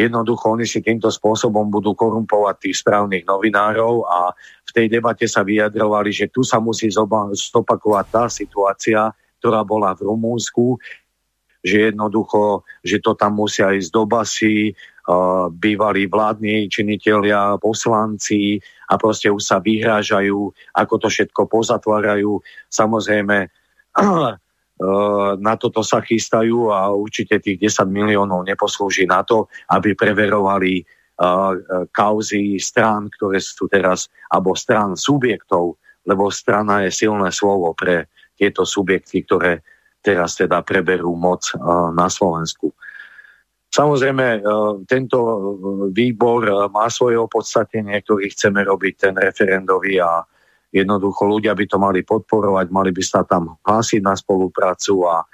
Jednoducho 0.00 0.56
oni 0.56 0.64
si 0.64 0.80
týmto 0.80 1.12
spôsobom 1.12 1.68
budú 1.68 1.92
korumpovať 1.92 2.56
tých 2.64 2.80
správnych 2.80 3.28
novinárov 3.28 4.08
a 4.08 4.32
v 4.64 4.70
tej 4.72 4.86
debate 4.88 5.28
sa 5.28 5.44
vyjadrovali, 5.44 6.08
že 6.08 6.32
tu 6.32 6.40
sa 6.40 6.56
musí 6.56 6.88
zopakovať 7.36 8.06
tá 8.08 8.24
situácia, 8.32 9.12
ktorá 9.44 9.60
bola 9.60 9.92
v 9.92 10.08
Rumúnsku, 10.08 10.80
že 11.60 11.92
jednoducho, 11.92 12.64
že 12.80 13.04
to 13.04 13.12
tam 13.12 13.36
musia 13.36 13.76
ísť 13.76 13.92
do 13.92 14.08
basy, 14.08 14.72
uh, 14.72 15.52
bývalí 15.52 16.08
vládni 16.08 16.72
činitelia, 16.72 17.60
poslanci 17.60 18.56
a 18.88 18.96
proste 18.96 19.28
už 19.28 19.44
sa 19.44 19.60
vyhrážajú, 19.60 20.48
ako 20.72 20.94
to 20.96 21.08
všetko 21.12 21.44
pozatvárajú. 21.44 22.40
Samozrejme, 22.72 23.52
na 25.36 25.54
toto 25.60 25.84
sa 25.84 26.00
chystajú 26.00 26.72
a 26.72 26.88
určite 26.88 27.36
tých 27.36 27.60
10 27.60 27.84
miliónov 27.92 28.48
neposlúži 28.48 29.04
na 29.04 29.20
to, 29.20 29.44
aby 29.68 29.92
preverovali 29.92 30.80
uh, 30.80 31.52
kauzy 31.92 32.56
strán, 32.56 33.12
ktoré 33.12 33.44
sú 33.44 33.68
teraz, 33.68 34.08
alebo 34.32 34.56
strán 34.56 34.96
subjektov, 34.96 35.76
lebo 36.08 36.32
strana 36.32 36.88
je 36.88 36.96
silné 36.96 37.28
slovo 37.28 37.76
pre 37.76 38.08
tieto 38.40 38.64
subjekty, 38.64 39.20
ktoré 39.28 39.60
teraz 40.00 40.40
teda 40.40 40.64
preberú 40.64 41.12
moc 41.12 41.44
uh, 41.52 41.92
na 41.92 42.08
Slovensku. 42.08 42.72
Samozrejme, 43.70 44.42
tento 44.90 45.18
výbor 45.94 46.66
má 46.74 46.90
svoje 46.90 47.14
opodstatnenie, 47.14 48.02
ktorý 48.02 48.26
chceme 48.34 48.66
robiť 48.66 48.94
ten 48.98 49.14
referendový 49.14 50.02
a 50.02 50.26
Jednoducho 50.70 51.26
ľudia 51.26 51.52
by 51.58 51.64
to 51.66 51.76
mali 51.82 52.00
podporovať, 52.06 52.66
mali 52.70 52.94
by 52.94 53.02
sa 53.02 53.26
tam 53.26 53.58
hlásiť 53.66 54.00
na 54.06 54.14
spoluprácu 54.14 55.02
a, 55.10 55.26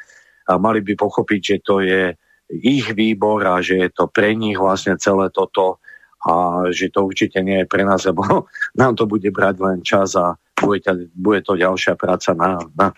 a 0.49 0.53
mali 0.57 0.81
by 0.81 0.97
pochopiť, 0.97 1.41
že 1.41 1.57
to 1.61 1.85
je 1.85 2.17
ich 2.49 2.87
výbor 2.97 3.45
a 3.45 3.61
že 3.61 3.77
je 3.77 3.91
to 3.93 4.09
pre 4.09 4.33
nich 4.33 4.57
vlastne 4.57 4.97
celé 4.97 5.29
toto 5.29 5.83
a 6.25 6.67
že 6.73 6.89
to 6.89 7.07
určite 7.07 7.39
nie 7.45 7.63
je 7.63 7.67
pre 7.69 7.85
nás, 7.85 8.09
lebo 8.09 8.25
nám 8.81 8.97
to 8.97 9.05
bude 9.05 9.29
brať 9.29 9.57
len 9.61 9.79
čas 9.85 10.17
a 10.17 10.41
bude, 10.57 11.13
bude 11.13 11.45
to 11.45 11.53
ďalšia 11.53 12.01
práca 12.01 12.33
na, 12.33 12.57
na, 12.73 12.97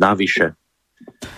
navyše. 0.00 0.56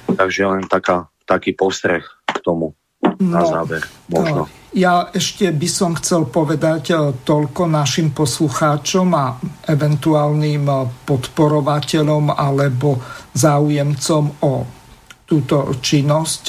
Takže 0.07 0.47
len 0.47 0.63
taká, 0.71 1.11
taký 1.27 1.59
postreh 1.59 2.07
k 2.31 2.39
tomu 2.39 2.79
na 3.21 3.41
no, 3.41 3.49
záver 3.49 3.83
možno. 4.13 4.49
Ja 4.77 5.09
ešte 5.09 5.49
by 5.57 5.69
som 5.73 5.97
chcel 5.97 6.29
povedať 6.29 6.93
e, 6.93 6.97
toľko 7.25 7.65
našim 7.65 8.13
poslucháčom 8.13 9.09
a 9.17 9.41
eventuálnym 9.73 10.65
e, 10.69 10.75
podporovateľom 11.09 12.37
alebo 12.37 13.01
záujemcom 13.33 14.45
o 14.45 14.53
túto 15.27 15.75
činnosť 15.81 16.45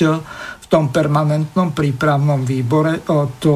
v 0.61 0.65
tom 0.69 0.93
permanentnom 0.93 1.73
prípravnom 1.73 2.45
výbore. 2.45 3.01
To, 3.41 3.53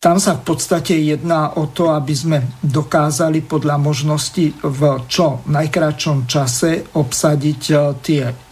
tam 0.00 0.16
sa 0.18 0.32
v 0.40 0.42
podstate 0.42 0.98
jedná 0.98 1.54
o 1.54 1.70
to, 1.70 1.94
aby 1.94 2.10
sme 2.10 2.38
dokázali 2.64 3.46
podľa 3.46 3.76
možnosti 3.78 4.58
v 4.58 4.80
čo 5.06 5.46
najkračšom 5.46 6.26
čase 6.26 6.98
obsadiť 6.98 7.62
tie 8.02 8.45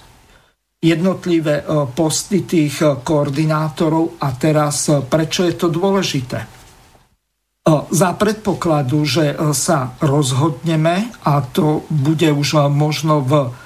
jednotlivé 0.85 1.65
posty 1.97 2.44
tých 2.44 2.85
koordinátorov. 3.01 4.20
A 4.20 4.36
teraz, 4.36 4.93
prečo 5.09 5.48
je 5.48 5.56
to 5.56 5.73
dôležité? 5.73 6.65
za 7.89 8.12
predpokladu, 8.12 9.09
že 9.09 9.32
sa 9.56 9.97
rozhodneme 10.05 11.09
a 11.24 11.40
to 11.40 11.89
bude 11.89 12.28
už 12.28 12.69
možno 12.69 13.24
v 13.24 13.56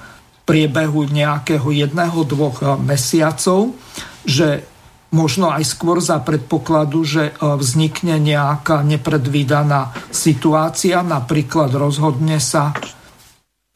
priebehu 0.47 1.03
nejakého 1.03 1.67
jedného, 1.67 2.23
dvoch 2.23 2.79
mesiacov, 2.79 3.75
že 4.23 4.63
možno 5.11 5.51
aj 5.51 5.63
skôr 5.67 5.99
za 5.99 6.15
predpokladu, 6.23 7.03
že 7.03 7.23
vznikne 7.43 8.23
nejaká 8.23 8.87
nepredvídaná 8.87 9.91
situácia, 10.15 11.03
napríklad 11.03 11.75
rozhodne 11.75 12.39
sa 12.39 12.71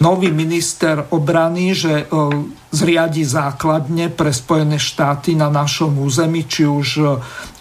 nový 0.03 0.35
minister 0.35 1.07
obrany, 1.15 1.71
že 1.71 2.03
e, 2.03 2.05
zriadi 2.75 3.23
základne 3.23 4.11
pre 4.11 4.35
Spojené 4.35 4.75
štáty 4.75 5.31
na 5.39 5.47
našom 5.47 5.95
území, 5.95 6.43
či 6.43 6.67
už 6.67 6.87
e, 6.99 7.03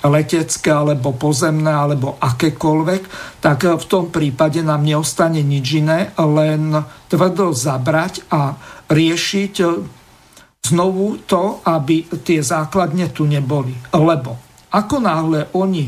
letecké, 0.02 0.74
alebo 0.74 1.14
pozemné, 1.14 1.70
alebo 1.70 2.18
akékoľvek, 2.18 3.02
tak 3.38 3.58
e, 3.62 3.78
v 3.78 3.84
tom 3.86 4.10
prípade 4.10 4.58
nám 4.66 4.82
neostane 4.82 5.38
nič 5.46 5.78
iné, 5.78 6.10
len 6.18 6.82
tvrdo 7.06 7.54
zabrať 7.54 8.26
a 8.34 8.58
riešiť 8.90 9.54
znovu 10.66 11.22
to, 11.22 11.62
aby 11.62 12.10
tie 12.26 12.42
základne 12.42 13.14
tu 13.14 13.22
neboli. 13.22 13.78
Lebo 13.94 14.34
ako 14.74 14.96
náhle 14.98 15.46
oni 15.54 15.86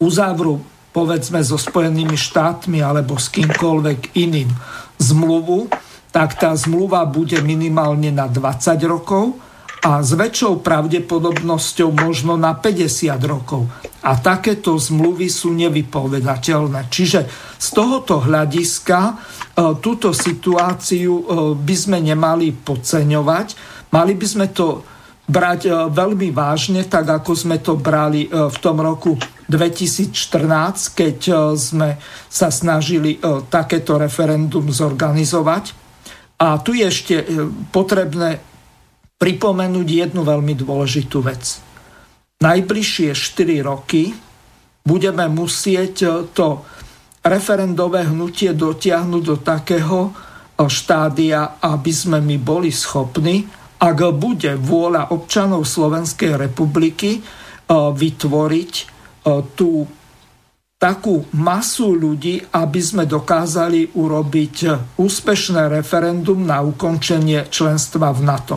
uzavrú 0.00 0.64
povedzme 0.88 1.38
so 1.44 1.60
Spojenými 1.60 2.16
štátmi 2.16 2.80
alebo 2.80 3.20
s 3.20 3.28
kýmkoľvek 3.30 4.18
iným 4.18 4.50
zmluvu, 4.98 5.70
tak 6.12 6.36
tá 6.38 6.54
zmluva 6.54 7.06
bude 7.06 7.38
minimálne 7.40 8.10
na 8.10 8.26
20 8.26 8.78
rokov 8.86 9.38
a 9.78 10.02
s 10.02 10.10
väčšou 10.10 10.58
pravdepodobnosťou 10.60 11.94
možno 11.94 12.34
na 12.34 12.56
50 12.58 13.14
rokov. 13.22 13.70
A 14.02 14.18
takéto 14.18 14.74
zmluvy 14.74 15.30
sú 15.30 15.54
nevypovedateľné. 15.54 16.90
Čiže 16.90 17.20
z 17.58 17.68
tohoto 17.70 18.18
hľadiska 18.18 18.98
e, 18.98 19.12
túto 19.78 20.10
situáciu 20.10 21.12
e, 21.14 21.24
by 21.54 21.76
sme 21.78 21.98
nemali 22.02 22.50
podceňovať. 22.50 23.46
Mali 23.94 24.12
by 24.18 24.26
sme 24.26 24.46
to 24.50 24.82
brať 25.30 25.60
e, 25.66 25.72
veľmi 25.94 26.34
vážne, 26.34 26.82
tak 26.90 27.06
ako 27.06 27.32
sme 27.38 27.62
to 27.62 27.78
brali 27.78 28.26
v 28.26 28.56
tom 28.58 28.82
roku 28.82 29.14
2014, 29.48 30.92
keď 30.92 31.18
e, 31.24 31.34
sme 31.56 31.96
sa 32.28 32.52
snažili 32.52 33.16
e, 33.16 33.18
takéto 33.48 33.96
referendum 33.96 34.68
zorganizovať. 34.68 35.72
A 36.38 36.60
tu 36.60 36.76
je 36.76 36.84
ešte 36.84 37.16
e, 37.16 37.24
potrebné 37.72 38.38
pripomenúť 39.18 39.88
jednu 39.88 40.22
veľmi 40.22 40.54
dôležitú 40.54 41.24
vec. 41.24 41.64
Najbližšie 42.38 43.16
4 43.16 43.66
roky 43.66 44.14
budeme 44.86 45.26
musieť 45.26 46.30
to 46.30 46.62
referendové 47.26 48.06
hnutie 48.06 48.54
dotiahnuť 48.54 49.22
do 49.26 49.36
takého 49.42 50.14
štádia, 50.54 51.58
aby 51.58 51.90
sme 51.90 52.22
my 52.22 52.38
boli 52.38 52.70
schopní, 52.70 53.42
ak 53.82 53.98
bude 54.14 54.54
vôľa 54.54 55.10
občanov 55.10 55.66
Slovenskej 55.66 56.38
republiky 56.38 57.18
vytvoriť 57.74 58.97
tú 59.56 59.86
takú 60.78 61.26
masu 61.34 61.90
ľudí, 61.90 62.38
aby 62.54 62.78
sme 62.78 63.02
dokázali 63.02 63.98
urobiť 63.98 64.56
úspešné 64.94 65.66
referendum 65.74 66.38
na 66.46 66.62
ukončenie 66.62 67.50
členstva 67.50 68.14
v 68.14 68.20
NATO. 68.22 68.56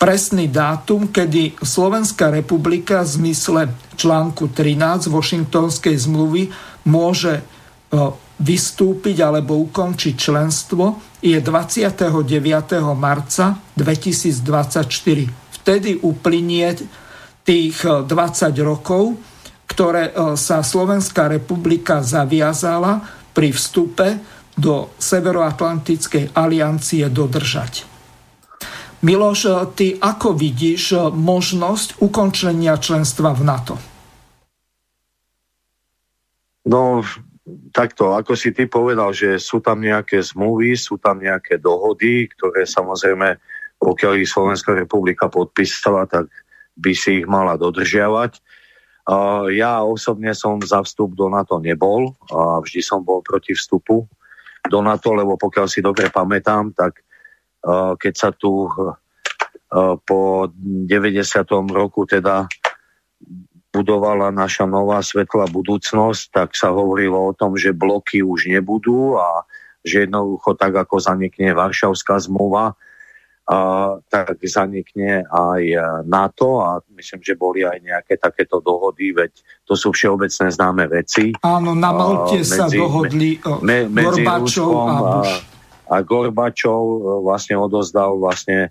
Presný 0.00 0.48
dátum, 0.48 1.12
kedy 1.12 1.60
Slovenská 1.60 2.32
republika 2.32 3.04
v 3.04 3.10
zmysle 3.10 3.74
článku 3.98 4.48
13 4.54 5.12
Washingtonskej 5.12 5.98
zmluvy 5.98 6.48
môže 6.88 7.42
vystúpiť 8.40 9.20
alebo 9.20 9.60
ukončiť 9.66 10.14
členstvo, 10.14 10.96
je 11.20 11.36
29. 11.36 12.16
marca 12.96 13.60
2024. 13.76 14.88
Vtedy 15.60 16.00
uplynie 16.00 16.80
tých 17.44 17.82
20 17.84 18.08
rokov, 18.64 19.20
ktoré 19.70 20.10
e, 20.10 20.34
sa 20.34 20.66
Slovenská 20.66 21.30
republika 21.30 22.02
zaviazala 22.02 23.06
pri 23.30 23.54
vstupe 23.54 24.18
do 24.58 24.90
Severoatlantickej 24.98 26.34
aliancie 26.34 27.06
dodržať. 27.06 27.86
Miloš, 29.06 29.40
e, 29.46 29.50
ty 29.78 29.86
ako 29.94 30.34
vidíš 30.34 30.82
e, 30.92 30.98
možnosť 31.14 32.02
ukončenia 32.02 32.74
členstva 32.82 33.30
v 33.30 33.42
NATO? 33.46 33.74
No, 36.66 37.00
takto, 37.72 38.18
ako 38.18 38.34
si 38.34 38.50
ty 38.50 38.66
povedal, 38.66 39.14
že 39.14 39.38
sú 39.38 39.62
tam 39.62 39.80
nejaké 39.80 40.18
zmluvy, 40.20 40.74
sú 40.74 40.98
tam 40.98 41.22
nejaké 41.22 41.62
dohody, 41.62 42.28
ktoré 42.36 42.66
samozrejme, 42.66 43.38
pokiaľ 43.80 44.12
ich 44.18 44.28
Slovenská 44.28 44.76
republika 44.76 45.30
podpísala, 45.30 46.04
tak 46.10 46.28
by 46.76 46.92
si 46.92 47.24
ich 47.24 47.26
mala 47.26 47.56
dodržiavať. 47.56 48.38
Ja 49.54 49.80
osobne 49.86 50.36
som 50.36 50.60
za 50.60 50.84
vstup 50.84 51.16
do 51.16 51.32
NATO 51.32 51.56
nebol 51.56 52.12
a 52.28 52.60
vždy 52.60 52.80
som 52.84 53.00
bol 53.00 53.24
proti 53.24 53.56
vstupu 53.56 54.04
do 54.68 54.78
NATO, 54.84 55.16
lebo 55.16 55.40
pokiaľ 55.40 55.66
si 55.66 55.80
dobre 55.80 56.12
pamätám, 56.12 56.76
tak 56.76 57.00
keď 57.96 58.14
sa 58.14 58.30
tu 58.30 58.68
po 60.04 60.20
90. 60.50 60.90
roku 61.70 62.04
teda 62.04 62.44
budovala 63.70 64.34
naša 64.34 64.66
nová 64.66 64.98
svetlá 64.98 65.46
budúcnosť, 65.46 66.22
tak 66.34 66.48
sa 66.58 66.74
hovorilo 66.74 67.30
o 67.30 67.36
tom, 67.36 67.54
že 67.54 67.70
bloky 67.70 68.18
už 68.18 68.50
nebudú 68.50 69.14
a 69.14 69.46
že 69.86 70.10
jednoducho 70.10 70.58
tak, 70.58 70.74
ako 70.74 70.98
zanikne 70.98 71.54
Varšavská 71.54 72.18
zmluva, 72.20 72.74
tak 74.06 74.38
zanikne 74.46 75.26
aj 75.26 75.62
e, 75.66 75.78
NATO 76.06 76.62
a 76.62 76.78
myslím, 76.94 77.18
že 77.18 77.34
boli 77.34 77.66
aj 77.66 77.82
nejaké 77.82 78.14
takéto 78.14 78.62
dohody, 78.62 79.10
veď 79.10 79.34
to 79.66 79.74
sú 79.74 79.90
všeobecné 79.90 80.54
známe 80.54 80.86
veci. 80.86 81.34
Áno, 81.42 81.74
na 81.74 81.90
Malte 81.90 82.46
medzi, 82.46 82.54
sa 82.54 82.70
dohodli 82.70 83.42
e, 83.42 83.50
me, 83.66 83.90
medzi 83.90 84.22
Gorbačov 84.22 84.70
a 84.70 84.94
Bush. 85.02 85.34
A, 85.90 85.98
a 85.98 86.06
Gorbačov 86.06 86.82
e, 86.86 86.98
vlastne 87.26 87.58
odozdal 87.58 88.22
vlastne 88.22 88.70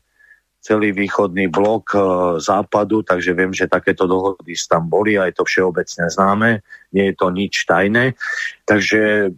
celý 0.64 0.95
východný 0.95 1.51
blok 1.51 1.91
e, 1.91 1.99
západu, 2.39 3.03
takže 3.03 3.35
viem, 3.35 3.51
že 3.51 3.68
takéto 3.68 4.07
dohody 4.07 4.56
tam 4.64 4.88
boli 4.88 5.19
a 5.19 5.27
je 5.27 5.35
to 5.35 5.43
všeobecne 5.43 6.07
známe, 6.07 6.64
nie 6.95 7.11
je 7.11 7.15
to 7.19 7.27
nič 7.35 7.68
tajné. 7.68 8.15
Takže 8.64 9.35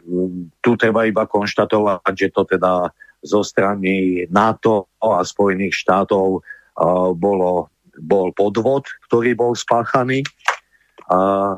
tu 0.62 0.72
treba 0.78 1.10
iba 1.10 1.26
konštatovať, 1.26 2.14
že 2.14 2.30
to 2.30 2.46
teda 2.46 2.94
zo 3.22 3.46
strany 3.46 4.26
NATO 4.34 4.90
a 4.98 5.22
Spojených 5.22 5.78
štátov 5.78 6.42
bolo, 7.16 7.70
bol 8.02 8.28
podvod, 8.34 8.90
ktorý 9.08 9.38
bol 9.38 9.54
spáchaný 9.54 10.26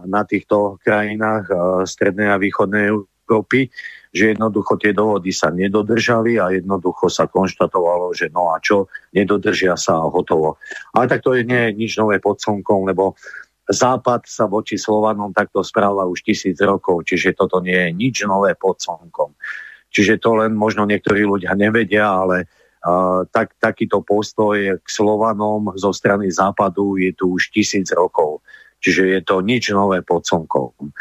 na 0.03 0.21
týchto 0.27 0.77
krajinách 0.83 1.47
strednej 1.87 2.27
a 2.33 2.41
východnej 2.41 2.91
Európy, 2.91 3.71
že 4.13 4.35
jednoducho 4.35 4.77
tie 4.77 4.91
dohody 4.91 5.31
sa 5.31 5.49
nedodržali 5.49 6.37
a 6.37 6.51
jednoducho 6.53 7.07
sa 7.07 7.29
konštatovalo, 7.29 8.11
že 8.13 8.29
no 8.33 8.51
a 8.51 8.59
čo, 8.59 8.91
nedodržia 9.15 9.77
sa 9.79 10.03
a 10.03 10.09
hotovo. 10.09 10.59
Ale 10.93 11.07
tak 11.07 11.23
to 11.23 11.33
je 11.37 11.47
nie 11.47 11.73
nič 11.73 11.97
nové 11.97 12.19
pod 12.19 12.41
slnkom, 12.41 12.89
lebo 12.89 13.15
Západ 13.63 14.27
sa 14.27 14.43
voči 14.43 14.75
Slovanom 14.75 15.31
takto 15.31 15.63
správa 15.63 16.03
už 16.03 16.19
tisíc 16.27 16.59
rokov, 16.59 17.07
čiže 17.07 17.31
toto 17.31 17.63
nie 17.63 17.79
je 17.79 17.89
nič 17.95 18.27
nové 18.27 18.59
pod 18.59 18.75
slnkom. 18.83 19.31
Čiže 19.93 20.17
to 20.17 20.41
len 20.41 20.57
možno 20.57 20.89
niektorí 20.89 21.21
ľudia 21.21 21.53
nevedia, 21.53 22.09
ale 22.09 22.49
uh, 22.81 23.23
tak, 23.29 23.53
takýto 23.61 24.01
postoj 24.01 24.81
k 24.81 24.87
Slovanom 24.89 25.77
zo 25.77 25.93
strany 25.93 26.33
západu 26.33 26.97
je 26.97 27.13
tu 27.13 27.37
už 27.37 27.53
tisíc 27.53 27.93
rokov. 27.93 28.41
Čiže 28.81 29.03
je 29.15 29.21
to 29.21 29.45
nič 29.45 29.69
nové 29.71 30.01
pod 30.01 30.25
slnkom. 30.25 30.91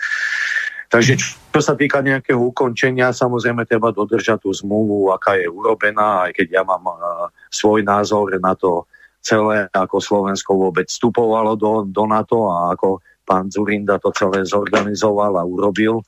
Takže 0.93 1.17
čo 1.57 1.61
sa 1.65 1.73
týka 1.73 2.05
nejakého 2.05 2.37
ukončenia, 2.37 3.17
samozrejme 3.17 3.65
treba 3.65 3.97
dodržať 3.97 4.45
tú 4.45 4.53
zmluvu, 4.53 5.09
aká 5.09 5.41
je 5.41 5.49
urobená, 5.49 6.29
aj 6.29 6.37
keď 6.37 6.61
ja 6.61 6.63
mám 6.69 6.85
uh, 6.85 7.33
svoj 7.49 7.81
názor 7.81 8.29
na 8.37 8.53
to 8.53 8.85
celé, 9.25 9.73
ako 9.73 10.03
Slovensko 10.03 10.69
vôbec 10.69 10.91
vstupovalo 10.91 11.57
do, 11.57 11.89
do 11.89 12.05
NATO 12.05 12.51
a 12.51 12.77
ako 12.77 13.01
pán 13.25 13.49
Zurinda 13.49 13.97
to 14.03 14.13
celé 14.13 14.45
zorganizoval 14.45 15.39
a 15.39 15.47
urobil. 15.47 16.03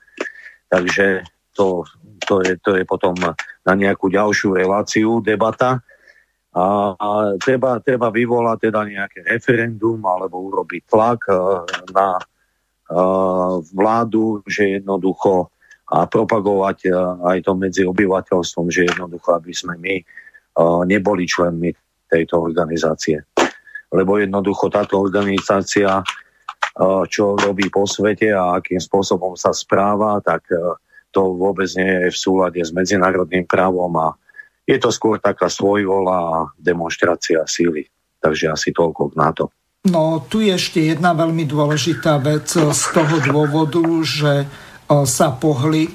Takže 0.68 1.22
to 1.54 1.86
to 2.24 2.40
je, 2.42 2.56
to 2.60 2.76
je 2.76 2.84
potom 2.84 3.14
na 3.64 3.72
nejakú 3.72 4.08
ďalšiu 4.08 4.56
reláciu 4.56 5.20
debata. 5.24 5.80
a, 6.54 6.94
a 6.94 7.08
treba, 7.42 7.82
treba 7.82 8.14
vyvolať 8.14 8.70
teda 8.70 8.80
nejaké 8.86 9.26
referendum 9.26 9.98
alebo 10.06 10.38
urobiť 10.38 10.82
tlak 10.86 11.26
uh, 11.26 11.66
na 11.90 12.18
uh, 12.18 13.58
vládu, 13.74 14.40
že 14.46 14.78
jednoducho 14.78 15.50
a 15.84 16.08
propagovať 16.08 16.78
uh, 16.88 17.20
aj 17.28 17.38
to 17.44 17.52
medzi 17.58 17.82
obyvateľstvom, 17.84 18.66
že 18.70 18.88
jednoducho, 18.88 19.36
aby 19.36 19.52
sme 19.52 19.74
my 19.76 19.96
neboli 20.86 21.26
členmi 21.26 21.74
tejto 22.06 22.38
organizácie. 22.38 23.18
Lebo 23.90 24.22
jednoducho 24.22 24.70
táto 24.70 25.02
organizácia, 25.02 25.98
čo 27.10 27.34
robí 27.34 27.66
po 27.74 27.90
svete 27.90 28.30
a 28.30 28.62
akým 28.62 28.78
spôsobom 28.78 29.34
sa 29.34 29.50
správa, 29.50 30.22
tak 30.22 30.46
to 31.14 31.38
vôbec 31.38 31.70
nie 31.78 31.86
je 31.86 32.10
v 32.10 32.18
súlade 32.18 32.58
s 32.58 32.74
medzinárodným 32.74 33.46
právom 33.46 33.94
a 34.02 34.18
je 34.66 34.80
to 34.82 34.90
skôr 34.90 35.22
taká 35.22 35.46
svojvola 35.46 36.50
demonstrácia 36.58 37.46
síly. 37.46 37.86
Takže 38.18 38.50
asi 38.50 38.72
toľko 38.74 39.12
k 39.12 39.18
NATO. 39.20 39.44
No, 39.84 40.24
tu 40.24 40.40
je 40.40 40.56
ešte 40.56 40.80
jedna 40.80 41.12
veľmi 41.12 41.44
dôležitá 41.44 42.16
vec 42.16 42.48
z 42.48 42.82
toho 42.96 43.20
dôvodu, 43.20 43.84
že 44.00 44.32
e, 44.40 44.46
sa 45.04 45.28
pohli 45.36 45.84
e, 45.84 45.92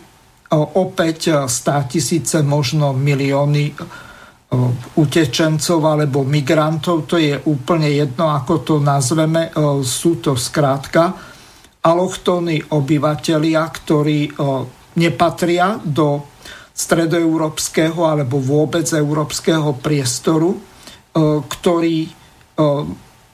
opäť 0.53 1.49
100 1.49 1.49
e, 1.49 1.81
tisíce, 1.89 2.37
možno 2.45 2.93
milióny 2.93 3.73
utečencov 4.97 5.77
alebo 5.85 6.25
migrantov, 6.25 7.05
to 7.05 7.21
je 7.21 7.37
úplne 7.49 7.85
jedno, 7.85 8.33
ako 8.33 8.65
to 8.65 8.75
nazveme, 8.81 9.53
sú 9.85 10.17
to 10.25 10.33
skrátka 10.33 11.13
alochtónni 11.85 12.57
obyvateľia, 12.73 13.61
ktorí 13.69 14.33
nepatria 14.97 15.77
do 15.83 16.25
stredoeurópskeho 16.79 18.07
alebo 18.07 18.39
vôbec 18.39 18.87
európskeho 18.87 19.75
priestoru, 19.83 20.55
e, 20.55 20.59
ktorí 21.43 22.07
e, 22.07 22.11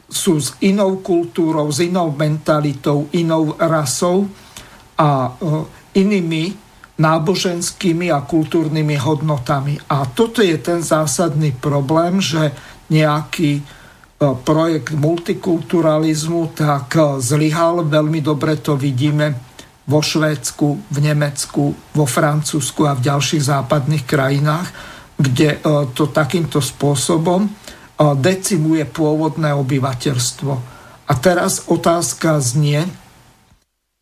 sú 0.09 0.33
s 0.41 0.57
inou 0.65 0.97
kultúrou, 1.05 1.69
s 1.69 1.85
inou 1.85 2.09
mentalitou, 2.09 3.05
inou 3.13 3.53
rasou 3.61 4.25
a 4.97 5.29
e, 5.29 6.01
inými 6.01 6.57
náboženskými 6.95 8.09
a 8.09 8.25
kultúrnymi 8.25 8.97
hodnotami. 8.97 9.77
A 9.93 10.09
toto 10.09 10.41
je 10.41 10.57
ten 10.57 10.81
zásadný 10.81 11.51
problém, 11.53 12.23
že 12.23 12.55
nejaký 12.87 13.59
projekt 14.47 14.95
multikulturalizmu 14.95 16.55
tak 16.55 17.19
zlyhal, 17.19 17.83
veľmi 17.83 18.23
dobre 18.23 18.55
to 18.63 18.79
vidíme 18.79 19.35
vo 19.85 20.01
Švédsku, 20.01 20.67
v 20.89 20.97
Nemecku, 20.97 21.77
vo 21.93 22.05
Francúzsku 22.09 22.89
a 22.89 22.97
v 22.97 23.05
ďalších 23.05 23.43
západných 23.45 24.03
krajinách, 24.05 24.67
kde 25.15 25.55
e, 25.55 25.59
to 25.93 26.09
takýmto 26.09 26.57
spôsobom 26.59 27.45
e, 27.45 27.49
decimuje 28.17 28.83
pôvodné 28.89 29.53
obyvateľstvo. 29.53 30.53
A 31.05 31.13
teraz 31.21 31.69
otázka 31.69 32.41
znie, 32.41 32.81
e, 32.83 32.89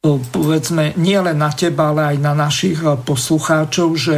povedzme, 0.07 0.95
nie 0.95 1.19
len 1.19 1.35
na 1.35 1.51
teba, 1.51 1.91
ale 1.91 2.15
aj 2.15 2.17
na 2.23 2.33
našich 2.33 2.79
poslucháčov, 3.03 3.89
že 3.99 4.17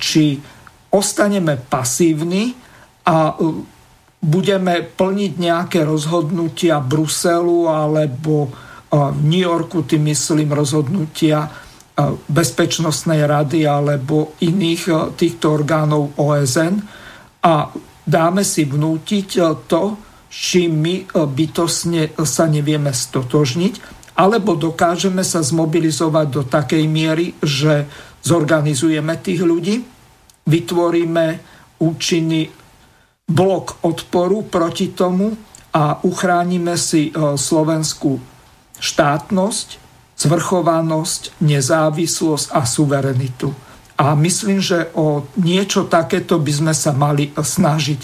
či 0.00 0.40
ostaneme 0.88 1.60
pasívni 1.60 2.56
a 3.04 3.36
budeme 4.24 4.80
plniť 4.80 5.32
nejaké 5.36 5.84
rozhodnutia 5.84 6.80
Bruselu 6.80 7.68
alebo 7.68 8.48
v 8.88 9.20
New 9.24 9.44
Yorku, 9.44 9.84
tým 9.84 10.08
myslím 10.08 10.56
rozhodnutia 10.56 11.48
Bezpečnostnej 12.30 13.26
rady 13.26 13.66
alebo 13.66 14.38
iných 14.38 15.12
týchto 15.18 15.60
orgánov 15.60 16.14
OSN 16.14 16.78
a 17.42 17.68
dáme 18.06 18.46
si 18.46 18.64
vnútiť 18.64 19.28
to, 19.66 19.82
čím 20.30 20.78
my 20.78 20.94
bytosne 21.12 22.14
sa 22.22 22.46
nevieme 22.46 22.94
stotožniť, 22.94 23.74
alebo 24.14 24.54
dokážeme 24.54 25.26
sa 25.26 25.42
zmobilizovať 25.42 26.26
do 26.30 26.42
takej 26.46 26.84
miery, 26.86 27.34
že 27.42 27.90
zorganizujeme 28.22 29.18
tých 29.18 29.42
ľudí, 29.42 29.82
vytvoríme 30.46 31.26
účinný 31.82 32.46
blok 33.26 33.82
odporu 33.84 34.46
proti 34.46 34.94
tomu 34.94 35.34
a 35.74 35.98
uchránime 36.02 36.78
si 36.78 37.10
Slovensku 37.14 38.37
štátnosť, 38.78 39.68
zvrchovanosť, 40.18 41.38
nezávislosť 41.38 42.46
a 42.50 42.66
suverenitu. 42.66 43.54
A 43.98 44.14
myslím, 44.14 44.62
že 44.62 44.90
o 44.94 45.26
niečo 45.38 45.90
takéto 45.90 46.38
by 46.38 46.52
sme 46.54 46.72
sa 46.74 46.94
mali 46.94 47.34
snažiť. 47.34 48.00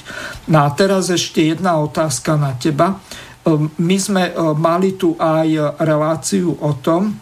No 0.50 0.66
a 0.66 0.68
teraz 0.74 1.10
ešte 1.10 1.54
jedna 1.54 1.78
otázka 1.78 2.34
na 2.34 2.54
teba. 2.58 2.98
Ehm, 3.46 3.70
my 3.78 3.96
sme 3.98 4.22
ehm, 4.30 4.58
mali 4.58 4.98
tu 4.98 5.14
aj 5.14 5.78
reláciu 5.78 6.58
o 6.58 6.74
tom, 6.78 7.14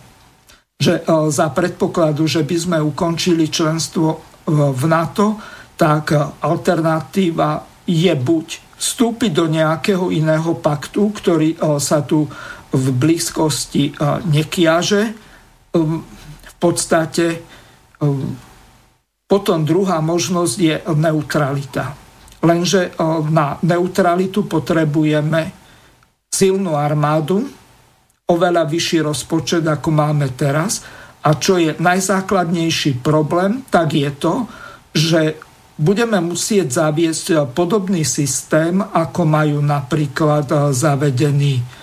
že 0.82 0.98
za 1.30 1.46
predpokladu, 1.54 2.26
že 2.26 2.42
by 2.42 2.56
sme 2.58 2.78
ukončili 2.82 3.46
členstvo 3.46 4.18
v 4.50 4.82
NATO, 4.90 5.38
tak 5.78 6.10
alternatíva 6.42 7.62
je 7.86 8.10
buď 8.10 8.46
vstúpiť 8.82 9.30
do 9.30 9.46
nejakého 9.46 10.10
iného 10.10 10.58
paktu, 10.58 11.02
ktorý 11.14 11.48
sa 11.78 12.02
tu 12.02 12.26
v 12.72 12.86
blízkosti 12.96 13.92
nekiaže. 14.28 15.12
Um, 15.72 16.04
v 16.42 16.54
podstate 16.56 17.40
um, 18.00 18.36
potom 19.28 19.64
druhá 19.64 20.04
možnosť 20.04 20.56
je 20.60 20.76
neutralita. 20.92 21.96
Lenže 22.42 22.92
na 23.30 23.56
neutralitu 23.62 24.44
potrebujeme 24.50 25.54
silnú 26.28 26.74
armádu, 26.76 27.46
oveľa 28.28 28.66
vyšší 28.66 28.98
rozpočet, 29.06 29.64
ako 29.64 29.88
máme 29.88 30.26
teraz. 30.36 30.84
A 31.22 31.38
čo 31.38 31.56
je 31.56 31.72
najzákladnejší 31.78 32.98
problém, 32.98 33.62
tak 33.70 33.94
je 33.94 34.10
to, 34.10 34.34
že 34.90 35.38
budeme 35.78 36.18
musieť 36.20 36.68
zaviesť 36.82 37.54
podobný 37.54 38.02
systém, 38.02 38.82
ako 38.82 39.22
majú 39.22 39.62
napríklad 39.62 40.74
zavedený 40.74 41.62
v 41.62 41.81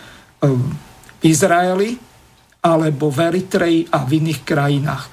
Izraeli 1.19 1.99
alebo 2.59 3.07
v 3.07 3.19
Eritreji 3.31 3.81
a 3.91 4.03
v 4.03 4.19
iných 4.23 4.41
krajinách. 4.43 5.03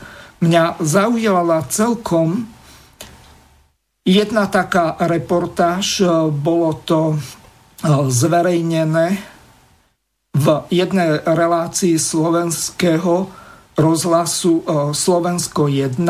Mňa 0.43 0.83
zaujala 0.83 1.63
celkom 1.71 2.47
jedna 4.07 4.47
taká 4.51 4.99
reportáž, 5.07 6.03
e, 6.03 6.07
bolo 6.31 6.77
to 6.83 7.15
e, 7.15 7.19
zverejnené 8.11 9.19
v 10.37 10.47
jednej 10.69 11.23
relácii 11.25 11.97
slovenského 11.97 13.31
rozhlasu 13.79 14.61
e, 14.61 14.63
Slovensko 14.93 15.71
1, 15.71 16.03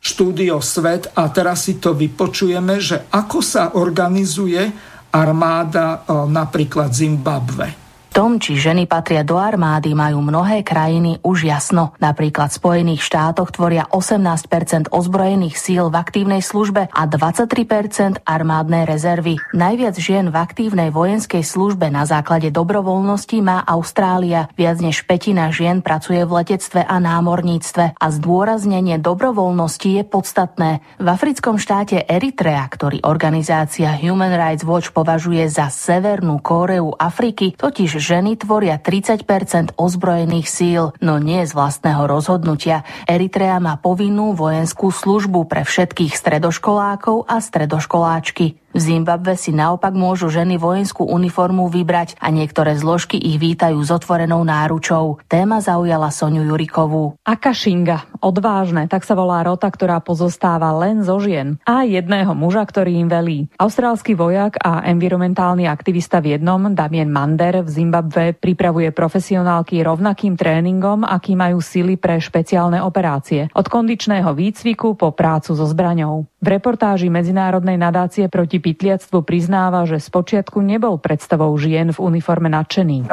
štúdio 0.00 0.58
Svet 0.64 1.12
a 1.12 1.28
teraz 1.28 1.68
si 1.68 1.76
to 1.76 1.92
vypočujeme, 1.92 2.80
že 2.80 3.08
ako 3.12 3.38
sa 3.44 3.76
organizuje 3.76 4.60
armáda 5.08 6.04
napríklad 6.28 6.92
Zimbabve 6.92 7.87
tom, 8.18 8.42
či 8.42 8.58
ženy 8.58 8.90
patria 8.90 9.22
do 9.22 9.38
armády, 9.38 9.94
majú 9.94 10.18
mnohé 10.18 10.66
krajiny 10.66 11.22
už 11.22 11.46
jasno. 11.46 11.94
Napríklad 12.02 12.50
v 12.50 12.58
Spojených 12.58 13.06
štátoch 13.06 13.54
tvoria 13.54 13.86
18% 13.86 14.90
ozbrojených 14.90 15.54
síl 15.54 15.86
v 15.86 16.02
aktívnej 16.02 16.42
službe 16.42 16.90
a 16.90 17.02
23% 17.06 18.26
armádnej 18.26 18.90
rezervy. 18.90 19.38
Najviac 19.54 19.94
žien 20.02 20.34
v 20.34 20.36
aktívnej 20.36 20.90
vojenskej 20.90 21.46
službe 21.46 21.94
na 21.94 22.10
základe 22.10 22.50
dobrovoľnosti 22.50 23.38
má 23.38 23.62
Austrália. 23.62 24.50
Viac 24.58 24.82
než 24.82 25.06
petina 25.06 25.54
žien 25.54 25.78
pracuje 25.78 26.18
v 26.26 26.42
letectve 26.42 26.82
a 26.82 26.98
námorníctve 26.98 28.02
a 28.02 28.06
zdôraznenie 28.10 28.98
dobrovoľnosti 28.98 29.94
je 29.94 30.02
podstatné. 30.02 30.82
V 30.98 31.06
africkom 31.06 31.54
štáte 31.54 32.02
Eritrea, 32.02 32.66
ktorý 32.66 32.98
organizácia 33.06 33.94
Human 33.94 34.34
Rights 34.34 34.66
Watch 34.66 34.90
považuje 34.90 35.46
za 35.46 35.70
Severnú 35.70 36.42
Kóreu 36.42 36.90
Afriky, 36.98 37.54
totiž 37.54 38.07
ženy 38.08 38.40
tvoria 38.40 38.80
30% 38.80 39.76
ozbrojených 39.76 40.48
síl, 40.48 40.96
no 41.04 41.20
nie 41.20 41.44
z 41.44 41.52
vlastného 41.52 42.08
rozhodnutia. 42.08 42.88
Eritrea 43.04 43.60
má 43.60 43.76
povinnú 43.76 44.32
vojenskú 44.32 44.88
službu 44.88 45.44
pre 45.44 45.68
všetkých 45.68 46.16
stredoškolákov 46.16 47.28
a 47.28 47.36
stredoškoláčky. 47.44 48.56
V 48.68 48.80
Zimbabve 48.84 49.32
si 49.40 49.48
naopak 49.48 49.96
môžu 49.96 50.28
ženy 50.28 50.60
vojenskú 50.60 51.08
uniformu 51.08 51.72
vybrať 51.72 52.20
a 52.20 52.28
niektoré 52.28 52.76
zložky 52.76 53.16
ich 53.16 53.40
vítajú 53.40 53.80
s 53.80 53.88
otvorenou 53.88 54.44
náručou. 54.44 55.16
Téma 55.24 55.64
zaujala 55.64 56.12
Soniu 56.12 56.44
Jurikovú. 56.44 57.16
Akashinga, 57.24 58.04
odvážne, 58.20 58.84
tak 58.84 59.08
sa 59.08 59.16
volá 59.16 59.40
rota, 59.40 59.72
ktorá 59.72 60.04
pozostáva 60.04 60.68
len 60.76 61.00
zo 61.00 61.16
žien 61.16 61.56
a 61.64 61.88
jedného 61.88 62.36
muža, 62.36 62.60
ktorý 62.68 63.00
im 63.00 63.08
velí. 63.08 63.48
Austrálsky 63.56 64.12
vojak 64.12 64.60
a 64.60 64.84
environmentálny 64.84 65.64
aktivista 65.64 66.20
v 66.20 66.36
jednom, 66.36 66.60
Damien 66.76 67.08
Mander, 67.08 67.64
v 67.64 67.70
Zimbabve 67.72 68.36
pripravuje 68.36 68.92
profesionálky 68.92 69.80
rovnakým 69.80 70.36
tréningom, 70.36 71.08
aký 71.08 71.40
majú 71.40 71.64
sily 71.64 71.96
pre 71.96 72.20
špeciálne 72.20 72.84
operácie. 72.84 73.48
Od 73.56 73.64
kondičného 73.64 74.28
výcviku 74.36 74.92
po 74.92 75.16
prácu 75.16 75.56
so 75.56 75.64
zbraňou. 75.64 76.28
V 76.38 76.46
reportáži 76.46 77.10
Medzinárodnej 77.10 77.74
nadácie 77.74 78.30
proti 78.30 78.57
pytliactvu 78.58 79.24
priznáva, 79.24 79.86
že 79.88 80.02
spočiatku 80.02 80.60
nebol 80.60 80.98
predstavou 81.00 81.50
žien 81.58 81.90
v 81.94 81.98
uniforme 81.98 82.50
nadšený. 82.50 83.10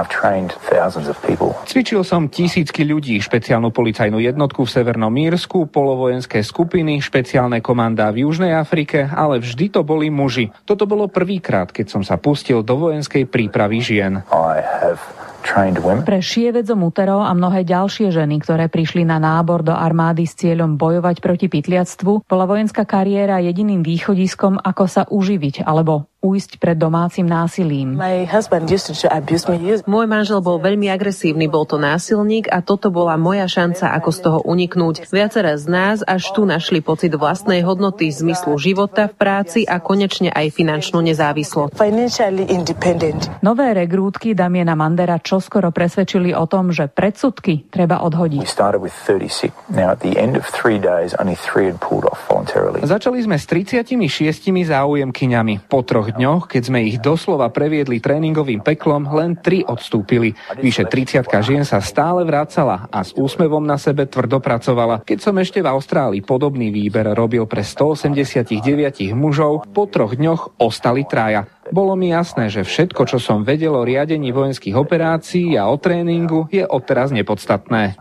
Cvičil 1.65 2.01
som 2.05 2.27
tisícky 2.29 2.81
ľudí, 2.85 3.17
špeciálnu 3.21 3.69
policajnú 3.69 4.21
jednotku 4.21 4.65
v 4.65 4.73
Severnom 4.73 5.13
Mírsku, 5.13 5.69
polovojenské 5.69 6.41
skupiny, 6.41 7.01
špeciálne 7.01 7.61
komandá 7.61 8.09
v 8.09 8.27
Južnej 8.27 8.57
Afrike, 8.57 9.07
ale 9.09 9.41
vždy 9.41 9.73
to 9.73 9.81
boli 9.85 10.09
muži. 10.09 10.51
Toto 10.65 10.89
bolo 10.89 11.09
prvýkrát, 11.09 11.69
keď 11.69 11.85
som 11.89 12.01
sa 12.01 12.17
pustil 12.17 12.65
do 12.65 12.77
vojenskej 12.77 13.29
prípravy 13.29 13.81
žien. 13.83 14.25
Pre 15.45 16.19
Šievedzo 16.25 16.73
Mutero 16.73 17.21
a 17.21 17.29
mnohé 17.37 17.61
ďalšie 17.61 18.09
ženy, 18.09 18.41
ktoré 18.41 18.65
prišli 18.65 19.05
na 19.05 19.21
nábor 19.21 19.61
do 19.61 19.77
armády 19.77 20.25
s 20.25 20.33
cieľom 20.33 20.73
bojovať 20.73 21.21
proti 21.21 21.45
pytliactvu, 21.45 22.25
bola 22.25 22.49
vojenská 22.49 22.81
kariéra 22.83 23.37
jediným 23.45 23.85
východiskom, 23.85 24.57
ako 24.57 24.83
sa 24.89 25.05
uživiť 25.05 25.61
alebo 25.61 26.09
újsť 26.25 26.57
pred 26.57 26.73
domácim 26.73 27.29
násilím. 27.29 28.01
Môj 29.85 30.05
manžel 30.09 30.39
bol 30.41 30.57
veľmi 30.57 30.89
agresívny, 30.89 31.45
bol 31.45 31.69
to 31.69 31.77
násilník 31.77 32.49
a 32.49 32.65
toto 32.65 32.89
bola 32.89 33.13
moja 33.13 33.45
šanca, 33.45 33.93
ako 33.93 34.09
z 34.09 34.19
toho 34.25 34.39
uniknúť. 34.41 35.05
Viacera 35.13 35.53
z 35.53 35.65
nás 35.69 35.97
až 36.01 36.33
tu 36.33 36.49
našli 36.49 36.81
pocit 36.81 37.13
vlastnej 37.13 37.61
hodnoty, 37.61 38.09
zmyslu 38.09 38.57
života 38.57 39.05
v 39.05 39.13
práci 39.13 39.59
a 39.69 39.77
konečne 39.77 40.33
aj 40.33 40.49
finančnú 40.49 41.05
nezávislosť. 41.05 41.77
Nové 43.45 43.67
regrútky 43.77 44.33
Damiena 44.33 44.73
Mandera 44.73 45.21
čoskoro 45.21 45.69
presvedčili 45.69 46.33
o 46.33 46.49
tom, 46.49 46.73
že 46.73 46.89
predsudky 46.89 47.69
treba 47.69 48.01
odhodiť. 48.01 48.41
Začali 52.81 53.17
sme 53.21 53.35
s 53.37 53.45
36 53.45 54.65
záujemkyňami. 54.65 55.53
Po 55.69 55.83
troch 55.83 56.14
dňoch, 56.15 56.47
keď 56.47 56.63
sme 56.71 56.87
ich 56.87 56.97
doslova 57.03 57.51
previedli 57.51 57.99
tréningovým 57.99 58.63
peklom, 58.63 59.05
len 59.11 59.35
tri 59.37 59.61
odstúpili. 59.67 60.33
Vyše 60.57 60.87
30 60.87 61.27
žien 61.43 61.67
sa 61.67 61.83
stále 61.83 62.23
vrácala 62.23 62.87
a 62.89 63.03
s 63.03 63.11
úsmevom 63.13 63.61
na 63.61 63.75
sebe 63.75 64.07
tvrdo 64.07 64.39
pracovala. 64.39 65.03
Keď 65.03 65.19
som 65.19 65.35
ešte 65.35 65.59
v 65.59 65.69
Austrálii 65.69 66.23
podobný 66.23 66.71
výber 66.71 67.11
robil 67.11 67.43
pre 67.45 67.61
189 67.61 69.13
mužov, 69.13 69.67
po 69.69 69.85
troch 69.91 70.15
dňoch 70.15 70.57
ostali 70.63 71.03
traja. 71.03 71.45
Bolo 71.73 71.97
mi 71.97 72.13
jasné, 72.13 72.53
že 72.53 72.61
všetko, 72.61 73.09
čo 73.09 73.17
som 73.17 73.41
vedel 73.41 73.73
o 73.73 73.81
riadení 73.81 74.29
vojenských 74.29 74.77
operácií 74.77 75.57
a 75.57 75.65
o 75.65 75.81
tréningu, 75.81 76.45
je 76.53 76.61
odteraz 76.61 77.09
nepodstatné. 77.09 77.97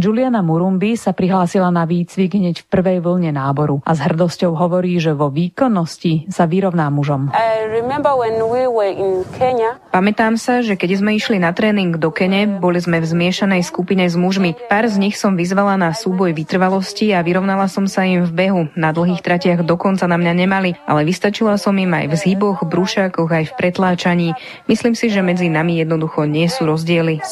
Juliana 0.00 0.40
Murumbi 0.40 0.96
sa 0.96 1.12
prihlásila 1.12 1.68
na 1.68 1.84
výcvik 1.84 2.32
hneď 2.32 2.64
v 2.64 2.66
prvej 2.72 2.98
vlne 3.04 3.36
náboru 3.36 3.84
a 3.84 3.92
s 3.92 4.00
hrdosťou 4.00 4.56
hovorí, 4.56 4.96
že 4.96 5.12
vo 5.12 5.28
výkonnosti 5.28 6.32
sa 6.32 6.48
vyrovná 6.48 6.88
mužom. 6.88 7.28
Pamätám 9.90 10.40
sa, 10.40 10.62
že 10.62 10.78
keď 10.78 11.02
sme 11.02 11.18
išli 11.18 11.42
na 11.42 11.50
tréning 11.50 11.98
do 11.98 12.14
Kene, 12.14 12.46
boli 12.46 12.80
sme 12.80 13.02
v 13.02 13.10
zmiešanej 13.10 13.66
skupine 13.66 14.06
s 14.06 14.14
mužmi. 14.14 14.54
Pár 14.70 14.86
z 14.86 15.02
nich 15.02 15.18
som 15.18 15.34
vyzvala 15.34 15.74
na 15.74 15.90
súboj 15.90 16.30
vytrvalosti 16.30 17.10
a 17.10 17.20
vyrovnala 17.20 17.66
som 17.66 17.90
sa 17.90 18.06
im 18.06 18.22
v 18.22 18.32
behu. 18.32 18.62
Na 18.78 18.94
dlhých 18.94 19.20
tratiach 19.20 19.66
dokonca 19.66 20.06
na 20.06 20.14
mňa 20.14 20.32
nemali, 20.46 20.70
ale 20.86 21.08
Vystačila 21.08 21.56
som 21.56 21.72
im 21.80 21.88
aj 21.88 22.04
v 22.04 22.14
zhyboch, 22.14 22.62
brúšakoch, 22.68 23.26
aj 23.32 23.44
v 23.50 23.56
pretláčaní. 23.56 24.28
Myslím 24.68 24.92
si, 24.92 25.08
že 25.08 25.24
medzi 25.24 25.48
nami 25.48 25.80
jednoducho 25.80 26.28
nie 26.28 26.46
sú 26.52 26.68
rozdiely. 26.68 27.24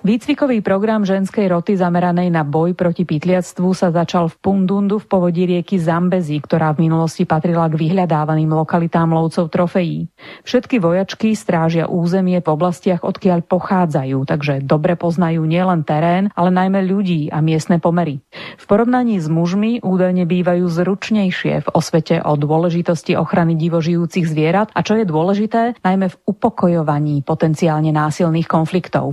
Výcvikový 0.00 0.58
program 0.64 1.00
ženskej 1.04 1.46
roty 1.52 1.72
zameranej 1.76 2.28
na 2.32 2.42
boj 2.42 2.72
proti 2.72 3.04
pytliactvu 3.04 3.68
sa 3.76 3.92
začal 3.92 4.32
v 4.32 4.36
Pundundu 4.40 4.96
v 4.96 5.06
povodí 5.06 5.44
rieky 5.44 5.76
Zambezi, 5.76 6.40
ktorá 6.40 6.72
v 6.72 6.88
minulosti 6.88 7.28
patrila 7.28 7.68
k 7.68 7.78
vyhľadávaným 8.08 8.48
lokalitám 8.48 9.12
lovcov 9.12 9.52
trofejí. 9.52 10.08
Všetky 10.48 10.80
vojačky 10.80 11.36
strážia 11.36 11.84
územie 11.92 12.40
v 12.40 12.48
oblastiach, 12.48 13.04
odkiaľ 13.04 13.44
pochádzajú, 13.44 14.24
takže 14.24 14.64
dobre 14.64 14.96
poznajú 14.96 15.44
nielen 15.44 15.84
terén, 15.84 16.32
ale 16.32 16.48
najmä 16.48 16.80
ľudí 16.88 17.28
a 17.28 17.44
miestne 17.44 17.76
pomery. 17.76 18.24
V 18.56 18.64
porovnaní 18.64 19.20
s 19.20 19.28
mužmi 19.28 19.84
údajne 19.84 20.24
bývajú 20.24 20.64
zručnejšie 20.72 21.68
v 21.68 21.68
osvete 21.76 22.24
o 22.24 22.32
dôležitosti 22.40 23.12
ochrany 23.12 23.60
divožijúcich 23.60 24.24
zvierat 24.24 24.72
a 24.72 24.80
čo 24.80 24.96
je 24.96 25.04
dôležité, 25.04 25.76
najmä 25.84 26.08
v 26.08 26.16
upokojovaní 26.24 27.20
potenciálne 27.28 27.92
násilných 27.92 28.48
konfliktov. 28.48 29.12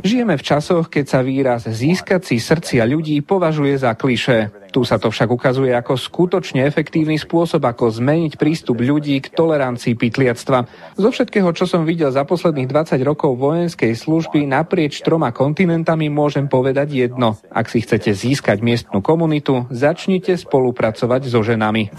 Žijeme 0.00 0.34
v 0.40 0.46
časoch, 0.48 0.88
keď 0.88 1.04
sa 1.04 1.20
výraz 1.20 1.68
získať 1.68 2.20
si 2.24 2.40
srdcia 2.40 2.88
ľudí 2.88 3.20
považuje 3.20 3.76
za 3.76 3.92
klišé. 3.92 4.48
Tu 4.70 4.86
sa 4.86 5.02
to 5.02 5.10
však 5.10 5.26
ukazuje 5.26 5.74
ako 5.74 5.98
skutočne 5.98 6.62
efektívny 6.62 7.18
spôsob, 7.18 7.66
ako 7.66 7.90
zmeniť 7.90 8.38
prístup 8.38 8.78
ľudí 8.78 9.18
k 9.18 9.34
tolerancii 9.34 9.98
pytliactva. 9.98 10.70
Zo 10.94 11.10
všetkého, 11.10 11.50
čo 11.50 11.66
som 11.66 11.82
videl 11.82 12.14
za 12.14 12.22
posledných 12.22 12.70
20 12.70 13.02
rokov 13.02 13.34
vojenskej 13.34 13.98
služby 13.98 14.46
naprieč 14.46 15.02
troma 15.02 15.34
kontinentami, 15.34 16.06
môžem 16.06 16.46
povedať 16.46 16.94
jedno. 16.94 17.34
Ak 17.50 17.66
si 17.66 17.82
chcete 17.82 18.14
získať 18.14 18.62
miestnu 18.62 19.02
komunitu, 19.02 19.66
začnite 19.74 20.38
spolupracovať 20.38 21.26
so 21.26 21.42
ženami. 21.42 21.90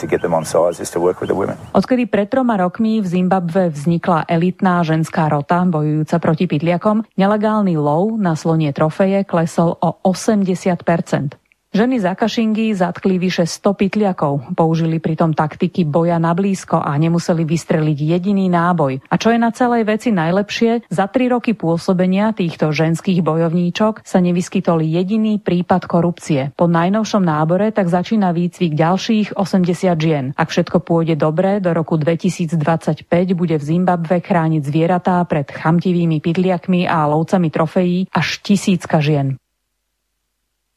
Odkedy 1.76 2.03
pred 2.07 2.27
troma 2.31 2.56
rokmi 2.56 3.03
v 3.03 3.07
Zimbabve 3.07 3.68
vznikla 3.68 4.31
elitná 4.31 4.80
ženská 4.88 5.27
rota 5.27 5.68
bojujúca 5.68 6.15
proti 6.23 6.48
pytliakom, 6.48 7.03
nelegálny 7.19 7.76
lov 7.76 8.15
na 8.15 8.39
slonie 8.39 8.72
trofeje 8.72 9.27
klesol 9.27 9.76
o 9.76 9.99
80 10.07 11.40
Ženy 11.72 12.03
za 12.03 12.19
Kašingy 12.19 12.76
zatkli 12.76 13.15
vyše 13.15 13.48
100 13.48 13.80
pytliakov, 13.80 14.43
použili 14.60 14.99
pritom 14.99 15.31
taktiky 15.31 15.88
boja 15.88 16.19
na 16.19 16.35
blízko 16.35 16.84
a 16.84 16.91
nemuseli 16.99 17.48
vystreliť 17.48 17.95
jediný 18.11 18.52
náboj. 18.52 18.99
A 19.07 19.15
čo 19.15 19.31
je 19.31 19.39
na 19.39 19.56
celej 19.56 19.88
veci 19.88 20.11
najlepšie, 20.11 20.91
za 20.91 21.07
tri 21.07 21.31
roky 21.31 21.56
pôsobenia 21.56 22.35
týchto 22.35 22.76
ženských 22.76 23.23
bojovníčok 23.23 24.03
sa 24.03 24.19
nevyskytol 24.19 24.84
jediný 24.84 25.39
prípad 25.39 25.88
korupcie. 25.88 26.52
Po 26.60 26.68
najnovšom 26.68 27.23
nábore 27.23 27.72
tak 27.72 27.88
začína 27.88 28.35
výcvik 28.35 28.76
ďalších 28.76 29.39
80 29.39 29.95
žien. 29.95 30.26
Ak 30.35 30.52
všetko 30.52 30.84
pôjde 30.84 31.15
dobre, 31.15 31.64
do 31.64 31.72
roku 31.72 31.95
2025 31.95 33.07
bude 33.31 33.56
v 33.56 33.64
Zimbabve 33.64 34.19
chrániť 34.19 34.61
zvieratá 34.68 35.23
pred 35.23 35.48
chamtivými 35.48 36.19
pytliakmi 36.19 36.84
a 36.84 37.07
lovcami 37.07 37.48
trofejí 37.48 38.11
až 38.11 38.43
tisícka 38.43 38.99
žien. 38.99 39.40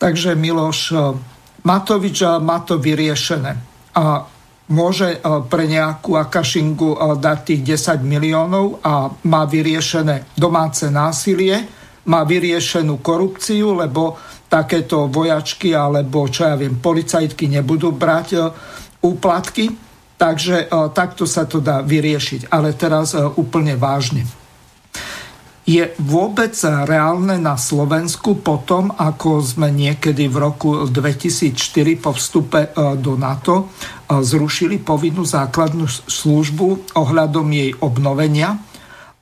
Takže 0.04 0.36
Miloš 0.36 0.92
e, 0.92 0.96
Matovič 1.64 2.20
e, 2.20 2.36
má 2.44 2.60
to 2.60 2.76
vyriešené. 2.76 3.56
A 3.96 4.28
môže 4.68 5.16
e, 5.16 5.18
pre 5.48 5.64
nejakú 5.64 6.20
akašingu 6.20 7.16
dať 7.16 7.38
tých 7.48 7.80
10 7.80 8.04
miliónov 8.04 8.84
a 8.84 9.08
má 9.24 9.48
vyriešené 9.48 10.36
domáce 10.36 10.92
násilie, 10.92 11.64
má 12.04 12.20
vyriešenú 12.28 13.00
korupciu, 13.00 13.80
lebo 13.80 14.20
takéto 14.52 15.08
vojačky 15.08 15.72
alebo 15.72 16.28
čo 16.28 16.52
ja 16.52 16.54
viem, 16.60 16.76
policajtky 16.76 17.48
nebudú 17.48 17.96
brať 17.96 18.52
úplatky. 19.00 19.72
Takže 20.14 20.70
takto 20.94 21.26
sa 21.26 21.42
to 21.42 21.58
dá 21.58 21.82
vyriešiť. 21.82 22.52
Ale 22.52 22.76
teraz 22.78 23.18
úplne 23.34 23.74
vážne. 23.74 24.22
Je 25.64 25.80
vôbec 25.96 26.52
reálne 26.60 27.40
na 27.40 27.56
Slovensku 27.56 28.44
potom, 28.44 28.92
ako 28.92 29.40
sme 29.40 29.72
niekedy 29.72 30.28
v 30.28 30.36
roku 30.36 30.84
2004 30.84 32.04
po 32.04 32.12
vstupe 32.12 32.68
e, 32.68 32.70
do 33.00 33.16
NATO 33.16 33.64
e, 33.64 34.20
zrušili 34.20 34.76
povinnú 34.84 35.24
základnú 35.24 35.88
službu 35.88 36.92
ohľadom 37.00 37.48
jej 37.48 37.72
obnovenia? 37.80 38.60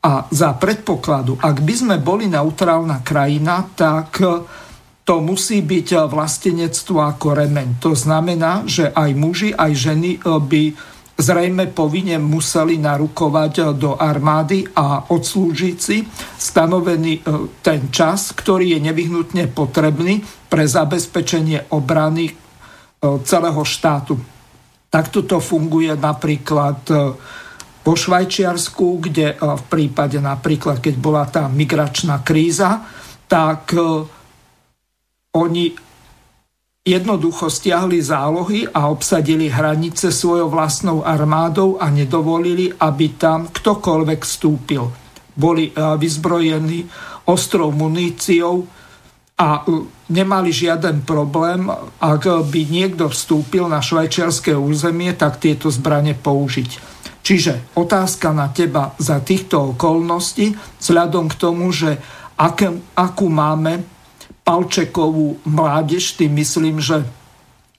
A 0.02 0.26
za 0.34 0.58
predpokladu, 0.58 1.38
ak 1.38 1.62
by 1.62 1.74
sme 1.78 1.96
boli 2.02 2.26
neutrálna 2.26 3.06
krajina, 3.06 3.62
tak 3.78 4.18
e, 4.18 4.42
to 5.06 5.22
musí 5.22 5.62
byť 5.62 6.10
vlastenectvo 6.10 7.06
ako 7.06 7.38
remeň. 7.38 7.78
To 7.86 7.94
znamená, 7.94 8.66
že 8.66 8.90
aj 8.90 9.10
muži, 9.14 9.54
aj 9.54 9.72
ženy 9.78 10.18
by 10.26 10.62
zrejme 11.22 11.70
povinne 11.70 12.18
museli 12.18 12.82
narukovať 12.82 13.78
do 13.78 13.94
armády 13.94 14.66
a 14.74 15.06
odslúžiť 15.06 15.76
si 15.78 16.02
stanovený 16.34 17.12
e, 17.14 17.20
ten 17.62 17.94
čas, 17.94 18.34
ktorý 18.34 18.74
je 18.74 18.80
nevyhnutne 18.82 19.46
potrebný 19.54 20.26
pre 20.50 20.66
zabezpečenie 20.66 21.70
obrany 21.70 22.26
e, 22.26 22.34
celého 23.22 23.62
štátu. 23.62 24.18
Takto 24.90 25.22
to 25.24 25.38
funguje 25.40 25.94
napríklad 25.96 26.84
po 27.80 27.92
Švajčiarsku, 27.96 29.00
kde 29.00 29.40
v 29.40 29.64
prípade 29.72 30.20
napríklad, 30.20 30.84
keď 30.84 30.94
bola 31.00 31.24
tá 31.24 31.48
migračná 31.48 32.20
kríza, 32.20 32.84
tak 33.24 33.72
oni 35.32 35.64
Jednoducho 36.82 37.46
stiahli 37.46 38.02
zálohy 38.02 38.66
a 38.74 38.90
obsadili 38.90 39.46
hranice 39.46 40.10
svojou 40.10 40.50
vlastnou 40.50 41.06
armádou 41.06 41.78
a 41.78 41.86
nedovolili, 41.86 42.74
aby 42.74 43.14
tam 43.14 43.46
ktokoľvek 43.54 44.20
vstúpil. 44.26 44.90
boli 45.36 45.72
vyzbrojení 45.76 46.84
ostrou 47.24 47.72
muníciou 47.72 48.66
a 49.38 49.64
nemali 50.12 50.52
žiaden 50.52 51.02
problém, 51.08 51.66
ak 51.98 52.22
by 52.52 52.60
niekto 52.68 53.08
vstúpil 53.08 53.66
na 53.66 53.80
švajčiarske 53.80 54.52
územie, 54.52 55.16
tak 55.16 55.40
tieto 55.40 55.72
zbranie 55.72 56.12
použiť. 56.12 56.70
Čiže 57.22 57.78
otázka 57.78 58.34
na 58.34 58.50
teba 58.50 58.92
za 58.98 59.22
týchto 59.22 59.72
okolností, 59.74 60.52
vzhľadom 60.82 61.30
k 61.30 61.38
tomu, 61.38 61.70
že 61.70 61.96
aké, 62.36 62.74
akú 62.98 63.30
máme 63.30 63.86
palčekovú 64.42 65.38
mládež, 65.46 66.18
tým 66.18 66.34
myslím, 66.38 66.82
že 66.82 67.06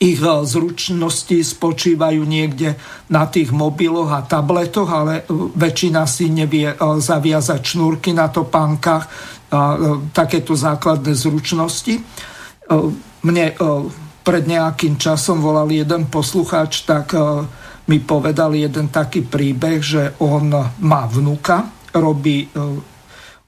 ich 0.03 0.19
eh, 0.19 0.29
zručnosti 0.43 1.37
spočívajú 1.39 2.21
niekde 2.27 2.75
na 3.07 3.23
tých 3.31 3.55
mobiloch 3.55 4.11
a 4.11 4.27
tabletoch, 4.27 4.89
ale 4.91 5.23
eh, 5.23 5.25
väčšina 5.31 6.03
si 6.03 6.27
nevie 6.27 6.73
eh, 6.73 6.77
zaviazať 6.79 7.61
šnúrky 7.63 8.11
na 8.11 8.27
topánkach, 8.27 9.07
takéto 10.17 10.57
základné 10.57 11.13
zručnosti. 11.13 12.01
Mne 13.21 13.45
pred 14.25 14.43
nejakým 14.49 14.97
časom 14.97 15.45
volal 15.45 15.69
jeden 15.69 16.09
poslucháč, 16.09 16.89
tak 16.89 17.13
mi 17.85 18.01
povedal 18.01 18.57
jeden 18.57 18.89
taký 18.89 19.21
príbeh, 19.21 19.77
že 19.77 20.17
on 20.25 20.49
má 20.57 21.05
vnuka, 21.05 21.69
robí 21.93 22.49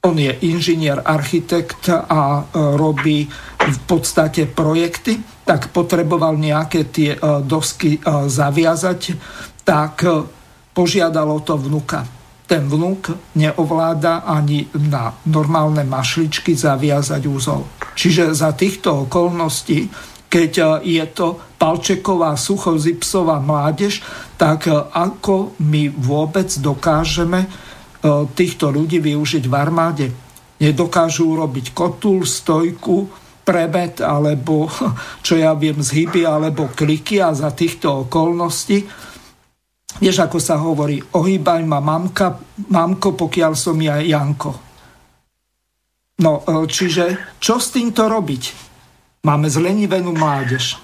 on 0.02 0.18
je 0.18 0.32
inžinier, 0.46 1.02
architekt 1.04 1.88
a 1.88 2.44
robí 2.52 3.26
v 3.66 3.78
podstate 3.86 4.46
projekty 4.46 5.18
tak 5.46 5.70
potreboval 5.70 6.34
nejaké 6.34 6.90
tie 6.90 7.14
e, 7.14 7.18
dosky 7.46 7.96
e, 7.96 8.00
zaviazať, 8.26 9.14
tak 9.62 10.02
e, 10.02 10.26
požiadalo 10.74 11.38
to 11.46 11.54
vnuka. 11.54 12.02
Ten 12.50 12.66
vnuk 12.66 13.14
neovláda 13.38 14.26
ani 14.26 14.66
na 14.74 15.14
normálne 15.30 15.86
mašličky 15.86 16.54
zaviazať 16.54 17.22
úzol. 17.30 17.66
Čiže 17.94 18.34
za 18.34 18.54
týchto 18.54 19.06
okolností, 19.06 19.90
keď 20.26 20.82
je 20.82 21.02
to 21.10 21.38
palčeková 21.58 22.34
suchozipsová 22.38 23.42
mládež, 23.42 24.02
tak 24.38 24.70
ako 24.94 25.58
my 25.58 25.90
vôbec 25.90 26.50
dokážeme 26.62 27.50
týchto 28.32 28.68
ľudí 28.72 29.00
využiť 29.00 29.44
v 29.46 29.54
armáde? 29.54 30.06
Nedokážu 30.56 31.36
urobiť 31.36 31.76
kotul, 31.76 32.24
stojku, 32.24 33.08
prebet 33.46 34.02
alebo 34.02 34.66
čo 35.26 35.38
ja 35.38 35.54
viem 35.54 35.78
zhyby 35.78 36.26
alebo 36.26 36.66
kliky 36.74 37.22
a 37.22 37.30
za 37.30 37.54
týchto 37.54 38.10
okolností. 38.10 38.82
Vieš 39.96 40.28
ako 40.28 40.38
sa 40.42 40.60
hovorí 40.60 41.00
ohýbaj 41.00 41.62
ma 41.64 41.80
mamka, 41.80 42.36
mamko 42.68 43.16
pokiaľ 43.16 43.52
som 43.56 43.78
ja 43.80 44.02
Janko. 44.02 44.52
No 46.20 46.44
e, 46.44 46.68
čiže 46.68 47.36
čo 47.40 47.56
s 47.56 47.72
týmto 47.72 48.04
robiť? 48.10 48.66
Máme 49.24 49.48
zlenivenú 49.48 50.12
mládež 50.12 50.78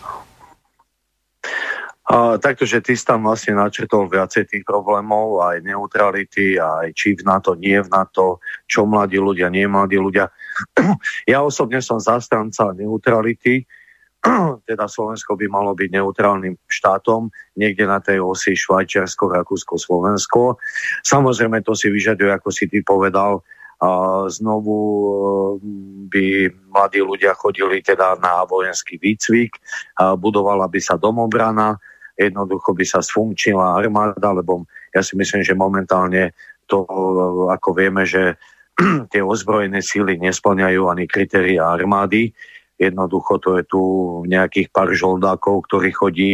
a, 2.03 2.35
takto, 2.43 2.67
že 2.67 2.83
ty 2.83 2.99
si 2.99 3.07
tam 3.07 3.31
vlastne 3.31 3.55
načrtol 3.55 4.11
viacej 4.11 4.51
tých 4.51 4.65
problémov, 4.67 5.39
aj 5.39 5.63
neutrality, 5.63 6.59
aj 6.59 6.91
či 6.99 7.15
v 7.15 7.23
NATO, 7.23 7.55
nie 7.55 7.79
v 7.79 7.87
NATO, 7.87 8.43
čo 8.67 8.83
mladí 8.83 9.23
ľudia, 9.23 9.47
nie 9.47 9.71
mladí 9.71 10.03
ľudia. 10.03 10.27
Ja 11.31 11.47
osobne 11.47 11.79
som 11.79 12.03
zastanca 12.03 12.75
neutrality, 12.75 13.63
teda 14.71 14.91
Slovensko 14.91 15.39
by 15.39 15.47
malo 15.47 15.79
byť 15.79 15.89
neutrálnym 15.95 16.59
štátom, 16.67 17.31
niekde 17.55 17.87
na 17.87 18.03
tej 18.03 18.19
osi 18.19 18.59
Švajčiarsko, 18.59 19.31
Rakúsko, 19.39 19.79
Slovensko. 19.79 20.59
Samozrejme 21.07 21.63
to 21.63 21.79
si 21.79 21.87
vyžaduje, 21.87 22.31
ako 22.35 22.51
si 22.51 22.67
ty 22.67 22.83
povedal, 22.83 23.47
a 23.83 23.91
znovu 24.31 24.79
e, 24.79 25.07
by 26.07 26.27
mladí 26.71 27.03
ľudia 27.03 27.35
chodili 27.35 27.83
teda 27.83 28.15
na 28.23 28.47
vojenský 28.47 28.95
výcvik, 28.95 29.59
a 29.99 30.15
budovala 30.15 30.71
by 30.71 30.79
sa 30.79 30.95
domobrana, 30.95 31.83
jednoducho 32.29 32.77
by 32.77 32.85
sa 32.87 33.01
sfunkčila 33.01 33.79
armáda, 33.79 34.31
lebo 34.35 34.69
ja 34.93 35.01
si 35.01 35.17
myslím, 35.17 35.43
že 35.43 35.57
momentálne 35.57 36.37
to, 36.67 36.85
ako 37.51 37.69
vieme, 37.75 38.07
že 38.07 38.37
tie 39.13 39.23
ozbrojené 39.23 39.83
síly 39.83 40.17
nesplňajú 40.21 40.89
ani 40.89 41.05
kritéria 41.09 41.69
armády. 41.69 42.33
Jednoducho 42.81 43.39
to 43.39 43.61
je 43.61 43.65
tu 43.69 43.83
nejakých 44.27 44.73
pár 44.73 44.91
žoldákov, 44.97 45.69
ktorí 45.69 45.91
chodí 45.93 46.33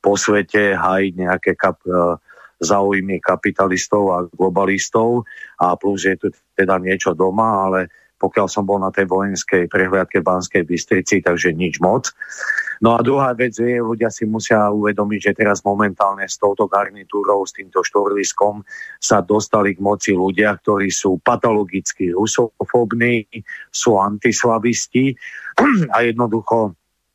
po 0.00 0.16
svete 0.20 0.76
hajiť 0.76 1.12
nejaké 1.16 1.52
kap, 1.56 1.80
e, 1.86 2.18
záujmy 2.60 3.20
kapitalistov 3.20 4.02
a 4.12 4.18
globalistov 4.32 5.24
a 5.60 5.76
plus 5.76 6.08
je 6.08 6.16
tu 6.16 6.28
teda 6.56 6.80
niečo 6.80 7.12
doma, 7.12 7.68
ale 7.68 7.92
pokiaľ 8.24 8.48
som 8.48 8.64
bol 8.64 8.80
na 8.80 8.88
tej 8.88 9.04
vojenskej 9.04 9.68
prehliadke 9.68 10.24
v 10.24 10.28
Banskej 10.32 10.64
Bystrici, 10.64 11.20
takže 11.20 11.52
nič 11.52 11.76
moc. 11.84 12.08
No 12.80 12.96
a 12.96 13.04
druhá 13.04 13.36
vec 13.36 13.52
je, 13.60 13.76
ľudia 13.76 14.08
si 14.08 14.24
musia 14.24 14.72
uvedomiť, 14.72 15.20
že 15.20 15.36
teraz 15.44 15.60
momentálne 15.60 16.24
s 16.24 16.40
touto 16.40 16.64
garnitúrou, 16.64 17.44
s 17.44 17.52
týmto 17.52 17.84
štorliskom 17.84 18.64
sa 18.96 19.20
dostali 19.20 19.76
k 19.76 19.84
moci 19.84 20.16
ľudia, 20.16 20.56
ktorí 20.56 20.88
sú 20.88 21.20
patologicky 21.20 22.16
rusofobní, 22.16 23.28
sú 23.68 24.00
antislavisti 24.00 25.12
a 25.94 26.00
jednoducho 26.00 26.72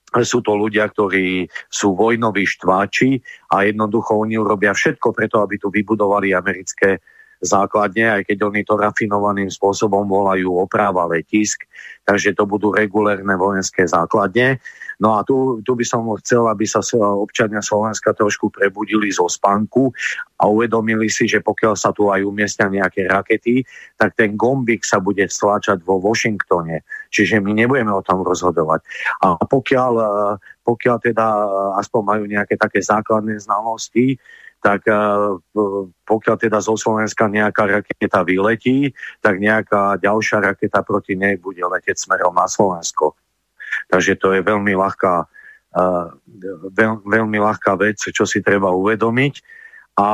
sú 0.10 0.42
to 0.42 0.58
ľudia, 0.58 0.90
ktorí 0.90 1.46
sú 1.70 1.94
vojnoví 1.94 2.46
štváči 2.46 3.22
a 3.54 3.66
jednoducho 3.66 4.26
oni 4.26 4.42
urobia 4.42 4.74
všetko 4.74 5.14
preto, 5.14 5.42
aby 5.46 5.62
tu 5.62 5.70
vybudovali 5.70 6.34
americké 6.34 6.98
základne, 7.40 8.20
aj 8.20 8.22
keď 8.28 8.38
oni 8.52 8.62
to 8.68 8.76
rafinovaným 8.76 9.48
spôsobom 9.48 10.04
volajú 10.04 10.60
oprava 10.60 11.08
letisk, 11.08 11.64
takže 12.04 12.36
to 12.36 12.44
budú 12.44 12.76
regulérne 12.76 13.32
vojenské 13.40 13.88
základne. 13.88 14.60
No 15.00 15.16
a 15.16 15.24
tu, 15.24 15.64
tu 15.64 15.80
by 15.80 15.86
som 15.88 16.04
chcel, 16.20 16.44
aby 16.52 16.68
sa 16.68 16.84
občania 17.00 17.64
Slovenska 17.64 18.12
trošku 18.12 18.52
prebudili 18.52 19.08
zo 19.08 19.32
spánku 19.32 19.96
a 20.44 20.52
uvedomili 20.52 21.08
si, 21.08 21.24
že 21.24 21.40
pokiaľ 21.40 21.80
sa 21.80 21.96
tu 21.96 22.12
aj 22.12 22.20
umiestnia 22.28 22.68
nejaké 22.68 23.08
rakety, 23.08 23.64
tak 23.96 24.20
ten 24.20 24.36
gombik 24.36 24.84
sa 24.84 25.00
bude 25.00 25.24
stláčať 25.24 25.80
vo 25.88 26.04
Washingtone. 26.04 26.84
Čiže 27.16 27.40
my 27.40 27.56
nebudeme 27.56 27.96
o 27.96 28.04
tom 28.04 28.28
rozhodovať. 28.28 28.84
A 29.24 29.40
pokiaľ, 29.40 29.94
pokiaľ 30.68 30.98
teda 31.00 31.26
aspoň 31.80 32.02
majú 32.04 32.24
nejaké 32.28 32.60
také 32.60 32.84
základné 32.84 33.40
znalosti, 33.40 34.20
tak 34.60 34.88
eh, 34.88 34.96
pokiaľ 36.04 36.36
teda 36.36 36.60
zo 36.60 36.76
Slovenska 36.76 37.32
nejaká 37.32 37.80
raketa 37.80 38.24
vyletí, 38.28 38.92
tak 39.24 39.40
nejaká 39.40 40.00
ďalšia 40.00 40.44
raketa 40.44 40.84
proti 40.84 41.16
nej 41.16 41.40
bude 41.40 41.64
letieť 41.64 41.96
smerom 41.96 42.36
na 42.36 42.48
Slovensko. 42.48 43.16
Takže 43.88 44.20
to 44.20 44.36
je 44.36 44.42
veľmi 44.44 44.76
ľahká, 44.76 45.14
eh, 45.76 46.08
veľ, 46.76 47.08
veľmi 47.08 47.38
ľahká 47.40 47.80
vec, 47.80 48.04
čo 48.04 48.24
si 48.28 48.44
treba 48.44 48.72
uvedomiť. 48.72 49.34
A 50.00 50.08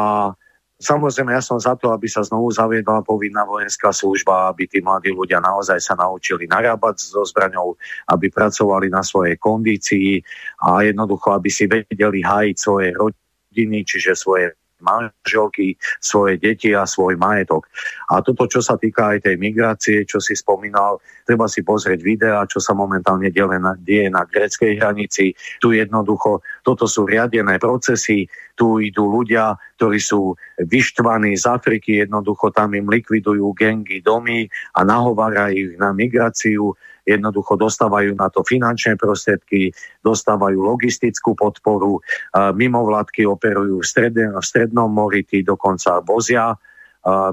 Samozrejme, 0.76 1.32
ja 1.32 1.40
som 1.40 1.56
za 1.56 1.72
to, 1.80 1.96
aby 1.96 2.04
sa 2.12 2.20
znovu 2.20 2.52
zaviedla 2.52 3.00
povinná 3.00 3.48
vojenská 3.48 3.96
služba, 3.96 4.52
aby 4.52 4.68
tí 4.68 4.84
mladí 4.84 5.08
ľudia 5.08 5.40
naozaj 5.40 5.80
sa 5.80 5.96
naučili 5.96 6.52
narábať 6.52 7.00
so 7.00 7.24
zbraňou, 7.24 7.80
aby 8.12 8.28
pracovali 8.28 8.92
na 8.92 9.00
svojej 9.00 9.40
kondícii 9.40 10.20
a 10.68 10.84
jednoducho, 10.84 11.32
aby 11.32 11.48
si 11.48 11.72
vedeli 11.72 12.20
hájiť 12.20 12.56
svoje 12.60 12.92
rodiny 12.92 13.25
rodiny, 13.56 13.88
čiže 13.88 14.20
svoje 14.20 14.52
manželky, 14.84 15.80
svoje 16.04 16.36
deti 16.36 16.76
a 16.76 16.84
svoj 16.84 17.16
majetok. 17.16 17.64
A 18.12 18.20
toto, 18.20 18.44
čo 18.44 18.60
sa 18.60 18.76
týka 18.76 19.16
aj 19.16 19.24
tej 19.24 19.40
migrácie, 19.40 20.04
čo 20.04 20.20
si 20.20 20.36
spomínal, 20.36 21.00
treba 21.24 21.48
si 21.48 21.64
pozrieť 21.64 22.04
videa, 22.04 22.44
čo 22.44 22.60
sa 22.60 22.76
momentálne 22.76 23.32
deje 23.32 23.56
na, 23.56 23.72
deje 23.80 24.12
na 24.12 24.28
greckej 24.28 24.76
hranici. 24.76 25.32
Tu 25.64 25.80
jednoducho, 25.80 26.44
toto 26.68 26.92
sú 26.92 27.08
riadené 27.08 27.56
procesy, 27.56 28.28
tu 28.60 28.84
idú 28.84 29.08
ľudia, 29.08 29.56
ktorí 29.80 30.00
sú 30.04 30.36
vyštvaní 30.60 31.40
z 31.40 31.48
Afriky, 31.48 32.04
jednoducho 32.04 32.52
tam 32.52 32.76
im 32.76 32.92
likvidujú 32.92 33.56
gengy 33.56 34.04
domy 34.04 34.52
a 34.76 34.84
nahovárajú 34.84 35.56
ich 35.56 35.80
na 35.80 35.96
migráciu 35.96 36.76
jednoducho 37.06 37.54
dostávajú 37.56 38.18
na 38.18 38.34
to 38.34 38.42
finančné 38.42 38.98
prostriedky, 38.98 39.70
dostávajú 40.02 40.58
logistickú 40.58 41.38
podporu, 41.38 42.02
mimovládky 42.34 43.30
operujú 43.30 43.80
v, 43.80 43.86
stredne, 43.86 44.34
v 44.34 44.42
strednom 44.42 44.90
mori, 44.90 45.22
tí 45.22 45.46
dokonca 45.46 46.02
vozia 46.02 46.58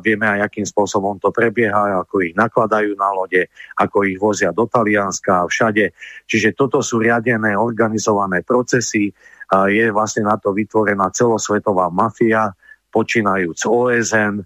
vieme 0.05 0.29
aj, 0.29 0.53
akým 0.53 0.69
spôsobom 0.69 1.17
to 1.17 1.33
prebieha, 1.33 2.05
ako 2.05 2.21
ich 2.21 2.37
nakladajú 2.37 2.93
na 2.93 3.09
lode, 3.17 3.49
ako 3.81 4.05
ich 4.05 4.21
vozia 4.21 4.53
do 4.53 4.69
Talianska 4.69 5.43
a 5.43 5.49
všade. 5.49 5.97
Čiže 6.29 6.53
toto 6.53 6.85
sú 6.85 7.01
riadené, 7.01 7.57
organizované 7.57 8.45
procesy. 8.45 9.09
Je 9.73 9.85
vlastne 9.89 10.29
na 10.29 10.37
to 10.37 10.53
vytvorená 10.53 11.09
celosvetová 11.17 11.89
mafia, 11.89 12.53
počínajúc 12.93 13.65
OSN, 13.65 14.45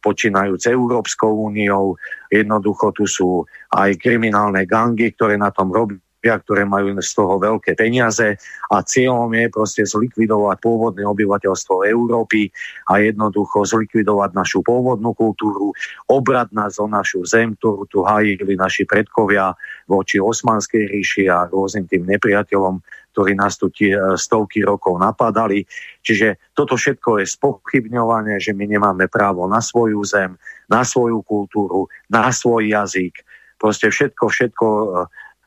počínajúc 0.00 0.64
Európskou 0.64 1.52
úniou. 1.52 1.96
Jednoducho 2.32 2.92
tu 2.96 3.04
sú 3.04 3.44
aj 3.76 4.00
kriminálne 4.00 4.64
gangy, 4.64 5.12
ktoré 5.12 5.36
na 5.36 5.52
tom 5.52 5.68
robia 5.68 6.00
ktoré 6.18 6.66
majú 6.66 6.98
z 6.98 7.10
toho 7.14 7.38
veľké 7.38 7.78
peniaze 7.78 8.34
a 8.74 8.76
cieľom 8.82 9.30
je 9.30 9.46
proste 9.54 9.82
zlikvidovať 9.86 10.58
pôvodné 10.58 11.06
obyvateľstvo 11.06 11.86
Európy 11.86 12.50
a 12.90 12.98
jednoducho 12.98 13.62
zlikvidovať 13.62 14.34
našu 14.34 14.66
pôvodnú 14.66 15.14
kultúru, 15.14 15.70
obrať 16.10 16.50
nás 16.50 16.82
o 16.82 16.90
našu 16.90 17.22
zem, 17.22 17.54
ktorú 17.54 17.86
tu 17.86 18.02
hájili 18.02 18.58
naši 18.58 18.82
predkovia 18.82 19.54
voči 19.86 20.18
Osmanskej 20.18 20.90
ríši 20.90 21.30
a 21.30 21.46
rôznym 21.46 21.86
tým 21.86 22.02
nepriateľom, 22.10 22.82
ktorí 23.18 23.34
nás 23.34 23.58
tu 23.58 23.66
tie 23.74 23.98
stovky 24.14 24.62
rokov 24.62 24.94
napadali. 24.94 25.66
Čiže 26.06 26.54
toto 26.54 26.78
všetko 26.78 27.18
je 27.18 27.26
spochybňované, 27.26 28.38
že 28.38 28.54
my 28.54 28.70
nemáme 28.70 29.10
právo 29.10 29.50
na 29.50 29.58
svoju 29.58 30.06
zem, 30.06 30.38
na 30.70 30.86
svoju 30.86 31.26
kultúru, 31.26 31.90
na 32.06 32.30
svoj 32.30 32.70
jazyk. 32.70 33.18
Proste 33.58 33.90
všetko, 33.90 34.24
všetko 34.30 34.66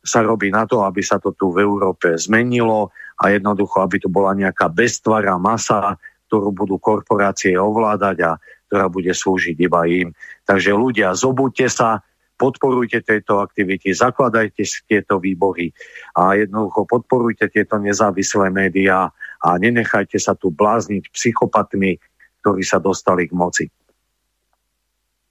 sa 0.04 0.20
robí 0.20 0.52
na 0.52 0.68
to, 0.68 0.84
aby 0.84 1.00
sa 1.00 1.16
to 1.16 1.32
tu 1.32 1.56
v 1.56 1.64
Európe 1.64 2.12
zmenilo 2.20 2.92
a 3.24 3.32
jednoducho, 3.32 3.88
aby 3.88 4.04
to 4.04 4.12
bola 4.12 4.36
nejaká 4.36 4.68
bestvará 4.68 5.40
masa, 5.40 5.96
ktorú 6.28 6.52
budú 6.52 6.76
korporácie 6.76 7.56
ovládať 7.56 8.18
a 8.28 8.32
ktorá 8.68 8.92
bude 8.92 9.16
slúžiť 9.16 9.56
iba 9.64 9.88
im. 9.88 10.12
Takže 10.44 10.76
ľudia, 10.76 11.16
zobuďte 11.16 11.72
sa, 11.72 12.04
podporujte 12.42 13.06
tieto 13.06 13.38
aktivity, 13.38 13.94
zakladajte 13.94 14.66
si 14.66 14.82
tieto 14.90 15.22
výbory 15.22 15.70
a 16.18 16.34
jednoducho 16.34 16.90
podporujte 16.90 17.46
tieto 17.54 17.78
nezávislé 17.78 18.50
médiá 18.50 19.14
a 19.38 19.50
nenechajte 19.62 20.18
sa 20.18 20.34
tu 20.34 20.50
blázniť 20.50 21.14
psychopatmi, 21.14 22.02
ktorí 22.42 22.66
sa 22.66 22.82
dostali 22.82 23.30
k 23.30 23.38
moci. 23.38 23.66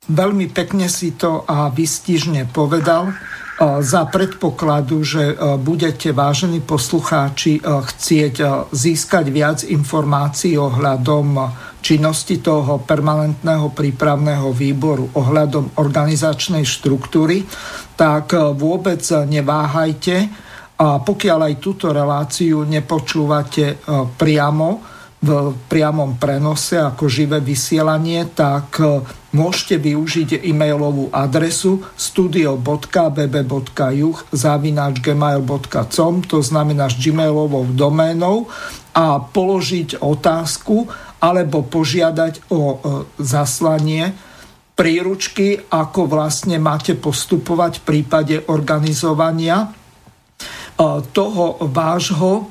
Veľmi 0.07 0.47
pekne 0.55 0.87
si 0.87 1.19
to 1.19 1.43
a 1.45 1.69
vystižne 1.75 2.49
povedal 2.55 3.11
za 3.85 4.09
predpokladu, 4.09 5.05
že 5.05 5.37
budete, 5.61 6.17
vážení 6.17 6.65
poslucháči, 6.65 7.61
chcieť 7.61 8.37
získať 8.73 9.29
viac 9.29 9.61
informácií 9.69 10.57
ohľadom 10.57 11.37
činnosti 11.81 12.39
toho 12.39 12.81
permanentného 12.85 13.73
prípravného 13.73 14.53
výboru, 14.53 15.11
ohľadom 15.17 15.81
organizačnej 15.81 16.63
štruktúry, 16.63 17.45
tak 17.97 18.33
vôbec 18.57 19.01
neváhajte. 19.05 20.17
A 20.81 21.01
pokiaľ 21.05 21.53
aj 21.53 21.55
túto 21.61 21.93
reláciu 21.93 22.65
nepočúvate 22.65 23.85
priamo, 24.17 25.01
v 25.21 25.53
priamom 25.69 26.17
prenose 26.17 26.81
ako 26.81 27.05
živé 27.05 27.45
vysielanie, 27.45 28.25
tak 28.33 28.81
e, 28.81 29.05
môžete 29.37 29.77
využiť 29.77 30.41
e-mailovú 30.49 31.13
adresu 31.13 31.85
studio.bb.juh 31.93 32.89
zavináč 34.33 34.95
gmail.com 35.05 36.25
to 36.25 36.41
znamená 36.41 36.89
s 36.89 36.97
gmailovou 36.97 37.69
doménou 37.77 38.49
a 38.97 39.21
položiť 39.21 40.01
otázku 40.01 40.89
alebo 41.21 41.63
požiadať 41.63 42.51
o 42.51 42.61
e, 42.61 42.77
zaslanie 43.21 44.17
príručky, 44.75 45.69
ako 45.69 46.09
vlastne 46.09 46.57
máte 46.57 46.97
postupovať 46.97 47.81
v 47.81 47.87
prípade 47.87 48.37
organizovania 48.49 49.69
e, 49.69 49.69
toho 51.13 51.61
vášho 51.69 52.49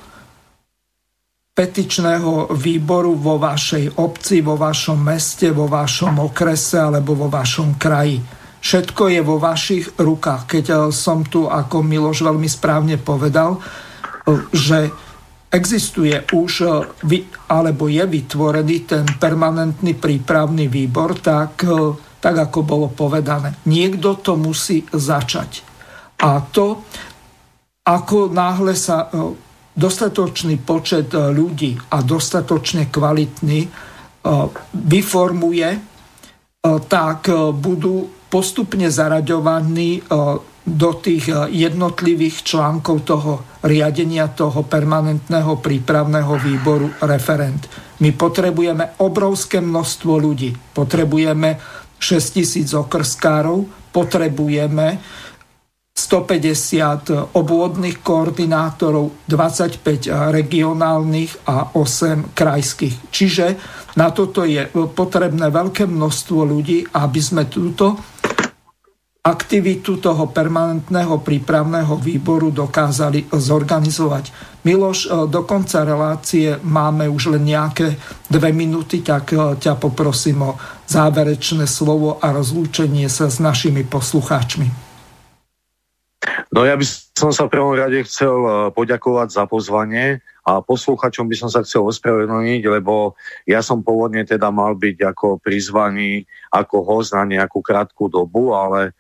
petičného 1.60 2.56
výboru 2.56 3.20
vo 3.20 3.36
vašej 3.36 4.00
obci, 4.00 4.40
vo 4.40 4.56
vašom 4.56 4.96
meste, 4.96 5.52
vo 5.52 5.68
vašom 5.68 6.24
okrese 6.24 6.80
alebo 6.80 7.20
vo 7.20 7.28
vašom 7.28 7.76
kraji. 7.76 8.24
Všetko 8.60 9.04
je 9.12 9.22
vo 9.24 9.36
vašich 9.40 10.00
rukách. 10.00 10.48
Keď 10.48 10.66
eh, 10.72 10.78
som 10.96 11.28
tu, 11.28 11.52
ako 11.52 11.84
Miloš 11.84 12.24
veľmi 12.24 12.48
správne 12.48 12.96
povedal, 12.96 13.60
eh, 13.60 14.40
že 14.56 14.88
existuje 15.49 16.15
už 16.34 16.51
eh, 16.61 17.26
alebo 17.49 17.89
je 17.89 18.05
vytvorený 18.05 18.77
ten 18.85 19.05
permanentný 19.17 19.97
prípravný 19.97 20.69
výbor, 20.69 21.17
tak, 21.17 21.65
tak 22.21 22.35
ako 22.38 22.59
bolo 22.61 22.88
povedané, 22.93 23.57
niekto 23.65 24.21
to 24.21 24.38
musí 24.38 24.85
začať. 24.93 25.65
A 26.21 26.45
to, 26.45 26.85
ako 27.81 28.30
náhle 28.30 28.77
sa 28.77 29.09
dostatočný 29.80 30.59
počet 30.59 31.15
e, 31.15 31.31
ľudí 31.31 31.80
a 31.95 32.03
dostatočne 32.03 32.91
kvalitný 32.91 33.61
e, 33.63 33.69
vyformuje, 34.76 35.69
e, 35.71 35.80
tak 36.91 37.31
budú 37.55 38.27
postupne 38.30 38.91
zaraďovaní 38.93 40.05
do 40.65 40.95
tých 40.99 41.31
jednotlivých 41.49 42.44
článkov 42.45 42.98
toho 43.07 43.31
riadenia 43.65 44.30
toho 44.31 44.64
permanentného 44.64 45.60
prípravného 45.60 46.34
výboru 46.40 46.88
referent. 47.03 47.68
My 47.99 48.15
potrebujeme 48.15 48.99
obrovské 49.03 49.60
množstvo 49.60 50.14
ľudí. 50.15 50.56
Potrebujeme 50.56 51.60
6 51.99 52.38
tisíc 52.40 52.72
okrskárov, 52.72 53.91
potrebujeme 53.91 54.99
150 55.99 57.36
obvodných 57.36 57.99
koordinátorov, 57.99 59.27
25 59.27 60.31
regionálnych 60.31 61.44
a 61.52 61.76
8 61.76 62.31
krajských. 62.31 63.11
Čiže 63.11 63.45
na 63.99 64.07
toto 64.15 64.48
je 64.48 64.64
potrebné 64.95 65.52
veľké 65.52 65.84
množstvo 65.91 66.40
ľudí, 66.48 66.88
aby 66.95 67.19
sme 67.19 67.52
túto 67.52 67.99
aktivitu 69.20 70.00
toho 70.00 70.32
permanentného 70.32 71.20
prípravného 71.20 72.00
výboru 72.00 72.56
dokázali 72.56 73.28
zorganizovať. 73.30 74.32
Miloš, 74.64 75.28
do 75.28 75.44
konca 75.44 75.84
relácie 75.84 76.56
máme 76.64 77.08
už 77.08 77.36
len 77.36 77.48
nejaké 77.48 78.00
dve 78.32 78.52
minúty, 78.56 79.04
tak 79.04 79.32
ťa 79.36 79.74
poprosím 79.80 80.56
o 80.56 80.58
záverečné 80.88 81.68
slovo 81.68 82.20
a 82.20 82.32
rozlúčenie 82.32 83.08
sa 83.12 83.28
s 83.28 83.44
našimi 83.44 83.84
poslucháčmi. 83.84 84.90
No 86.50 86.66
ja 86.66 86.74
by 86.74 86.86
som 87.16 87.30
sa 87.30 87.46
v 87.46 87.54
prvom 87.56 87.78
rade 87.78 88.02
chcel 88.04 88.34
eh, 88.34 88.54
poďakovať 88.74 89.28
za 89.32 89.44
pozvanie 89.46 90.20
a 90.50 90.66
posluchačom 90.66 91.30
by 91.30 91.36
som 91.38 91.50
sa 91.52 91.62
chcel 91.62 91.86
ospravedlniť, 91.86 92.66
lebo 92.66 93.14
ja 93.46 93.62
som 93.62 93.86
pôvodne 93.86 94.26
teda 94.26 94.50
mal 94.50 94.74
byť 94.74 94.98
ako 95.14 95.38
prizvaný 95.38 96.26
ako 96.50 96.82
host 96.82 97.14
na 97.14 97.22
nejakú 97.28 97.62
krátku 97.62 98.10
dobu, 98.10 98.58
ale 98.58 98.90
e, 98.90 98.91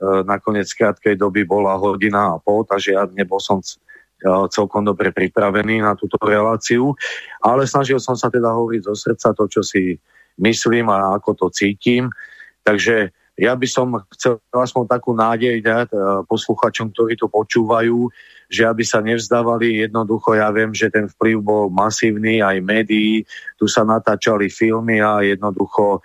nakoniec 0.00 0.68
krátkej 0.76 1.16
doby 1.16 1.48
bola 1.48 1.76
hodina 1.80 2.36
a 2.36 2.40
pol, 2.40 2.68
takže 2.68 2.92
ja 2.92 3.08
nebol 3.08 3.40
som 3.40 3.64
eh, 3.64 4.46
celkom 4.52 4.84
dobre 4.84 5.12
pripravený 5.12 5.80
na 5.80 5.96
túto 5.96 6.20
reláciu, 6.20 6.92
ale 7.40 7.64
snažil 7.64 7.96
som 7.96 8.16
sa 8.16 8.28
teda 8.28 8.52
hovoriť 8.52 8.82
zo 8.84 8.94
srdca 8.94 9.32
to, 9.32 9.44
čo 9.48 9.60
si 9.64 9.96
myslím 10.36 10.92
a 10.92 11.16
ako 11.16 11.32
to 11.32 11.46
cítim. 11.48 12.12
Takže 12.60 13.14
ja 13.36 13.52
by 13.52 13.68
som 13.68 13.92
chcel 14.16 14.40
aspoň 14.48 14.84
takú 14.88 15.12
nádej 15.12 15.60
dať 15.60 15.92
e, 15.92 15.96
posluchačom, 16.24 16.88
ktorí 16.92 17.20
to 17.20 17.28
počúvajú, 17.28 18.08
že 18.48 18.64
aby 18.64 18.80
sa 18.80 19.04
nevzdávali 19.04 19.84
jednoducho, 19.84 20.32
ja 20.40 20.48
viem, 20.48 20.72
že 20.72 20.88
ten 20.88 21.04
vplyv 21.04 21.36
bol 21.44 21.64
masívny, 21.68 22.40
aj 22.40 22.64
médií, 22.64 23.28
tu 23.60 23.68
sa 23.68 23.84
natáčali 23.84 24.48
filmy 24.48 25.04
a 25.04 25.20
jednoducho 25.20 26.00
a 26.00 26.04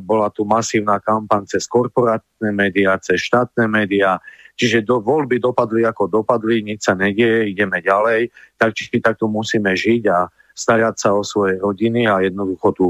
bola 0.00 0.32
tu 0.32 0.48
masívna 0.48 0.96
kampaň 0.96 1.44
cez 1.44 1.68
korporátne 1.68 2.50
médiá, 2.56 2.96
cez 3.00 3.20
štátne 3.20 3.68
médiá, 3.68 4.16
čiže 4.56 4.80
do, 4.80 5.04
voľby 5.04 5.36
dopadli 5.36 5.84
ako 5.84 6.08
dopadli, 6.08 6.64
nič 6.64 6.88
sa 6.88 6.96
nedieje, 6.96 7.52
ideme 7.52 7.84
ďalej, 7.84 8.32
tak 8.56 8.72
či 8.72 8.88
tak 8.98 9.20
tu 9.20 9.28
musíme 9.28 9.76
žiť 9.76 10.02
a 10.08 10.28
starať 10.56 10.94
sa 10.96 11.12
o 11.12 11.20
svoje 11.20 11.60
rodiny 11.60 12.08
a 12.08 12.24
jednoducho 12.24 12.68
tu 12.72 12.86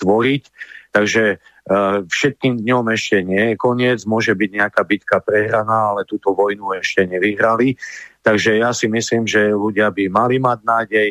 tvoriť. 0.00 0.42
Takže 0.92 1.38
Eh, 1.62 1.98
všetkým 2.10 2.58
dňom 2.58 2.90
ešte 2.90 3.22
nie 3.22 3.54
je 3.54 3.60
koniec, 3.60 4.02
môže 4.02 4.34
byť 4.34 4.50
nejaká 4.50 4.82
bitka 4.82 5.22
prehraná, 5.22 5.94
ale 5.94 6.02
túto 6.02 6.34
vojnu 6.34 6.74
ešte 6.74 7.06
nevyhrali. 7.06 7.78
Takže 8.26 8.58
ja 8.58 8.74
si 8.74 8.90
myslím, 8.90 9.30
že 9.30 9.54
ľudia 9.54 9.94
by 9.94 10.10
mali 10.10 10.42
mať 10.42 10.58
nádej, 10.66 11.08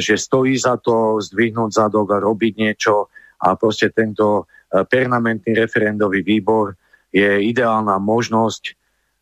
že 0.00 0.16
stojí 0.16 0.56
za 0.56 0.80
to 0.80 1.20
zdvihnúť 1.20 1.84
zadok 1.84 2.16
a 2.16 2.22
robiť 2.24 2.52
niečo 2.56 3.12
a 3.44 3.52
proste 3.60 3.92
tento 3.92 4.48
eh, 4.72 4.82
permanentný 4.88 5.52
referendový 5.52 6.24
výbor 6.24 6.72
je 7.14 7.28
ideálna 7.44 8.00
možnosť 8.00 8.74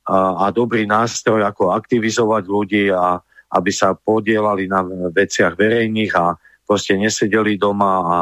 a, 0.09 0.49
a 0.49 0.51
dobrý 0.51 0.89
nástroj, 0.89 1.45
ako 1.47 1.77
aktivizovať 1.77 2.45
ľudí 2.49 2.91
a 2.91 3.21
aby 3.53 3.71
sa 3.71 3.93
podielali 3.93 4.65
na 4.65 4.81
veciach 5.13 5.55
verejných 5.55 6.13
a 6.17 6.35
proste 6.65 6.97
nesedeli 6.97 7.61
doma 7.61 7.93
a 8.01 8.19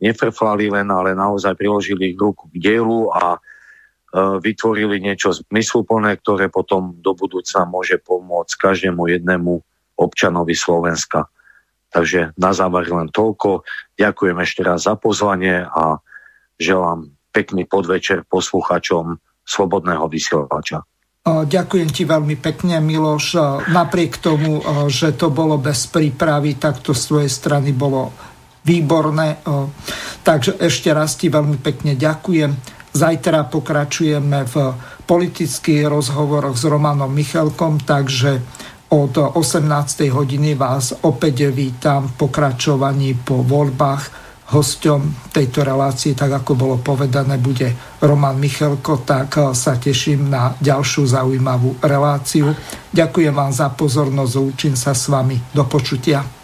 nefrflali 0.00 0.72
len, 0.72 0.88
ale 0.88 1.12
naozaj 1.12 1.54
priložili 1.54 2.16
ich 2.16 2.18
ruku 2.18 2.48
k 2.48 2.56
dielu 2.58 3.12
a 3.12 3.36
e, 3.36 3.38
vytvorili 4.40 4.98
niečo 5.04 5.36
zmysluplné, 5.36 6.16
ktoré 6.24 6.48
potom 6.48 6.96
do 6.98 7.12
budúcna 7.12 7.68
môže 7.68 8.00
pomôcť 8.00 8.52
každému 8.56 9.04
jednému 9.04 9.52
občanovi 10.00 10.56
Slovenska. 10.56 11.28
Takže 11.94 12.34
na 12.34 12.50
záver 12.50 12.90
len 12.90 13.06
toľko. 13.14 13.62
Ďakujem 13.94 14.36
ešte 14.42 14.66
raz 14.66 14.90
za 14.90 14.98
pozvanie 14.98 15.62
a 15.62 16.02
želám 16.58 17.14
pekný 17.30 17.70
podvečer 17.70 18.26
posluchačom 18.26 19.22
Slobodného 19.46 20.10
vysielača. 20.10 20.82
Ďakujem 21.24 21.88
ti 21.94 22.02
veľmi 22.04 22.36
pekne, 22.36 22.82
Miloš. 22.82 23.38
Napriek 23.70 24.18
tomu, 24.18 24.60
že 24.90 25.14
to 25.14 25.30
bolo 25.30 25.56
bez 25.56 25.86
prípravy, 25.88 26.58
tak 26.58 26.82
to 26.82 26.92
z 26.92 27.02
tvojej 27.08 27.30
strany 27.30 27.70
bolo 27.72 28.10
výborné. 28.64 29.40
Takže 30.24 30.56
ešte 30.60 30.90
raz 30.92 31.14
ti 31.14 31.28
veľmi 31.28 31.60
pekne 31.60 31.94
ďakujem. 31.94 32.52
Zajtra 32.94 33.50
pokračujeme 33.50 34.48
v 34.48 34.54
politických 35.04 35.84
rozhovoroch 35.90 36.56
s 36.56 36.64
Romanom 36.64 37.12
Michalkom, 37.12 37.82
takže 37.82 38.40
od 38.94 39.34
18. 39.34 40.06
hodiny 40.14 40.54
vás 40.54 40.94
opäť 41.02 41.50
vítam 41.50 42.06
v 42.06 42.14
pokračovaní 42.14 43.18
po 43.18 43.42
voľbách 43.42 44.22
Hosťom 44.54 45.34
tejto 45.34 45.66
relácie, 45.66 46.14
tak 46.14 46.30
ako 46.30 46.54
bolo 46.54 46.76
povedané, 46.78 47.42
bude 47.42 47.74
Roman 47.98 48.38
Michelko, 48.38 49.02
tak 49.02 49.34
sa 49.50 49.74
teším 49.74 50.30
na 50.30 50.54
ďalšiu 50.62 51.10
zaujímavú 51.10 51.82
reláciu. 51.82 52.54
Ďakujem 52.94 53.34
vám 53.34 53.50
za 53.50 53.72
pozornosť, 53.74 54.34
učím 54.38 54.78
sa 54.78 54.94
s 54.94 55.10
vami. 55.10 55.42
Do 55.50 55.66
počutia. 55.66 56.43